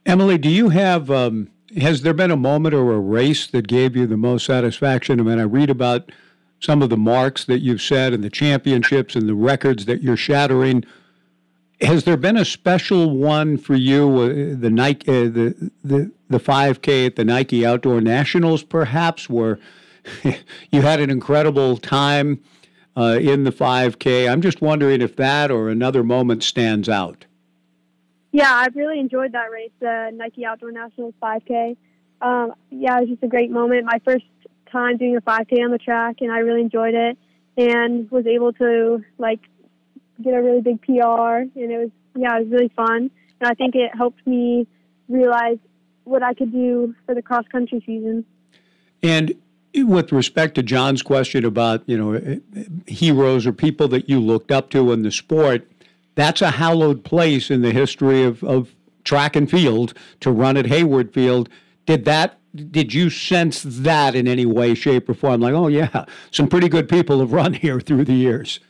Emily, 0.04 0.36
do 0.36 0.50
you 0.50 0.68
have? 0.68 1.10
Um, 1.10 1.48
has 1.78 2.02
there 2.02 2.14
been 2.14 2.30
a 2.30 2.36
moment 2.36 2.74
or 2.74 2.92
a 2.92 3.00
race 3.00 3.46
that 3.48 3.68
gave 3.68 3.96
you 3.96 4.06
the 4.06 4.16
most 4.16 4.46
satisfaction? 4.46 5.20
I 5.20 5.22
mean, 5.22 5.38
I 5.38 5.44
read 5.44 5.70
about 5.70 6.10
some 6.60 6.82
of 6.82 6.90
the 6.90 6.96
marks 6.96 7.44
that 7.44 7.60
you've 7.60 7.80
set 7.80 8.12
and 8.12 8.22
the 8.22 8.30
championships 8.30 9.14
and 9.14 9.28
the 9.28 9.34
records 9.34 9.86
that 9.86 10.02
you're 10.02 10.16
shattering. 10.16 10.84
Has 11.80 12.04
there 12.04 12.16
been 12.16 12.36
a 12.36 12.44
special 12.44 13.16
one 13.16 13.56
for 13.56 13.74
you? 13.74 14.18
Uh, 14.18 14.60
the 14.60 14.70
Nike, 14.70 15.08
uh, 15.08 15.22
the 15.30 15.70
the 15.82 16.12
the 16.28 16.38
5K 16.38 17.06
at 17.06 17.16
the 17.16 17.24
Nike 17.24 17.64
Outdoor 17.64 18.00
Nationals, 18.00 18.62
perhaps, 18.62 19.30
where 19.30 19.58
you 20.70 20.82
had 20.82 21.00
an 21.00 21.10
incredible 21.10 21.76
time 21.76 22.40
uh, 22.96 23.18
in 23.20 23.44
the 23.44 23.52
5K. 23.52 24.30
I'm 24.30 24.42
just 24.42 24.60
wondering 24.60 25.00
if 25.00 25.16
that 25.16 25.50
or 25.50 25.70
another 25.70 26.04
moment 26.04 26.42
stands 26.42 26.88
out. 26.88 27.24
Yeah, 28.32 28.52
I've 28.52 28.76
really 28.76 29.00
enjoyed 29.00 29.32
that 29.32 29.50
race, 29.50 29.72
the 29.80 30.10
Nike 30.14 30.44
Outdoor 30.44 30.70
Nationals 30.70 31.14
5K. 31.22 31.76
Um, 32.22 32.54
yeah, 32.70 32.98
it 32.98 33.00
was 33.02 33.08
just 33.10 33.22
a 33.22 33.28
great 33.28 33.50
moment. 33.50 33.84
My 33.84 34.00
first 34.04 34.24
time 34.70 34.96
doing 34.96 35.16
a 35.16 35.20
5K 35.20 35.64
on 35.64 35.70
the 35.70 35.78
track, 35.78 36.16
and 36.20 36.30
I 36.30 36.38
really 36.38 36.60
enjoyed 36.60 36.94
it, 36.94 37.18
and 37.56 38.10
was 38.10 38.26
able 38.26 38.52
to 38.54 39.04
like 39.18 39.40
get 40.22 40.34
a 40.34 40.42
really 40.42 40.60
big 40.60 40.80
PR, 40.82 40.92
and 40.92 41.50
it 41.56 41.78
was 41.78 41.90
yeah, 42.16 42.36
it 42.36 42.44
was 42.44 42.52
really 42.52 42.72
fun, 42.74 43.10
and 43.40 43.48
I 43.48 43.54
think 43.54 43.74
it 43.74 43.94
helped 43.96 44.24
me 44.26 44.66
realize 45.08 45.58
what 46.04 46.22
I 46.22 46.34
could 46.34 46.52
do 46.52 46.94
for 47.06 47.14
the 47.14 47.22
cross 47.22 47.46
country 47.50 47.82
season. 47.86 48.24
And 49.02 49.34
with 49.74 50.12
respect 50.12 50.56
to 50.56 50.62
John's 50.62 51.02
question 51.02 51.44
about 51.44 51.82
you 51.86 51.96
know 51.96 52.40
heroes 52.86 53.46
or 53.46 53.52
people 53.52 53.88
that 53.88 54.08
you 54.08 54.20
looked 54.20 54.50
up 54.50 54.70
to 54.70 54.92
in 54.92 55.02
the 55.02 55.10
sport, 55.10 55.68
that's 56.14 56.42
a 56.42 56.50
hallowed 56.50 57.04
place 57.04 57.50
in 57.50 57.62
the 57.62 57.72
history 57.72 58.24
of, 58.24 58.42
of 58.44 58.74
track 59.04 59.36
and 59.36 59.50
field 59.50 59.94
to 60.20 60.30
run 60.30 60.56
at 60.56 60.66
Hayward 60.66 61.12
Field. 61.12 61.48
Did 61.86 62.04
that? 62.04 62.38
Did 62.54 62.92
you 62.92 63.10
sense 63.10 63.62
that 63.62 64.16
in 64.16 64.26
any 64.26 64.44
way, 64.44 64.74
shape, 64.74 65.08
or 65.08 65.14
form? 65.14 65.40
Like, 65.40 65.54
oh 65.54 65.68
yeah, 65.68 66.04
some 66.30 66.48
pretty 66.48 66.68
good 66.68 66.88
people 66.88 67.20
have 67.20 67.32
run 67.32 67.54
here 67.54 67.80
through 67.80 68.04
the 68.04 68.14
years. 68.14 68.60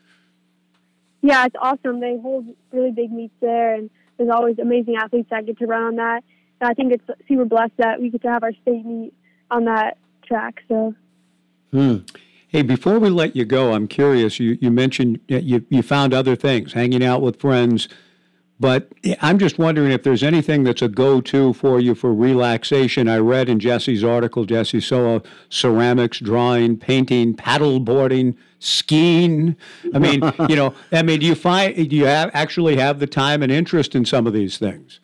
Yeah, 1.22 1.44
it's 1.46 1.56
awesome. 1.60 2.00
They 2.00 2.18
hold 2.20 2.46
really 2.72 2.92
big 2.92 3.12
meets 3.12 3.34
there, 3.40 3.74
and 3.74 3.90
there's 4.16 4.30
always 4.30 4.58
amazing 4.58 4.96
athletes 4.96 5.28
that 5.30 5.46
get 5.46 5.58
to 5.58 5.66
run 5.66 5.82
on 5.82 5.96
that. 5.96 6.24
And 6.60 6.70
I 6.70 6.74
think 6.74 6.92
it's 6.92 7.04
super 7.26 7.44
blessed 7.44 7.76
that 7.78 8.00
we 8.00 8.10
get 8.10 8.22
to 8.22 8.28
have 8.28 8.42
our 8.42 8.52
state 8.52 8.84
meet 8.84 9.14
on 9.50 9.64
that 9.64 9.98
track. 10.26 10.62
So. 10.68 10.94
Hmm. 11.72 11.98
Hey, 12.50 12.62
before 12.62 12.98
we 12.98 13.10
let 13.10 13.36
you 13.36 13.44
go, 13.44 13.74
I'm 13.74 13.86
curious. 13.86 14.40
You 14.40 14.58
you 14.60 14.72
mentioned 14.72 15.20
you 15.28 15.64
you 15.70 15.82
found 15.82 16.12
other 16.12 16.34
things, 16.34 16.72
hanging 16.72 17.04
out 17.04 17.22
with 17.22 17.40
friends, 17.40 17.88
but 18.58 18.90
I'm 19.22 19.38
just 19.38 19.56
wondering 19.56 19.92
if 19.92 20.02
there's 20.02 20.24
anything 20.24 20.64
that's 20.64 20.82
a 20.82 20.88
go-to 20.88 21.52
for 21.52 21.78
you 21.78 21.94
for 21.94 22.12
relaxation. 22.12 23.06
I 23.06 23.18
read 23.18 23.48
in 23.48 23.60
Jesse's 23.60 24.02
article, 24.02 24.46
Jesse 24.46 24.80
Soa, 24.80 25.22
ceramics, 25.48 26.18
drawing, 26.18 26.76
painting, 26.76 27.34
paddle 27.34 27.78
boarding, 27.78 28.36
skiing. 28.58 29.54
I 29.94 30.00
mean, 30.00 30.20
you 30.48 30.56
know, 30.56 30.74
I 30.90 31.02
mean, 31.02 31.20
do 31.20 31.26
you 31.26 31.36
find 31.36 31.88
do 31.88 31.94
you 31.94 32.06
have, 32.06 32.32
actually 32.34 32.78
have 32.78 32.98
the 32.98 33.06
time 33.06 33.44
and 33.44 33.52
interest 33.52 33.94
in 33.94 34.04
some 34.04 34.26
of 34.26 34.32
these 34.32 34.58
things? 34.58 34.98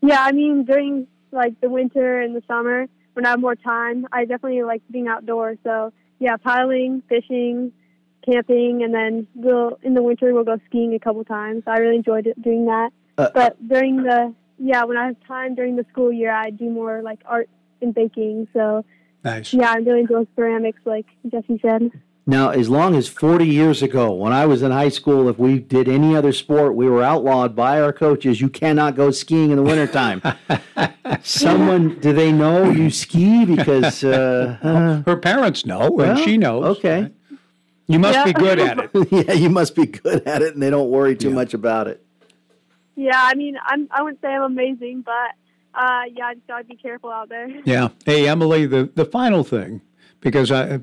Yeah, 0.00 0.22
I 0.22 0.32
mean, 0.32 0.64
during 0.64 1.08
like 1.30 1.60
the 1.60 1.68
winter 1.68 2.22
and 2.22 2.34
the 2.34 2.42
summer, 2.48 2.86
when 3.12 3.26
I 3.26 3.30
have 3.30 3.40
more 3.40 3.54
time, 3.54 4.06
I 4.12 4.24
definitely 4.24 4.62
like 4.62 4.80
being 4.90 5.08
outdoors. 5.08 5.58
So 5.62 5.92
yeah, 6.22 6.36
piling, 6.36 7.02
fishing, 7.08 7.72
camping, 8.24 8.84
and 8.84 8.94
then 8.94 9.26
we'll 9.34 9.76
in 9.82 9.94
the 9.94 10.02
winter 10.02 10.32
we'll 10.32 10.44
go 10.44 10.56
skiing 10.66 10.94
a 10.94 11.00
couple 11.00 11.24
times. 11.24 11.64
I 11.66 11.78
really 11.78 11.96
enjoyed 11.96 12.32
doing 12.40 12.66
that. 12.66 12.90
Uh, 13.18 13.30
but 13.34 13.68
during 13.68 14.04
the 14.04 14.32
yeah, 14.56 14.84
when 14.84 14.96
I 14.96 15.06
have 15.06 15.16
time 15.26 15.56
during 15.56 15.74
the 15.74 15.84
school 15.90 16.12
year, 16.12 16.30
I 16.30 16.50
do 16.50 16.70
more 16.70 17.02
like 17.02 17.18
art 17.26 17.50
and 17.80 17.92
baking. 17.92 18.46
So 18.52 18.84
nice. 19.24 19.52
Yeah, 19.52 19.72
I 19.72 19.76
really 19.78 20.02
enjoy 20.02 20.24
ceramics, 20.36 20.80
like 20.84 21.06
Jesse 21.28 21.58
said. 21.60 21.90
Now, 22.24 22.50
as 22.50 22.70
long 22.70 22.94
as 22.94 23.08
40 23.08 23.46
years 23.46 23.82
ago, 23.82 24.12
when 24.12 24.32
I 24.32 24.46
was 24.46 24.62
in 24.62 24.70
high 24.70 24.90
school, 24.90 25.28
if 25.28 25.38
we 25.38 25.58
did 25.58 25.88
any 25.88 26.14
other 26.14 26.32
sport, 26.32 26.76
we 26.76 26.88
were 26.88 27.02
outlawed 27.02 27.56
by 27.56 27.80
our 27.80 27.92
coaches. 27.92 28.40
You 28.40 28.48
cannot 28.48 28.94
go 28.94 29.10
skiing 29.10 29.50
in 29.50 29.56
the 29.56 29.62
wintertime. 29.62 30.22
Someone, 31.22 31.98
do 31.98 32.12
they 32.12 32.30
know 32.30 32.70
you 32.70 32.90
ski? 32.90 33.44
Because 33.44 34.04
uh, 34.04 35.02
her 35.06 35.16
parents 35.16 35.66
know, 35.66 35.98
and 35.98 36.16
she 36.20 36.38
knows. 36.38 36.76
Okay. 36.78 37.10
You 37.88 37.98
must 37.98 38.18
yeah. 38.18 38.24
be 38.24 38.32
good 38.32 38.58
at 38.60 38.78
it. 38.94 39.08
yeah, 39.10 39.32
you 39.32 39.50
must 39.50 39.74
be 39.74 39.86
good 39.86 40.26
at 40.26 40.42
it, 40.42 40.54
and 40.54 40.62
they 40.62 40.70
don't 40.70 40.90
worry 40.90 41.16
too 41.16 41.30
yeah. 41.30 41.34
much 41.34 41.54
about 41.54 41.88
it. 41.88 42.04
Yeah, 42.94 43.20
I 43.20 43.34
mean, 43.34 43.56
I'm, 43.66 43.88
I 43.90 44.02
wouldn't 44.02 44.20
say 44.20 44.28
I'm 44.28 44.42
amazing, 44.42 45.02
but 45.02 45.12
uh, 45.74 46.02
yeah, 46.14 46.26
I 46.26 46.34
just 46.34 46.46
gotta 46.46 46.64
be 46.64 46.76
careful 46.76 47.10
out 47.10 47.28
there. 47.28 47.48
Yeah. 47.64 47.88
Hey, 48.06 48.28
Emily, 48.28 48.66
the, 48.66 48.90
the 48.94 49.04
final 49.04 49.42
thing, 49.42 49.80
because 50.20 50.52
I 50.52 50.80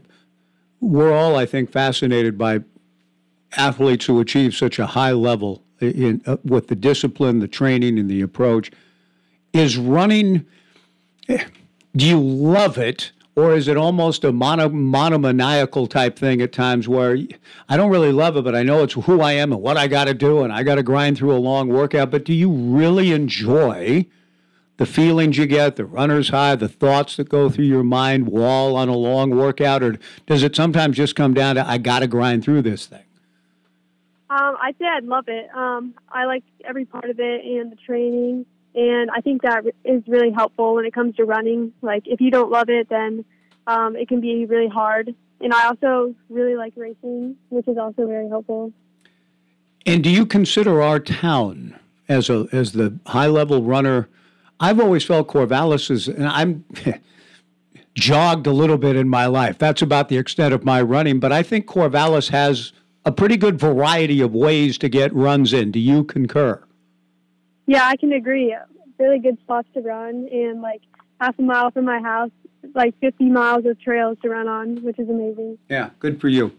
we're 0.81 1.13
all, 1.13 1.35
I 1.35 1.45
think, 1.45 1.71
fascinated 1.71 2.37
by 2.37 2.61
athletes 3.57 4.05
who 4.05 4.19
achieve 4.19 4.55
such 4.55 4.79
a 4.79 4.85
high 4.85 5.11
level 5.11 5.63
in, 5.79 6.21
uh, 6.25 6.37
with 6.43 6.67
the 6.67 6.75
discipline, 6.75 7.39
the 7.39 7.47
training, 7.47 7.97
and 7.99 8.09
the 8.09 8.21
approach. 8.21 8.71
Is 9.53 9.77
running, 9.77 10.45
do 11.27 12.05
you 12.05 12.19
love 12.19 12.77
it? 12.77 13.11
Or 13.35 13.55
is 13.55 13.69
it 13.69 13.77
almost 13.77 14.25
a 14.25 14.33
mono, 14.33 14.67
monomaniacal 14.67 15.87
type 15.87 16.19
thing 16.19 16.41
at 16.41 16.51
times 16.51 16.89
where 16.89 17.17
I 17.69 17.77
don't 17.77 17.89
really 17.89 18.11
love 18.11 18.35
it, 18.35 18.43
but 18.43 18.53
I 18.53 18.63
know 18.63 18.83
it's 18.83 18.93
who 18.93 19.21
I 19.21 19.31
am 19.31 19.53
and 19.53 19.61
what 19.61 19.77
I 19.77 19.87
got 19.87 20.05
to 20.05 20.13
do, 20.13 20.43
and 20.43 20.51
I 20.51 20.61
got 20.63 20.75
to 20.75 20.83
grind 20.83 21.17
through 21.17 21.33
a 21.33 21.39
long 21.39 21.69
workout. 21.69 22.11
But 22.11 22.25
do 22.25 22.33
you 22.33 22.51
really 22.51 23.13
enjoy 23.13 24.05
the 24.79 24.85
feelings 24.85 25.37
you 25.37 25.45
get, 25.45 25.75
the 25.75 25.83
runner's 25.83 26.29
high, 26.29 26.55
the 26.55 26.69
thoughts 26.69 27.17
that 27.17 27.27
go 27.27 27.49
through 27.49 27.65
your 27.65 27.83
mind 27.83 28.27
while 28.27 28.77
on 28.77 28.87
a 28.87 28.95
long 28.95 29.31
workout, 29.31 29.83
or 29.83 29.99
does 30.25 30.41
it 30.41 30.55
sometimes 30.55 30.95
just 30.95 31.17
come 31.17 31.33
down 31.33 31.55
to 31.55 31.69
I 31.69 31.77
got 31.77 31.99
to 31.99 32.07
grind 32.07 32.45
through 32.45 32.61
this 32.61 32.85
thing? 32.85 33.03
Um, 34.29 34.55
I'd 34.61 34.77
say 34.79 34.85
I'd 34.85 35.03
love 35.03 35.25
it. 35.27 35.49
Um, 35.53 35.95
I 36.09 36.23
like 36.25 36.45
every 36.63 36.85
part 36.85 37.09
of 37.09 37.19
it 37.19 37.43
and 37.43 37.73
the 37.73 37.75
training, 37.75 38.45
and 38.73 39.11
I 39.11 39.19
think 39.19 39.41
that 39.41 39.65
is 39.83 40.01
really 40.07 40.31
helpful 40.31 40.75
when 40.75 40.85
it 40.85 40.93
comes 40.93 41.17
to 41.17 41.25
running. 41.25 41.73
Like 41.81 42.03
if 42.05 42.21
you 42.21 42.31
don't 42.31 42.49
love 42.49 42.69
it, 42.69 42.87
then 42.87 43.25
um, 43.67 43.97
it 43.97 44.07
can 44.07 44.21
be 44.21 44.45
really 44.45 44.69
hard. 44.69 45.13
And 45.41 45.53
I 45.53 45.67
also 45.67 46.15
really 46.29 46.55
like 46.55 46.71
racing, 46.77 47.35
which 47.49 47.67
is 47.67 47.77
also 47.77 48.07
very 48.07 48.29
helpful. 48.29 48.71
And 49.85 50.01
do 50.01 50.09
you 50.09 50.25
consider 50.25 50.81
our 50.81 51.01
town 51.01 51.77
as 52.07 52.29
a 52.29 52.47
as 52.53 52.71
the 52.71 52.97
high 53.07 53.27
level 53.27 53.61
runner? 53.61 54.07
I've 54.59 54.79
always 54.79 55.03
felt 55.03 55.27
Corvallis 55.27 55.89
is, 55.89 56.07
and 56.07 56.27
I'm 56.27 56.65
jogged 57.93 58.47
a 58.47 58.51
little 58.51 58.77
bit 58.77 58.95
in 58.95 59.07
my 59.07 59.25
life. 59.25 59.57
That's 59.57 59.81
about 59.81 60.09
the 60.09 60.17
extent 60.17 60.53
of 60.53 60.63
my 60.63 60.81
running, 60.81 61.19
but 61.19 61.31
I 61.31 61.43
think 61.43 61.65
Corvallis 61.65 62.29
has 62.29 62.73
a 63.05 63.11
pretty 63.11 63.37
good 63.37 63.59
variety 63.59 64.21
of 64.21 64.33
ways 64.33 64.77
to 64.79 64.89
get 64.89 65.13
runs 65.13 65.53
in. 65.53 65.71
Do 65.71 65.79
you 65.79 66.03
concur? 66.03 66.61
Yeah, 67.65 67.85
I 67.85 67.95
can 67.95 68.11
agree. 68.11 68.55
Really 68.97 69.19
good 69.19 69.39
spots 69.39 69.67
to 69.75 69.81
run, 69.81 70.27
and 70.31 70.61
like 70.61 70.81
half 71.21 71.37
a 71.39 71.41
mile 71.41 71.71
from 71.71 71.85
my 71.85 71.99
house, 71.99 72.31
like 72.75 72.99
50 72.99 73.25
miles 73.25 73.65
of 73.65 73.79
trails 73.79 74.17
to 74.23 74.29
run 74.29 74.47
on, 74.47 74.83
which 74.83 74.99
is 74.99 75.09
amazing. 75.09 75.57
Yeah, 75.69 75.91
good 75.99 76.19
for 76.19 76.27
you. 76.27 76.51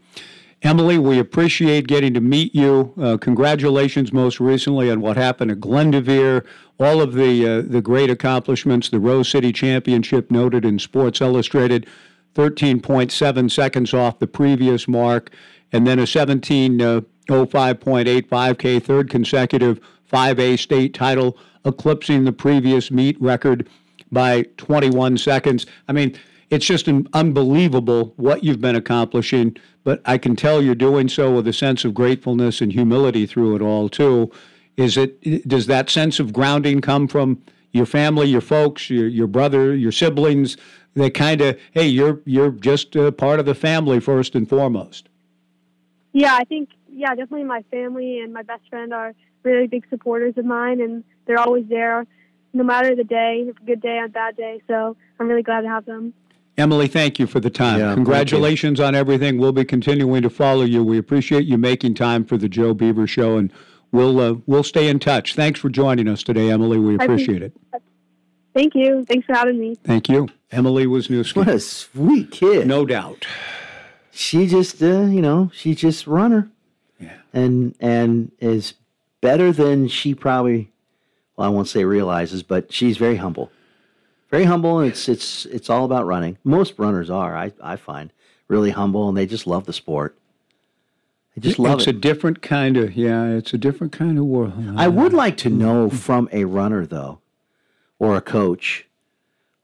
Emily, 0.62 0.98
we 0.98 1.18
appreciate 1.18 1.86
getting 1.86 2.12
to 2.12 2.20
meet 2.20 2.54
you. 2.54 2.92
Uh, 3.00 3.16
congratulations, 3.16 4.12
most 4.12 4.38
recently, 4.40 4.90
on 4.90 5.00
what 5.00 5.16
happened 5.16 5.50
at 5.50 5.58
Glendoveer. 5.58 6.44
All 6.78 7.00
of 7.00 7.14
the 7.14 7.48
uh, 7.48 7.62
the 7.62 7.80
great 7.80 8.10
accomplishments, 8.10 8.90
the 8.90 9.00
Rose 9.00 9.30
City 9.30 9.52
Championship 9.52 10.30
noted 10.30 10.66
in 10.66 10.78
Sports 10.78 11.22
Illustrated, 11.22 11.86
13.7 12.34 13.50
seconds 13.50 13.94
off 13.94 14.18
the 14.18 14.26
previous 14.26 14.86
mark, 14.86 15.30
and 15.72 15.86
then 15.86 15.98
a 15.98 16.02
17.05.85k 16.02 18.82
third 18.82 19.08
consecutive 19.08 19.80
5A 20.12 20.58
state 20.58 20.92
title. 20.92 21.38
eclipsing 21.64 22.24
the 22.24 22.32
previous 22.32 22.90
meet 22.90 23.18
record 23.20 23.68
by 24.12 24.42
21 24.56 25.18
seconds. 25.18 25.66
I 25.88 25.92
mean, 25.92 26.16
it's 26.50 26.66
just 26.66 26.88
unbelievable 26.88 28.12
what 28.16 28.42
you've 28.42 28.60
been 28.60 28.74
accomplishing, 28.74 29.56
but 29.84 30.02
I 30.04 30.18
can 30.18 30.34
tell 30.34 30.60
you're 30.60 30.74
doing 30.74 31.08
so 31.08 31.34
with 31.34 31.46
a 31.46 31.52
sense 31.52 31.84
of 31.84 31.94
gratefulness 31.94 32.60
and 32.60 32.72
humility 32.72 33.24
through 33.24 33.56
it 33.56 33.62
all 33.62 33.88
too. 33.88 34.30
Is 34.76 34.96
it 34.96 35.48
does 35.48 35.66
that 35.66 35.88
sense 35.90 36.18
of 36.18 36.32
grounding 36.32 36.80
come 36.80 37.06
from 37.06 37.40
your 37.72 37.86
family, 37.86 38.26
your 38.26 38.40
folks, 38.40 38.90
your 38.90 39.06
your 39.06 39.26
brother, 39.28 39.74
your 39.74 39.92
siblings? 39.92 40.56
They 40.94 41.08
kind 41.08 41.40
of, 41.40 41.58
hey, 41.72 41.86
you're 41.86 42.20
you're 42.24 42.50
just 42.50 42.96
a 42.96 43.12
part 43.12 43.38
of 43.38 43.46
the 43.46 43.54
family 43.54 44.00
first 44.00 44.34
and 44.34 44.48
foremost. 44.48 45.08
Yeah, 46.12 46.34
I 46.34 46.44
think 46.44 46.70
yeah, 46.88 47.10
definitely 47.10 47.44
my 47.44 47.62
family 47.70 48.18
and 48.18 48.32
my 48.32 48.42
best 48.42 48.62
friend 48.68 48.92
are 48.92 49.14
really 49.44 49.68
big 49.68 49.86
supporters 49.88 50.34
of 50.36 50.44
mine, 50.44 50.80
and 50.80 51.04
they're 51.26 51.38
always 51.38 51.66
there, 51.68 52.06
no 52.52 52.64
matter 52.64 52.96
the 52.96 53.04
day, 53.04 53.48
good 53.64 53.80
day 53.80 53.98
or 53.98 54.08
bad 54.08 54.36
day. 54.36 54.62
So 54.66 54.96
I'm 55.20 55.28
really 55.28 55.44
glad 55.44 55.60
to 55.60 55.68
have 55.68 55.84
them. 55.84 56.12
Emily, 56.56 56.88
thank 56.88 57.18
you 57.18 57.26
for 57.26 57.40
the 57.40 57.50
time. 57.50 57.78
Yeah, 57.80 57.94
Congratulations 57.94 58.80
on 58.80 58.94
everything. 58.94 59.38
We'll 59.38 59.52
be 59.52 59.64
continuing 59.64 60.22
to 60.22 60.30
follow 60.30 60.62
you. 60.62 60.84
We 60.84 60.98
appreciate 60.98 61.44
you 61.46 61.56
making 61.56 61.94
time 61.94 62.24
for 62.24 62.36
the 62.36 62.48
Joe 62.48 62.74
Beaver 62.74 63.06
Show, 63.06 63.38
and 63.38 63.52
we'll 63.92 64.20
uh, 64.20 64.34
we'll 64.46 64.62
stay 64.62 64.88
in 64.88 64.98
touch. 64.98 65.34
Thanks 65.34 65.60
for 65.60 65.68
joining 65.68 66.08
us 66.08 66.22
today, 66.22 66.50
Emily. 66.50 66.78
We 66.78 66.96
appreciate 66.96 67.42
it. 67.42 67.52
Thank 68.54 68.74
you. 68.74 69.04
Thanks 69.06 69.26
for 69.26 69.34
having 69.34 69.58
me. 69.58 69.76
Thank 69.84 70.08
you, 70.08 70.28
Emily 70.50 70.86
Wisniewski. 70.86 71.36
What 71.36 71.48
a 71.48 71.60
sweet 71.60 72.30
kid. 72.30 72.66
No 72.66 72.84
doubt. 72.84 73.26
She 74.10 74.46
just, 74.46 74.82
uh, 74.82 75.02
you 75.02 75.22
know, 75.22 75.50
she's 75.54 75.76
just 75.76 76.06
a 76.06 76.10
runner. 76.10 76.50
Yeah. 76.98 77.14
And 77.32 77.74
and 77.80 78.32
is 78.40 78.74
better 79.20 79.52
than 79.52 79.88
she 79.88 80.14
probably. 80.14 80.72
Well, 81.36 81.46
I 81.46 81.50
won't 81.50 81.68
say 81.68 81.84
realizes, 81.84 82.42
but 82.42 82.70
she's 82.72 82.98
very 82.98 83.16
humble. 83.16 83.50
Very 84.30 84.44
humble, 84.44 84.78
and 84.78 84.88
it's 84.88 85.08
it's 85.08 85.44
it's 85.46 85.68
all 85.68 85.84
about 85.84 86.06
running. 86.06 86.38
Most 86.44 86.74
runners 86.78 87.10
are, 87.10 87.36
I 87.36 87.52
I 87.62 87.76
find, 87.76 88.12
really 88.48 88.70
humble, 88.70 89.08
and 89.08 89.16
they 89.16 89.26
just 89.26 89.46
love 89.46 89.66
the 89.66 89.72
sport. 89.72 90.16
They 91.34 91.40
just 91.42 91.58
love 91.58 91.80
it's 91.80 91.88
it. 91.88 91.96
a 91.96 91.98
different 91.98 92.40
kind 92.42 92.76
of 92.76 92.96
yeah. 92.96 93.26
It's 93.26 93.52
a 93.52 93.58
different 93.58 93.92
kind 93.92 94.18
of 94.18 94.24
world. 94.24 94.52
I 94.76 94.88
would 94.88 95.12
like 95.12 95.36
to 95.38 95.50
know 95.50 95.90
from 95.90 96.28
a 96.32 96.44
runner, 96.44 96.86
though, 96.86 97.18
or 97.98 98.16
a 98.16 98.20
coach, 98.20 98.86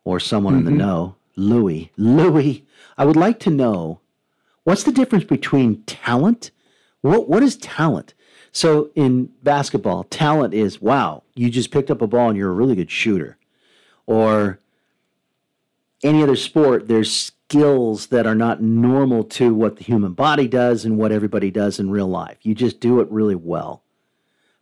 or 0.05 0.19
someone 0.19 0.55
in 0.55 0.63
Mhm. 0.63 0.65
the 0.65 0.71
know, 0.73 1.15
Louis. 1.37 1.93
Louis, 1.97 2.65
I 2.99 3.05
would 3.05 3.17
like 3.17 3.39
to 3.41 3.51
know 3.51 4.01
what's 4.65 4.83
the 4.83 4.93
difference 4.93 5.25
between 5.25 5.83
talent. 5.85 6.51
What 7.03 7.29
what 7.29 7.45
is 7.45 7.57
talent? 7.57 8.15
So 8.51 8.91
in 8.97 9.31
basketball, 9.45 10.05
talent 10.05 10.55
is 10.55 10.81
wow, 10.83 11.23
you 11.37 11.51
just 11.51 11.71
picked 11.71 11.91
up 11.91 12.03
a 12.03 12.07
ball 12.09 12.31
and 12.31 12.39
you're 12.39 12.51
a 12.51 12.55
really 12.55 12.75
good 12.75 12.91
shooter, 12.91 13.37
or 14.07 14.61
any 16.03 16.23
other 16.23 16.37
sport, 16.37 16.89
there's 16.89 17.13
skills 17.13 18.09
that 18.09 18.27
are 18.27 18.35
not 18.35 18.63
normal 18.63 19.25
to 19.25 19.55
what 19.55 19.77
the 19.77 19.85
human 19.85 20.13
body 20.13 20.49
does 20.49 20.85
and 20.85 20.99
what 20.99 21.13
everybody 21.13 21.51
does 21.51 21.79
in 21.79 21.91
real 21.91 22.09
life. 22.09 22.39
You 22.43 22.55
just 22.55 22.81
do 22.81 23.01
it 23.01 23.11
really 23.11 23.35
well. 23.35 23.83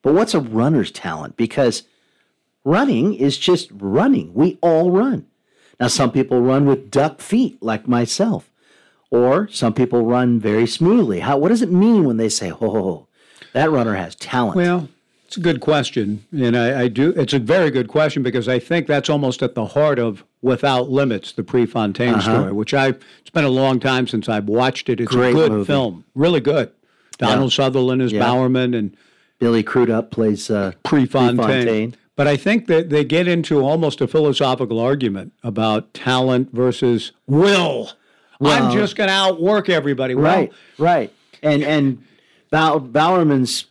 But 0.03 0.15
what's 0.15 0.35
a 0.35 0.41
runner's 0.41 0.91
talent? 0.91 1.37
Because 1.37 1.85
running 2.63 3.15
is 3.15 3.39
just 3.39 3.71
running. 3.73 4.35
We 4.35 4.59
all 4.61 4.91
run. 4.91 5.27
Now, 5.81 5.89
some 5.89 6.13
people 6.13 6.41
run 6.41 6.67
with 6.67 6.91
duck 6.91 7.21
feet, 7.21 7.63
like 7.63 7.89
myself, 7.89 8.51
or 9.11 9.49
some 9.49 9.75
people 9.75 10.05
run 10.05 10.39
very 10.39 10.67
smoothly. 10.67 11.21
How? 11.21 11.37
What 11.39 11.49
does 11.49 11.63
it 11.63 11.73
mean 11.73 12.05
when 12.05 12.17
they 12.17 12.29
say, 12.29 12.53
"Oh, 12.53 13.07
that 13.55 13.71
runner 13.71 13.95
has 13.95 14.15
talent"? 14.15 14.57
Well, 14.57 14.89
it's 15.35 15.41
a 15.41 15.41
good 15.41 15.61
question, 15.61 16.25
and 16.31 16.57
I, 16.57 16.83
I 16.83 16.89
do. 16.89 17.11
It's 17.17 17.33
a 17.33 17.41
very 17.41 17.69
good 17.73 17.89
question 17.89 18.23
because 18.23 18.47
I 18.49 18.61
think 18.61 18.87
that's 18.87 19.11
almost 19.11 19.43
at 19.43 19.57
the 19.57 19.67
heart 19.67 19.99
of 19.99 20.23
Without 20.43 20.91
Limits, 20.91 21.33
the 21.33 21.43
Prefontaine 21.43 22.15
Uh-huh. 22.15 22.21
story, 22.21 22.53
which 22.53 22.73
I. 22.73 22.89
It's 22.89 23.31
been 23.33 23.45
a 23.45 23.49
long 23.49 23.81
time 23.81 24.07
since 24.07 24.29
I've 24.29 24.45
watched 24.49 24.89
it. 24.89 25.01
It's 25.01 25.11
Great 25.11 25.31
a 25.33 25.35
good 25.35 25.51
movie. 25.53 25.65
film, 25.67 26.05
really 26.15 26.39
good. 26.41 26.71
Donald 27.19 27.53
Sutherland 27.53 28.01
is 28.01 28.13
Yeah. 28.13 28.21
Bowerman 28.21 28.75
and 28.75 28.97
Billy 29.41 29.65
Crudup 29.65 30.13
plays 30.13 30.51
uh, 30.51 30.73
Prefontaine. 30.85 31.37
Prefontaine. 31.37 31.97
But 32.17 32.29
I 32.29 32.37
think 32.37 32.69
that 32.69 32.91
they 32.91 33.03
get 33.05 33.27
into 33.27 33.61
almost 33.61 34.01
a 34.01 34.07
philosophical 34.07 34.79
argument 34.79 35.33
about 35.43 35.93
talent 35.95 36.51
versus 36.53 37.11
will. 37.27 37.91
Well- 38.39 38.67
I'm 38.69 38.73
just 38.73 38.95
going 38.95 39.09
to 39.09 39.15
outwork 39.15 39.69
everybody. 39.69 40.15
Well, 40.15 40.25
right, 40.25 40.53
right, 40.79 41.13
and 41.43 41.65
and 41.65 42.05
Bow, 42.51 42.79
Bowerman's 42.79 43.65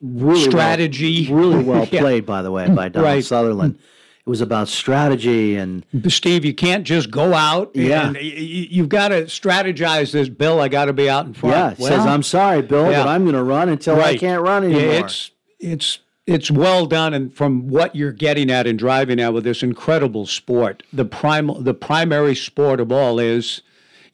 really 0.00 0.40
well- 0.40 0.50
Strategy. 0.50 1.28
really 1.30 1.62
well 1.62 1.86
Yeah. 1.90 2.00
played, 2.00 2.26
by 2.26 2.42
the 2.42 2.50
way, 2.50 2.68
by 2.68 2.88
Donald 2.88 3.04
Right. 3.12 3.24
Sutherland. 3.24 3.78
It 4.26 4.30
was 4.30 4.40
about 4.42 4.68
strategy 4.68 5.56
and 5.56 5.86
Steve, 6.08 6.44
you 6.44 6.52
can't 6.52 6.84
just 6.84 7.10
go 7.10 7.32
out. 7.32 7.70
Yeah. 7.74 8.08
And 8.08 8.14
y- 8.16 8.20
y- 8.22 8.66
you've 8.70 8.90
got 8.90 9.08
to 9.08 9.22
strategize 9.22 10.12
this, 10.12 10.28
Bill. 10.28 10.60
I 10.60 10.68
got 10.68 10.84
to 10.84 10.92
be 10.92 11.08
out 11.08 11.24
in 11.24 11.32
front. 11.32 11.78
yeah, 11.78 11.88
says 11.88 12.04
I'm 12.04 12.22
sorry, 12.22 12.60
Bill, 12.60 12.90
Yeah. 12.90 13.04
but 13.04 13.08
I'm 13.08 13.22
going 13.24 13.34
to 13.36 13.42
run 13.42 13.70
until 13.70 13.98
I 14.02 14.16
can't 14.18 14.42
run 14.42 14.64
anymore. 14.64 14.82
It's 15.04 15.30
it's 15.58 15.98
it's 16.26 16.50
well 16.50 16.84
done, 16.84 17.14
and 17.14 17.32
from 17.34 17.68
what 17.68 17.96
you're 17.96 18.12
getting 18.12 18.50
at 18.50 18.66
and 18.66 18.78
driving 18.78 19.18
at 19.18 19.32
with 19.32 19.44
this 19.44 19.62
incredible 19.62 20.26
sport, 20.26 20.82
the 20.92 21.06
prime 21.06 21.50
the 21.64 21.72
primary 21.72 22.34
sport 22.34 22.80
of 22.80 22.92
all 22.92 23.18
is, 23.18 23.62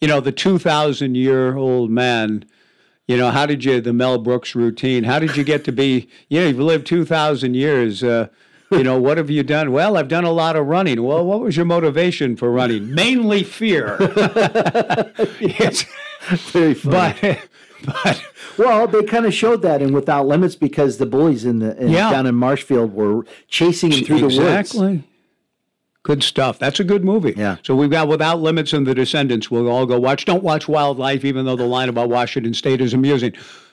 you 0.00 0.06
know, 0.06 0.20
the 0.20 0.30
two 0.30 0.58
thousand 0.60 1.16
year 1.16 1.56
old 1.56 1.90
man. 1.90 2.44
You 3.06 3.16
know, 3.18 3.30
how 3.30 3.44
did 3.46 3.64
you 3.64 3.80
the 3.80 3.92
Mel 3.92 4.18
Brooks 4.18 4.54
routine? 4.54 5.04
How 5.04 5.18
did 5.18 5.36
you 5.36 5.44
get 5.44 5.64
to 5.64 5.72
be? 5.72 6.08
You 6.28 6.40
know, 6.40 6.46
you've 6.48 6.58
lived 6.58 6.86
two 6.86 7.04
thousand 7.04 7.54
years. 7.54 8.02
Uh, 8.02 8.28
you 8.70 8.82
know, 8.82 8.98
what 8.98 9.18
have 9.18 9.28
you 9.30 9.42
done? 9.42 9.72
Well, 9.72 9.96
I've 9.98 10.08
done 10.08 10.24
a 10.24 10.32
lot 10.32 10.56
of 10.56 10.66
running. 10.66 11.02
Well, 11.02 11.24
what 11.24 11.40
was 11.40 11.54
your 11.56 11.66
motivation 11.66 12.34
for 12.34 12.50
running? 12.50 12.94
Mainly 12.94 13.42
fear. 13.42 13.98
It's- 15.40 15.84
very 16.50 16.72
funny. 16.72 17.14
but 17.20 17.48
but 18.04 18.24
well, 18.56 18.86
they 18.86 19.02
kind 19.02 19.26
of 19.26 19.34
showed 19.34 19.60
that 19.60 19.82
in 19.82 19.92
Without 19.92 20.26
Limits 20.26 20.56
because 20.56 20.96
the 20.96 21.04
bullies 21.04 21.44
in 21.44 21.58
the 21.58 21.76
in, 21.76 21.90
Yeah. 21.90 22.10
down 22.10 22.26
in 22.26 22.34
Marshfield 22.34 22.94
were 22.94 23.26
chasing 23.48 23.92
him 23.92 24.04
through 24.06 24.20
the 24.20 24.24
woods. 24.24 24.38
exactly. 24.38 25.04
Good 26.04 26.22
stuff. 26.22 26.58
That's 26.58 26.80
a 26.80 26.84
good 26.84 27.02
movie. 27.02 27.34
Yeah. 27.34 27.56
So 27.62 27.74
we've 27.74 27.90
got 27.90 28.08
Without 28.08 28.40
Limits 28.40 28.74
and 28.74 28.86
The 28.86 28.94
Descendants. 28.94 29.50
We'll 29.50 29.68
all 29.68 29.86
go 29.86 29.98
watch. 29.98 30.26
Don't 30.26 30.44
watch 30.44 30.68
Wildlife, 30.68 31.24
even 31.24 31.46
though 31.46 31.56
the 31.56 31.66
line 31.66 31.88
about 31.88 32.10
Washington 32.10 32.52
State 32.52 32.82
is 32.82 32.92
amusing. 32.92 33.32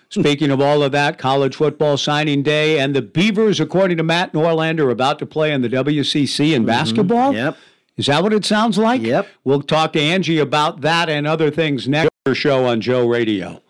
Speaking 0.09 0.49
of 0.49 0.59
all 0.59 0.82
of 0.82 0.91
that, 0.93 1.17
college 1.17 1.55
football 1.55 1.97
signing 1.97 2.41
day 2.41 2.79
and 2.79 2.95
the 2.95 3.01
Beavers, 3.01 3.59
according 3.59 3.97
to 3.97 4.03
Matt 4.03 4.34
Norlander, 4.34 4.86
are 4.86 4.89
about 4.89 5.19
to 5.19 5.25
play 5.25 5.51
in 5.51 5.61
the 5.61 5.69
WCC 5.69 6.53
in 6.53 6.65
basketball. 6.65 7.34
Yep. 7.34 7.57
Is 7.97 8.07
that 8.07 8.23
what 8.23 8.34
it 8.34 8.45
sounds 8.45 8.77
like? 8.77 9.01
Yep. 9.01 9.27
We'll 9.43 9.61
talk 9.61 9.93
to 9.93 10.01
Angie 10.01 10.39
about 10.39 10.82
that 10.82 11.09
and 11.09 11.27
other 11.27 11.51
things 11.51 11.88
next 11.88 12.09
show 12.34 12.65
on 12.65 12.82
Joe 12.82 13.07
Radio. 13.07 13.61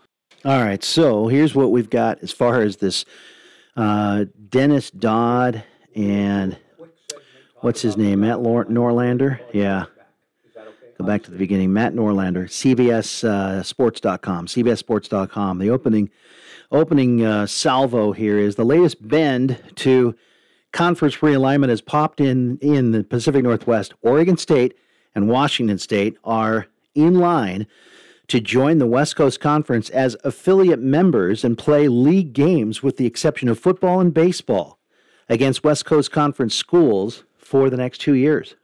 All 0.45 0.63
right, 0.63 0.83
so 0.83 1.27
here's 1.27 1.53
what 1.53 1.71
we've 1.71 1.89
got 1.89 2.23
as 2.23 2.31
far 2.31 2.61
as 2.61 2.77
this 2.77 3.05
uh, 3.75 4.25
Dennis 4.49 4.89
Dodd 4.89 5.63
and 5.95 6.57
what's 7.61 7.81
his 7.81 7.97
name, 7.97 8.21
Matt 8.21 8.41
Lor- 8.41 8.65
Norlander. 8.65 9.39
Yeah, 9.53 9.85
go 10.97 11.05
back 11.05 11.23
to 11.23 11.31
the 11.31 11.37
beginning. 11.37 11.71
Matt 11.71 11.93
Norlander, 11.93 12.45
CBS 12.45 13.23
uh, 13.23 13.63
Sports.com, 13.63 14.47
CBSSports.com. 14.47 15.59
The 15.59 15.69
opening 15.69 16.09
opening 16.71 17.23
uh, 17.23 17.45
salvo 17.45 18.11
here 18.11 18.37
is 18.37 18.55
the 18.55 18.63
latest 18.63 19.07
bend 19.07 19.61
to 19.75 20.15
conference 20.71 21.17
realignment 21.17 21.69
has 21.69 21.81
popped 21.81 22.21
in 22.21 22.57
in 22.59 22.91
the 22.91 23.03
Pacific 23.03 23.43
Northwest. 23.43 23.93
Oregon 24.01 24.37
State 24.37 24.77
and 25.13 25.27
Washington 25.27 25.77
State 25.77 26.17
are 26.23 26.67
in 26.95 27.15
line 27.15 27.67
to 28.27 28.39
join 28.39 28.77
the 28.77 28.87
West 28.87 29.17
Coast 29.17 29.41
Conference 29.41 29.89
as 29.89 30.15
affiliate 30.23 30.79
members 30.79 31.43
and 31.43 31.57
play 31.57 31.89
league 31.89 32.31
games, 32.31 32.81
with 32.81 32.95
the 32.95 33.05
exception 33.05 33.49
of 33.49 33.59
football 33.59 33.99
and 33.99 34.13
baseball, 34.13 34.79
against 35.27 35.65
West 35.65 35.83
Coast 35.85 36.13
Conference 36.13 36.55
schools 36.55 37.25
for 37.51 37.69
the 37.69 37.75
next 37.75 37.99
two 37.99 38.13
years. 38.13 38.55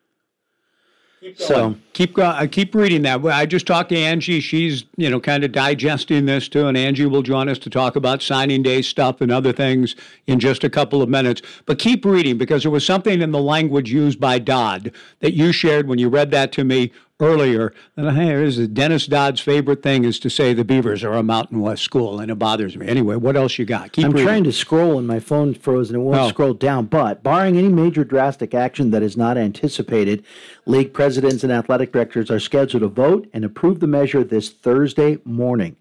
So 1.35 1.75
keep 1.91 2.13
go- 2.13 2.31
I 2.33 2.47
keep 2.47 2.73
reading 2.73 3.01
that. 3.01 3.25
I 3.25 3.45
just 3.45 3.67
talked 3.67 3.89
to 3.89 3.97
Angie. 3.97 4.39
She's 4.39 4.85
you 4.95 5.09
know 5.09 5.19
kind 5.19 5.43
of 5.43 5.51
digesting 5.51 6.25
this 6.25 6.47
too, 6.47 6.67
and 6.67 6.77
Angie 6.77 7.05
will 7.05 7.21
join 7.23 7.49
us 7.49 7.57
to 7.59 7.69
talk 7.69 7.97
about 7.97 8.21
signing 8.21 8.63
day 8.63 8.81
stuff 8.81 9.19
and 9.19 9.29
other 9.29 9.51
things 9.51 9.95
in 10.27 10.39
just 10.39 10.63
a 10.63 10.69
couple 10.69 11.01
of 11.01 11.09
minutes. 11.09 11.41
But 11.65 11.79
keep 11.79 12.05
reading 12.05 12.37
because 12.37 12.61
there 12.61 12.71
was 12.71 12.85
something 12.85 13.21
in 13.21 13.31
the 13.31 13.41
language 13.41 13.91
used 13.91 14.21
by 14.21 14.39
Dodd 14.39 14.93
that 15.19 15.33
you 15.33 15.51
shared 15.51 15.87
when 15.87 15.99
you 15.99 16.07
read 16.07 16.31
that 16.31 16.53
to 16.53 16.63
me 16.63 16.93
earlier. 17.19 17.73
And 17.95 18.15
hey, 18.15 18.25
here's 18.27 18.57
Dennis 18.67 19.07
Dodd's 19.07 19.41
favorite 19.41 19.81
thing 19.81 20.03
is 20.03 20.19
to 20.19 20.29
say 20.29 20.53
the 20.53 20.63
Beavers 20.63 21.03
are 21.03 21.13
a 21.13 21.23
Mountain 21.23 21.61
West 21.61 21.83
school, 21.83 22.19
and 22.19 22.29
it 22.29 22.35
bothers 22.35 22.77
me. 22.77 22.87
Anyway, 22.87 23.15
what 23.15 23.35
else 23.35 23.57
you 23.57 23.65
got? 23.65 23.91
Keep 23.91 24.05
I'm 24.05 24.11
reading. 24.11 24.27
trying 24.27 24.43
to 24.43 24.51
scroll 24.51 24.97
and 24.99 25.07
my 25.07 25.19
phone's 25.19 25.57
frozen. 25.57 25.95
and 25.95 26.03
it 26.03 26.05
won't 26.05 26.19
Oh. 26.21 26.29
scroll 26.29 26.53
down. 26.53 26.85
But 26.85 27.23
barring 27.23 27.57
any 27.57 27.69
major 27.69 28.03
drastic 28.03 28.53
action 28.53 28.91
that 28.91 29.01
is 29.01 29.17
not 29.17 29.37
anticipated, 29.37 30.23
league 30.65 30.93
presidents 30.93 31.43
and 31.43 31.51
athletic 31.51 31.91
directors 31.91 32.29
are 32.29 32.39
scheduled 32.39 32.81
to 32.81 32.87
vote 32.87 33.27
and 33.33 33.43
approve 33.43 33.79
the 33.79 33.87
measure 33.87 34.23
this 34.23 34.49
Thursday 34.49 35.17
morning. 35.25 35.75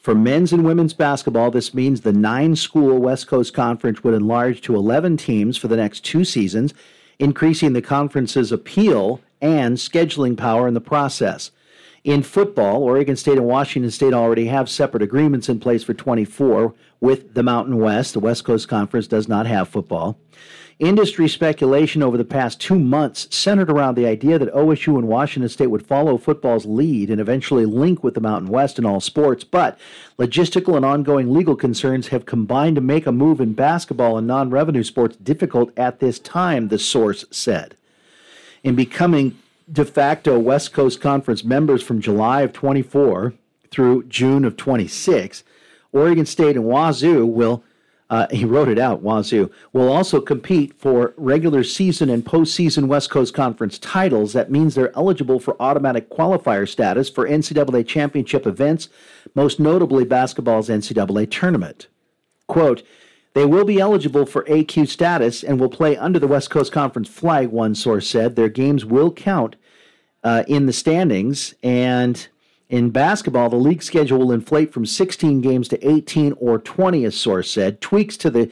For 0.00 0.14
men's 0.14 0.52
and 0.52 0.64
women's 0.64 0.94
basketball, 0.94 1.50
this 1.50 1.74
means 1.74 2.00
the 2.00 2.12
nine 2.12 2.54
school 2.56 2.98
West 2.98 3.26
Coast 3.26 3.52
Conference 3.52 4.04
would 4.04 4.14
enlarge 4.14 4.60
to 4.62 4.76
11 4.76 5.16
teams 5.16 5.56
for 5.56 5.66
the 5.68 5.76
next 5.76 6.00
two 6.04 6.24
seasons, 6.24 6.72
increasing 7.18 7.72
the 7.72 7.82
conference's 7.82 8.52
appeal 8.52 9.20
and 9.40 9.76
scheduling 9.76 10.36
power 10.36 10.66
in 10.68 10.74
the 10.74 10.80
process. 10.80 11.50
In 12.04 12.22
football, 12.22 12.84
Oregon 12.84 13.16
State 13.16 13.36
and 13.36 13.46
Washington 13.46 13.90
State 13.90 14.14
already 14.14 14.46
have 14.46 14.68
separate 14.68 15.02
agreements 15.02 15.48
in 15.48 15.58
place 15.58 15.82
for 15.82 15.92
24 15.92 16.72
with 17.00 17.34
the 17.34 17.42
Mountain 17.42 17.78
West. 17.78 18.12
The 18.12 18.20
West 18.20 18.44
Coast 18.44 18.68
Conference 18.68 19.08
does 19.08 19.26
not 19.26 19.46
have 19.46 19.68
football. 19.68 20.16
Industry 20.78 21.26
speculation 21.26 22.02
over 22.02 22.18
the 22.18 22.24
past 22.24 22.60
two 22.60 22.78
months 22.78 23.34
centered 23.34 23.70
around 23.70 23.94
the 23.94 24.06
idea 24.06 24.38
that 24.38 24.52
OSU 24.52 24.98
and 24.98 25.08
Washington 25.08 25.48
State 25.48 25.68
would 25.68 25.86
follow 25.86 26.18
football's 26.18 26.66
lead 26.66 27.08
and 27.10 27.18
eventually 27.18 27.64
link 27.64 28.04
with 28.04 28.12
the 28.12 28.20
Mountain 28.20 28.50
West 28.50 28.78
in 28.78 28.84
all 28.84 29.00
sports, 29.00 29.42
but 29.42 29.78
logistical 30.18 30.76
and 30.76 30.84
ongoing 30.84 31.32
legal 31.32 31.56
concerns 31.56 32.08
have 32.08 32.26
combined 32.26 32.76
to 32.76 32.82
make 32.82 33.06
a 33.06 33.12
move 33.12 33.40
in 33.40 33.54
basketball 33.54 34.18
and 34.18 34.26
non 34.26 34.50
revenue 34.50 34.82
sports 34.82 35.16
difficult 35.16 35.76
at 35.78 35.98
this 35.98 36.18
time, 36.18 36.68
the 36.68 36.78
source 36.78 37.24
said. 37.30 37.74
In 38.66 38.74
becoming 38.74 39.38
de 39.70 39.84
facto 39.84 40.40
West 40.40 40.72
Coast 40.72 41.00
Conference 41.00 41.44
members 41.44 41.84
from 41.84 42.00
July 42.00 42.40
of 42.40 42.52
24 42.52 43.32
through 43.70 44.02
June 44.08 44.44
of 44.44 44.56
26, 44.56 45.44
Oregon 45.92 46.26
State 46.26 46.56
and 46.56 46.64
Wazoo 46.64 47.24
will 47.24 47.62
uh, 48.10 48.26
he 48.32 48.44
wrote 48.44 48.68
it 48.68 48.78
out, 48.78 49.02
Wazoo, 49.02 49.52
will 49.72 49.88
also 49.88 50.20
compete 50.20 50.74
for 50.80 51.14
regular 51.16 51.62
season 51.62 52.10
and 52.10 52.24
postseason 52.24 52.88
West 52.88 53.08
Coast 53.08 53.34
Conference 53.34 53.78
titles. 53.78 54.32
That 54.32 54.50
means 54.50 54.74
they're 54.74 54.96
eligible 54.96 55.38
for 55.38 55.60
automatic 55.62 56.10
qualifier 56.10 56.68
status 56.68 57.08
for 57.08 57.28
NCAA 57.28 57.86
championship 57.86 58.48
events, 58.48 58.88
most 59.36 59.60
notably 59.60 60.04
basketball's 60.04 60.68
NCAA 60.68 61.30
tournament. 61.30 61.86
Quote, 62.48 62.82
they 63.36 63.44
will 63.44 63.66
be 63.66 63.78
eligible 63.78 64.24
for 64.24 64.44
AQ 64.44 64.88
status 64.88 65.44
and 65.44 65.60
will 65.60 65.68
play 65.68 65.94
under 65.94 66.18
the 66.18 66.26
West 66.26 66.48
Coast 66.48 66.72
Conference 66.72 67.06
flag, 67.06 67.48
one 67.48 67.74
source 67.74 68.08
said. 68.08 68.34
Their 68.34 68.48
games 68.48 68.86
will 68.86 69.12
count 69.12 69.56
uh, 70.24 70.44
in 70.48 70.64
the 70.64 70.72
standings, 70.72 71.54
and 71.62 72.28
in 72.70 72.88
basketball, 72.88 73.50
the 73.50 73.56
league 73.56 73.82
schedule 73.82 74.20
will 74.20 74.32
inflate 74.32 74.72
from 74.72 74.86
16 74.86 75.42
games 75.42 75.68
to 75.68 75.86
18 75.86 76.32
or 76.40 76.58
20, 76.58 77.04
a 77.04 77.12
source 77.12 77.50
said. 77.50 77.82
Tweaks 77.82 78.16
to 78.16 78.30
the 78.30 78.50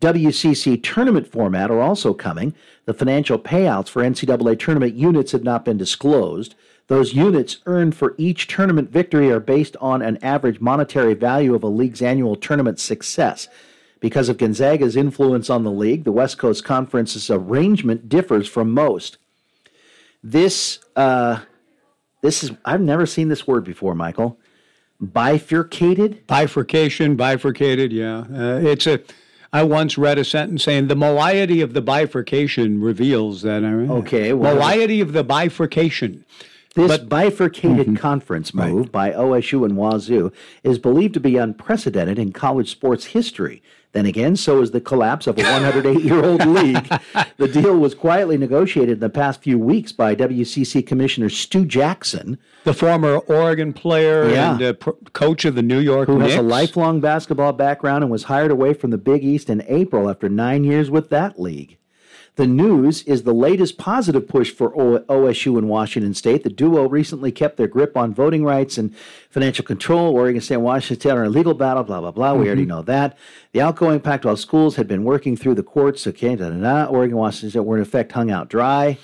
WCC 0.00 0.82
tournament 0.82 1.26
format 1.26 1.70
are 1.70 1.82
also 1.82 2.14
coming. 2.14 2.54
The 2.86 2.94
financial 2.94 3.38
payouts 3.38 3.90
for 3.90 4.02
NCAA 4.02 4.58
tournament 4.58 4.94
units 4.94 5.32
have 5.32 5.44
not 5.44 5.66
been 5.66 5.76
disclosed. 5.76 6.54
Those 6.86 7.12
units 7.12 7.58
earned 7.66 7.94
for 7.94 8.14
each 8.16 8.46
tournament 8.46 8.88
victory 8.88 9.30
are 9.30 9.40
based 9.40 9.76
on 9.78 10.00
an 10.00 10.16
average 10.24 10.58
monetary 10.58 11.12
value 11.12 11.54
of 11.54 11.62
a 11.62 11.68
league's 11.68 12.00
annual 12.00 12.34
tournament 12.34 12.80
success. 12.80 13.46
Because 14.02 14.28
of 14.28 14.36
Gonzaga's 14.36 14.96
influence 14.96 15.48
on 15.48 15.62
the 15.62 15.70
league, 15.70 16.02
the 16.02 16.10
West 16.10 16.36
Coast 16.36 16.64
Conference's 16.64 17.30
arrangement 17.30 18.08
differs 18.08 18.48
from 18.48 18.72
most. 18.72 19.16
This 20.24 20.80
uh, 20.96 21.38
this 22.20 22.42
is 22.42 22.50
I've 22.64 22.80
never 22.80 23.06
seen 23.06 23.28
this 23.28 23.46
word 23.46 23.62
before, 23.62 23.94
Michael. 23.94 24.40
Bifurcated. 25.00 26.26
Bifurcation, 26.26 27.14
bifurcated. 27.14 27.92
Yeah, 27.92 28.24
uh, 28.32 28.60
it's 28.60 28.88
a. 28.88 29.00
I 29.52 29.62
once 29.62 29.96
read 29.96 30.18
a 30.18 30.24
sentence 30.24 30.64
saying 30.64 30.88
the 30.88 30.96
moiety 30.96 31.60
of 31.60 31.72
the 31.72 31.80
bifurcation 31.80 32.80
reveals 32.80 33.42
that. 33.42 33.62
Uh, 33.62 33.92
okay, 33.98 34.32
well, 34.32 34.56
moiety 34.56 35.00
of 35.00 35.12
the 35.12 35.22
bifurcation. 35.22 36.24
This 36.74 36.88
but, 36.88 37.08
bifurcated 37.08 37.86
mm-hmm. 37.86 37.96
conference 37.96 38.52
move 38.52 38.86
right. 38.86 38.92
by 38.92 39.10
OSU 39.12 39.64
and 39.64 39.76
Wazoo 39.76 40.32
is 40.64 40.78
believed 40.78 41.14
to 41.14 41.20
be 41.20 41.36
unprecedented 41.36 42.18
in 42.18 42.32
college 42.32 42.70
sports 42.70 43.06
history. 43.06 43.62
Then 43.92 44.06
again, 44.06 44.36
so 44.36 44.62
is 44.62 44.70
the 44.70 44.80
collapse 44.80 45.26
of 45.26 45.38
a 45.38 45.42
108 45.42 46.00
year 46.02 46.24
old 46.24 46.44
league. 46.46 46.88
The 47.36 47.48
deal 47.48 47.76
was 47.76 47.94
quietly 47.94 48.38
negotiated 48.38 48.94
in 48.94 49.00
the 49.00 49.10
past 49.10 49.42
few 49.42 49.58
weeks 49.58 49.90
by 49.90 50.14
WCC 50.14 50.86
Commissioner 50.86 51.28
Stu 51.28 51.64
Jackson, 51.64 52.38
the 52.64 52.72
former 52.72 53.16
Oregon 53.16 53.72
player 53.72 54.28
yeah. 54.28 54.52
and 54.52 54.62
uh, 54.62 54.72
pro- 54.74 54.96
coach 55.12 55.44
of 55.44 55.56
the 55.56 55.62
New 55.62 55.80
York 55.80 56.08
who 56.08 56.18
Knicks. 56.18 56.32
has 56.34 56.40
a 56.40 56.42
lifelong 56.42 57.00
basketball 57.00 57.52
background 57.52 58.04
and 58.04 58.12
was 58.12 58.24
hired 58.24 58.50
away 58.50 58.74
from 58.74 58.90
the 58.90 58.98
Big 58.98 59.24
East 59.24 59.50
in 59.50 59.64
April 59.66 60.08
after 60.08 60.28
nine 60.28 60.62
years 60.62 60.88
with 60.88 61.10
that 61.10 61.40
league. 61.40 61.78
The 62.36 62.46
news 62.46 63.02
is 63.02 63.24
the 63.24 63.34
latest 63.34 63.76
positive 63.76 64.26
push 64.26 64.50
for 64.50 64.72
OSU 64.72 65.58
and 65.58 65.68
Washington 65.68 66.14
State. 66.14 66.44
The 66.44 66.48
duo 66.48 66.88
recently 66.88 67.30
kept 67.30 67.58
their 67.58 67.66
grip 67.66 67.94
on 67.94 68.14
voting 68.14 68.42
rights 68.42 68.78
and 68.78 68.96
financial 69.28 69.66
control. 69.66 70.14
Oregon 70.14 70.40
State 70.40 70.54
and 70.54 70.64
Washington 70.64 70.98
State 70.98 71.10
are 71.10 71.24
in 71.24 71.26
a 71.26 71.30
legal 71.30 71.52
battle, 71.52 71.82
blah, 71.82 72.00
blah, 72.00 72.10
blah. 72.10 72.32
We 72.32 72.38
mm-hmm. 72.38 72.46
already 72.46 72.64
know 72.64 72.80
that. 72.82 73.18
The 73.52 73.60
outgoing 73.60 74.00
Pac 74.00 74.22
12 74.22 74.40
schools 74.40 74.76
had 74.76 74.88
been 74.88 75.04
working 75.04 75.36
through 75.36 75.56
the 75.56 75.62
courts. 75.62 76.06
Okay, 76.06 76.34
da, 76.34 76.48
da, 76.48 76.56
da. 76.56 76.84
Oregon 76.86 77.12
and 77.12 77.20
Washington 77.20 77.50
State 77.50 77.66
were 77.66 77.76
in 77.76 77.82
effect 77.82 78.12
hung 78.12 78.30
out 78.30 78.48
dry. 78.48 78.96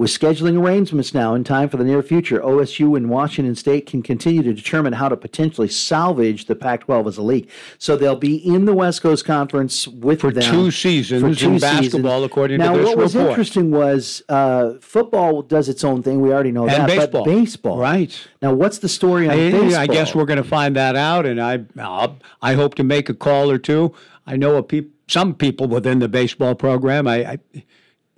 With 0.00 0.08
scheduling 0.08 0.58
arrangements 0.58 1.12
now 1.12 1.34
in 1.34 1.44
time 1.44 1.68
for 1.68 1.76
the 1.76 1.84
near 1.84 2.02
future, 2.02 2.40
OSU 2.40 2.96
and 2.96 3.10
Washington 3.10 3.54
State 3.54 3.84
can 3.84 4.02
continue 4.02 4.42
to 4.42 4.54
determine 4.54 4.94
how 4.94 5.10
to 5.10 5.16
potentially 5.18 5.68
salvage 5.68 6.46
the 6.46 6.56
Pac 6.56 6.84
12 6.84 7.06
as 7.06 7.18
a 7.18 7.22
league. 7.22 7.50
So 7.76 7.96
they'll 7.96 8.16
be 8.16 8.36
in 8.36 8.64
the 8.64 8.72
West 8.72 9.02
Coast 9.02 9.26
Conference 9.26 9.86
with 9.86 10.22
for 10.22 10.32
them 10.32 10.50
two 10.50 10.70
seasons 10.70 11.20
for 11.20 11.38
two 11.38 11.50
in 11.50 11.58
basketball, 11.58 12.12
seasons. 12.12 12.24
according 12.24 12.58
now, 12.60 12.72
to 12.72 12.78
this 12.78 12.86
what 12.86 12.96
was 12.96 13.14
report. 13.14 13.28
interesting 13.32 13.70
was 13.72 14.22
uh, 14.30 14.72
football 14.80 15.42
does 15.42 15.68
its 15.68 15.84
own 15.84 16.02
thing. 16.02 16.22
We 16.22 16.32
already 16.32 16.52
know 16.52 16.62
and 16.62 16.70
that. 16.70 16.86
Baseball. 16.86 17.22
But 17.22 17.30
baseball. 17.30 17.76
Right. 17.78 18.28
Now, 18.40 18.54
what's 18.54 18.78
the 18.78 18.88
story 18.88 19.28
on 19.28 19.34
I, 19.34 19.50
baseball? 19.50 19.80
I 19.80 19.86
guess 19.86 20.14
we're 20.14 20.24
going 20.24 20.42
to 20.42 20.48
find 20.48 20.76
that 20.76 20.96
out, 20.96 21.26
and 21.26 21.38
I, 21.38 21.66
I'll, 21.78 22.16
I 22.40 22.54
hope 22.54 22.74
to 22.76 22.84
make 22.84 23.10
a 23.10 23.14
call 23.14 23.50
or 23.50 23.58
two. 23.58 23.92
I 24.26 24.36
know 24.36 24.56
a 24.56 24.62
peop, 24.62 24.94
some 25.08 25.34
people 25.34 25.66
within 25.66 25.98
the 25.98 26.08
baseball 26.08 26.54
program. 26.54 27.06
I, 27.06 27.32
I 27.32 27.38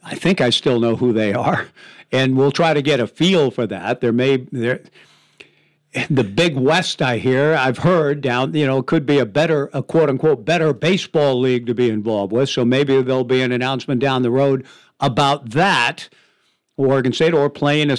I 0.03 0.15
think 0.15 0.41
I 0.41 0.51
still 0.51 0.81
know 0.81 0.97
who 0.97 1.13
they 1.13 1.33
are, 1.33 1.69
and 2.13 2.37
we'll 2.37 2.53
try 2.53 2.75
to 2.75 2.83
get 2.83 3.01
a 3.01 3.07
feel 3.07 3.51
for 3.51 3.67
that. 3.67 4.01
There 4.01 4.13
may 4.13 4.39
there 4.51 4.83
the 6.09 6.25
Big 6.25 6.57
West 6.57 7.03
I 7.03 7.19
hear, 7.19 7.55
I've 7.55 7.79
heard 7.79 8.23
down, 8.23 8.55
you 8.55 8.67
know, 8.67 8.83
could 8.83 9.05
be 9.05 9.19
a 9.19 9.27
better, 9.27 9.69
a 9.73 9.83
quote 9.83 10.09
unquote 10.09 10.45
better 10.45 10.73
baseball 10.73 11.39
league 11.39 11.67
to 11.67 11.75
be 11.75 11.91
involved 11.91 12.33
with. 12.33 12.49
So 12.49 12.65
maybe 12.65 13.03
there'll 13.03 13.25
be 13.25 13.43
an 13.43 13.53
announcement 13.53 14.01
down 14.01 14.23
the 14.23 14.31
road 14.31 14.67
about 15.01 15.51
that. 15.51 16.09
Oregon 16.79 17.13
State 17.13 17.35
or 17.35 17.51
playing 17.51 17.91
a 17.91 17.99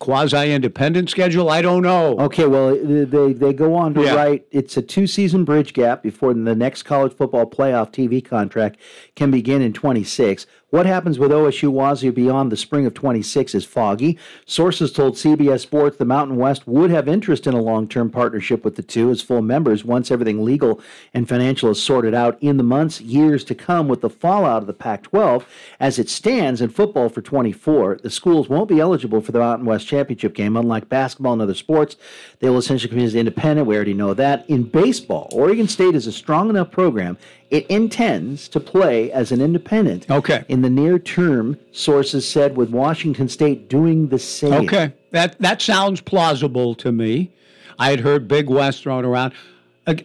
quasi 0.00 0.52
independent 0.52 1.08
schedule? 1.08 1.48
I 1.48 1.62
don't 1.62 1.82
know. 1.82 2.18
Okay, 2.18 2.46
well, 2.46 2.74
they, 2.74 3.32
they 3.32 3.52
go 3.52 3.74
on 3.74 3.94
to 3.94 4.02
yeah. 4.02 4.14
write 4.14 4.46
it's 4.50 4.76
a 4.76 4.82
two 4.82 5.06
season 5.06 5.44
bridge 5.44 5.72
gap 5.72 6.02
before 6.02 6.34
the 6.34 6.54
next 6.56 6.82
college 6.82 7.12
football 7.14 7.46
playoff 7.46 7.92
TV 7.92 8.22
contract 8.22 8.80
can 9.14 9.30
begin 9.30 9.62
in 9.62 9.72
26. 9.72 10.46
What 10.70 10.86
happens 10.86 11.18
with 11.18 11.32
OSU 11.32 11.68
Wazoo 11.68 12.12
beyond 12.12 12.52
the 12.52 12.56
spring 12.56 12.86
of 12.86 12.94
26 12.94 13.56
is 13.56 13.64
foggy. 13.64 14.16
Sources 14.46 14.92
told 14.92 15.14
CBS 15.14 15.62
Sports 15.62 15.96
the 15.96 16.04
Mountain 16.04 16.36
West 16.36 16.64
would 16.68 16.90
have 16.90 17.08
interest 17.08 17.48
in 17.48 17.54
a 17.54 17.60
long 17.60 17.88
term 17.88 18.08
partnership 18.08 18.64
with 18.64 18.76
the 18.76 18.82
two 18.84 19.10
as 19.10 19.20
full 19.20 19.42
members 19.42 19.84
once 19.84 20.12
everything 20.12 20.44
legal 20.44 20.80
and 21.12 21.28
financial 21.28 21.70
is 21.70 21.82
sorted 21.82 22.14
out 22.14 22.38
in 22.40 22.56
the 22.56 22.62
months, 22.62 23.00
years 23.00 23.42
to 23.44 23.54
come 23.56 23.88
with 23.88 24.00
the 24.00 24.08
fallout 24.08 24.62
of 24.62 24.68
the 24.68 24.72
Pac 24.72 25.02
12. 25.02 25.44
As 25.80 25.98
it 25.98 26.08
stands 26.08 26.60
in 26.60 26.70
football 26.70 27.08
for 27.08 27.20
24, 27.20 27.98
the 28.04 28.10
schools 28.10 28.48
won't 28.48 28.68
be 28.68 28.78
eligible 28.78 29.20
for 29.20 29.32
the 29.32 29.40
Mountain 29.40 29.66
West 29.66 29.88
Championship 29.88 30.34
game. 30.34 30.56
Unlike 30.56 30.88
basketball 30.88 31.32
and 31.32 31.42
other 31.42 31.54
sports, 31.54 31.96
they 32.38 32.48
will 32.48 32.58
essentially 32.58 32.94
be 32.94 33.02
as 33.02 33.16
independent. 33.16 33.66
We 33.66 33.74
already 33.74 33.94
know 33.94 34.14
that. 34.14 34.48
In 34.48 34.62
baseball, 34.62 35.28
Oregon 35.32 35.66
State 35.66 35.96
is 35.96 36.06
a 36.06 36.12
strong 36.12 36.48
enough 36.48 36.70
program 36.70 37.18
it 37.50 37.66
intends 37.66 38.48
to 38.48 38.60
play 38.60 39.10
as 39.10 39.32
an 39.32 39.40
independent. 39.40 40.08
Okay. 40.08 40.44
In 40.48 40.62
the 40.62 40.70
near 40.70 40.98
term, 40.98 41.58
sources 41.72 42.26
said 42.26 42.56
with 42.56 42.70
Washington 42.70 43.28
State 43.28 43.68
doing 43.68 44.08
the 44.08 44.18
same. 44.18 44.52
Okay. 44.52 44.92
That 45.10 45.38
that 45.40 45.60
sounds 45.60 46.00
plausible 46.00 46.74
to 46.76 46.92
me. 46.92 47.32
I 47.78 47.90
had 47.90 48.00
heard 48.00 48.28
Big 48.28 48.48
West 48.48 48.82
thrown 48.82 49.04
around. 49.04 49.32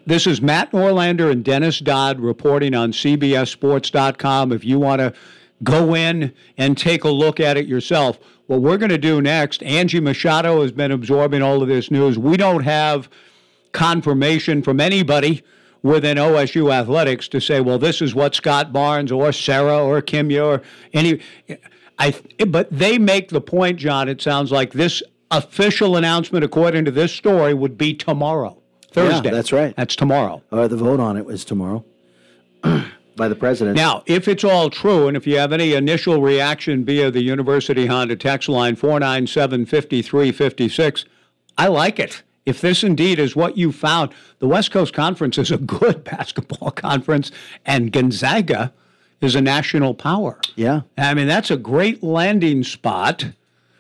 This 0.07 0.25
is 0.25 0.41
Matt 0.41 0.71
Norlander 0.71 1.31
and 1.31 1.43
Dennis 1.43 1.79
Dodd 1.79 2.19
reporting 2.19 2.73
on 2.73 2.91
CBSSports.com. 2.91 4.51
If 4.51 4.65
you 4.65 4.79
want 4.79 4.99
to 4.99 5.13
go 5.63 5.93
in 5.93 6.33
and 6.57 6.75
take 6.75 7.03
a 7.03 7.09
look 7.09 7.39
at 7.39 7.57
it 7.57 7.67
yourself, 7.67 8.17
what 8.47 8.61
we're 8.61 8.77
going 8.77 8.89
to 8.89 8.97
do 8.97 9.21
next, 9.21 9.61
Angie 9.61 9.99
Machado 9.99 10.61
has 10.61 10.71
been 10.71 10.91
absorbing 10.91 11.43
all 11.43 11.61
of 11.61 11.67
this 11.67 11.91
news. 11.91 12.17
We 12.17 12.37
don't 12.37 12.63
have 12.63 13.09
confirmation 13.73 14.63
from 14.63 14.79
anybody 14.79 15.43
within 15.85 16.17
OSU 16.17 16.73
athletics 16.73 17.27
to 17.27 17.39
say, 17.39 17.61
well, 17.61 17.77
this 17.77 18.01
is 18.01 18.15
what 18.15 18.33
Scott 18.33 18.73
Barnes 18.73 19.11
or 19.11 19.31
Sarah 19.31 19.77
or 19.77 20.01
Kimya 20.01 20.43
or 20.43 20.61
any. 20.93 21.21
I, 21.99 22.19
but 22.47 22.67
they 22.71 22.97
make 22.97 23.29
the 23.29 23.39
point, 23.39 23.77
John. 23.77 24.09
It 24.09 24.19
sounds 24.19 24.51
like 24.51 24.73
this 24.73 25.03
official 25.29 25.95
announcement, 25.95 26.43
according 26.43 26.85
to 26.85 26.91
this 26.91 27.13
story, 27.13 27.53
would 27.53 27.77
be 27.77 27.93
tomorrow, 27.93 28.61
Thursday. 28.91 29.29
Yeah, 29.29 29.35
that's 29.35 29.51
right. 29.51 29.75
That's 29.75 29.95
tomorrow. 29.95 30.41
Uh, 30.51 30.67
the 30.67 30.75
vote 30.75 30.99
on 30.99 31.17
it 31.17 31.25
was 31.25 31.45
tomorrow 31.45 31.85
by 32.63 33.27
the 33.27 33.35
president. 33.35 33.77
Now, 33.77 34.01
if 34.07 34.27
it's 34.27 34.43
all 34.43 34.71
true, 34.71 35.07
and 35.07 35.15
if 35.15 35.27
you 35.27 35.37
have 35.37 35.53
any 35.53 35.73
initial 35.73 36.19
reaction 36.19 36.83
via 36.83 37.11
the 37.11 37.21
University 37.21 37.85
Honda 37.85 38.15
text 38.15 38.49
line 38.49 38.75
497 38.75 39.67
5356, 39.67 41.05
I 41.59 41.67
like 41.67 41.99
it 41.99 42.23
if 42.45 42.61
this 42.61 42.83
indeed 42.83 43.19
is 43.19 43.35
what 43.35 43.57
you 43.57 43.71
found, 43.71 44.11
the 44.39 44.47
West 44.47 44.71
Coast 44.71 44.93
Conference 44.93 45.37
is 45.37 45.51
a 45.51 45.57
good 45.57 46.03
basketball 46.03 46.71
conference, 46.71 47.31
and 47.65 47.91
Gonzaga 47.91 48.73
is 49.21 49.35
a 49.35 49.41
national 49.41 49.93
power. 49.93 50.39
Yeah. 50.55 50.81
I 50.97 51.13
mean, 51.13 51.27
that's 51.27 51.51
a 51.51 51.57
great 51.57 52.03
landing 52.03 52.63
spot 52.63 53.25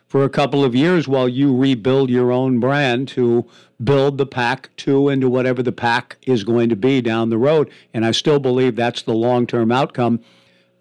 for 0.07 0.23
a 0.23 0.29
couple 0.29 0.63
of 0.63 0.73
years 0.73 1.07
while 1.07 1.27
you 1.27 1.55
rebuild 1.55 2.09
your 2.09 2.31
own 2.31 2.59
brand 2.59 3.07
to 3.09 3.45
build 3.83 4.17
the 4.17 4.25
Pac-2 4.25 5.11
into 5.11 5.29
whatever 5.29 5.61
the 5.61 5.71
Pac 5.71 6.17
is 6.23 6.43
going 6.43 6.69
to 6.69 6.75
be 6.75 7.01
down 7.01 7.29
the 7.29 7.37
road. 7.37 7.69
And 7.93 8.05
I 8.05 8.11
still 8.11 8.39
believe 8.39 8.75
that's 8.75 9.01
the 9.01 9.13
long 9.13 9.45
term 9.45 9.71
outcome 9.71 10.21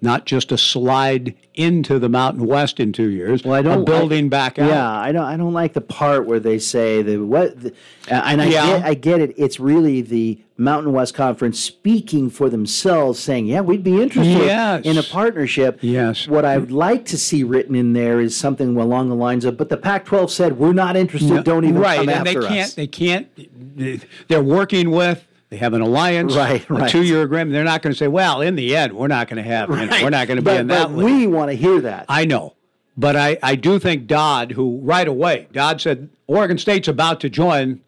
not 0.05 0.27
just 0.27 0.53
a 0.53 0.59
slide 0.59 1.35
into 1.55 1.99
the 1.99 2.09
Mountain 2.09 2.47
West 2.47 2.79
in 2.79 2.93
two 2.93 3.09
years. 3.09 3.43
Well, 3.43 3.55
I 3.55 3.63
don't 3.63 3.85
building 3.85 4.27
I, 4.27 4.29
back 4.29 4.59
out. 4.59 4.69
Yeah, 4.69 4.89
I 4.89 5.11
don't. 5.13 5.25
I 5.25 5.37
don't 5.37 5.53
like 5.53 5.73
the 5.73 5.81
part 5.81 6.27
where 6.27 6.39
they 6.39 6.59
say 6.59 7.03
the 7.03 7.17
what. 7.19 7.61
The, 7.61 7.73
and 8.09 8.41
I 8.43 8.47
Yeah. 8.47 8.67
get, 8.67 8.85
I 8.85 8.95
get 8.95 9.21
it. 9.21 9.35
It's 9.37 9.59
really 9.59 10.03
the 10.03 10.39
Mountain 10.59 10.93
West 10.93 11.15
Conference 11.15 11.59
speaking 11.59 12.29
for 12.31 12.49
themselves, 12.51 13.19
saying, 13.19 13.47
"Yeah, 13.47 13.63
we'd 13.63 13.83
be 13.83 14.01
interested 14.03 14.45
Yes. 14.47 14.85
in 14.85 14.99
a 14.99 15.03
partnership." 15.03 15.79
Yes. 15.81 16.29
What 16.29 16.45
I 16.45 16.59
would 16.59 16.71
like 16.73 17.07
to 17.07 17.17
see 17.17 17.43
written 17.43 17.75
in 17.75 17.93
there 17.95 18.21
is 18.21 18.37
something 18.37 18.77
along 18.77 19.09
the 19.09 19.17
lines 19.17 19.45
of, 19.45 19.57
"But 19.57 19.69
the 19.71 19.77
Pac-12 19.77 20.31
said 20.31 20.59
we're 20.59 20.73
not 20.75 20.97
interested. 20.97 21.33
No, 21.35 21.43
don't 21.43 21.65
even 21.65 21.79
right, 21.81 21.97
come 21.99 22.09
and 22.11 22.29
after 22.29 22.41
they 22.43 22.47
can't. 22.49 22.67
us." 22.67 22.75
They 22.75 22.87
can't. 22.87 23.27
They're 24.29 24.43
working 24.43 24.91
with. 24.91 25.25
They 25.55 25.59
have 25.59 25.73
an 25.75 25.83
alliance, 25.83 26.35
Right, 26.35 26.69
A 26.69 26.75
right. 26.75 26.91
two-year 26.91 27.23
agreement. 27.23 27.53
They're 27.53 27.63
not 27.63 27.81
going 27.81 27.93
to 27.93 27.97
say, 27.97 28.09
"Well, 28.09 28.41
in 28.41 28.57
the 28.57 28.75
end, 28.77 28.93
we're 28.93 29.07
not 29.07 29.29
going 29.29 29.37
to 29.41 29.49
have. 29.49 29.69
Right. 29.69 30.03
we're 30.03 30.11
not 30.11 30.27
going 30.27 30.39
to 30.39 30.43
be 30.43 30.51
in 30.51 30.67
that." 30.67 30.89
but 30.89 30.97
league." 30.97 31.05
we 31.07 31.27
want 31.29 31.49
to 31.53 31.57
hear 31.57 31.81
that. 31.83 32.07
I 32.09 32.25
know, 32.25 32.55
but 32.97 33.15
I, 33.15 33.39
I 33.41 33.55
do 33.55 33.79
think 33.79 34.09
Dodd, 34.09 34.51
who 34.51 34.81
right 34.83 35.07
away, 35.07 35.47
Dodd 35.53 35.81
said 35.81 36.09
Oregon 36.27 36.59
State's 36.59 36.89
about 36.89 37.21
to 37.21 37.31
join 37.31 37.81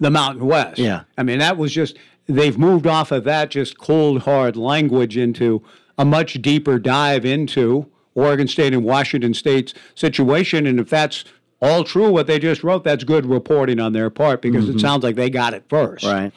the 0.00 0.10
Mountain 0.10 0.44
West. 0.44 0.80
Yeah. 0.80 1.02
I 1.16 1.22
mean 1.22 1.38
that 1.38 1.56
was 1.56 1.72
just 1.72 1.96
they've 2.26 2.58
moved 2.58 2.88
off 2.88 3.12
of 3.12 3.22
that 3.24 3.50
just 3.50 3.78
cold 3.78 4.22
hard 4.22 4.56
language 4.56 5.16
into 5.16 5.62
a 5.98 6.04
much 6.04 6.42
deeper 6.42 6.80
dive 6.80 7.24
into 7.24 7.86
Oregon 8.16 8.48
State 8.48 8.74
and 8.74 8.82
Washington 8.82 9.34
State's 9.34 9.72
situation, 9.94 10.66
and 10.66 10.80
if 10.80 10.90
that's 10.90 11.24
all 11.62 11.84
true, 11.84 12.10
what 12.10 12.26
they 12.26 12.40
just 12.40 12.64
wrote, 12.64 12.82
that's 12.82 13.04
good 13.04 13.24
reporting 13.26 13.78
on 13.78 13.92
their 13.92 14.10
part 14.10 14.42
because 14.42 14.68
it 14.68 14.76
Mhm. 14.76 14.80
sounds 14.80 15.04
like 15.04 15.14
they 15.14 15.30
got 15.30 15.54
it 15.54 15.64
first. 15.68 16.04
Right. 16.04 16.32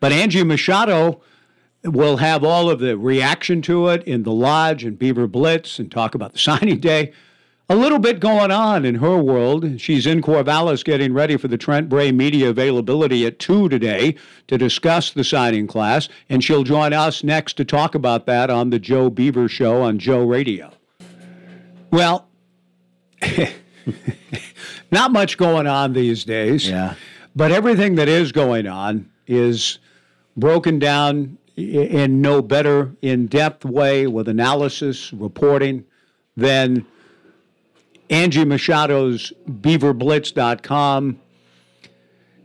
But 0.00 0.12
Angie 0.12 0.44
Machado 0.44 1.20
will 1.84 2.18
have 2.18 2.44
all 2.44 2.70
of 2.70 2.80
the 2.80 2.96
reaction 2.96 3.62
to 3.62 3.88
it 3.88 4.02
in 4.04 4.22
the 4.22 4.32
lodge 4.32 4.84
and 4.84 4.98
Beaver 4.98 5.26
Blitz 5.26 5.78
and 5.78 5.90
talk 5.90 6.14
about 6.14 6.32
the 6.32 6.38
signing 6.38 6.80
day. 6.80 7.12
A 7.70 7.76
little 7.76 7.98
bit 7.98 8.18
going 8.18 8.50
on 8.50 8.86
in 8.86 8.94
her 8.94 9.18
world. 9.18 9.78
She's 9.78 10.06
in 10.06 10.22
Corvallis 10.22 10.82
getting 10.82 11.12
ready 11.12 11.36
for 11.36 11.48
the 11.48 11.58
Trent 11.58 11.90
Bray 11.90 12.10
media 12.10 12.48
availability 12.48 13.26
at 13.26 13.38
2 13.38 13.68
today 13.68 14.14
to 14.46 14.56
discuss 14.56 15.10
the 15.10 15.22
signing 15.22 15.66
class, 15.66 16.08
and 16.30 16.42
she'll 16.42 16.64
join 16.64 16.94
us 16.94 17.22
next 17.22 17.58
to 17.58 17.66
talk 17.66 17.94
about 17.94 18.24
that 18.24 18.48
on 18.48 18.70
the 18.70 18.78
Joe 18.78 19.10
Beaver 19.10 19.48
Show 19.48 19.82
on 19.82 19.98
Joe 19.98 20.24
Radio. 20.24 20.72
Well, 21.90 22.26
not 24.90 25.12
much 25.12 25.36
going 25.36 25.66
on 25.66 25.92
these 25.92 26.24
days. 26.24 26.70
Yeah. 26.70 26.94
But 27.36 27.52
everything 27.52 27.96
that 27.96 28.08
is 28.08 28.32
going 28.32 28.66
on 28.66 29.10
is 29.26 29.78
broken 30.38 30.78
down 30.78 31.36
in 31.56 32.20
no 32.22 32.40
better 32.40 32.92
in 33.02 33.26
depth 33.26 33.64
way 33.64 34.06
with 34.06 34.28
analysis, 34.28 35.12
reporting 35.12 35.84
than 36.36 36.86
Angie 38.10 38.44
Machado's 38.44 39.32
beaverblitz.com, 39.50 41.18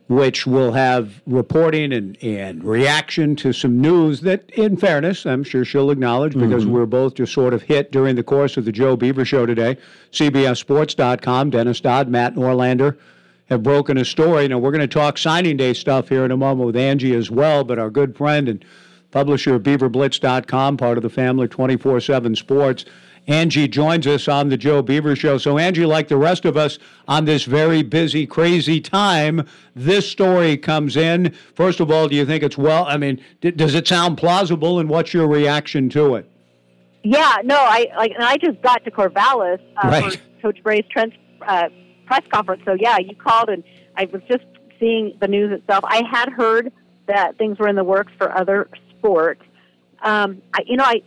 which 0.10 0.46
will 0.48 0.72
have 0.74 1.22
reporting 1.28 1.94
and, 1.94 2.18
and 2.24 2.64
reaction 2.64 3.36
to 3.38 3.54
some 3.54 3.80
news 3.80 4.22
that, 4.22 4.50
in 4.52 4.76
fairness, 4.78 5.26
I'm 5.26 5.44
sure 5.44 5.64
she'll 5.64 5.92
acknowledge 5.92 6.34
because 6.34 6.66
Mhm. 6.66 6.70
we're 6.72 6.86
both 6.88 7.14
just 7.14 7.34
sort 7.34 7.54
of 7.54 7.62
hit 7.62 7.92
during 7.92 8.16
the 8.16 8.24
course 8.24 8.58
of 8.58 8.66
the 8.66 8.72
Joe 8.72 8.98
Beaver 8.98 9.24
Show 9.26 9.46
today. 9.46 9.78
CBSSports.com, 10.12 11.52
Dennis 11.52 11.80
Dodd, 11.80 12.10
Matt 12.10 12.36
Norlander 12.36 12.96
have 13.50 13.64
broken 13.64 13.98
a 13.98 14.06
story. 14.06 14.48
Now, 14.48 14.58
we're 14.58 14.72
going 14.72 14.82
to 14.82 14.88
talk 14.88 15.18
signing 15.18 15.58
day 15.58 15.74
stuff 15.74 16.10
here 16.10 16.26
in 16.26 16.32
a 16.32 16.38
moment 16.38 16.66
with 16.68 16.76
Angie 16.76 17.16
as 17.16 17.30
well, 17.30 17.64
but 17.64 17.78
our 17.80 17.90
good 17.90 18.16
friend 18.16 18.48
and 18.50 18.64
publisher 19.12 19.56
of 19.56 19.64
BeaverBlitz.com, 19.64 20.78
part 20.78 20.98
of 20.98 21.04
the 21.04 21.10
family 21.10 21.48
24 21.48 22.00
7 22.00 22.36
Sports. 22.36 22.86
Angie 23.26 23.70
joins 23.70 24.06
us 24.06 24.28
on 24.28 24.50
the 24.50 24.58
Joe 24.58 24.82
Beaver 24.82 25.16
Show. 25.16 25.38
So, 25.38 25.58
Angie, 25.58 25.86
like 25.86 26.10
the 26.10 26.18
rest 26.18 26.44
of 26.44 26.58
us 26.58 26.78
on 27.08 27.24
this 27.24 27.46
very 27.46 27.82
busy, 27.82 28.26
crazy 28.28 28.82
time, 28.82 29.48
this 29.76 30.10
story 30.10 30.58
comes 30.58 30.98
in. 30.98 31.34
First 31.56 31.80
of 31.80 31.90
all, 31.90 32.10
do 32.10 32.18
you 32.18 32.26
think 32.26 32.44
it's 32.44 32.58
well? 32.58 32.86
I 32.86 32.98
mean, 32.98 33.24
d- 33.40 33.52
does 33.52 33.76
it 33.76 33.88
sound 33.88 34.18
plausible, 34.18 34.80
and 34.80 34.90
what's 34.90 35.14
your 35.14 35.28
reaction 35.28 35.88
to 35.92 36.16
it? 36.16 36.30
Yeah, 37.04 37.38
no, 37.46 37.56
I 37.56 37.88
like, 37.96 38.12
and 38.14 38.24
I 38.26 38.36
just 38.38 38.62
got 38.62 38.84
to 38.84 38.92
Corvallis 38.92 39.60
uh, 39.82 39.88
Right. 39.88 40.14
for 40.16 40.42
Coach 40.42 40.62
Bray's 40.64 40.86
Trent 40.92 41.14
uh, 41.48 41.70
press 42.14 42.32
conference. 42.32 42.62
So 42.66 42.76
yeah, 42.80 42.98
you 43.00 43.16
called, 43.16 43.50
and 43.50 43.64
I 43.98 44.06
was 44.06 44.22
just 44.30 44.46
seeing 44.80 45.18
the 45.20 45.28
news 45.28 45.52
itself. 45.52 45.84
I 45.88 46.04
had 46.10 46.30
heard 46.30 46.72
that 47.08 47.38
things 47.38 47.58
were 47.58 47.68
in 47.68 47.76
the 47.76 47.84
works 47.84 48.12
for 48.18 48.36
other 48.36 48.70
sports. 48.98 49.42
Um, 50.04 50.42
I, 50.54 50.60
you 50.68 50.78
know, 50.78 50.84
I 50.84 51.02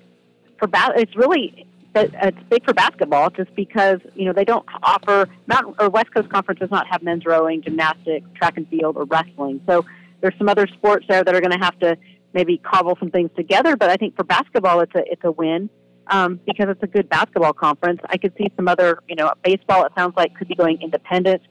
for 0.59 0.67
ba- 0.67 0.95
it's 0.97 1.15
really 1.17 1.67
it's 1.95 2.39
big 2.51 2.65
for 2.65 2.75
basketball 2.75 3.31
just 3.31 3.55
because 3.55 4.01
you 4.15 4.25
know 4.25 4.33
they 4.33 4.45
don't 4.45 4.67
offer 4.83 5.29
Mountain 5.47 5.75
or 5.79 5.89
West 5.89 6.13
Coast 6.13 6.29
Conference 6.29 6.61
does 6.61 6.71
not 6.71 6.87
have 6.91 7.03
men's 7.03 7.25
rowing, 7.25 7.63
gymnastics, 7.63 8.27
track 8.35 8.57
and 8.57 8.69
field, 8.69 8.97
or 8.97 9.05
wrestling. 9.05 9.61
So 9.67 9.85
there's 10.21 10.35
some 10.39 10.49
other 10.49 10.67
sports 10.67 11.07
there 11.09 11.23
that 11.23 11.35
are 11.35 11.41
going 11.41 11.59
to 11.59 11.65
have 11.65 11.79
to 11.81 11.97
maybe 12.33 12.59
cobble 12.59 12.97
some 12.99 13.11
things 13.11 13.31
together. 13.37 13.77
But 13.77 13.91
I 13.91 13.97
think 13.97 14.17
for 14.17 14.25
basketball, 14.25 14.81
it's 14.81 14.95
a 14.95 15.05
it's 15.11 15.25
a 15.25 15.31
win 15.31 15.71
um, 16.09 16.41
because 16.47 16.67
it's 16.69 16.83
a 16.83 16.87
good 16.87 17.09
basketball 17.09 17.53
conference. 17.53 18.01
I 18.09 18.17
could 18.17 18.33
see 18.39 18.51
some 18.57 18.69
other, 18.69 19.01
you 19.09 19.17
know, 19.17 19.33
baseball. 19.43 19.85
It 19.85 19.93
sounds 19.97 20.15
like 20.17 20.35
could 20.37 20.49
be 20.49 20.55
going 20.55 20.81
independent 20.81 21.43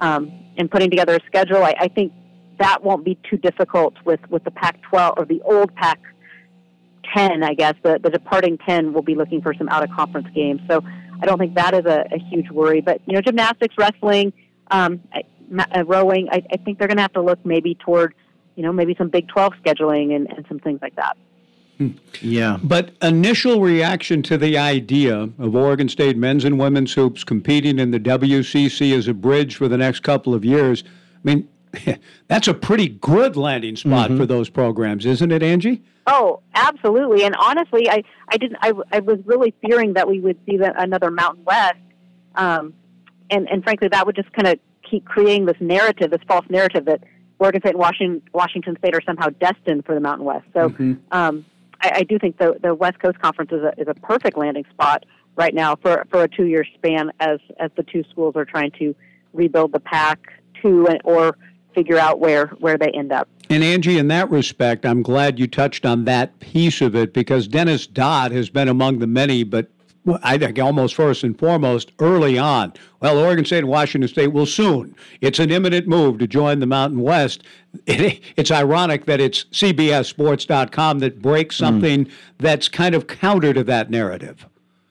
um, 0.00 0.32
and 0.56 0.70
putting 0.70 0.90
together 0.90 1.14
a 1.16 1.20
schedule. 1.26 1.62
I, 1.62 1.74
I 1.78 1.88
think 1.88 2.12
that 2.58 2.82
won't 2.82 3.04
be 3.04 3.18
too 3.28 3.36
difficult 3.36 3.94
with 4.04 4.20
with 4.30 4.44
the 4.44 4.50
Pac-12 4.50 5.14
or 5.16 5.24
the 5.24 5.40
old 5.42 5.74
Pac. 5.74 5.98
10, 7.16 7.42
I 7.42 7.52
guess 7.52 7.74
the 7.82 7.98
the 8.02 8.08
departing 8.08 8.56
10 8.58 8.92
will 8.94 9.02
be 9.02 9.14
looking 9.14 9.42
for 9.42 9.52
some 9.54 9.68
out 9.68 9.82
of 9.82 9.90
conference 9.90 10.28
games. 10.34 10.60
So 10.70 10.82
I 11.20 11.26
don't 11.26 11.36
think 11.36 11.54
that 11.56 11.74
is 11.74 11.84
a, 11.84 12.06
a 12.10 12.18
huge 12.30 12.48
worry. 12.50 12.80
But 12.80 13.00
you 13.06 13.14
know, 13.14 13.20
gymnastics, 13.20 13.74
wrestling, 13.76 14.32
um, 14.70 15.00
I- 15.12 15.24
uh, 15.58 15.84
rowing. 15.84 16.28
I, 16.30 16.42
I 16.50 16.56
think 16.56 16.78
they're 16.78 16.88
going 16.88 16.96
to 16.96 17.02
have 17.02 17.12
to 17.12 17.22
look 17.22 17.44
maybe 17.44 17.74
toward, 17.74 18.14
you 18.56 18.62
know, 18.62 18.72
maybe 18.72 18.94
some 18.96 19.08
Big 19.08 19.28
12 19.28 19.52
scheduling 19.64 20.14
and, 20.14 20.30
and 20.32 20.46
some 20.48 20.58
things 20.58 20.80
like 20.80 20.96
that. 20.96 21.16
Yeah. 22.20 22.58
But 22.62 22.90
initial 23.02 23.60
reaction 23.60 24.22
to 24.24 24.36
the 24.38 24.56
idea 24.58 25.30
of 25.38 25.54
Oregon 25.56 25.88
State 25.88 26.16
men's 26.16 26.44
and 26.44 26.58
women's 26.58 26.92
hoops 26.94 27.24
competing 27.24 27.78
in 27.78 27.90
the 27.90 28.00
WCC 28.00 28.96
as 28.96 29.08
a 29.08 29.14
bridge 29.14 29.56
for 29.56 29.68
the 29.68 29.76
next 29.78 30.00
couple 30.00 30.34
of 30.34 30.44
years, 30.44 30.84
I 30.86 31.18
mean, 31.24 31.48
that's 32.28 32.48
a 32.48 32.54
pretty 32.54 32.88
good 32.88 33.36
landing 33.36 33.76
spot 33.76 34.10
Mm-hmm. 34.10 34.18
for 34.18 34.26
those 34.26 34.50
programs, 34.50 35.06
isn't 35.06 35.30
it, 35.32 35.42
Angie? 35.42 35.82
Oh, 36.06 36.40
absolutely. 36.54 37.24
And 37.24 37.34
honestly, 37.36 37.88
I, 37.88 38.02
I 38.28 38.36
didn't. 38.36 38.58
I, 38.60 38.72
I 38.92 38.98
was 39.00 39.18
really 39.24 39.54
fearing 39.64 39.92
that 39.94 40.08
we 40.08 40.18
would 40.20 40.36
see 40.46 40.56
the, 40.56 40.72
another 40.80 41.10
Mountain 41.12 41.44
West, 41.44 41.76
um, 42.34 42.74
and 43.30 43.48
and 43.48 43.62
frankly, 43.62 43.88
that 43.88 44.04
would 44.06 44.16
just 44.16 44.32
kind 44.32 44.48
of 44.48 44.58
keep 44.82 45.04
creating 45.04 45.46
this 45.46 45.56
narrative, 45.60 46.10
this 46.10 46.20
false 46.26 46.44
narrative 46.50 46.86
that 46.86 47.04
Oregon 47.38 47.60
State 47.60 47.70
and 47.70 47.78
Washington 47.78 48.22
Washington 48.34 48.76
State 48.78 48.94
are 48.96 49.00
somehow 49.06 49.28
destined 49.40 49.84
for 49.86 49.94
the 49.94 50.00
Mountain 50.00 50.26
West. 50.26 50.44
So, 50.52 50.70
Mm-hmm. 50.70 50.94
um, 51.12 51.44
I, 51.82 51.92
I 51.96 52.02
do 52.04 52.18
think 52.18 52.38
the 52.38 52.56
the 52.62 52.74
West 52.74 52.98
Coast 53.00 53.18
Conference 53.20 53.52
is 53.52 53.62
a 53.62 53.72
is 53.78 53.88
a 53.88 53.94
perfect 53.94 54.38
landing 54.38 54.64
spot 54.70 55.04
right 55.36 55.54
now 55.54 55.76
for 55.76 56.06
for 56.10 56.22
a 56.22 56.28
two 56.28 56.46
year 56.46 56.64
span 56.74 57.10
as 57.20 57.38
as 57.58 57.70
the 57.76 57.82
two 57.82 58.04
schools 58.10 58.36
are 58.36 58.44
trying 58.44 58.70
to 58.78 58.94
rebuild 59.32 59.72
the 59.72 59.80
pack 59.80 60.20
to 60.62 60.86
or 61.04 61.36
figure 61.74 61.98
out 61.98 62.20
where 62.20 62.46
where 62.58 62.78
they 62.78 62.90
end 62.90 63.12
up. 63.12 63.28
And 63.50 63.62
Angie, 63.62 63.98
in 63.98 64.08
that 64.08 64.30
respect, 64.30 64.86
I'm 64.86 65.02
glad 65.02 65.38
you 65.38 65.46
touched 65.46 65.84
on 65.84 66.04
that 66.04 66.38
piece 66.40 66.80
of 66.80 66.94
it 66.94 67.12
because 67.12 67.48
Dennis 67.48 67.86
Dodd 67.86 68.32
has 68.32 68.48
been 68.48 68.68
among 68.68 68.98
the 68.98 69.06
many, 69.06 69.44
but 69.44 69.68
I 70.22 70.36
think 70.36 70.58
almost 70.58 70.94
first 70.94 71.22
and 71.22 71.38
foremost 71.38 71.92
early 72.00 72.36
on. 72.38 72.72
Well, 73.00 73.18
Oregon 73.18 73.44
State 73.44 73.58
and 73.58 73.68
Washington 73.68 74.08
State 74.08 74.28
will 74.28 74.46
soon. 74.46 74.96
It's 75.20 75.38
an 75.38 75.50
imminent 75.50 75.86
move 75.86 76.18
to 76.18 76.26
join 76.26 76.58
the 76.58 76.66
Mountain 76.66 77.00
West. 77.00 77.42
It, 77.86 78.20
it's 78.36 78.50
ironic 78.50 79.06
that 79.06 79.18
it's 79.18 79.44
CBSSports.com 79.44 80.98
that 80.98 81.22
breaks 81.22 81.56
something 81.56 82.06
that's 82.36 82.68
kind 82.68 82.94
of 82.94 83.06
counter 83.06 83.54
to 83.54 83.64
that 83.64 83.88
narrative. 83.88 84.46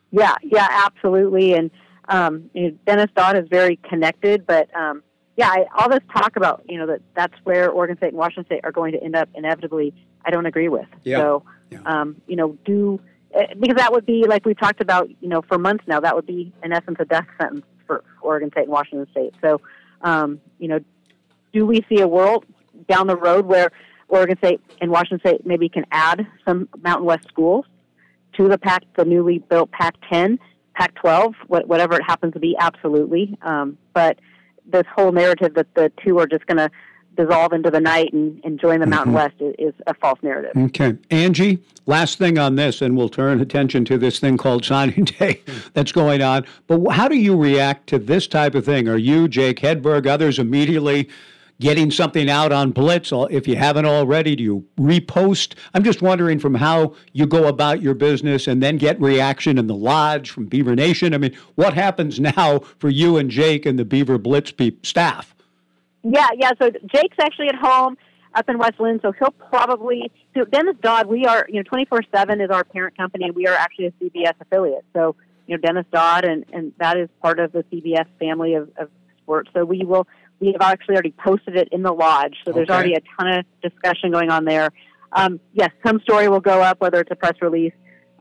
Yeah, 0.09 0.33
yeah, 0.41 0.67
absolutely. 0.87 1.53
And 1.53 1.69
um, 2.09 2.49
you 2.53 2.63
know, 2.71 2.77
Dennis 2.87 3.11
Dodd 3.15 3.37
is 3.37 3.47
very 3.49 3.77
connected, 3.87 4.47
but 4.47 4.75
um, 4.75 5.03
yeah, 5.37 5.49
I, 5.49 5.65
all 5.77 5.89
this 5.89 6.01
talk 6.11 6.35
about 6.35 6.63
you 6.67 6.79
know 6.79 6.87
that 6.87 7.01
that's 7.15 7.35
where 7.43 7.69
Oregon 7.69 7.97
State 7.97 8.09
and 8.09 8.17
Washington 8.17 8.45
State 8.45 8.61
are 8.63 8.71
going 8.71 8.93
to 8.93 9.03
end 9.03 9.15
up 9.15 9.29
inevitably. 9.35 9.93
I 10.25 10.31
don't 10.31 10.47
agree 10.47 10.67
with. 10.67 10.87
Yeah. 11.03 11.17
So, 11.17 11.43
um, 11.85 12.19
you 12.27 12.35
know, 12.35 12.57
do 12.65 12.99
because 13.59 13.75
that 13.77 13.91
would 13.91 14.05
be 14.05 14.25
like 14.27 14.45
we've 14.45 14.59
talked 14.59 14.81
about, 14.81 15.09
you 15.21 15.29
know, 15.29 15.41
for 15.41 15.57
months 15.57 15.83
now. 15.87 15.99
That 15.99 16.15
would 16.15 16.25
be 16.25 16.53
in 16.63 16.73
essence 16.73 16.97
a 16.99 17.05
death 17.05 17.27
sentence 17.39 17.65
for 17.87 18.03
Oregon 18.21 18.51
State 18.51 18.63
and 18.63 18.71
Washington 18.71 19.07
State. 19.11 19.33
So, 19.41 19.61
um, 20.01 20.39
you 20.59 20.67
know, 20.67 20.79
do 21.53 21.65
we 21.65 21.85
see 21.89 22.01
a 22.01 22.07
world 22.07 22.45
down 22.89 23.07
the 23.07 23.15
road 23.15 23.45
where 23.45 23.71
Oregon 24.07 24.37
State 24.37 24.61
and 24.81 24.91
Washington 24.91 25.19
State 25.19 25.45
maybe 25.45 25.69
can 25.69 25.85
add 25.91 26.27
some 26.45 26.67
Mountain 26.81 27.05
West 27.05 27.27
schools 27.27 27.65
to 28.33 28.47
the 28.47 28.57
Pac, 28.57 28.83
the 28.95 29.05
newly 29.05 29.39
built 29.39 29.71
Pac-10, 29.71 30.37
Pac-12, 30.73 31.33
whatever 31.47 31.95
it 31.95 32.03
happens 32.03 32.33
to 32.33 32.39
be? 32.39 32.55
Absolutely. 32.59 33.37
Um, 33.41 33.77
but 33.93 34.19
this 34.65 34.85
whole 34.93 35.11
narrative 35.11 35.53
that 35.55 35.73
the 35.75 35.91
two 36.03 36.17
are 36.19 36.27
just 36.27 36.45
going 36.45 36.57
to 36.57 36.69
dissolve 37.15 37.53
into 37.53 37.69
the 37.69 37.79
night 37.79 38.13
and, 38.13 38.39
and 38.43 38.59
join 38.59 38.79
the 38.79 38.87
Mountain 38.87 39.13
Mm-hmm. 39.13 39.15
West 39.15 39.35
is, 39.59 39.73
is 39.73 39.73
a 39.87 39.93
false 39.95 40.19
narrative. 40.21 40.51
Okay. 40.55 40.97
Angie, 41.09 41.59
last 41.85 42.17
thing 42.17 42.37
on 42.37 42.55
this, 42.55 42.81
and 42.81 42.95
we'll 42.95 43.09
turn 43.09 43.41
attention 43.41 43.83
to 43.85 43.97
this 43.97 44.19
thing 44.19 44.37
called 44.37 44.63
signing 44.63 45.05
day 45.19 45.41
that's 45.73 45.91
going 45.91 46.21
on. 46.21 46.45
But 46.67 46.87
how 46.91 47.07
do 47.07 47.17
you 47.17 47.35
react 47.35 47.87
to 47.87 47.99
this 47.99 48.27
type 48.27 48.55
of 48.55 48.65
thing? 48.65 48.87
Are 48.87 48.97
you, 48.97 49.27
Jake 49.27 49.59
Hedberg, 49.59 50.07
others 50.07 50.39
immediately 50.39 51.09
getting 51.59 51.91
something 51.91 52.29
out 52.29 52.51
on 52.51 52.71
Blitz? 52.71 53.11
If 53.11 53.47
you 53.47 53.55
haven't 53.55 53.85
already, 53.85 54.35
do 54.35 54.43
you 54.43 54.65
repost? 54.77 55.55
I'm 55.73 55.83
just 55.83 56.01
wondering 56.01 56.39
from 56.39 56.55
how 56.55 56.95
you 57.13 57.25
go 57.25 57.47
about 57.47 57.81
your 57.81 57.93
business 57.93 58.47
and 58.47 58.63
then 58.63 58.77
get 58.77 58.99
reaction 59.01 59.57
in 59.57 59.67
the 59.67 59.75
lodge 59.75 60.29
from 60.29 60.45
Beaver 60.45 60.75
Nation. 60.75 61.13
I 61.13 61.17
mean, 61.17 61.35
what 61.55 61.73
happens 61.73 62.19
now 62.19 62.59
for 62.79 62.89
you 62.89 63.17
and 63.17 63.29
Jake 63.29 63.65
and 63.65 63.77
the 63.77 63.85
Beaver 63.85 64.17
Blitz 64.17 64.53
staff? 64.83 65.35
Yeah, 66.03 66.27
yeah. 66.35 66.51
So 66.61 66.69
Jake's 66.93 67.17
actually 67.19 67.49
at 67.49 67.55
home 67.55 67.97
up 68.33 68.49
in 68.49 68.57
West 68.57 68.79
Linn, 68.79 68.99
so 69.01 69.11
he'll 69.11 69.31
probably. 69.31 70.11
So 70.35 70.45
Dennis 70.45 70.75
Dodd, 70.81 71.07
we 71.07 71.25
are, 71.25 71.45
you 71.49 71.55
know, 71.55 71.63
twenty 71.63 71.85
four 71.85 72.01
seven 72.13 72.41
is 72.41 72.49
our 72.49 72.63
parent 72.63 72.97
company, 72.97 73.25
and 73.25 73.35
we 73.35 73.47
are 73.47 73.55
actually 73.55 73.87
a 73.87 73.91
CBS 73.91 74.33
affiliate. 74.39 74.85
So 74.93 75.15
you 75.47 75.57
know, 75.57 75.61
Dennis 75.61 75.85
Dodd, 75.91 76.25
and 76.25 76.45
and 76.53 76.73
that 76.79 76.97
is 76.97 77.09
part 77.21 77.39
of 77.39 77.51
the 77.51 77.63
CBS 77.71 78.05
family 78.19 78.55
of, 78.55 78.69
of 78.77 78.89
sports. 79.21 79.49
So 79.53 79.65
we 79.65 79.83
will. 79.83 80.07
We 80.39 80.47
have 80.53 80.61
actually 80.61 80.95
already 80.95 81.13
posted 81.23 81.55
it 81.55 81.69
in 81.71 81.83
the 81.83 81.91
lodge, 81.91 82.35
so 82.43 82.51
there's 82.51 82.67
Okay. 82.67 82.73
already 82.73 82.93
a 82.95 83.01
ton 83.15 83.27
of 83.39 83.45
discussion 83.61 84.11
going 84.11 84.31
on 84.31 84.45
there. 84.45 84.69
Um, 85.13 85.39
yes, 85.53 85.69
some 85.85 85.99
story 85.99 86.29
will 86.29 86.39
go 86.39 86.61
up, 86.63 86.81
whether 86.81 86.99
it's 86.99 87.11
a 87.11 87.15
press 87.15 87.35
release. 87.43 87.73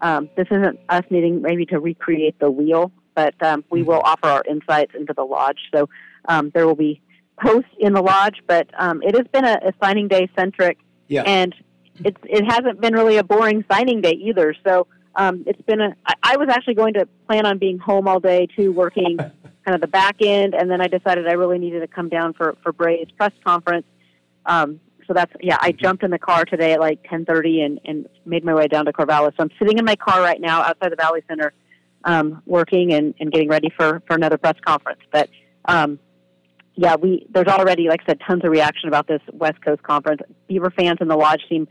Um, 0.02 0.28
this 0.36 0.46
isn't 0.50 0.78
us 0.90 1.04
needing 1.08 1.40
maybe 1.40 1.64
to 1.66 1.78
recreate 1.78 2.38
the 2.38 2.50
wheel, 2.50 2.92
but 3.14 3.34
um, 3.42 3.64
we 3.70 3.82
will 3.82 4.02
offer 4.04 4.26
our 4.26 4.42
insights 4.46 4.92
into 4.94 5.14
the 5.14 5.22
lodge. 5.24 5.58
So 5.74 5.88
um, 6.28 6.50
there 6.52 6.66
will 6.66 6.74
be 6.76 7.00
posts 7.40 7.70
in 7.78 7.92
the 7.92 8.02
lodge, 8.02 8.36
but 8.46 8.68
um, 8.78 9.02
it 9.02 9.16
has 9.16 9.26
been 9.32 9.44
a, 9.44 9.58
a 9.64 9.72
signing 9.82 10.08
day 10.08 10.28
centric, 10.38 10.78
Yeah. 11.08 11.22
and 11.22 11.54
it's 12.04 12.18
it 12.24 12.44
hasn't 12.44 12.80
been 12.80 12.94
really 12.94 13.16
a 13.16 13.24
boring 13.24 13.64
signing 13.70 14.00
day 14.00 14.12
either. 14.12 14.54
So 14.66 14.86
um, 15.16 15.44
it's 15.46 15.60
been 15.62 15.80
a. 15.80 15.94
I, 16.06 16.14
I 16.22 16.36
was 16.36 16.48
actually 16.48 16.74
going 16.74 16.94
to 16.94 17.06
plan 17.26 17.46
on 17.46 17.58
being 17.58 17.78
home 17.78 18.08
all 18.08 18.20
day 18.20 18.46
too, 18.56 18.72
working 18.72 19.16
kind 19.64 19.74
of 19.74 19.80
the 19.80 19.86
back 19.88 20.16
end, 20.22 20.54
and 20.54 20.70
then 20.70 20.80
I 20.80 20.86
decided 20.86 21.26
I 21.26 21.32
really 21.32 21.58
needed 21.58 21.80
to 21.80 21.86
come 21.88 22.08
down 22.08 22.32
for 22.34 22.56
for 22.62 22.72
Bray's 22.72 23.08
press 23.16 23.32
conference. 23.44 23.86
Um, 24.46 24.80
so 25.06 25.12
that's 25.14 25.32
yeah. 25.40 25.58
I 25.60 25.72
jumped 25.72 26.02
in 26.04 26.10
the 26.10 26.18
car 26.18 26.44
today 26.44 26.72
at 26.72 26.80
like 26.80 27.00
ten 27.08 27.24
thirty 27.24 27.60
and 27.62 27.80
and 27.84 28.08
made 28.24 28.44
my 28.44 28.54
way 28.54 28.68
down 28.68 28.84
to 28.86 28.92
Corvallis. 28.92 29.36
So 29.36 29.42
I'm 29.42 29.50
sitting 29.58 29.78
in 29.78 29.84
my 29.84 29.96
car 29.96 30.22
right 30.22 30.40
now 30.40 30.62
outside 30.62 30.92
the 30.92 30.96
Valley 30.96 31.22
Center, 31.28 31.52
um, 32.04 32.42
working 32.46 32.92
and, 32.92 33.14
and 33.18 33.32
getting 33.32 33.48
ready 33.48 33.70
for 33.76 34.02
for 34.06 34.14
another 34.14 34.38
press 34.38 34.56
conference. 34.64 35.00
But 35.10 35.28
um, 35.64 35.98
yeah, 36.80 36.96
we 36.96 37.26
there's 37.28 37.46
already, 37.46 37.88
like 37.88 38.00
I 38.04 38.12
said, 38.12 38.20
tons 38.26 38.42
of 38.42 38.50
reaction 38.50 38.88
about 38.88 39.06
this 39.06 39.20
West 39.34 39.60
Coast 39.62 39.82
conference. 39.82 40.22
Beaver 40.48 40.70
fans 40.70 40.96
in 41.02 41.08
the 41.08 41.16
lodge 41.16 41.42
seem, 41.46 41.68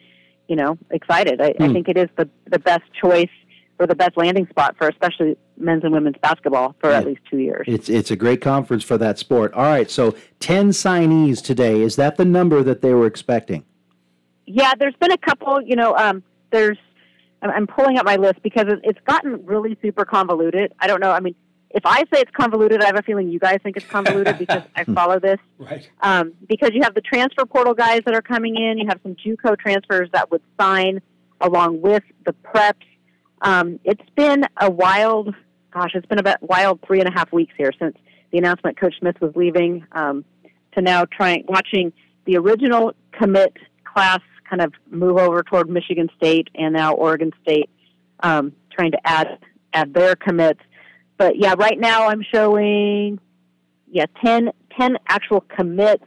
you 0.47 0.55
know, 0.55 0.77
excited. 0.91 1.41
I, 1.41 1.55
I 1.59 1.65
Hmm. 1.65 1.73
think 1.73 1.89
it 1.89 1.97
is 1.97 2.09
the 2.15 2.29
the 2.45 2.59
best 2.59 2.83
choice 3.01 3.33
or 3.79 3.87
the 3.87 3.95
best 3.95 4.15
landing 4.17 4.45
spot 4.51 4.75
for 4.77 4.87
especially 4.87 5.35
men's 5.57 5.83
and 5.83 5.93
women's 5.93 6.17
basketball 6.21 6.75
for 6.79 6.91
at 6.91 7.07
least 7.07 7.21
two 7.31 7.39
years. 7.39 7.65
It's 7.67 7.89
it's 7.89 8.11
a 8.11 8.15
great 8.15 8.39
conference 8.39 8.83
for 8.83 8.99
that 8.99 9.17
sport. 9.17 9.51
All 9.55 9.63
right, 9.63 9.89
so 9.89 10.13
ten 10.39 10.69
signees 10.69 11.41
today. 11.43 11.81
Is 11.81 11.95
that 11.95 12.17
the 12.17 12.25
number 12.25 12.61
that 12.61 12.81
they 12.83 12.93
were 12.93 13.07
expecting? 13.07 13.65
Yeah, 14.45 14.73
there's 14.77 14.95
been 14.99 15.11
a 15.11 15.17
couple. 15.17 15.59
You 15.63 15.75
know, 15.75 15.95
um, 15.95 16.21
there's. 16.51 16.77
I'm, 17.41 17.49
I'm 17.51 17.67
pulling 17.67 17.97
up 17.97 18.05
my 18.05 18.17
list 18.17 18.43
because 18.43 18.65
it's 18.83 18.99
gotten 19.07 19.43
really 19.45 19.75
super 19.81 20.05
convoluted. 20.05 20.71
I 20.79 20.85
don't 20.85 20.99
know. 20.99 21.11
I 21.11 21.19
mean, 21.19 21.33
if 21.71 21.85
I 21.85 21.99
say 21.99 22.21
it's 22.21 22.31
convoluted, 22.31 22.81
I 22.81 22.87
have 22.87 22.97
a 22.97 23.03
feeling 23.03 23.29
you 23.29 23.39
guys 23.39 23.59
think 23.63 23.77
it's 23.77 23.85
convoluted 23.85 24.37
because 24.39 24.63
I 24.75 24.83
follow 24.85 25.19
this. 25.19 25.39
Right. 25.57 25.87
Um, 26.01 26.33
because 26.47 26.71
you 26.73 26.81
have 26.83 26.95
the 26.95 27.01
transfer 27.01 27.45
portal 27.45 27.73
guys 27.73 28.01
that 28.05 28.15
are 28.15 28.21
coming 28.21 28.55
in. 28.55 28.77
You 28.77 28.87
have 28.87 28.99
some 29.03 29.15
JUCO 29.15 29.57
transfers 29.59 30.09
that 30.13 30.31
would 30.31 30.41
sign 30.59 31.01
along 31.41 31.81
with 31.81 32.03
the 32.25 32.33
preps. 32.33 32.75
Um, 33.41 33.79
it's 33.83 34.09
been 34.15 34.45
a 34.59 34.69
wild, 34.69 35.33
gosh, 35.71 35.91
it's 35.93 36.05
been 36.07 36.19
about 36.19 36.41
wild 36.41 36.79
three 36.85 36.99
and 36.99 37.07
a 37.07 37.11
half 37.11 37.31
weeks 37.31 37.53
here 37.57 37.71
since 37.79 37.95
the 38.31 38.37
announcement 38.37 38.79
Coach 38.79 38.95
Smith 38.99 39.19
was 39.21 39.31
leaving 39.35 39.85
um, 39.93 40.25
to 40.73 40.81
now 40.81 41.05
trying 41.05 41.45
watching 41.47 41.93
the 42.25 42.37
original 42.37 42.93
commit 43.11 43.55
class 43.85 44.19
kind 44.49 44.61
of 44.61 44.73
move 44.89 45.17
over 45.17 45.43
toward 45.43 45.69
Michigan 45.69 46.09
State 46.17 46.49
and 46.55 46.73
now 46.73 46.93
Oregon 46.93 47.31
State, 47.41 47.69
um, 48.21 48.53
trying 48.71 48.91
to 48.91 48.99
add 49.05 49.39
add 49.73 49.93
their 49.93 50.15
commits. 50.15 50.61
But 51.19 51.35
yeah, 51.35 51.53
right 51.57 51.77
now 51.77 52.07
I'm 52.07 52.23
showing 52.23 53.19
yeah 53.91 54.05
10, 54.23 54.51
10 54.75 54.97
actual 55.07 55.41
commits, 55.41 56.05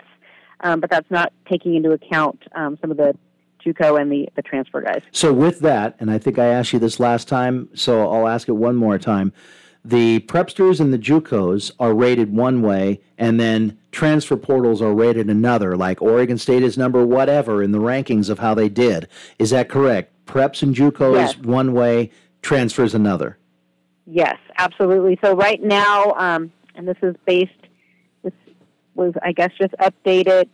um, 0.60 0.80
but 0.80 0.90
that's 0.90 1.10
not 1.10 1.32
taking 1.48 1.74
into 1.76 1.92
account 1.92 2.42
um, 2.56 2.78
some 2.80 2.90
of 2.90 2.96
the 2.96 3.14
JUCO 3.64 4.00
and 4.00 4.10
the, 4.10 4.28
the 4.34 4.42
transfer 4.42 4.80
guys. 4.80 5.02
So 5.12 5.32
with 5.32 5.60
that, 5.60 5.94
and 6.00 6.10
I 6.10 6.18
think 6.18 6.38
I 6.38 6.46
asked 6.46 6.72
you 6.72 6.78
this 6.78 6.98
last 6.98 7.28
time, 7.28 7.68
so 7.74 8.10
I'll 8.10 8.26
ask 8.26 8.48
it 8.48 8.52
one 8.52 8.74
more 8.74 8.98
time. 8.98 9.32
The 9.84 10.20
prepsters 10.20 10.80
and 10.80 10.92
the 10.92 10.98
JUCOs 10.98 11.72
are 11.78 11.92
rated 11.92 12.32
one 12.32 12.62
way, 12.62 13.00
and 13.18 13.38
then 13.38 13.78
transfer 13.90 14.36
portals 14.36 14.80
are 14.80 14.94
rated 14.94 15.28
another. 15.28 15.76
Like 15.76 16.00
Oregon 16.00 16.38
State 16.38 16.62
is 16.62 16.78
number 16.78 17.04
whatever 17.04 17.62
in 17.62 17.72
the 17.72 17.80
rankings 17.80 18.30
of 18.30 18.38
how 18.38 18.54
they 18.54 18.68
did. 18.70 19.08
Is 19.38 19.50
that 19.50 19.68
correct? 19.68 20.12
Preps 20.24 20.62
and 20.62 20.74
JUCOs 20.74 21.14
Yes. 21.14 21.36
one 21.38 21.74
way, 21.74 22.10
transfers 22.40 22.94
another. 22.94 23.38
Yes, 24.06 24.36
absolutely. 24.58 25.18
So 25.22 25.34
right 25.34 25.62
now, 25.62 26.12
um, 26.12 26.52
and 26.74 26.86
this 26.86 26.96
is 27.02 27.14
based, 27.26 27.50
this 28.22 28.32
was, 28.94 29.12
I 29.22 29.32
guess, 29.32 29.50
just 29.60 29.74
updated. 29.80 30.48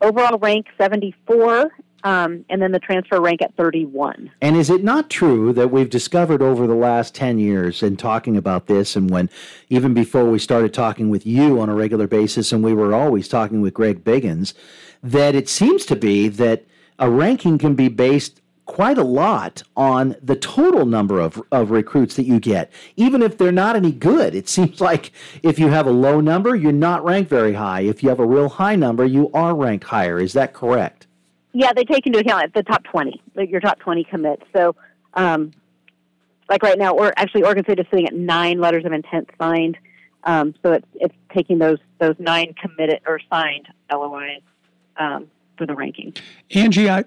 Overall 0.00 0.38
rank 0.38 0.66
74, 0.78 1.70
um, 2.04 2.44
and 2.48 2.62
then 2.62 2.70
the 2.70 2.78
transfer 2.78 3.20
rank 3.20 3.42
at 3.42 3.54
31. 3.56 4.30
And 4.40 4.56
is 4.56 4.70
it 4.70 4.84
not 4.84 5.10
true 5.10 5.52
that 5.52 5.70
we've 5.70 5.90
discovered 5.90 6.40
over 6.40 6.66
the 6.66 6.74
last 6.74 7.14
10 7.14 7.38
years 7.38 7.82
in 7.82 7.96
talking 7.96 8.36
about 8.36 8.66
this, 8.66 8.94
and 8.94 9.10
when 9.10 9.28
even 9.68 9.94
before 9.94 10.24
we 10.24 10.38
started 10.38 10.72
talking 10.72 11.08
with 11.08 11.26
you 11.26 11.60
on 11.60 11.68
a 11.68 11.74
regular 11.74 12.06
basis, 12.06 12.52
and 12.52 12.62
we 12.62 12.74
were 12.74 12.94
always 12.94 13.26
talking 13.26 13.60
with 13.60 13.74
Greg 13.74 14.04
Biggins, 14.04 14.54
that 15.02 15.34
it 15.34 15.48
seems 15.48 15.84
to 15.86 15.96
be 15.96 16.28
that 16.28 16.64
a 16.98 17.10
ranking 17.10 17.58
can 17.58 17.74
be 17.74 17.88
based 17.88 18.40
quite 18.68 18.98
a 18.98 19.02
lot 19.02 19.62
on 19.76 20.14
the 20.22 20.36
total 20.36 20.84
number 20.84 21.18
of, 21.18 21.42
of 21.50 21.70
recruits 21.70 22.14
that 22.16 22.26
you 22.26 22.38
get, 22.38 22.70
even 22.96 23.22
if 23.22 23.38
they're 23.38 23.50
not 23.50 23.74
any 23.74 23.90
good. 23.90 24.34
It 24.34 24.48
seems 24.48 24.80
like 24.80 25.10
if 25.42 25.58
you 25.58 25.68
have 25.68 25.86
a 25.86 25.90
low 25.90 26.20
number, 26.20 26.54
you're 26.54 26.70
not 26.70 27.02
ranked 27.02 27.30
very 27.30 27.54
high. 27.54 27.80
If 27.80 28.02
you 28.02 28.10
have 28.10 28.20
a 28.20 28.26
real 28.26 28.48
high 28.48 28.76
number, 28.76 29.04
you 29.04 29.30
are 29.32 29.56
ranked 29.56 29.86
higher. 29.86 30.20
Is 30.20 30.34
that 30.34 30.52
correct? 30.52 31.06
Yeah, 31.52 31.72
they 31.72 31.84
take 31.84 32.06
into 32.06 32.18
account 32.18 32.52
the 32.54 32.62
top 32.62 32.84
20, 32.84 33.20
like 33.34 33.50
your 33.50 33.60
top 33.60 33.80
20 33.80 34.04
commits. 34.04 34.42
So, 34.54 34.76
um, 35.14 35.50
like 36.48 36.62
right 36.62 36.78
now, 36.78 36.92
or 36.92 37.12
actually, 37.16 37.42
Oregon 37.42 37.64
State 37.64 37.80
is 37.80 37.86
sitting 37.90 38.06
at 38.06 38.14
nine 38.14 38.60
letters 38.60 38.84
of 38.84 38.92
intent 38.92 39.30
signed. 39.38 39.78
Um, 40.24 40.54
so 40.62 40.72
it's 40.72 40.86
it's 40.94 41.14
taking 41.34 41.58
those 41.58 41.78
those 42.00 42.16
nine 42.18 42.54
committed 42.54 43.00
or 43.06 43.18
signed 43.30 43.68
LOIs 43.90 44.42
um, 44.98 45.30
for 45.58 45.66
the 45.66 45.74
ranking. 45.74 46.14
Angie, 46.54 46.88
I, 46.88 47.04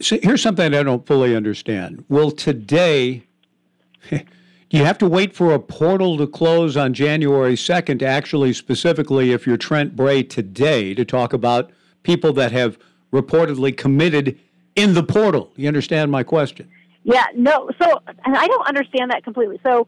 here's 0.00 0.42
something 0.42 0.74
I 0.74 0.82
don't 0.82 1.06
fully 1.06 1.36
understand. 1.36 2.04
Will 2.08 2.30
today, 2.32 3.22
do 4.10 4.24
you 4.70 4.84
have 4.84 4.98
to 4.98 5.06
wait 5.08 5.34
for 5.36 5.52
a 5.52 5.60
portal 5.60 6.16
to 6.16 6.26
close 6.26 6.76
on 6.76 6.94
January 6.94 7.54
2nd 7.54 8.02
actually, 8.02 8.54
specifically, 8.54 9.32
if 9.32 9.46
you're 9.46 9.58
Trent 9.58 9.94
Bray 9.94 10.22
today, 10.22 10.94
to 10.94 11.04
talk 11.04 11.32
about 11.32 11.70
people 12.02 12.32
that 12.32 12.50
have 12.50 12.78
reportedly 13.12 13.76
committed 13.76 14.38
in 14.74 14.94
the 14.94 15.02
portal? 15.02 15.52
You 15.54 15.68
understand 15.68 16.10
my 16.10 16.22
question? 16.22 16.68
Yeah, 17.04 17.26
no. 17.34 17.70
So 17.80 18.02
and 18.24 18.36
I 18.36 18.46
don't 18.46 18.66
understand 18.66 19.10
that 19.10 19.22
completely. 19.24 19.60
So 19.62 19.86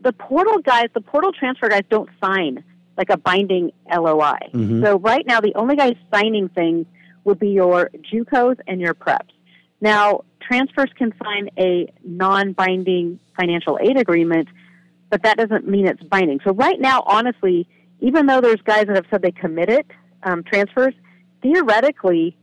the 0.00 0.12
portal 0.12 0.58
guys, 0.58 0.88
the 0.94 1.00
portal 1.00 1.32
transfer 1.32 1.68
guys, 1.68 1.82
don't 1.90 2.08
sign 2.22 2.62
like 2.96 3.10
a 3.10 3.16
binding 3.16 3.70
LOI. 3.92 4.38
Mhm. 4.52 4.82
So 4.82 4.98
right 4.98 5.26
now, 5.26 5.40
the 5.40 5.54
only 5.56 5.76
guys 5.76 5.94
signing 6.12 6.48
things 6.48 6.86
would 7.24 7.38
be 7.38 7.48
your 7.48 7.90
JUCOs 8.12 8.58
and 8.66 8.80
your 8.80 8.94
preps. 8.94 9.30
Now, 9.80 10.22
transfers 10.40 10.90
can 10.96 11.12
sign 11.22 11.48
a 11.58 11.92
non-binding 12.04 13.18
financial 13.38 13.78
aid 13.80 13.98
agreement, 13.98 14.48
but 15.10 15.22
that 15.22 15.36
doesn't 15.36 15.66
mean 15.66 15.86
it's 15.86 16.02
binding. 16.02 16.40
So 16.44 16.52
right 16.52 16.80
now, 16.80 17.02
honestly, 17.06 17.66
even 18.00 18.26
though 18.26 18.40
there's 18.40 18.60
guys 18.62 18.86
that 18.86 18.96
have 18.96 19.06
said 19.10 19.22
they 19.22 19.32
committed 19.32 19.86
um, 20.22 20.42
transfers, 20.42 20.94
theoretically, 21.42 22.36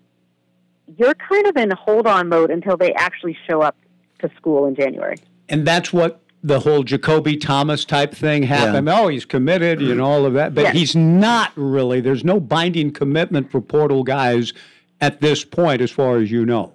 you're 0.97 1.13
kind 1.13 1.47
of 1.47 1.55
in 1.57 1.71
hold 1.71 2.07
on 2.07 2.29
mode 2.29 2.51
until 2.51 2.77
they 2.77 2.93
actually 2.93 3.37
show 3.49 3.61
up 3.61 3.75
to 4.19 4.29
school 4.37 4.65
in 4.65 4.75
January. 4.75 5.17
And 5.49 5.65
that's 5.65 5.91
what 5.91 6.21
the 6.43 6.59
whole 6.59 6.83
Jacoby 6.83 7.37
Thomas 7.37 7.85
type 7.85 8.13
thing 8.15 8.43
happen. 8.43 8.87
Oh, 8.89 9.07
he's 9.07 9.25
committed 9.25 9.81
and 9.81 10.01
all 10.01 10.25
of 10.25 10.33
that, 10.33 10.55
but 10.55 10.63
Yeah. 10.65 10.71
he's 10.71 10.95
not 10.95 11.51
really. 11.55 12.01
There's 12.01 12.23
no 12.23 12.39
binding 12.39 12.91
commitment 12.91 13.51
for 13.51 13.61
portal 13.61 14.03
guys 14.03 14.51
at 14.99 15.21
this 15.21 15.45
point, 15.45 15.81
as 15.81 15.91
far 15.91 16.17
as 16.17 16.31
you 16.31 16.45
know. 16.45 16.73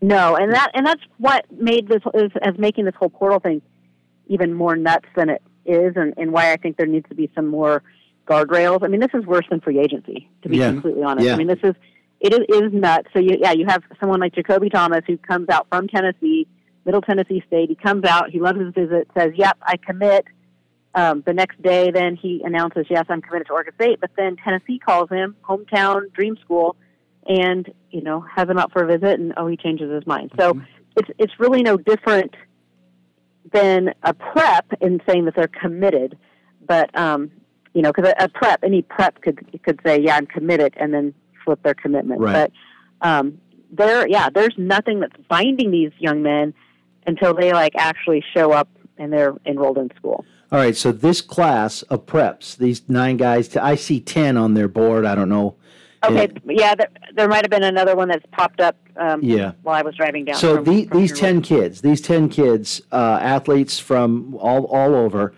No, 0.00 0.36
and 0.36 0.52
that 0.52 0.70
and 0.74 0.86
that's 0.86 1.02
what 1.18 1.44
made 1.50 1.88
this 1.88 2.02
is 2.14 2.30
as 2.42 2.56
making 2.58 2.84
this 2.84 2.94
whole 2.94 3.08
portal 3.10 3.40
thing 3.40 3.62
even 4.26 4.52
more 4.54 4.74
nuts 4.76 5.06
than 5.16 5.28
it 5.28 5.42
is, 5.66 5.94
and, 5.96 6.14
and 6.16 6.32
why 6.32 6.52
I 6.52 6.56
think 6.56 6.76
there 6.78 6.86
needs 6.86 7.08
to 7.10 7.14
be 7.14 7.30
some 7.34 7.46
more 7.46 7.82
guardrails. 8.26 8.82
I 8.82 8.88
mean, 8.88 9.00
this 9.00 9.10
is 9.12 9.26
worse 9.26 9.44
than 9.50 9.60
free 9.60 9.78
agency, 9.78 10.28
to 10.42 10.48
be 10.48 10.58
Yeah. 10.58 10.70
completely 10.72 11.02
honest. 11.02 11.26
Yeah. 11.26 11.34
I 11.34 11.36
mean, 11.36 11.46
this 11.46 11.58
is 11.62 11.74
it 12.20 12.32
is, 12.32 12.40
it 12.48 12.64
is 12.64 12.72
nuts. 12.72 13.08
So 13.12 13.18
you, 13.18 13.36
yeah, 13.38 13.52
you 13.52 13.66
have 13.66 13.82
someone 14.00 14.18
like 14.20 14.34
Jacoby 14.34 14.70
Thomas 14.70 15.02
who 15.06 15.18
comes 15.18 15.48
out 15.50 15.66
from 15.68 15.88
Tennessee, 15.88 16.46
Middle 16.84 17.00
Tennessee 17.00 17.42
State. 17.46 17.68
He 17.68 17.74
comes 17.74 18.04
out, 18.04 18.30
he 18.30 18.40
loves 18.40 18.60
his 18.60 18.72
visit, 18.74 19.08
says, 19.16 19.32
"Yep, 19.36 19.58
I 19.62 19.76
commit." 19.76 20.26
Um, 20.96 21.22
the 21.26 21.32
next 21.32 21.60
day, 21.60 21.90
then 21.90 22.14
he 22.14 22.42
announces, 22.44 22.86
"Yes, 22.88 23.06
I'm 23.08 23.20
committed 23.20 23.48
to 23.48 23.54
Oregon 23.54 23.74
State." 23.74 24.00
But 24.00 24.10
then 24.16 24.36
Tennessee 24.36 24.78
calls 24.78 25.08
him, 25.10 25.36
hometown 25.42 26.12
dream 26.12 26.36
school, 26.36 26.76
and 27.26 27.72
you 27.90 28.02
know 28.02 28.20
has 28.20 28.48
him 28.48 28.58
out 28.58 28.72
for 28.72 28.84
a 28.84 28.86
visit, 28.86 29.18
and 29.18 29.32
oh, 29.36 29.46
he 29.46 29.56
changes 29.56 29.90
his 29.90 30.06
mind. 30.06 30.30
So 30.38 30.60
it's 30.96 31.08
it's 31.18 31.40
really 31.40 31.62
no 31.62 31.76
different 31.76 32.34
than 33.52 33.94
a 34.02 34.14
prep 34.14 34.66
in 34.80 35.00
saying 35.08 35.24
that 35.26 35.34
they're 35.34 35.48
committed, 35.48 36.18
but 36.66 36.96
um, 36.98 37.30
you 37.72 37.82
know, 37.82 37.92
because 37.92 38.12
a, 38.18 38.24
a 38.24 38.28
prep, 38.28 38.62
any 38.62 38.82
prep 38.82 39.20
could 39.20 39.62
could 39.62 39.80
say, 39.84 40.00
"Yeah, 40.00 40.16
I'm 40.16 40.26
committed," 40.26 40.74
and 40.76 40.94
then 40.94 41.14
flip 41.44 41.62
their 41.62 41.74
commitment. 41.74 42.20
Right. 42.20 42.50
But 43.00 43.06
um, 43.06 43.38
there, 43.70 44.08
yeah, 44.08 44.30
there's 44.30 44.54
nothing 44.56 45.00
that's 45.00 45.16
binding 45.28 45.70
these 45.70 45.92
young 45.98 46.22
men 46.22 46.54
until 47.06 47.34
they 47.34 47.52
like 47.52 47.72
actually 47.76 48.24
show 48.34 48.52
up 48.52 48.68
and 48.98 49.12
they're 49.12 49.34
enrolled 49.46 49.78
in 49.78 49.90
school. 49.96 50.24
All 50.52 50.58
right, 50.58 50.76
so 50.76 50.92
this 50.92 51.20
class 51.20 51.82
of 51.82 52.06
preps, 52.06 52.56
these 52.56 52.88
nine 52.88 53.16
guys, 53.16 53.56
I 53.56 53.74
see 53.74 54.00
10 54.00 54.36
on 54.36 54.54
their 54.54 54.68
board. 54.68 55.04
I 55.04 55.14
don't 55.14 55.28
know. 55.28 55.56
Okay, 56.04 56.28
yeah, 56.46 56.74
there, 56.74 56.90
there 57.14 57.28
might 57.28 57.42
have 57.44 57.50
been 57.50 57.64
another 57.64 57.96
one 57.96 58.08
that's 58.08 58.26
popped 58.30 58.60
up 58.60 58.76
um, 58.96 59.20
Yeah. 59.22 59.52
while 59.62 59.74
I 59.74 59.82
was 59.82 59.96
driving 59.96 60.26
down. 60.26 60.36
So 60.36 60.56
from- 60.56 60.64
the, 60.64 60.84
from 60.84 61.00
these 61.00 61.10
your- 61.10 61.18
10 61.18 61.42
kids, 61.42 61.80
these 61.80 62.00
10 62.02 62.28
kids, 62.28 62.82
uh, 62.92 63.18
athletes 63.20 63.78
from 63.78 64.34
all, 64.36 64.64
all 64.66 64.94
over, 64.94 65.34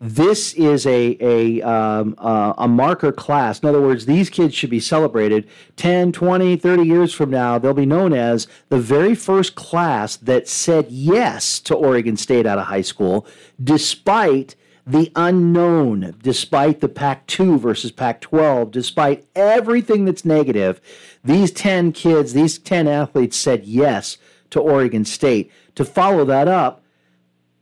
this 0.00 0.52
is 0.54 0.86
a, 0.86 1.16
a, 1.20 1.62
um, 1.62 2.14
uh, 2.18 2.52
a 2.58 2.68
marker 2.68 3.12
class. 3.12 3.60
In 3.60 3.68
other 3.68 3.80
words, 3.80 4.06
these 4.06 4.28
kids 4.28 4.54
should 4.54 4.70
be 4.70 4.80
celebrated 4.80 5.48
10, 5.76 6.12
20, 6.12 6.56
30 6.56 6.82
years 6.82 7.14
from 7.14 7.30
now. 7.30 7.58
They'll 7.58 7.74
be 7.74 7.86
known 7.86 8.12
as 8.12 8.46
the 8.68 8.78
very 8.78 9.14
first 9.14 9.54
class 9.54 10.16
that 10.16 10.48
said 10.48 10.90
yes 10.90 11.60
to 11.60 11.74
Oregon 11.74 12.16
State 12.16 12.44
out 12.44 12.58
of 12.58 12.66
high 12.66 12.82
school, 12.82 13.26
despite 13.62 14.56
the 14.86 15.10
unknown, 15.16 16.14
despite 16.22 16.80
the 16.80 16.88
Pac 16.88 17.26
2 17.26 17.58
versus 17.58 17.90
Pac 17.90 18.20
12, 18.20 18.70
despite 18.70 19.26
everything 19.34 20.04
that's 20.04 20.24
negative. 20.24 20.80
These 21.24 21.52
10 21.52 21.92
kids, 21.92 22.34
these 22.34 22.58
10 22.58 22.86
athletes 22.86 23.36
said 23.36 23.64
yes 23.64 24.18
to 24.50 24.60
Oregon 24.60 25.04
State. 25.04 25.50
To 25.76 25.84
follow 25.84 26.24
that 26.26 26.48
up, 26.48 26.83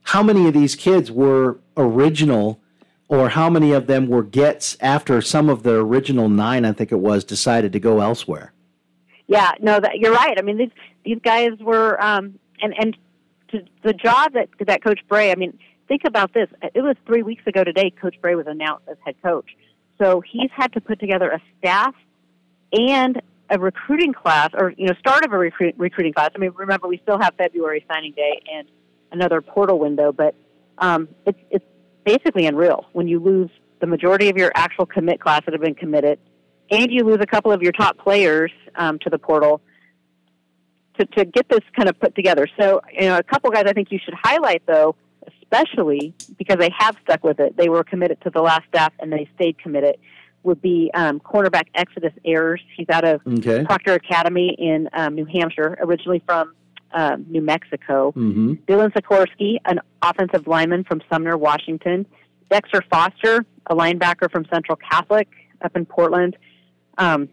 how 0.02 0.22
many 0.22 0.46
of 0.46 0.54
these 0.54 0.74
kids 0.74 1.10
were 1.10 1.58
original 1.76 2.60
or 3.08 3.28
how 3.28 3.50
many 3.50 3.72
of 3.72 3.86
them 3.86 4.08
were 4.08 4.22
gets 4.22 4.76
after 4.80 5.20
some 5.20 5.50
of 5.50 5.62
the 5.62 5.74
original 5.74 6.28
nine, 6.28 6.64
I 6.64 6.72
think 6.72 6.92
it 6.92 6.98
was, 6.98 7.24
decided 7.24 7.72
to 7.74 7.80
go 7.80 8.00
elsewhere? 8.00 8.52
Yeah, 9.26 9.52
no, 9.60 9.80
that 9.80 9.98
you're 9.98 10.12
right. 10.12 10.34
I 10.38 10.42
mean, 10.42 10.58
these 10.58 10.70
these 11.04 11.18
guys 11.22 11.50
were, 11.60 12.02
um, 12.02 12.38
and 12.60 12.74
and 12.78 12.96
to, 13.48 13.62
the 13.82 13.92
job 13.92 14.32
that 14.32 14.48
that 14.66 14.82
Coach 14.82 15.00
Bray. 15.08 15.30
I 15.30 15.34
mean, 15.34 15.58
think 15.88 16.02
about 16.06 16.32
this. 16.34 16.48
It 16.74 16.80
was 16.80 16.96
three 17.06 17.22
weeks 17.22 17.46
ago 17.46 17.64
today. 17.64 17.90
Coach 17.90 18.16
Bray 18.20 18.34
was 18.34 18.46
announced 18.46 18.88
as 18.88 18.96
head 19.04 19.14
coach, 19.22 19.56
so 19.98 20.20
he's 20.20 20.50
had 20.54 20.72
to 20.72 20.80
put 20.80 20.98
together 20.98 21.30
a 21.30 21.40
staff 21.58 21.94
and 22.72 23.20
a 23.50 23.58
recruiting 23.58 24.12
class, 24.12 24.50
or 24.54 24.72
you 24.76 24.86
know, 24.86 24.94
start 24.98 25.24
of 25.24 25.32
a 25.32 25.38
recruit, 25.38 25.74
recruiting 25.76 26.12
class. 26.12 26.30
I 26.34 26.38
mean, 26.38 26.52
remember 26.54 26.88
we 26.88 26.98
still 27.02 27.18
have 27.20 27.34
February 27.36 27.84
signing 27.90 28.12
day 28.12 28.42
and 28.52 28.68
another 29.12 29.40
portal 29.40 29.78
window, 29.78 30.12
but 30.12 30.34
um, 30.78 31.08
it's 31.26 31.38
it's 31.50 31.64
basically 32.04 32.46
unreal 32.46 32.86
when 32.92 33.06
you 33.06 33.20
lose 33.20 33.50
the 33.80 33.86
majority 33.86 34.28
of 34.28 34.36
your 34.36 34.50
actual 34.54 34.86
commit 34.86 35.20
class 35.20 35.42
that 35.44 35.52
have 35.52 35.60
been 35.62 35.74
committed, 35.74 36.18
and 36.70 36.90
you 36.90 37.04
lose 37.04 37.18
a 37.20 37.26
couple 37.26 37.52
of 37.52 37.62
your 37.62 37.72
top 37.72 37.98
players 37.98 38.50
um, 38.76 38.98
to 39.00 39.10
the 39.10 39.18
portal 39.18 39.60
to, 40.98 41.06
to 41.06 41.24
get 41.24 41.48
this 41.48 41.60
kind 41.76 41.88
of 41.88 41.98
put 41.98 42.14
together. 42.14 42.46
So, 42.58 42.80
you 42.92 43.02
know, 43.02 43.18
a 43.18 43.22
couple 43.22 43.50
guys 43.50 43.64
I 43.66 43.72
think 43.72 43.90
you 43.90 43.98
should 44.04 44.14
highlight, 44.20 44.62
though, 44.66 44.94
especially 45.26 46.14
because 46.38 46.58
they 46.58 46.70
have 46.78 46.96
stuck 47.02 47.24
with 47.24 47.40
it. 47.40 47.56
They 47.56 47.68
were 47.68 47.84
committed 47.84 48.20
to 48.22 48.30
the 48.30 48.42
last 48.42 48.62
step 48.68 48.92
and 48.98 49.12
they 49.12 49.28
stayed 49.34 49.58
committed. 49.58 49.96
Would 50.44 50.60
be 50.60 50.90
um, 50.94 51.20
cornerback 51.20 51.68
Exodus 51.74 52.12
Ayers. 52.24 52.60
He's 52.76 52.88
out 52.88 53.04
of 53.04 53.20
Okay. 53.26 53.64
Proctor 53.64 53.94
Academy 53.94 54.56
in 54.58 54.88
um, 54.92 55.14
New 55.14 55.24
Hampshire, 55.24 55.78
originally 55.80 56.20
from 56.26 56.54
um, 56.92 57.26
New 57.28 57.42
Mexico. 57.42 58.12
Mm-hmm. 58.12 58.54
Dylan 58.66 58.92
Sikorsky, 58.92 59.56
an 59.64 59.80
offensive 60.02 60.46
lineman 60.46 60.84
from 60.84 61.00
Sumner, 61.10 61.36
Washington. 61.36 62.06
Dexter 62.50 62.82
Foster, 62.90 63.46
a 63.66 63.74
linebacker 63.74 64.30
from 64.30 64.44
Central 64.52 64.76
Catholic 64.76 65.28
up 65.62 65.74
in 65.74 65.86
Portland. 65.86 66.36
Um, 66.98 67.28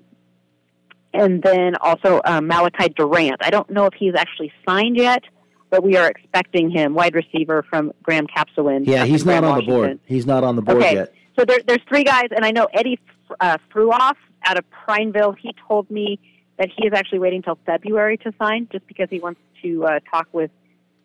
and 1.14 1.42
then 1.44 1.76
also 1.82 2.22
um, 2.24 2.48
Malachi 2.48 2.90
Durant. 2.90 3.38
I 3.42 3.50
don't 3.50 3.70
know 3.70 3.86
if 3.86 3.94
he's 3.94 4.14
actually 4.16 4.52
signed 4.68 4.96
yet, 4.96 5.24
but 5.70 5.84
we 5.84 5.98
are 5.98 6.08
expecting 6.08 6.70
him, 6.70 6.94
wide 6.94 7.16
receiver 7.16 7.64
from 7.70 7.92
Graham 8.04 8.28
Kapowsin. 8.28 8.86
Yeah, 8.86 9.06
he's 9.06 9.26
not 9.26 9.42
Graham, 9.42 9.54
on 9.54 9.60
the 9.60 9.66
board. 9.66 10.00
He's 10.06 10.26
not 10.26 10.44
on 10.44 10.56
the 10.56 10.62
board 10.62 10.78
okay. 10.78 10.94
yet. 10.96 11.14
So 11.38 11.46
there, 11.46 11.60
there's 11.66 11.84
three 11.88 12.04
guys, 12.04 12.28
and 12.36 12.46
I 12.46 12.52
know 12.52 12.68
Eddie 12.74 13.00
uh, 13.40 13.58
Fruoff 13.74 14.16
out 14.46 14.58
of 14.58 14.66
Prineville. 14.70 15.34
He 15.34 15.54
told 15.68 15.90
me 15.90 16.20
that 16.60 16.70
he 16.76 16.86
is 16.86 16.94
actually 16.94 17.20
waiting 17.20 17.42
till 17.42 17.58
February 17.66 18.18
to 18.18 18.34
sign, 18.38 18.68
just 18.72 18.86
because 18.86 19.08
he 19.10 19.20
wants 19.20 19.40
to 19.64 19.86
uh, 19.86 20.00
talk 20.12 20.28
with 20.34 20.52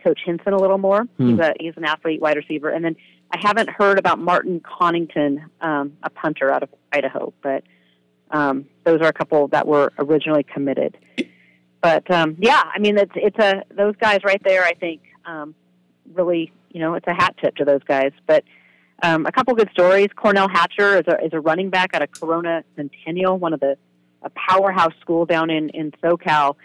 Coach 0.03 0.21
Hinson 0.25 0.53
a 0.53 0.59
little 0.59 0.79
more. 0.79 1.05
Hmm. 1.17 1.31
He's 1.31 1.39
a 1.39 1.55
he's 1.59 1.77
an 1.77 1.85
athlete, 1.85 2.21
wide 2.21 2.37
receiver, 2.37 2.69
and 2.69 2.85
then 2.85 2.97
I 3.31 3.39
haven't 3.41 3.71
heard 3.71 3.99
about 3.99 4.19
Martin 4.19 4.61
Connington, 4.61 5.45
um, 5.61 5.97
a 6.03 6.11
punter 6.11 6.51
out 6.51 6.63
of 6.63 6.69
Idaho, 6.93 7.33
but 7.43 7.65
um, 8.31 8.67
those 8.85 9.01
are 9.01 9.09
a 9.09 9.13
couple 9.13 9.49
that 9.49 9.67
were 9.67 9.93
originally 9.99 10.43
committed. 10.43 10.99
But 11.81 12.11
um, 12.11 12.37
yeah, 12.39 12.63
I 12.65 12.79
mean, 12.81 12.99
it's 12.99 13.13
it's 13.15 13.39
a 13.39 13.63
those 13.75 13.95
guys 13.97 14.21
right 14.25 14.43
there. 14.45 14.65
I 14.65 14.75
think 14.75 15.03
um, 15.25 15.55
really, 16.13 16.53
you 16.71 16.81
know, 16.81 16.95
it's 16.95 17.07
a 17.07 17.15
hat 17.15 17.37
tip 17.41 17.57
to 17.57 17.65
those 17.65 17.83
guys. 17.87 18.13
But 18.27 18.45
um, 19.03 19.27
a 19.27 19.33
couple 19.33 19.55
good 19.55 19.71
stories. 19.71 20.09
Cornell 20.17 20.49
Hatcher 20.49 20.99
is 20.99 21.05
a 21.07 21.25
is 21.25 21.33
a 21.33 21.41
running 21.41 21.71
back 21.71 21.95
out 21.95 22.03
of 22.03 22.11
Corona 22.11 22.65
Centennial, 22.77 23.39
one 23.39 23.53
of 23.53 23.61
the 23.61 23.77
a 24.25 24.31
powerhouse 24.31 24.93
school 25.01 25.25
down 25.27 25.51
in 25.51 25.69
in 25.71 25.93
SoCal. 26.03 26.57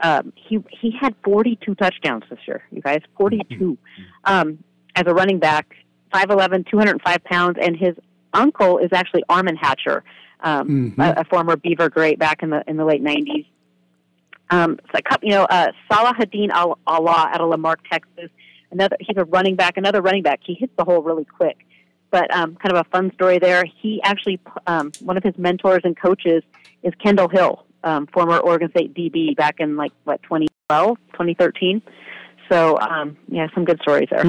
Um, 0.00 0.32
he 0.36 0.58
he 0.70 0.92
had 1.00 1.14
42 1.24 1.74
touchdowns 1.74 2.22
this 2.30 2.38
year. 2.46 2.62
You 2.70 2.80
guys, 2.82 3.00
42 3.16 3.76
um, 4.24 4.62
as 4.94 5.04
a 5.06 5.14
running 5.14 5.38
back, 5.40 5.74
5'11", 6.14 6.68
205 6.70 7.24
pounds, 7.24 7.58
and 7.60 7.76
his 7.76 7.94
uncle 8.32 8.78
is 8.78 8.90
actually 8.92 9.24
Armon 9.28 9.56
Hatcher, 9.56 10.04
um, 10.40 10.94
Mhm. 10.96 11.16
a, 11.16 11.20
a 11.20 11.24
former 11.24 11.56
Beaver 11.56 11.88
great 11.90 12.18
back 12.18 12.42
in 12.44 12.50
the 12.50 12.62
in 12.68 12.76
the 12.76 12.84
late 12.84 13.02
90s. 13.02 13.46
Um, 14.50 14.78
so 14.92 15.00
you 15.22 15.30
know, 15.30 15.44
uh, 15.44 15.72
Salahadin 15.90 16.50
Al- 16.50 16.78
Allah 16.86 17.30
out 17.32 17.40
of 17.40 17.50
La 17.50 17.56
Marque, 17.56 17.82
Texas. 17.90 18.30
Another, 18.70 18.96
he's 19.00 19.16
a 19.16 19.24
running 19.24 19.56
back. 19.56 19.76
Another 19.76 20.00
running 20.02 20.22
back. 20.22 20.40
He 20.42 20.54
hits 20.54 20.72
the 20.76 20.84
hole 20.84 21.02
really 21.02 21.24
quick. 21.24 21.56
But 22.10 22.34
um, 22.34 22.56
kind 22.56 22.74
of 22.74 22.86
a 22.86 22.88
fun 22.90 23.12
story 23.14 23.38
there. 23.38 23.64
He 23.82 24.00
actually, 24.02 24.40
um, 24.66 24.92
one 25.00 25.16
of 25.18 25.22
his 25.22 25.36
mentors 25.36 25.80
and 25.84 25.94
coaches 25.98 26.42
is 26.82 26.92
Kendall 27.02 27.28
Hill, 27.28 27.64
um, 27.84 28.06
former 28.06 28.38
Oregon 28.38 28.70
State 28.70 28.94
DB 28.94 29.36
back 29.36 29.56
in 29.58 29.76
like 29.76 29.92
what 30.04 30.22
2012, 30.22 30.96
2013. 31.12 31.82
So 32.50 32.78
um, 32.80 33.16
yeah, 33.28 33.48
some 33.54 33.64
good 33.64 33.80
stories 33.82 34.08
there. 34.10 34.24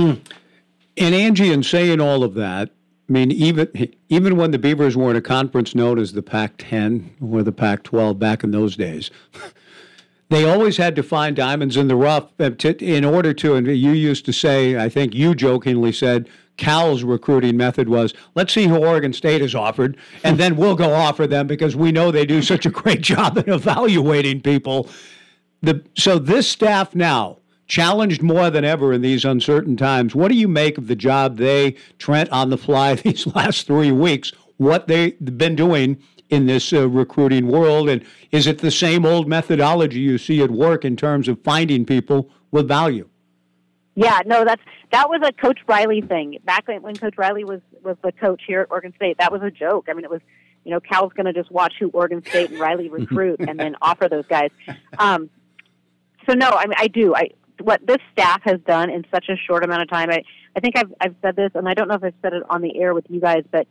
And 0.97 1.15
Angie, 1.15 1.51
in 1.51 1.63
saying 1.63 2.01
all 2.01 2.23
of 2.23 2.33
that, 2.33 2.71
I 3.09 3.11
mean, 3.11 3.31
even 3.31 3.69
even 4.09 4.37
when 4.37 4.51
the 4.51 4.59
Beavers 4.59 4.95
were 4.95 5.09
in 5.09 5.15
a 5.15 5.21
conference 5.21 5.73
known 5.73 5.97
as 5.97 6.13
the 6.13 6.21
Pac-10 6.21 7.09
or 7.21 7.41
the 7.41 7.51
Pac-12 7.51 8.19
back 8.19 8.43
in 8.43 8.51
those 8.51 8.75
days, 8.75 9.09
they 10.29 10.47
always 10.47 10.77
had 10.77 10.95
to 10.95 11.03
find 11.03 11.35
diamonds 11.35 11.75
in 11.75 11.87
the 11.87 11.95
rough 11.95 12.29
in 12.39 13.05
order 13.05 13.33
to. 13.33 13.55
And 13.55 13.65
you 13.65 13.91
used 13.91 14.25
to 14.25 14.33
say, 14.33 14.77
I 14.77 14.89
think 14.89 15.15
you 15.15 15.33
jokingly 15.33 15.91
said, 15.91 16.29
Cal's 16.59 17.03
recruiting 17.03 17.57
method 17.57 17.89
was, 17.89 18.13
let's 18.35 18.53
see 18.53 18.67
who 18.67 18.75
Oregon 18.75 19.13
State 19.13 19.41
has 19.41 19.55
offered, 19.55 19.97
and 20.23 20.37
then 20.37 20.57
we'll 20.57 20.75
go 20.75 20.93
offer 20.93 21.25
them 21.25 21.47
because 21.47 21.75
we 21.75 21.91
know 21.91 22.11
they 22.11 22.25
do 22.25 22.41
such 22.41 22.65
a 22.65 22.69
great 22.69 23.01
job 23.01 23.37
in 23.37 23.51
evaluating 23.51 24.41
people. 24.41 24.89
The 25.61 25.83
so 25.97 26.19
this 26.19 26.47
staff 26.47 26.93
now 26.93 27.39
challenged 27.67 28.21
more 28.21 28.49
than 28.49 28.65
ever 28.65 28.93
in 28.93 29.01
these 29.01 29.25
uncertain 29.25 29.77
times. 29.77 30.13
What 30.13 30.29
do 30.29 30.35
you 30.35 30.47
make 30.47 30.77
of 30.77 30.87
the 30.87 30.95
job 30.95 31.37
they 31.37 31.75
Trent 31.97 32.29
on 32.29 32.49
the 32.49 32.57
fly 32.57 32.95
these 32.95 33.25
last 33.27 33.65
three 33.65 33.91
weeks? 33.91 34.31
What 34.57 34.87
they've 34.87 35.17
been 35.37 35.55
doing 35.55 36.01
in 36.29 36.45
this 36.45 36.73
uh, 36.73 36.87
recruiting 36.87 37.47
world, 37.47 37.89
and 37.89 38.03
is 38.31 38.45
it 38.45 38.59
the 38.59 38.69
same 38.69 39.05
old 39.05 39.27
methodology 39.27 39.99
you 39.99 40.17
see 40.17 40.43
at 40.43 40.51
work 40.51 40.85
in 40.85 40.95
terms 40.95 41.27
of 41.27 41.41
finding 41.41 41.85
people 41.85 42.29
with 42.51 42.67
value? 42.67 43.08
Yeah, 43.99 44.21
no, 44.25 44.45
that's 44.45 44.61
that 44.93 45.09
was 45.09 45.19
a 45.25 45.33
Coach 45.33 45.59
Riley 45.67 45.99
thing. 45.99 46.37
Back 46.45 46.69
when 46.69 46.95
Coach 46.95 47.15
Riley 47.17 47.43
was 47.43 47.59
was 47.83 47.97
the 48.01 48.13
coach 48.13 48.41
here 48.47 48.61
at 48.61 48.71
Oregon 48.71 48.93
State, 48.95 49.17
that 49.17 49.29
was 49.29 49.41
a 49.41 49.51
joke. 49.51 49.87
I 49.89 49.93
mean, 49.93 50.05
it 50.05 50.09
was 50.09 50.21
you 50.63 50.71
know 50.71 50.79
Cal's 50.79 51.11
going 51.11 51.25
to 51.25 51.33
just 51.33 51.51
watch 51.51 51.73
who 51.77 51.89
Oregon 51.89 52.23
State 52.25 52.51
and 52.51 52.59
Riley 52.61 52.87
recruit 52.89 53.41
and 53.41 53.59
then 53.59 53.75
offer 53.81 54.07
those 54.07 54.25
guys. 54.25 54.51
Um, 54.97 55.29
so 56.29 56.33
no, 56.33 56.49
I 56.49 56.65
mean 56.67 56.77
I 56.77 56.87
do. 56.87 57.13
I 57.13 57.31
what 57.59 57.85
this 57.85 57.97
staff 58.13 58.41
has 58.45 58.61
done 58.65 58.89
in 58.89 59.05
such 59.13 59.27
a 59.27 59.35
short 59.35 59.65
amount 59.65 59.81
of 59.81 59.89
time. 59.89 60.09
I 60.09 60.23
I 60.55 60.61
think 60.61 60.77
I've 60.77 60.93
I've 61.01 61.15
said 61.21 61.35
this, 61.35 61.51
and 61.53 61.67
I 61.67 61.73
don't 61.73 61.89
know 61.89 61.95
if 61.95 62.03
I've 62.05 62.13
said 62.21 62.31
it 62.31 62.43
on 62.49 62.61
the 62.61 62.79
air 62.79 62.93
with 62.93 63.05
you 63.09 63.19
guys, 63.19 63.43
but 63.51 63.67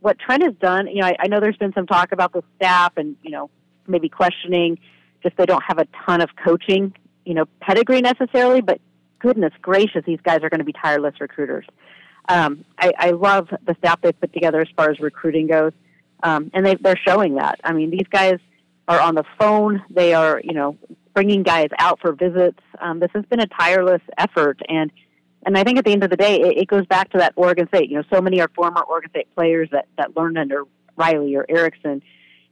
what 0.00 0.18
Trent 0.18 0.42
has 0.42 0.54
done, 0.54 0.88
you 0.88 1.02
know, 1.02 1.06
I, 1.06 1.14
I 1.20 1.28
know 1.28 1.38
there's 1.38 1.58
been 1.58 1.74
some 1.74 1.86
talk 1.86 2.10
about 2.10 2.32
the 2.32 2.42
staff 2.56 2.94
and 2.96 3.14
you 3.22 3.30
know 3.30 3.50
maybe 3.86 4.08
questioning 4.08 4.80
just 5.22 5.36
they 5.36 5.46
don't 5.46 5.62
have 5.62 5.78
a 5.78 5.86
ton 6.04 6.20
of 6.20 6.30
coaching, 6.44 6.92
you 7.24 7.34
know, 7.34 7.44
pedigree 7.60 8.00
necessarily, 8.00 8.62
but 8.62 8.80
goodness 9.20 9.52
gracious, 9.62 10.02
these 10.06 10.20
guys 10.22 10.42
are 10.42 10.50
going 10.50 10.58
to 10.58 10.64
be 10.64 10.72
tireless 10.72 11.14
recruiters. 11.20 11.66
Um, 12.28 12.64
I, 12.78 12.92
I 12.98 13.10
love 13.10 13.48
the 13.66 13.74
staff 13.78 14.00
they've 14.02 14.18
put 14.18 14.32
together 14.32 14.60
as 14.60 14.68
far 14.76 14.90
as 14.90 15.00
recruiting 15.00 15.46
goes, 15.46 15.72
um, 16.22 16.50
and 16.54 16.64
they, 16.64 16.74
they're 16.76 17.00
showing 17.06 17.36
that. 17.36 17.60
I 17.64 17.72
mean, 17.72 17.90
these 17.90 18.06
guys 18.10 18.38
are 18.88 19.00
on 19.00 19.14
the 19.14 19.24
phone. 19.38 19.82
They 19.90 20.14
are, 20.14 20.40
you 20.42 20.52
know, 20.52 20.76
bringing 21.14 21.42
guys 21.42 21.68
out 21.78 22.00
for 22.00 22.12
visits. 22.12 22.58
Um, 22.80 23.00
this 23.00 23.10
has 23.14 23.24
been 23.26 23.40
a 23.40 23.46
tireless 23.46 24.02
effort, 24.18 24.60
and 24.68 24.90
and 25.46 25.56
I 25.56 25.64
think 25.64 25.78
at 25.78 25.86
the 25.86 25.92
end 25.92 26.04
of 26.04 26.10
the 26.10 26.16
day, 26.16 26.36
it, 26.36 26.58
it 26.58 26.68
goes 26.68 26.84
back 26.86 27.10
to 27.12 27.18
that 27.18 27.32
Oregon 27.36 27.66
State. 27.68 27.88
You 27.88 27.96
know, 27.96 28.04
so 28.12 28.20
many 28.20 28.40
are 28.40 28.50
former 28.54 28.82
Oregon 28.82 29.10
State 29.10 29.34
players 29.34 29.68
that 29.72 29.88
that 29.96 30.16
learned 30.16 30.38
under 30.38 30.64
Riley 30.96 31.34
or 31.34 31.46
Erickson, 31.48 32.02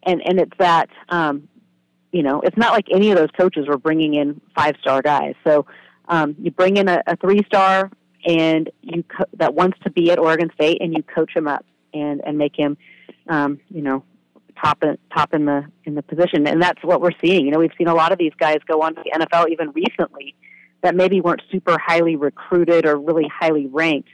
and 0.05 0.23
and 0.27 0.41
it's 0.41 0.57
that 0.59 0.89
um, 1.11 1.49
you 2.13 2.23
know, 2.23 2.41
it's 2.41 2.57
not 2.57 2.73
like 2.73 2.87
any 2.91 3.11
of 3.11 3.19
those 3.19 3.31
coaches 3.39 3.67
were 3.69 3.79
bringing 3.79 4.15
in 4.15 4.41
five 4.55 4.77
star 4.81 5.03
guys. 5.03 5.35
So 5.45 5.67
um, 6.09 6.35
you 6.39 6.51
bring 6.51 6.77
in 6.77 6.89
a, 6.89 7.03
a 7.07 7.17
three 7.17 7.43
star 7.47 7.91
and 8.25 8.71
you 8.83 9.05
co- 9.05 9.27
that 9.35 9.55
wants 9.55 9.79
to 9.85 9.91
be 9.91 10.11
at 10.11 10.19
Oregon 10.19 10.51
State, 10.55 10.79
and 10.81 10.93
you 10.95 11.03
coach 11.03 11.35
him 11.35 11.47
up 11.47 11.65
and 11.95 12.21
and 12.25 12.37
make 12.39 12.57
him, 12.57 12.77
um, 13.29 13.61
you 13.71 13.83
know, 13.83 14.05
top 14.61 14.83
in, 14.83 14.99
top 15.15 15.35
in 15.35 15.45
the 15.45 15.65
in 15.85 15.95
the 15.95 16.03
position, 16.03 16.47
and 16.47 16.61
that's 16.61 16.83
what 16.83 17.01
we're 17.01 17.17
seeing. 17.23 17.45
You 17.45 17.53
know, 17.53 17.59
we've 17.59 17.73
seen 17.79 17.89
a 17.89 17.95
lot 17.95 18.13
of 18.13 18.19
these 18.19 18.33
guys 18.39 18.59
go 18.67 18.83
on 18.83 18.95
to 18.95 19.03
the 19.05 19.25
NFL 19.25 19.51
even 19.51 19.71
recently 19.73 20.35
that 20.83 20.95
maybe 20.95 21.21
weren't 21.21 21.43
super 21.51 21.77
highly 21.79 22.17
recruited 22.17 22.87
or 22.87 22.99
really 22.99 23.29
highly 23.29 23.67
ranked, 23.67 24.11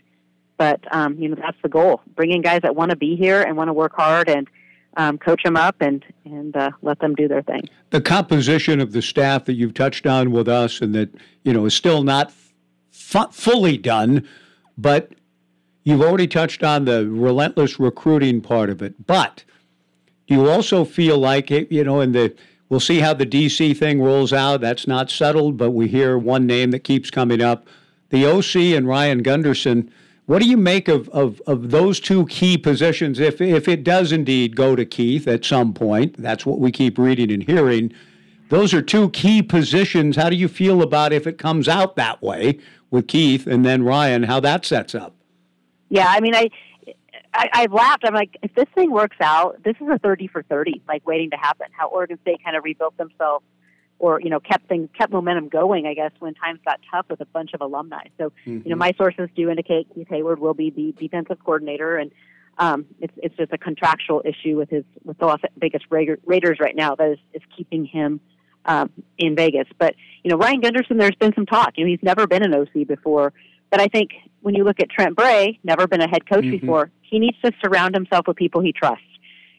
but 0.56 0.80
um, 0.94 1.16
you 1.18 1.28
know 1.28 1.36
that's 1.36 1.58
the 1.62 1.68
goal: 1.68 2.02
bringing 2.14 2.42
guys 2.42 2.60
that 2.62 2.76
want 2.76 2.90
to 2.90 2.96
be 2.96 3.16
here 3.16 3.42
and 3.42 3.56
want 3.56 3.68
to 3.68 3.72
work 3.74 3.94
hard 3.94 4.28
and 4.28 4.48
um, 4.96 5.18
coach 5.18 5.42
them 5.42 5.56
up 5.56 5.76
and 5.80 6.04
and 6.24 6.56
uh, 6.56 6.70
let 6.82 6.98
them 7.00 7.14
do 7.14 7.28
their 7.28 7.42
thing. 7.42 7.62
The 7.90 8.00
composition 8.00 8.80
of 8.80 8.92
the 8.92 9.02
staff 9.02 9.44
that 9.44 9.54
you've 9.54 9.74
touched 9.74 10.06
on 10.06 10.30
with 10.30 10.48
us, 10.48 10.80
and 10.80 10.94
that 10.94 11.10
you 11.44 11.52
know 11.52 11.64
is 11.66 11.74
still 11.74 12.02
not 12.02 12.32
fully 12.92 13.76
done, 13.76 14.26
but 14.78 15.12
you've 15.84 16.02
already 16.02 16.26
touched 16.26 16.62
on 16.62 16.84
the 16.84 17.08
relentless 17.08 17.78
recruiting 17.78 18.40
part 18.40 18.70
of 18.70 18.82
it. 18.82 19.06
But 19.06 19.44
do 20.26 20.34
you 20.34 20.48
also 20.48 20.84
feel 20.84 21.18
like 21.18 21.50
it, 21.50 21.70
you 21.70 21.84
know, 21.84 22.00
in 22.00 22.12
the 22.12 22.34
we'll 22.68 22.80
see 22.80 23.00
how 23.00 23.14
the 23.14 23.26
DC 23.26 23.76
thing 23.76 24.02
rolls 24.02 24.32
out. 24.32 24.60
That's 24.60 24.86
not 24.86 25.10
settled, 25.10 25.56
but 25.56 25.72
we 25.72 25.88
hear 25.88 26.18
one 26.18 26.46
name 26.46 26.70
that 26.72 26.80
keeps 26.80 27.10
coming 27.10 27.40
up. 27.40 27.68
The 28.10 28.26
OC 28.26 28.56
and 28.76 28.88
Ryan 28.88 29.22
Gunderson 29.22 29.92
what 30.26 30.40
do 30.40 30.48
you 30.48 30.56
make 30.56 30.88
of, 30.88 31.08
of, 31.10 31.42
of 31.46 31.70
those 31.70 32.00
two 32.00 32.26
key 32.26 32.56
positions 32.56 33.18
if, 33.18 33.40
if 33.40 33.68
it 33.68 33.84
does 33.84 34.10
indeed 34.10 34.56
go 34.56 34.74
to 34.74 34.84
Keith 34.84 35.28
at 35.28 35.44
some 35.44 35.74
point? 35.74 36.16
That's 36.16 36.46
what 36.46 36.58
we 36.58 36.72
keep 36.72 36.98
reading 36.98 37.30
and 37.30 37.42
hearing. 37.42 37.92
Those 38.48 38.72
are 38.72 38.80
two 38.80 39.10
key 39.10 39.42
positions. 39.42 40.16
How 40.16 40.30
do 40.30 40.36
you 40.36 40.48
feel 40.48 40.80
about 40.82 41.12
if 41.12 41.26
it 41.26 41.36
comes 41.36 41.68
out 41.68 41.96
that 41.96 42.22
way 42.22 42.58
with 42.90 43.06
Keith 43.06 43.46
and 43.46 43.66
then 43.66 43.82
Ryan, 43.82 44.22
how 44.22 44.40
that 44.40 44.64
sets 44.64 44.94
up? 44.94 45.14
Yeah, 45.90 46.06
I 46.08 46.20
mean, 46.20 46.34
I, 46.34 46.48
I, 47.34 47.50
I've 47.52 47.72
laughed. 47.72 48.04
I'm 48.06 48.14
like, 48.14 48.36
if 48.42 48.54
this 48.54 48.68
thing 48.74 48.90
works 48.90 49.16
out, 49.20 49.62
this 49.62 49.76
is 49.80 49.88
a 49.88 49.98
30 49.98 50.28
for 50.28 50.42
30, 50.44 50.82
like 50.88 51.06
waiting 51.06 51.30
to 51.30 51.36
happen. 51.36 51.66
How 51.72 51.88
Oregon 51.88 52.18
State 52.22 52.42
kind 52.42 52.56
of 52.56 52.64
rebuilt 52.64 52.96
themselves 52.96 53.44
or 54.04 54.20
you 54.20 54.28
know 54.28 54.38
kept 54.38 54.68
things 54.68 54.88
kept 54.98 55.12
momentum 55.12 55.48
going 55.48 55.86
i 55.86 55.94
guess 55.94 56.12
when 56.18 56.34
times 56.34 56.60
got 56.64 56.78
tough 56.90 57.06
with 57.08 57.20
a 57.20 57.26
bunch 57.26 57.54
of 57.54 57.62
alumni 57.62 58.04
so 58.18 58.30
mm-hmm. 58.30 58.50
you 58.50 58.56
know 58.56 58.60
mm-hmm. 58.72 58.78
my 58.80 58.92
sources 58.98 59.28
do 59.34 59.48
indicate 59.48 59.86
keith 59.94 60.08
heyward 60.08 60.38
will 60.38 60.52
be 60.52 60.68
the 60.70 60.92
defensive 61.00 61.38
coordinator 61.42 61.96
and 61.96 62.10
um, 62.58 62.86
it's 63.00 63.12
it's 63.16 63.36
just 63.36 63.52
a 63.52 63.58
contractual 63.58 64.22
issue 64.24 64.56
with 64.56 64.70
his 64.70 64.84
with 65.04 65.18
the 65.18 65.26
Las 65.26 65.40
Vegas 65.56 65.82
Raiders 65.90 66.58
right 66.60 66.76
now 66.76 66.94
that 66.94 67.12
is, 67.12 67.18
is 67.32 67.42
keeping 67.56 67.84
him 67.84 68.20
um, 68.64 68.90
in 69.18 69.34
Vegas. 69.34 69.66
But 69.78 69.94
you 70.22 70.30
know 70.30 70.36
Ryan 70.36 70.60
Gunderson, 70.60 70.96
there's 70.98 71.16
been 71.16 71.34
some 71.34 71.46
talk. 71.46 71.72
You 71.76 71.84
know 71.84 71.90
he's 71.90 72.02
never 72.02 72.26
been 72.26 72.44
an 72.44 72.54
OC 72.54 72.86
before, 72.86 73.32
but 73.70 73.80
I 73.80 73.88
think 73.88 74.10
when 74.40 74.54
you 74.54 74.64
look 74.64 74.80
at 74.80 74.90
Trent 74.90 75.16
Bray, 75.16 75.58
never 75.64 75.86
been 75.88 76.00
a 76.00 76.08
head 76.08 76.28
coach 76.28 76.44
mm-hmm. 76.44 76.58
before, 76.58 76.90
he 77.00 77.18
needs 77.18 77.36
to 77.44 77.50
surround 77.64 77.94
himself 77.94 78.28
with 78.28 78.36
people 78.36 78.60
he 78.60 78.72
trusts, 78.72 79.02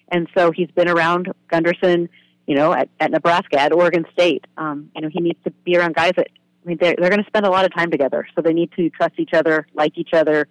and 0.09 0.29
so 0.37 0.51
he's 0.51 0.71
been 0.71 0.89
around 0.89 1.33
Gunderson 1.49 2.07
you 2.47 2.55
know, 2.55 2.73
at, 2.73 2.89
at 2.99 3.11
Nebraska, 3.11 3.59
at 3.59 3.71
Oregon 3.73 4.05
State. 4.13 4.45
Um, 4.57 4.91
you 4.95 5.01
know, 5.01 5.09
he 5.09 5.19
needs 5.19 5.39
to 5.45 5.51
be 5.51 5.77
around 5.77 5.95
guys 5.95 6.13
that, 6.17 6.27
I 6.63 6.67
mean, 6.67 6.77
they're, 6.79 6.95
they're 6.97 7.09
going 7.09 7.23
to 7.23 7.27
spend 7.27 7.45
a 7.45 7.49
lot 7.49 7.65
of 7.65 7.73
time 7.73 7.91
together. 7.91 8.27
So 8.35 8.41
they 8.41 8.53
need 8.53 8.71
to 8.73 8.89
trust 8.89 9.13
each 9.17 9.33
other, 9.33 9.67
like 9.73 9.97
each 9.97 10.13
other, 10.13 10.47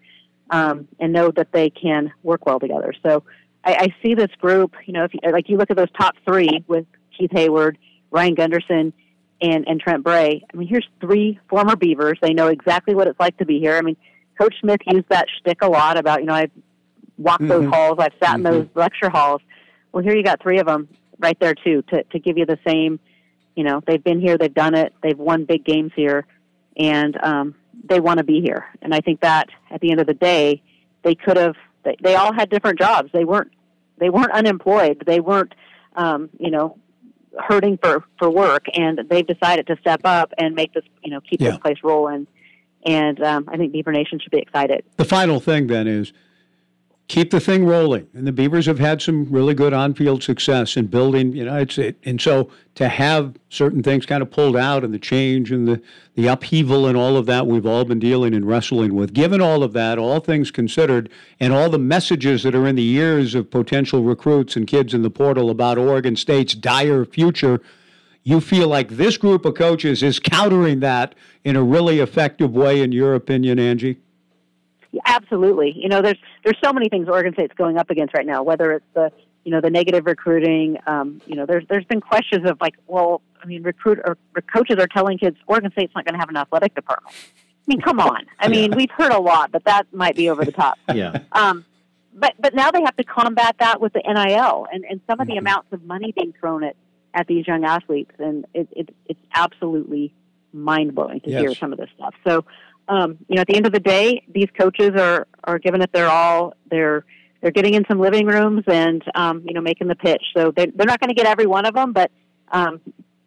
um, 0.51 0.89
and 0.99 1.12
know 1.12 1.31
that 1.33 1.53
they 1.53 1.71
can 1.71 2.12
work 2.23 2.47
well 2.47 2.61
together. 2.61 2.93
So 3.03 3.25
I, 3.65 3.75
I 3.75 3.95
see 4.03 4.15
this 4.15 4.31
group, 4.41 4.75
you 4.87 4.93
know, 4.93 5.05
if 5.05 5.15
you, 5.15 5.21
like 5.31 5.49
you 5.49 5.57
look 5.57 5.71
at 5.71 5.77
those 5.77 5.91
top 5.99 6.15
three 6.25 6.65
with 6.66 6.87
Keith 7.16 7.31
Heyward, 7.31 7.77
Ryan 8.11 8.35
Gunderson, 8.35 8.93
and, 9.41 9.66
and 9.69 9.81
Trent 9.81 10.05
Bray. 10.05 10.43
I 10.53 10.57
mean, 10.57 10.69
here's 10.69 10.89
three 11.01 11.39
former 11.49 11.77
Beavers. 11.77 12.19
They 12.23 12.33
know 12.33 12.49
exactly 12.49 12.95
what 12.95 13.09
it's 13.09 13.19
like 13.21 13.37
to 13.39 13.45
be 13.45 13.59
here. 13.59 13.77
I 13.77 13.83
mean, 13.83 13.97
Coach 14.41 14.55
Smith 14.61 14.81
used 14.87 15.09
that 15.11 15.27
shtick 15.39 15.59
a 15.62 15.69
lot 15.69 15.99
about, 15.99 16.21
you 16.21 16.27
know, 16.27 16.35
I've 16.35 16.51
walked 17.19 17.43
mm-hmm. 17.43 17.49
those 17.49 17.66
halls, 17.73 17.97
I've 17.99 18.12
sat 18.23 18.37
mm-hmm. 18.37 18.47
in 18.47 18.53
those 18.53 18.69
lecture 18.75 19.11
halls. 19.11 19.41
Well, 19.93 20.03
here 20.03 20.16
you 20.16 20.23
got 20.23 20.43
three 20.43 20.59
of 20.59 20.66
them 20.66 20.89
right 21.19 21.39
there 21.41 21.55
too 21.55 21.82
to 21.89 22.03
to 22.05 22.19
give 22.19 22.39
you 22.39 22.47
the 22.47 22.59
same. 22.66 23.01
You 23.55 23.65
know, 23.65 23.81
they've 23.86 24.03
been 24.03 24.20
here, 24.20 24.36
they've 24.36 24.53
done 24.53 24.74
it, 24.74 24.93
they've 25.03 25.19
won 25.19 25.45
big 25.45 25.65
games 25.65 25.93
here, 25.95 26.27
and 26.77 27.16
um, 27.23 27.55
they 27.89 28.01
want 28.01 28.19
to 28.19 28.24
be 28.24 28.41
here. 28.41 28.66
And 28.82 28.95
I 28.95 29.01
think 29.01 29.20
that 29.20 29.49
at 29.70 29.81
the 29.81 29.91
end 29.91 30.01
of 30.01 30.07
the 30.07 30.15
day, 30.15 30.62
they 31.03 31.15
could 31.15 31.36
have. 31.36 31.57
They, 31.85 31.97
they 32.03 32.15
all 32.16 32.32
had 32.32 32.51
different 32.51 32.78
jobs. 32.78 33.11
They 33.12 33.24
weren't. 33.24 33.53
They 33.99 34.11
weren't 34.11 34.32
unemployed. 34.32 35.03
They 35.07 35.20
weren't. 35.20 35.55
Um, 35.97 36.31
you 36.41 36.51
know, 36.51 36.77
hurting 37.39 37.78
for 37.78 38.03
for 38.19 38.28
work, 38.28 38.66
and 38.74 39.01
they've 39.09 39.27
decided 39.27 39.69
to 39.69 39.77
step 39.81 40.01
up 40.05 40.32
and 40.36 40.55
make 40.55 40.73
this. 40.73 40.85
You 41.05 41.12
know, 41.12 41.20
keep 41.20 41.41
yeah. 41.41 41.51
this 41.51 41.59
place 41.59 41.78
rolling. 41.85 42.27
And 42.86 43.23
um, 43.23 43.49
I 43.49 43.57
think 43.57 43.73
Beaver 43.73 43.93
Nation 43.93 44.19
should 44.20 44.31
be 44.31 44.41
excited. 44.41 44.85
The 44.97 45.07
final 45.07 45.41
thing 45.41 45.69
then 45.69 45.86
is 45.86 46.12
keep 47.09 47.31
the 47.31 47.41
thing 47.41 47.67
rolling. 47.67 48.07
And 48.15 48.27
the 48.27 48.33
Beavers 48.33 48.67
have 48.67 48.79
had 48.79 49.03
some 49.03 49.27
really 49.31 49.55
good 49.55 49.73
on-field 49.73 50.23
success 50.23 50.77
in 50.77 50.87
building. 50.87 51.33
You 51.33 51.45
know, 51.45 51.57
it's 51.59 51.77
it, 51.79 51.99
and 52.05 52.21
so 52.21 52.51
to 52.77 52.89
have 52.89 53.37
certain 53.51 53.83
things 53.83 54.07
kind 54.07 54.23
of 54.23 54.31
pulled 54.31 54.57
out 54.57 54.85
and 54.85 54.93
the 54.93 54.99
change 54.99 55.53
and 55.53 55.69
the 55.69 55.81
the 56.15 56.27
upheaval 56.29 56.87
and 56.87 56.97
all 56.97 57.17
of 57.17 57.27
that 57.27 57.47
we've 57.47 57.67
all 57.67 57.85
been 57.85 57.99
dealing 57.99 58.35
and 58.35 58.47
wrestling 58.47 58.95
with. 58.95 59.13
Given 59.13 59.41
all 59.41 59.63
of 59.63 59.73
that, 59.75 59.99
all 59.99 60.21
things 60.21 60.51
considered, 60.51 61.11
and 61.41 61.53
all 61.53 61.69
the 61.69 61.79
messages 61.79 62.43
that 62.45 62.55
are 62.55 62.67
in 62.67 62.77
the 62.77 62.89
ears 62.91 63.35
of 63.35 63.51
potential 63.51 64.03
recruits 64.03 64.57
and 64.57 64.67
kids 64.67 64.95
in 64.95 65.03
the 65.03 65.11
portal 65.11 65.51
about 65.51 65.79
Oregon 65.79 66.17
State's 66.17 66.55
dire 66.55 67.05
future. 67.05 67.61
You 68.27 68.41
feel 68.41 68.69
like 68.69 68.89
this 68.89 69.19
group 69.19 69.45
of 69.45 69.55
coaches 69.55 70.03
is 70.03 70.19
countering 70.19 70.81
that 70.81 71.15
in 71.45 71.57
a 71.57 71.63
really 71.63 71.99
effective 71.99 72.53
way, 72.53 72.81
in 72.81 72.91
your 72.91 73.15
opinion, 73.15 73.59
Angie? 73.59 73.99
Absolutely. 75.05 75.73
You 75.77 75.89
know, 75.89 76.03
there's 76.03 76.19
there's 76.45 76.59
so 76.62 76.73
many 76.73 76.89
things 76.89 77.09
Oregon 77.09 77.33
State's 77.33 77.55
going 77.55 77.79
up 77.79 77.91
against 77.91 78.15
right 78.15 78.27
now. 78.27 78.43
Whether 78.43 78.73
it's 78.73 78.87
the 78.95 79.12
you 79.45 79.51
know 79.51 79.61
the 79.61 79.71
negative 79.71 80.07
recruiting. 80.07 80.79
Um, 80.87 81.21
you 81.27 81.37
know, 81.37 81.47
there's 81.47 81.65
there's 81.69 81.85
been 81.85 82.01
questions 82.01 82.49
of 82.49 82.61
like, 82.61 82.75
well, 82.87 83.23
I 83.43 83.47
mean, 83.47 83.62
recruit 83.62 84.01
or 84.05 84.16
coaches 84.53 84.77
are 84.79 84.87
telling 84.87 85.19
kids 85.19 85.37
Oregon 85.47 85.71
State's 85.73 85.95
not 85.95 86.05
going 86.05 86.15
to 86.15 86.19
have 86.19 86.31
an 86.31 86.37
athletic 86.37 86.75
department. 86.75 87.15
I 87.15 87.66
mean, 87.66 87.81
come 87.81 88.01
on. 88.01 88.27
I 88.39 88.49
mean, 88.49 88.73
we've 88.77 88.91
heard 88.91 89.12
a 89.12 89.21
lot, 89.21 89.51
but 89.51 89.65
that 89.65 89.87
might 89.93 90.16
be 90.16 90.29
over 90.29 90.45
the 90.45 90.53
top. 90.53 90.79
yeah. 90.95 91.21
Um, 91.33 91.65
but 92.15 92.35
but 92.39 92.55
now 92.55 92.71
they 92.71 92.83
have 92.83 92.97
to 92.97 93.05
combat 93.05 93.57
that 93.61 93.81
with 93.81 93.93
the 93.93 94.03
NIL 94.07 94.66
and 94.73 94.85
and 94.85 95.01
some 95.07 95.21
of 95.21 95.27
the 95.27 95.35
mm-hmm. 95.35 95.39
amounts 95.41 95.73
of 95.73 95.85
money 95.85 96.12
being 96.12 96.35
thrown 96.39 96.65
at 96.65 96.77
at 97.12 97.27
these 97.27 97.47
young 97.47 97.65
athletes, 97.65 98.12
and 98.19 98.47
it, 98.55 98.69
it 98.73 98.95
it's 99.07 99.21
absolutely 99.35 100.12
mind 100.53 100.95
blowing 100.95 101.21
to 101.21 101.31
yes. 101.31 101.41
hear 101.41 101.55
some 101.55 101.73
of 101.73 101.79
this 101.79 101.91
stuff. 101.97 102.15
So 102.27 102.45
um, 102.89 103.19
you 103.28 103.36
know, 103.36 103.43
at 103.43 103.47
the 103.47 103.56
end 103.56 103.66
of 103.66 103.73
the 103.73 103.81
day, 103.81 104.24
these 104.32 104.48
coaches 104.59 104.90
are 104.98 105.27
are 105.44 105.59
giving 105.59 105.82
it 105.82 105.93
their 105.93 106.09
all. 106.09 106.55
They're 106.70 107.05
they're 107.40 107.51
getting 107.51 107.74
in 107.74 107.85
some 107.89 107.98
living 107.98 108.27
rooms 108.27 108.65
and 108.66 109.02
um, 109.15 109.43
you 109.47 109.55
know 109.55 109.61
making 109.61 109.89
the 109.89 109.94
pitch. 109.94 110.23
So 110.36 110.52
they're 110.56 110.69
they're 110.74 110.86
not 110.86 111.01
going 111.01 111.09
to 111.09 111.15
get 111.15 111.27
every 111.27 111.47
one 111.47 111.66
of 111.66 111.74
them, 111.74 111.93
but 111.93 112.11
um, 112.52 112.81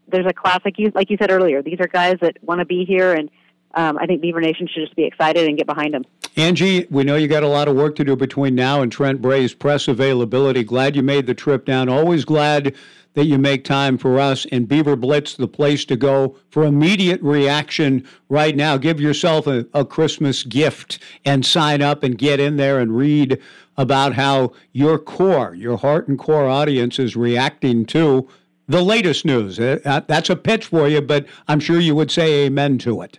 there's 0.07 0.25
a 0.27 0.33
classic. 0.33 0.75
Like 0.93 1.09
you 1.09 1.17
said 1.19 1.31
earlier, 1.31 1.61
these 1.61 1.79
are 1.79 1.87
guys 1.87 2.15
that 2.21 2.37
want 2.41 2.59
to 2.59 2.65
be 2.65 2.85
here, 2.85 3.13
and 3.13 3.29
um, 3.73 3.97
I 3.97 4.05
think 4.05 4.21
Beaver 4.21 4.41
Nation 4.41 4.67
should 4.67 4.81
just 4.81 4.95
be 4.95 5.05
excited 5.05 5.47
and 5.47 5.57
get 5.57 5.67
behind 5.67 5.93
them. 5.93 6.05
Angie, 6.35 6.85
we 6.91 7.03
know 7.03 7.15
you 7.15 7.27
got 7.27 7.43
a 7.43 7.47
lot 7.47 7.67
of 7.67 7.75
work 7.75 7.95
to 7.95 8.03
do 8.03 8.15
between 8.15 8.53
now 8.53 8.81
and 8.81 8.91
Trent 8.91 9.21
Bray's 9.21 9.55
press 9.55 9.87
availability. 9.87 10.63
Glad 10.63 10.95
you 10.95 11.01
made 11.01 11.25
the 11.25 11.33
trip 11.33 11.65
down. 11.65 11.89
Always 11.89 12.25
glad 12.25 12.75
that 13.17 13.25
you 13.25 13.39
make 13.39 13.63
time 13.63 13.97
for 13.97 14.19
us. 14.19 14.45
And 14.51 14.67
Beaver 14.67 14.95
Blitz, 14.95 15.33
the 15.33 15.47
place 15.47 15.85
to 15.85 15.95
go 15.95 16.35
for 16.51 16.63
immediate 16.63 17.19
reaction 17.23 18.07
right 18.29 18.55
now. 18.55 18.77
Give 18.77 19.01
yourself 19.01 19.47
a, 19.47 19.65
a 19.73 19.83
Christmas 19.83 20.43
gift 20.43 20.99
and 21.25 21.43
sign 21.43 21.81
up 21.81 22.03
and 22.03 22.15
get 22.15 22.39
in 22.39 22.57
there 22.57 22.77
and 22.77 22.95
read 22.95 23.41
about 23.75 24.13
how 24.13 24.51
your 24.71 24.99
core, 24.99 25.55
your 25.55 25.77
heart 25.77 26.07
and 26.07 26.19
core 26.19 26.47
audience 26.47 26.99
is 26.99 27.15
reacting 27.15 27.87
to 27.87 28.29
the 28.67 28.83
latest 28.83 29.25
news. 29.25 29.59
Uh, 29.59 30.01
That's 30.05 30.29
a 30.29 30.35
pitch 30.35 30.67
for 30.67 30.87
you, 30.87 31.01
but 31.01 31.25
I'm 31.47 31.59
sure 31.59 31.79
you 31.79 31.95
would 31.95 32.11
say 32.11 32.45
amen 32.45 32.77
to 32.79 33.01
it. 33.01 33.17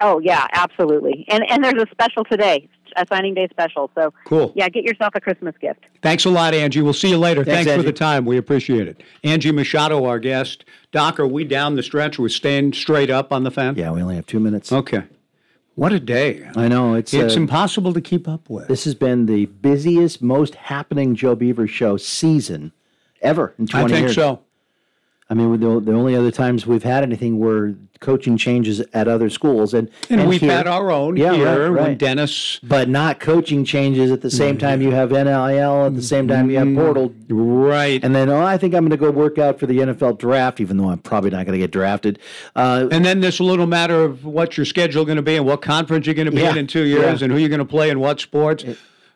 Oh 0.00 0.18
yeah, 0.20 0.46
absolutely. 0.52 1.24
And 1.28 1.44
and 1.50 1.62
there's 1.64 1.82
a 1.82 1.86
special 1.90 2.24
today, 2.24 2.68
a 2.96 3.06
signing 3.08 3.34
day 3.34 3.48
special. 3.50 3.90
So 3.94 4.12
Cool. 4.24 4.52
Yeah, 4.56 4.68
get 4.68 4.84
yourself 4.84 5.12
a 5.14 5.20
Christmas 5.20 5.54
gift. 5.60 5.80
Thanks 6.02 6.24
a 6.24 6.30
lot, 6.30 6.54
Angie. 6.54 6.82
We'll 6.82 6.92
see 6.92 7.10
you 7.10 7.18
later. 7.18 7.44
Thanks, 7.44 7.66
Thanks, 7.68 7.82
for 7.82 7.86
the 7.86 7.92
time. 7.96 8.24
We 8.24 8.36
appreciate 8.36 8.86
it. 8.88 9.02
Angie 9.24 9.52
Machado, 9.52 10.04
our 10.04 10.18
guest. 10.18 10.64
Doc, 10.92 11.18
are 11.20 11.26
we 11.26 11.44
down 11.44 11.76
the 11.76 11.82
stretch? 11.82 12.18
We're 12.18 12.28
staying 12.28 12.72
straight 12.74 13.10
up 13.10 13.32
on 13.32 13.44
the 13.44 13.50
fan? 13.50 13.74
Yeah, 13.76 13.90
we 13.90 14.00
only 14.02 14.16
have 14.16 14.26
two 14.26 14.40
minutes. 14.40 14.72
Okay. 14.72 15.02
What 15.74 15.92
a 15.92 16.00
day. 16.00 16.48
I 16.56 16.66
know 16.66 16.94
it's 16.94 17.14
It's 17.14 17.36
uh, 17.36 17.40
impossible 17.40 17.92
to 17.92 18.00
keep 18.00 18.26
up 18.26 18.50
with. 18.50 18.66
This 18.66 18.82
has 18.84 18.96
been 18.96 19.26
the 19.26 19.46
busiest, 19.46 20.20
most 20.20 20.56
happening 20.56 21.14
Joe 21.14 21.36
Beaver 21.36 21.68
show 21.68 21.96
season 21.96 22.72
ever 23.22 23.54
in 23.58 23.66
twenty 23.68 23.68
years. 23.68 23.72
I 23.74 23.80
20 23.80 23.92
think 23.94 24.04
years. 24.06 24.14
so. 24.16 24.40
I 25.30 25.34
mean, 25.34 25.60
the, 25.60 25.78
the 25.80 25.92
only 25.92 26.16
other 26.16 26.30
times 26.30 26.66
we've 26.66 26.82
had 26.82 27.02
anything 27.02 27.38
were 27.38 27.74
coaching 28.00 28.38
changes 28.38 28.80
at 28.94 29.08
other 29.08 29.28
schools, 29.28 29.74
and 29.74 29.90
And, 30.08 30.26
we've 30.26 30.40
here- 30.40 30.50
had 30.52 30.66
our 30.66 30.90
own 30.90 31.18
Yeah, 31.18 31.34
here 31.34 31.70
right, 31.70 31.82
when. 31.88 31.96
Dennis. 31.98 32.58
but 32.62 32.88
not 32.88 33.20
coaching 33.20 33.62
changes 33.64 34.10
at 34.10 34.22
the 34.22 34.30
same 34.30 34.56
time 34.56 34.80
you 34.80 34.92
have 34.92 35.10
NIL, 35.10 35.84
at 35.84 35.94
the 35.94 36.00
same 36.02 36.28
time 36.28 36.48
you 36.50 36.56
have 36.58 36.74
portal, 36.74 37.12
Right. 37.28 38.02
and 38.02 38.14
then 38.14 38.30
oh, 38.30 38.40
I 38.40 38.56
think 38.56 38.72
I'm 38.74 38.82
going 38.88 38.90
to 38.90 38.96
go 38.96 39.10
work 39.10 39.36
out 39.36 39.58
for 39.60 39.66
the 39.66 39.80
NFL 39.80 40.14
draft, 40.16 40.60
even 40.60 40.78
though 40.78 40.88
I'm 40.88 40.98
probably 40.98 41.28
not 41.30 41.44
going 41.44 41.58
to 41.58 41.62
get 41.62 41.72
drafted. 41.72 42.18
Uh, 42.56 42.88
And 42.90 43.04
then 43.04 43.20
this 43.20 43.38
little 43.38 43.66
matter 43.66 44.02
of 44.02 44.24
what 44.24 44.56
your 44.56 44.64
schedule 44.64 45.04
going 45.04 45.16
to 45.16 45.22
be 45.22 45.36
and 45.36 45.44
what 45.44 45.60
conference 45.60 46.06
you're 46.06 46.14
going 46.14 46.26
to 46.26 46.32
be 46.32 46.40
Yeah, 46.40 46.52
in 46.52 46.58
in 46.58 46.66
two 46.68 46.84
years 46.86 47.20
yeah. 47.20 47.24
and 47.24 47.32
who 47.32 47.38
you're 47.38 47.50
going 47.50 47.58
to 47.58 47.64
play 47.66 47.90
in 47.90 48.00
what 48.00 48.18
sports. 48.20 48.64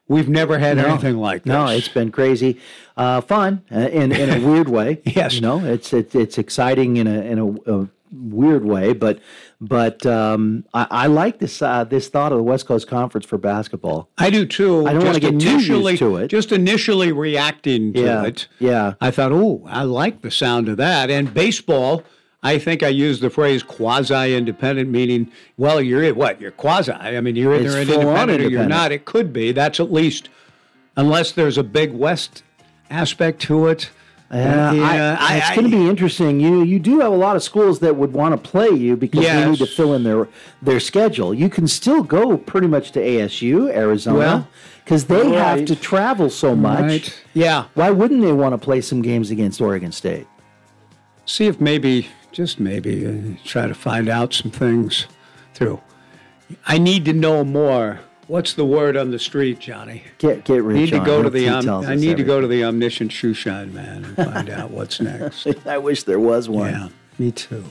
We've 0.08 0.28
never 0.28 0.58
had 0.58 0.76
No. 0.76 0.86
anything 0.86 1.16
like 1.18 1.44
this. 1.44 1.52
No, 1.52 1.66
it's 1.68 1.88
been 1.88 2.10
crazy, 2.10 2.58
uh, 2.96 3.20
fun 3.20 3.62
uh, 3.72 3.78
in 3.78 4.12
in 4.12 4.30
a 4.30 4.46
weird 4.46 4.68
way. 4.68 5.00
Yes. 5.06 5.34
you 5.34 5.40
know, 5.40 5.64
it's 5.64 5.92
it's 5.92 6.14
it's 6.14 6.38
exciting 6.38 6.96
in 6.96 7.06
a 7.06 7.20
in 7.22 7.38
a, 7.38 7.72
a 7.82 7.88
weird 8.12 8.64
way, 8.64 8.92
but 8.92 9.20
but 9.60 10.04
um, 10.04 10.64
I, 10.74 10.86
I 10.90 11.06
like 11.06 11.38
this 11.38 11.62
uh, 11.62 11.84
this 11.84 12.08
thought 12.08 12.32
of 12.32 12.38
the 12.38 12.44
West 12.44 12.66
Coast 12.66 12.88
Conference 12.88 13.24
for 13.24 13.38
basketball. 13.38 14.10
I 14.18 14.28
do 14.28 14.44
too. 14.44 14.86
I 14.86 14.92
don't 14.92 15.04
wanna 15.04 15.20
Just 15.20 15.20
get 15.20 15.32
initially 15.48 15.96
to 15.98 16.16
it. 16.16 16.28
Just 16.28 16.52
initially 16.52 17.12
reacting 17.12 17.92
to 17.94 18.00
Yeah, 18.00 18.24
it. 18.24 18.48
yeah. 18.58 18.94
I 19.00 19.10
thought, 19.12 19.32
oh, 19.32 19.62
I 19.66 19.84
like 19.84 20.20
the 20.22 20.30
sound 20.32 20.68
of 20.68 20.76
that. 20.78 21.10
And 21.10 21.32
baseball, 21.32 22.02
I 22.44 22.58
think 22.58 22.82
I 22.82 22.88
used 22.88 23.20
the 23.22 23.30
phrase 23.30 23.62
quasi-independent, 23.62 24.90
meaning, 24.90 25.30
well, 25.56 25.80
you're 25.80 26.12
what? 26.14 26.40
You're 26.40 26.50
quasi. 26.50 26.92
I 26.92 27.20
mean, 27.20 27.36
you're 27.36 27.54
either 27.54 27.70
full-on 27.84 28.30
independent 28.30 28.40
or 28.42 28.48
you're 28.48 28.66
not. 28.66 28.90
It 28.90 29.04
could 29.04 29.32
be. 29.32 29.52
That's 29.52 29.78
at 29.78 29.92
least, 29.92 30.28
unless 30.96 31.32
there's 31.32 31.56
a 31.56 31.62
big 31.62 31.92
West 31.92 32.42
aspect 32.90 33.40
to 33.42 33.68
it. 33.68 33.90
Yeah, 34.32 34.72
Yeah, 34.72 35.12
uh, 35.12 35.16
I, 35.20 35.34
I- 35.34 35.36
it's 35.36 35.50
going 35.50 35.70
to 35.70 35.76
be 35.76 35.86
interesting. 35.88 36.40
You 36.40 36.62
you 36.64 36.78
do 36.78 37.00
have 37.00 37.12
a 37.12 37.16
lot 37.16 37.36
of 37.36 37.42
schools 37.42 37.80
that 37.80 37.94
would 37.96 38.12
want 38.14 38.32
to 38.42 38.50
play 38.50 38.70
you 38.70 38.96
because 38.96 39.20
they 39.24 39.50
need 39.50 39.58
to 39.58 39.66
fill 39.66 39.92
in 39.94 40.02
their 40.04 40.26
their 40.62 40.80
schedule. 40.80 41.34
You 41.34 41.48
can 41.50 41.68
still 41.68 42.02
go 42.02 42.38
pretty 42.38 42.66
much 42.66 42.92
to 42.92 42.98
ASU, 43.00 43.70
Arizona, 43.70 44.18
Well, 44.18 44.48
because 44.84 45.04
they 45.04 45.32
have 45.32 45.66
to 45.66 45.76
travel 45.76 46.30
so 46.30 46.56
much. 46.56 46.80
Right. 46.80 47.22
Yeah. 47.34 47.66
Why 47.74 47.90
wouldn't 47.90 48.22
they 48.22 48.32
want 48.32 48.54
to 48.54 48.58
play 48.58 48.80
some 48.80 49.02
games 49.02 49.30
against 49.30 49.60
Oregon 49.60 49.92
State? 49.92 50.26
see 51.24 51.46
if 51.46 51.60
maybe, 51.60 52.08
just 52.32 52.58
maybe, 52.58 53.06
uh, 53.06 53.36
try 53.44 53.66
to 53.66 53.74
find 53.74 54.08
out 54.08 54.32
some 54.32 54.50
things 54.50 55.06
through. 55.54 55.80
I 56.66 56.78
need 56.78 57.04
to 57.04 57.12
know 57.12 57.44
more. 57.44 58.00
What's 58.26 58.54
the 58.54 58.64
word 58.64 58.96
on 58.96 59.10
the 59.10 59.18
street, 59.18 59.58
Johnny? 59.58 60.04
Get 60.18 60.44
get 60.44 60.54
I 60.54 60.58
rich. 60.58 60.76
need 60.76 60.90
to 60.98 61.04
go 61.04 61.22
to 61.22 61.30
the 61.30 61.48
um, 61.48 61.68
I 61.84 61.94
need 61.94 62.16
to 62.16 62.24
go 62.24 62.40
to 62.40 62.46
the 62.46 62.64
omniscient 62.64 63.10
shoeshine 63.10 63.72
man 63.72 64.04
and 64.04 64.16
find 64.16 64.48
out 64.48 64.70
what's 64.70 65.00
next. 65.02 65.46
I 65.66 65.78
wish 65.78 66.04
there 66.04 66.20
was 66.20 66.48
one. 66.48 66.70
Yeah, 66.72 66.88
me 67.18 67.32
too. 67.32 67.64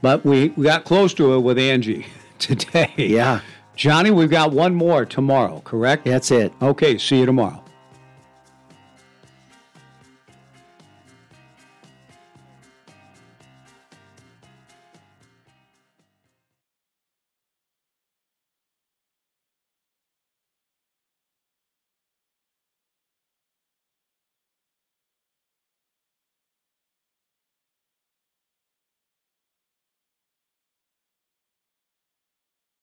But 0.00 0.24
we, 0.24 0.50
we 0.50 0.64
got 0.64 0.84
close 0.84 1.12
to 1.14 1.34
it 1.34 1.40
with 1.40 1.58
Angie 1.58 2.06
today. 2.38 2.92
Yeah. 2.96 3.40
Johnny, 3.74 4.10
we've 4.10 4.30
got 4.30 4.52
one 4.52 4.74
more 4.74 5.04
tomorrow, 5.04 5.60
correct? 5.64 6.04
That's 6.04 6.30
it. 6.30 6.52
Okay, 6.60 6.98
see 6.98 7.20
you 7.20 7.26
tomorrow. 7.26 7.62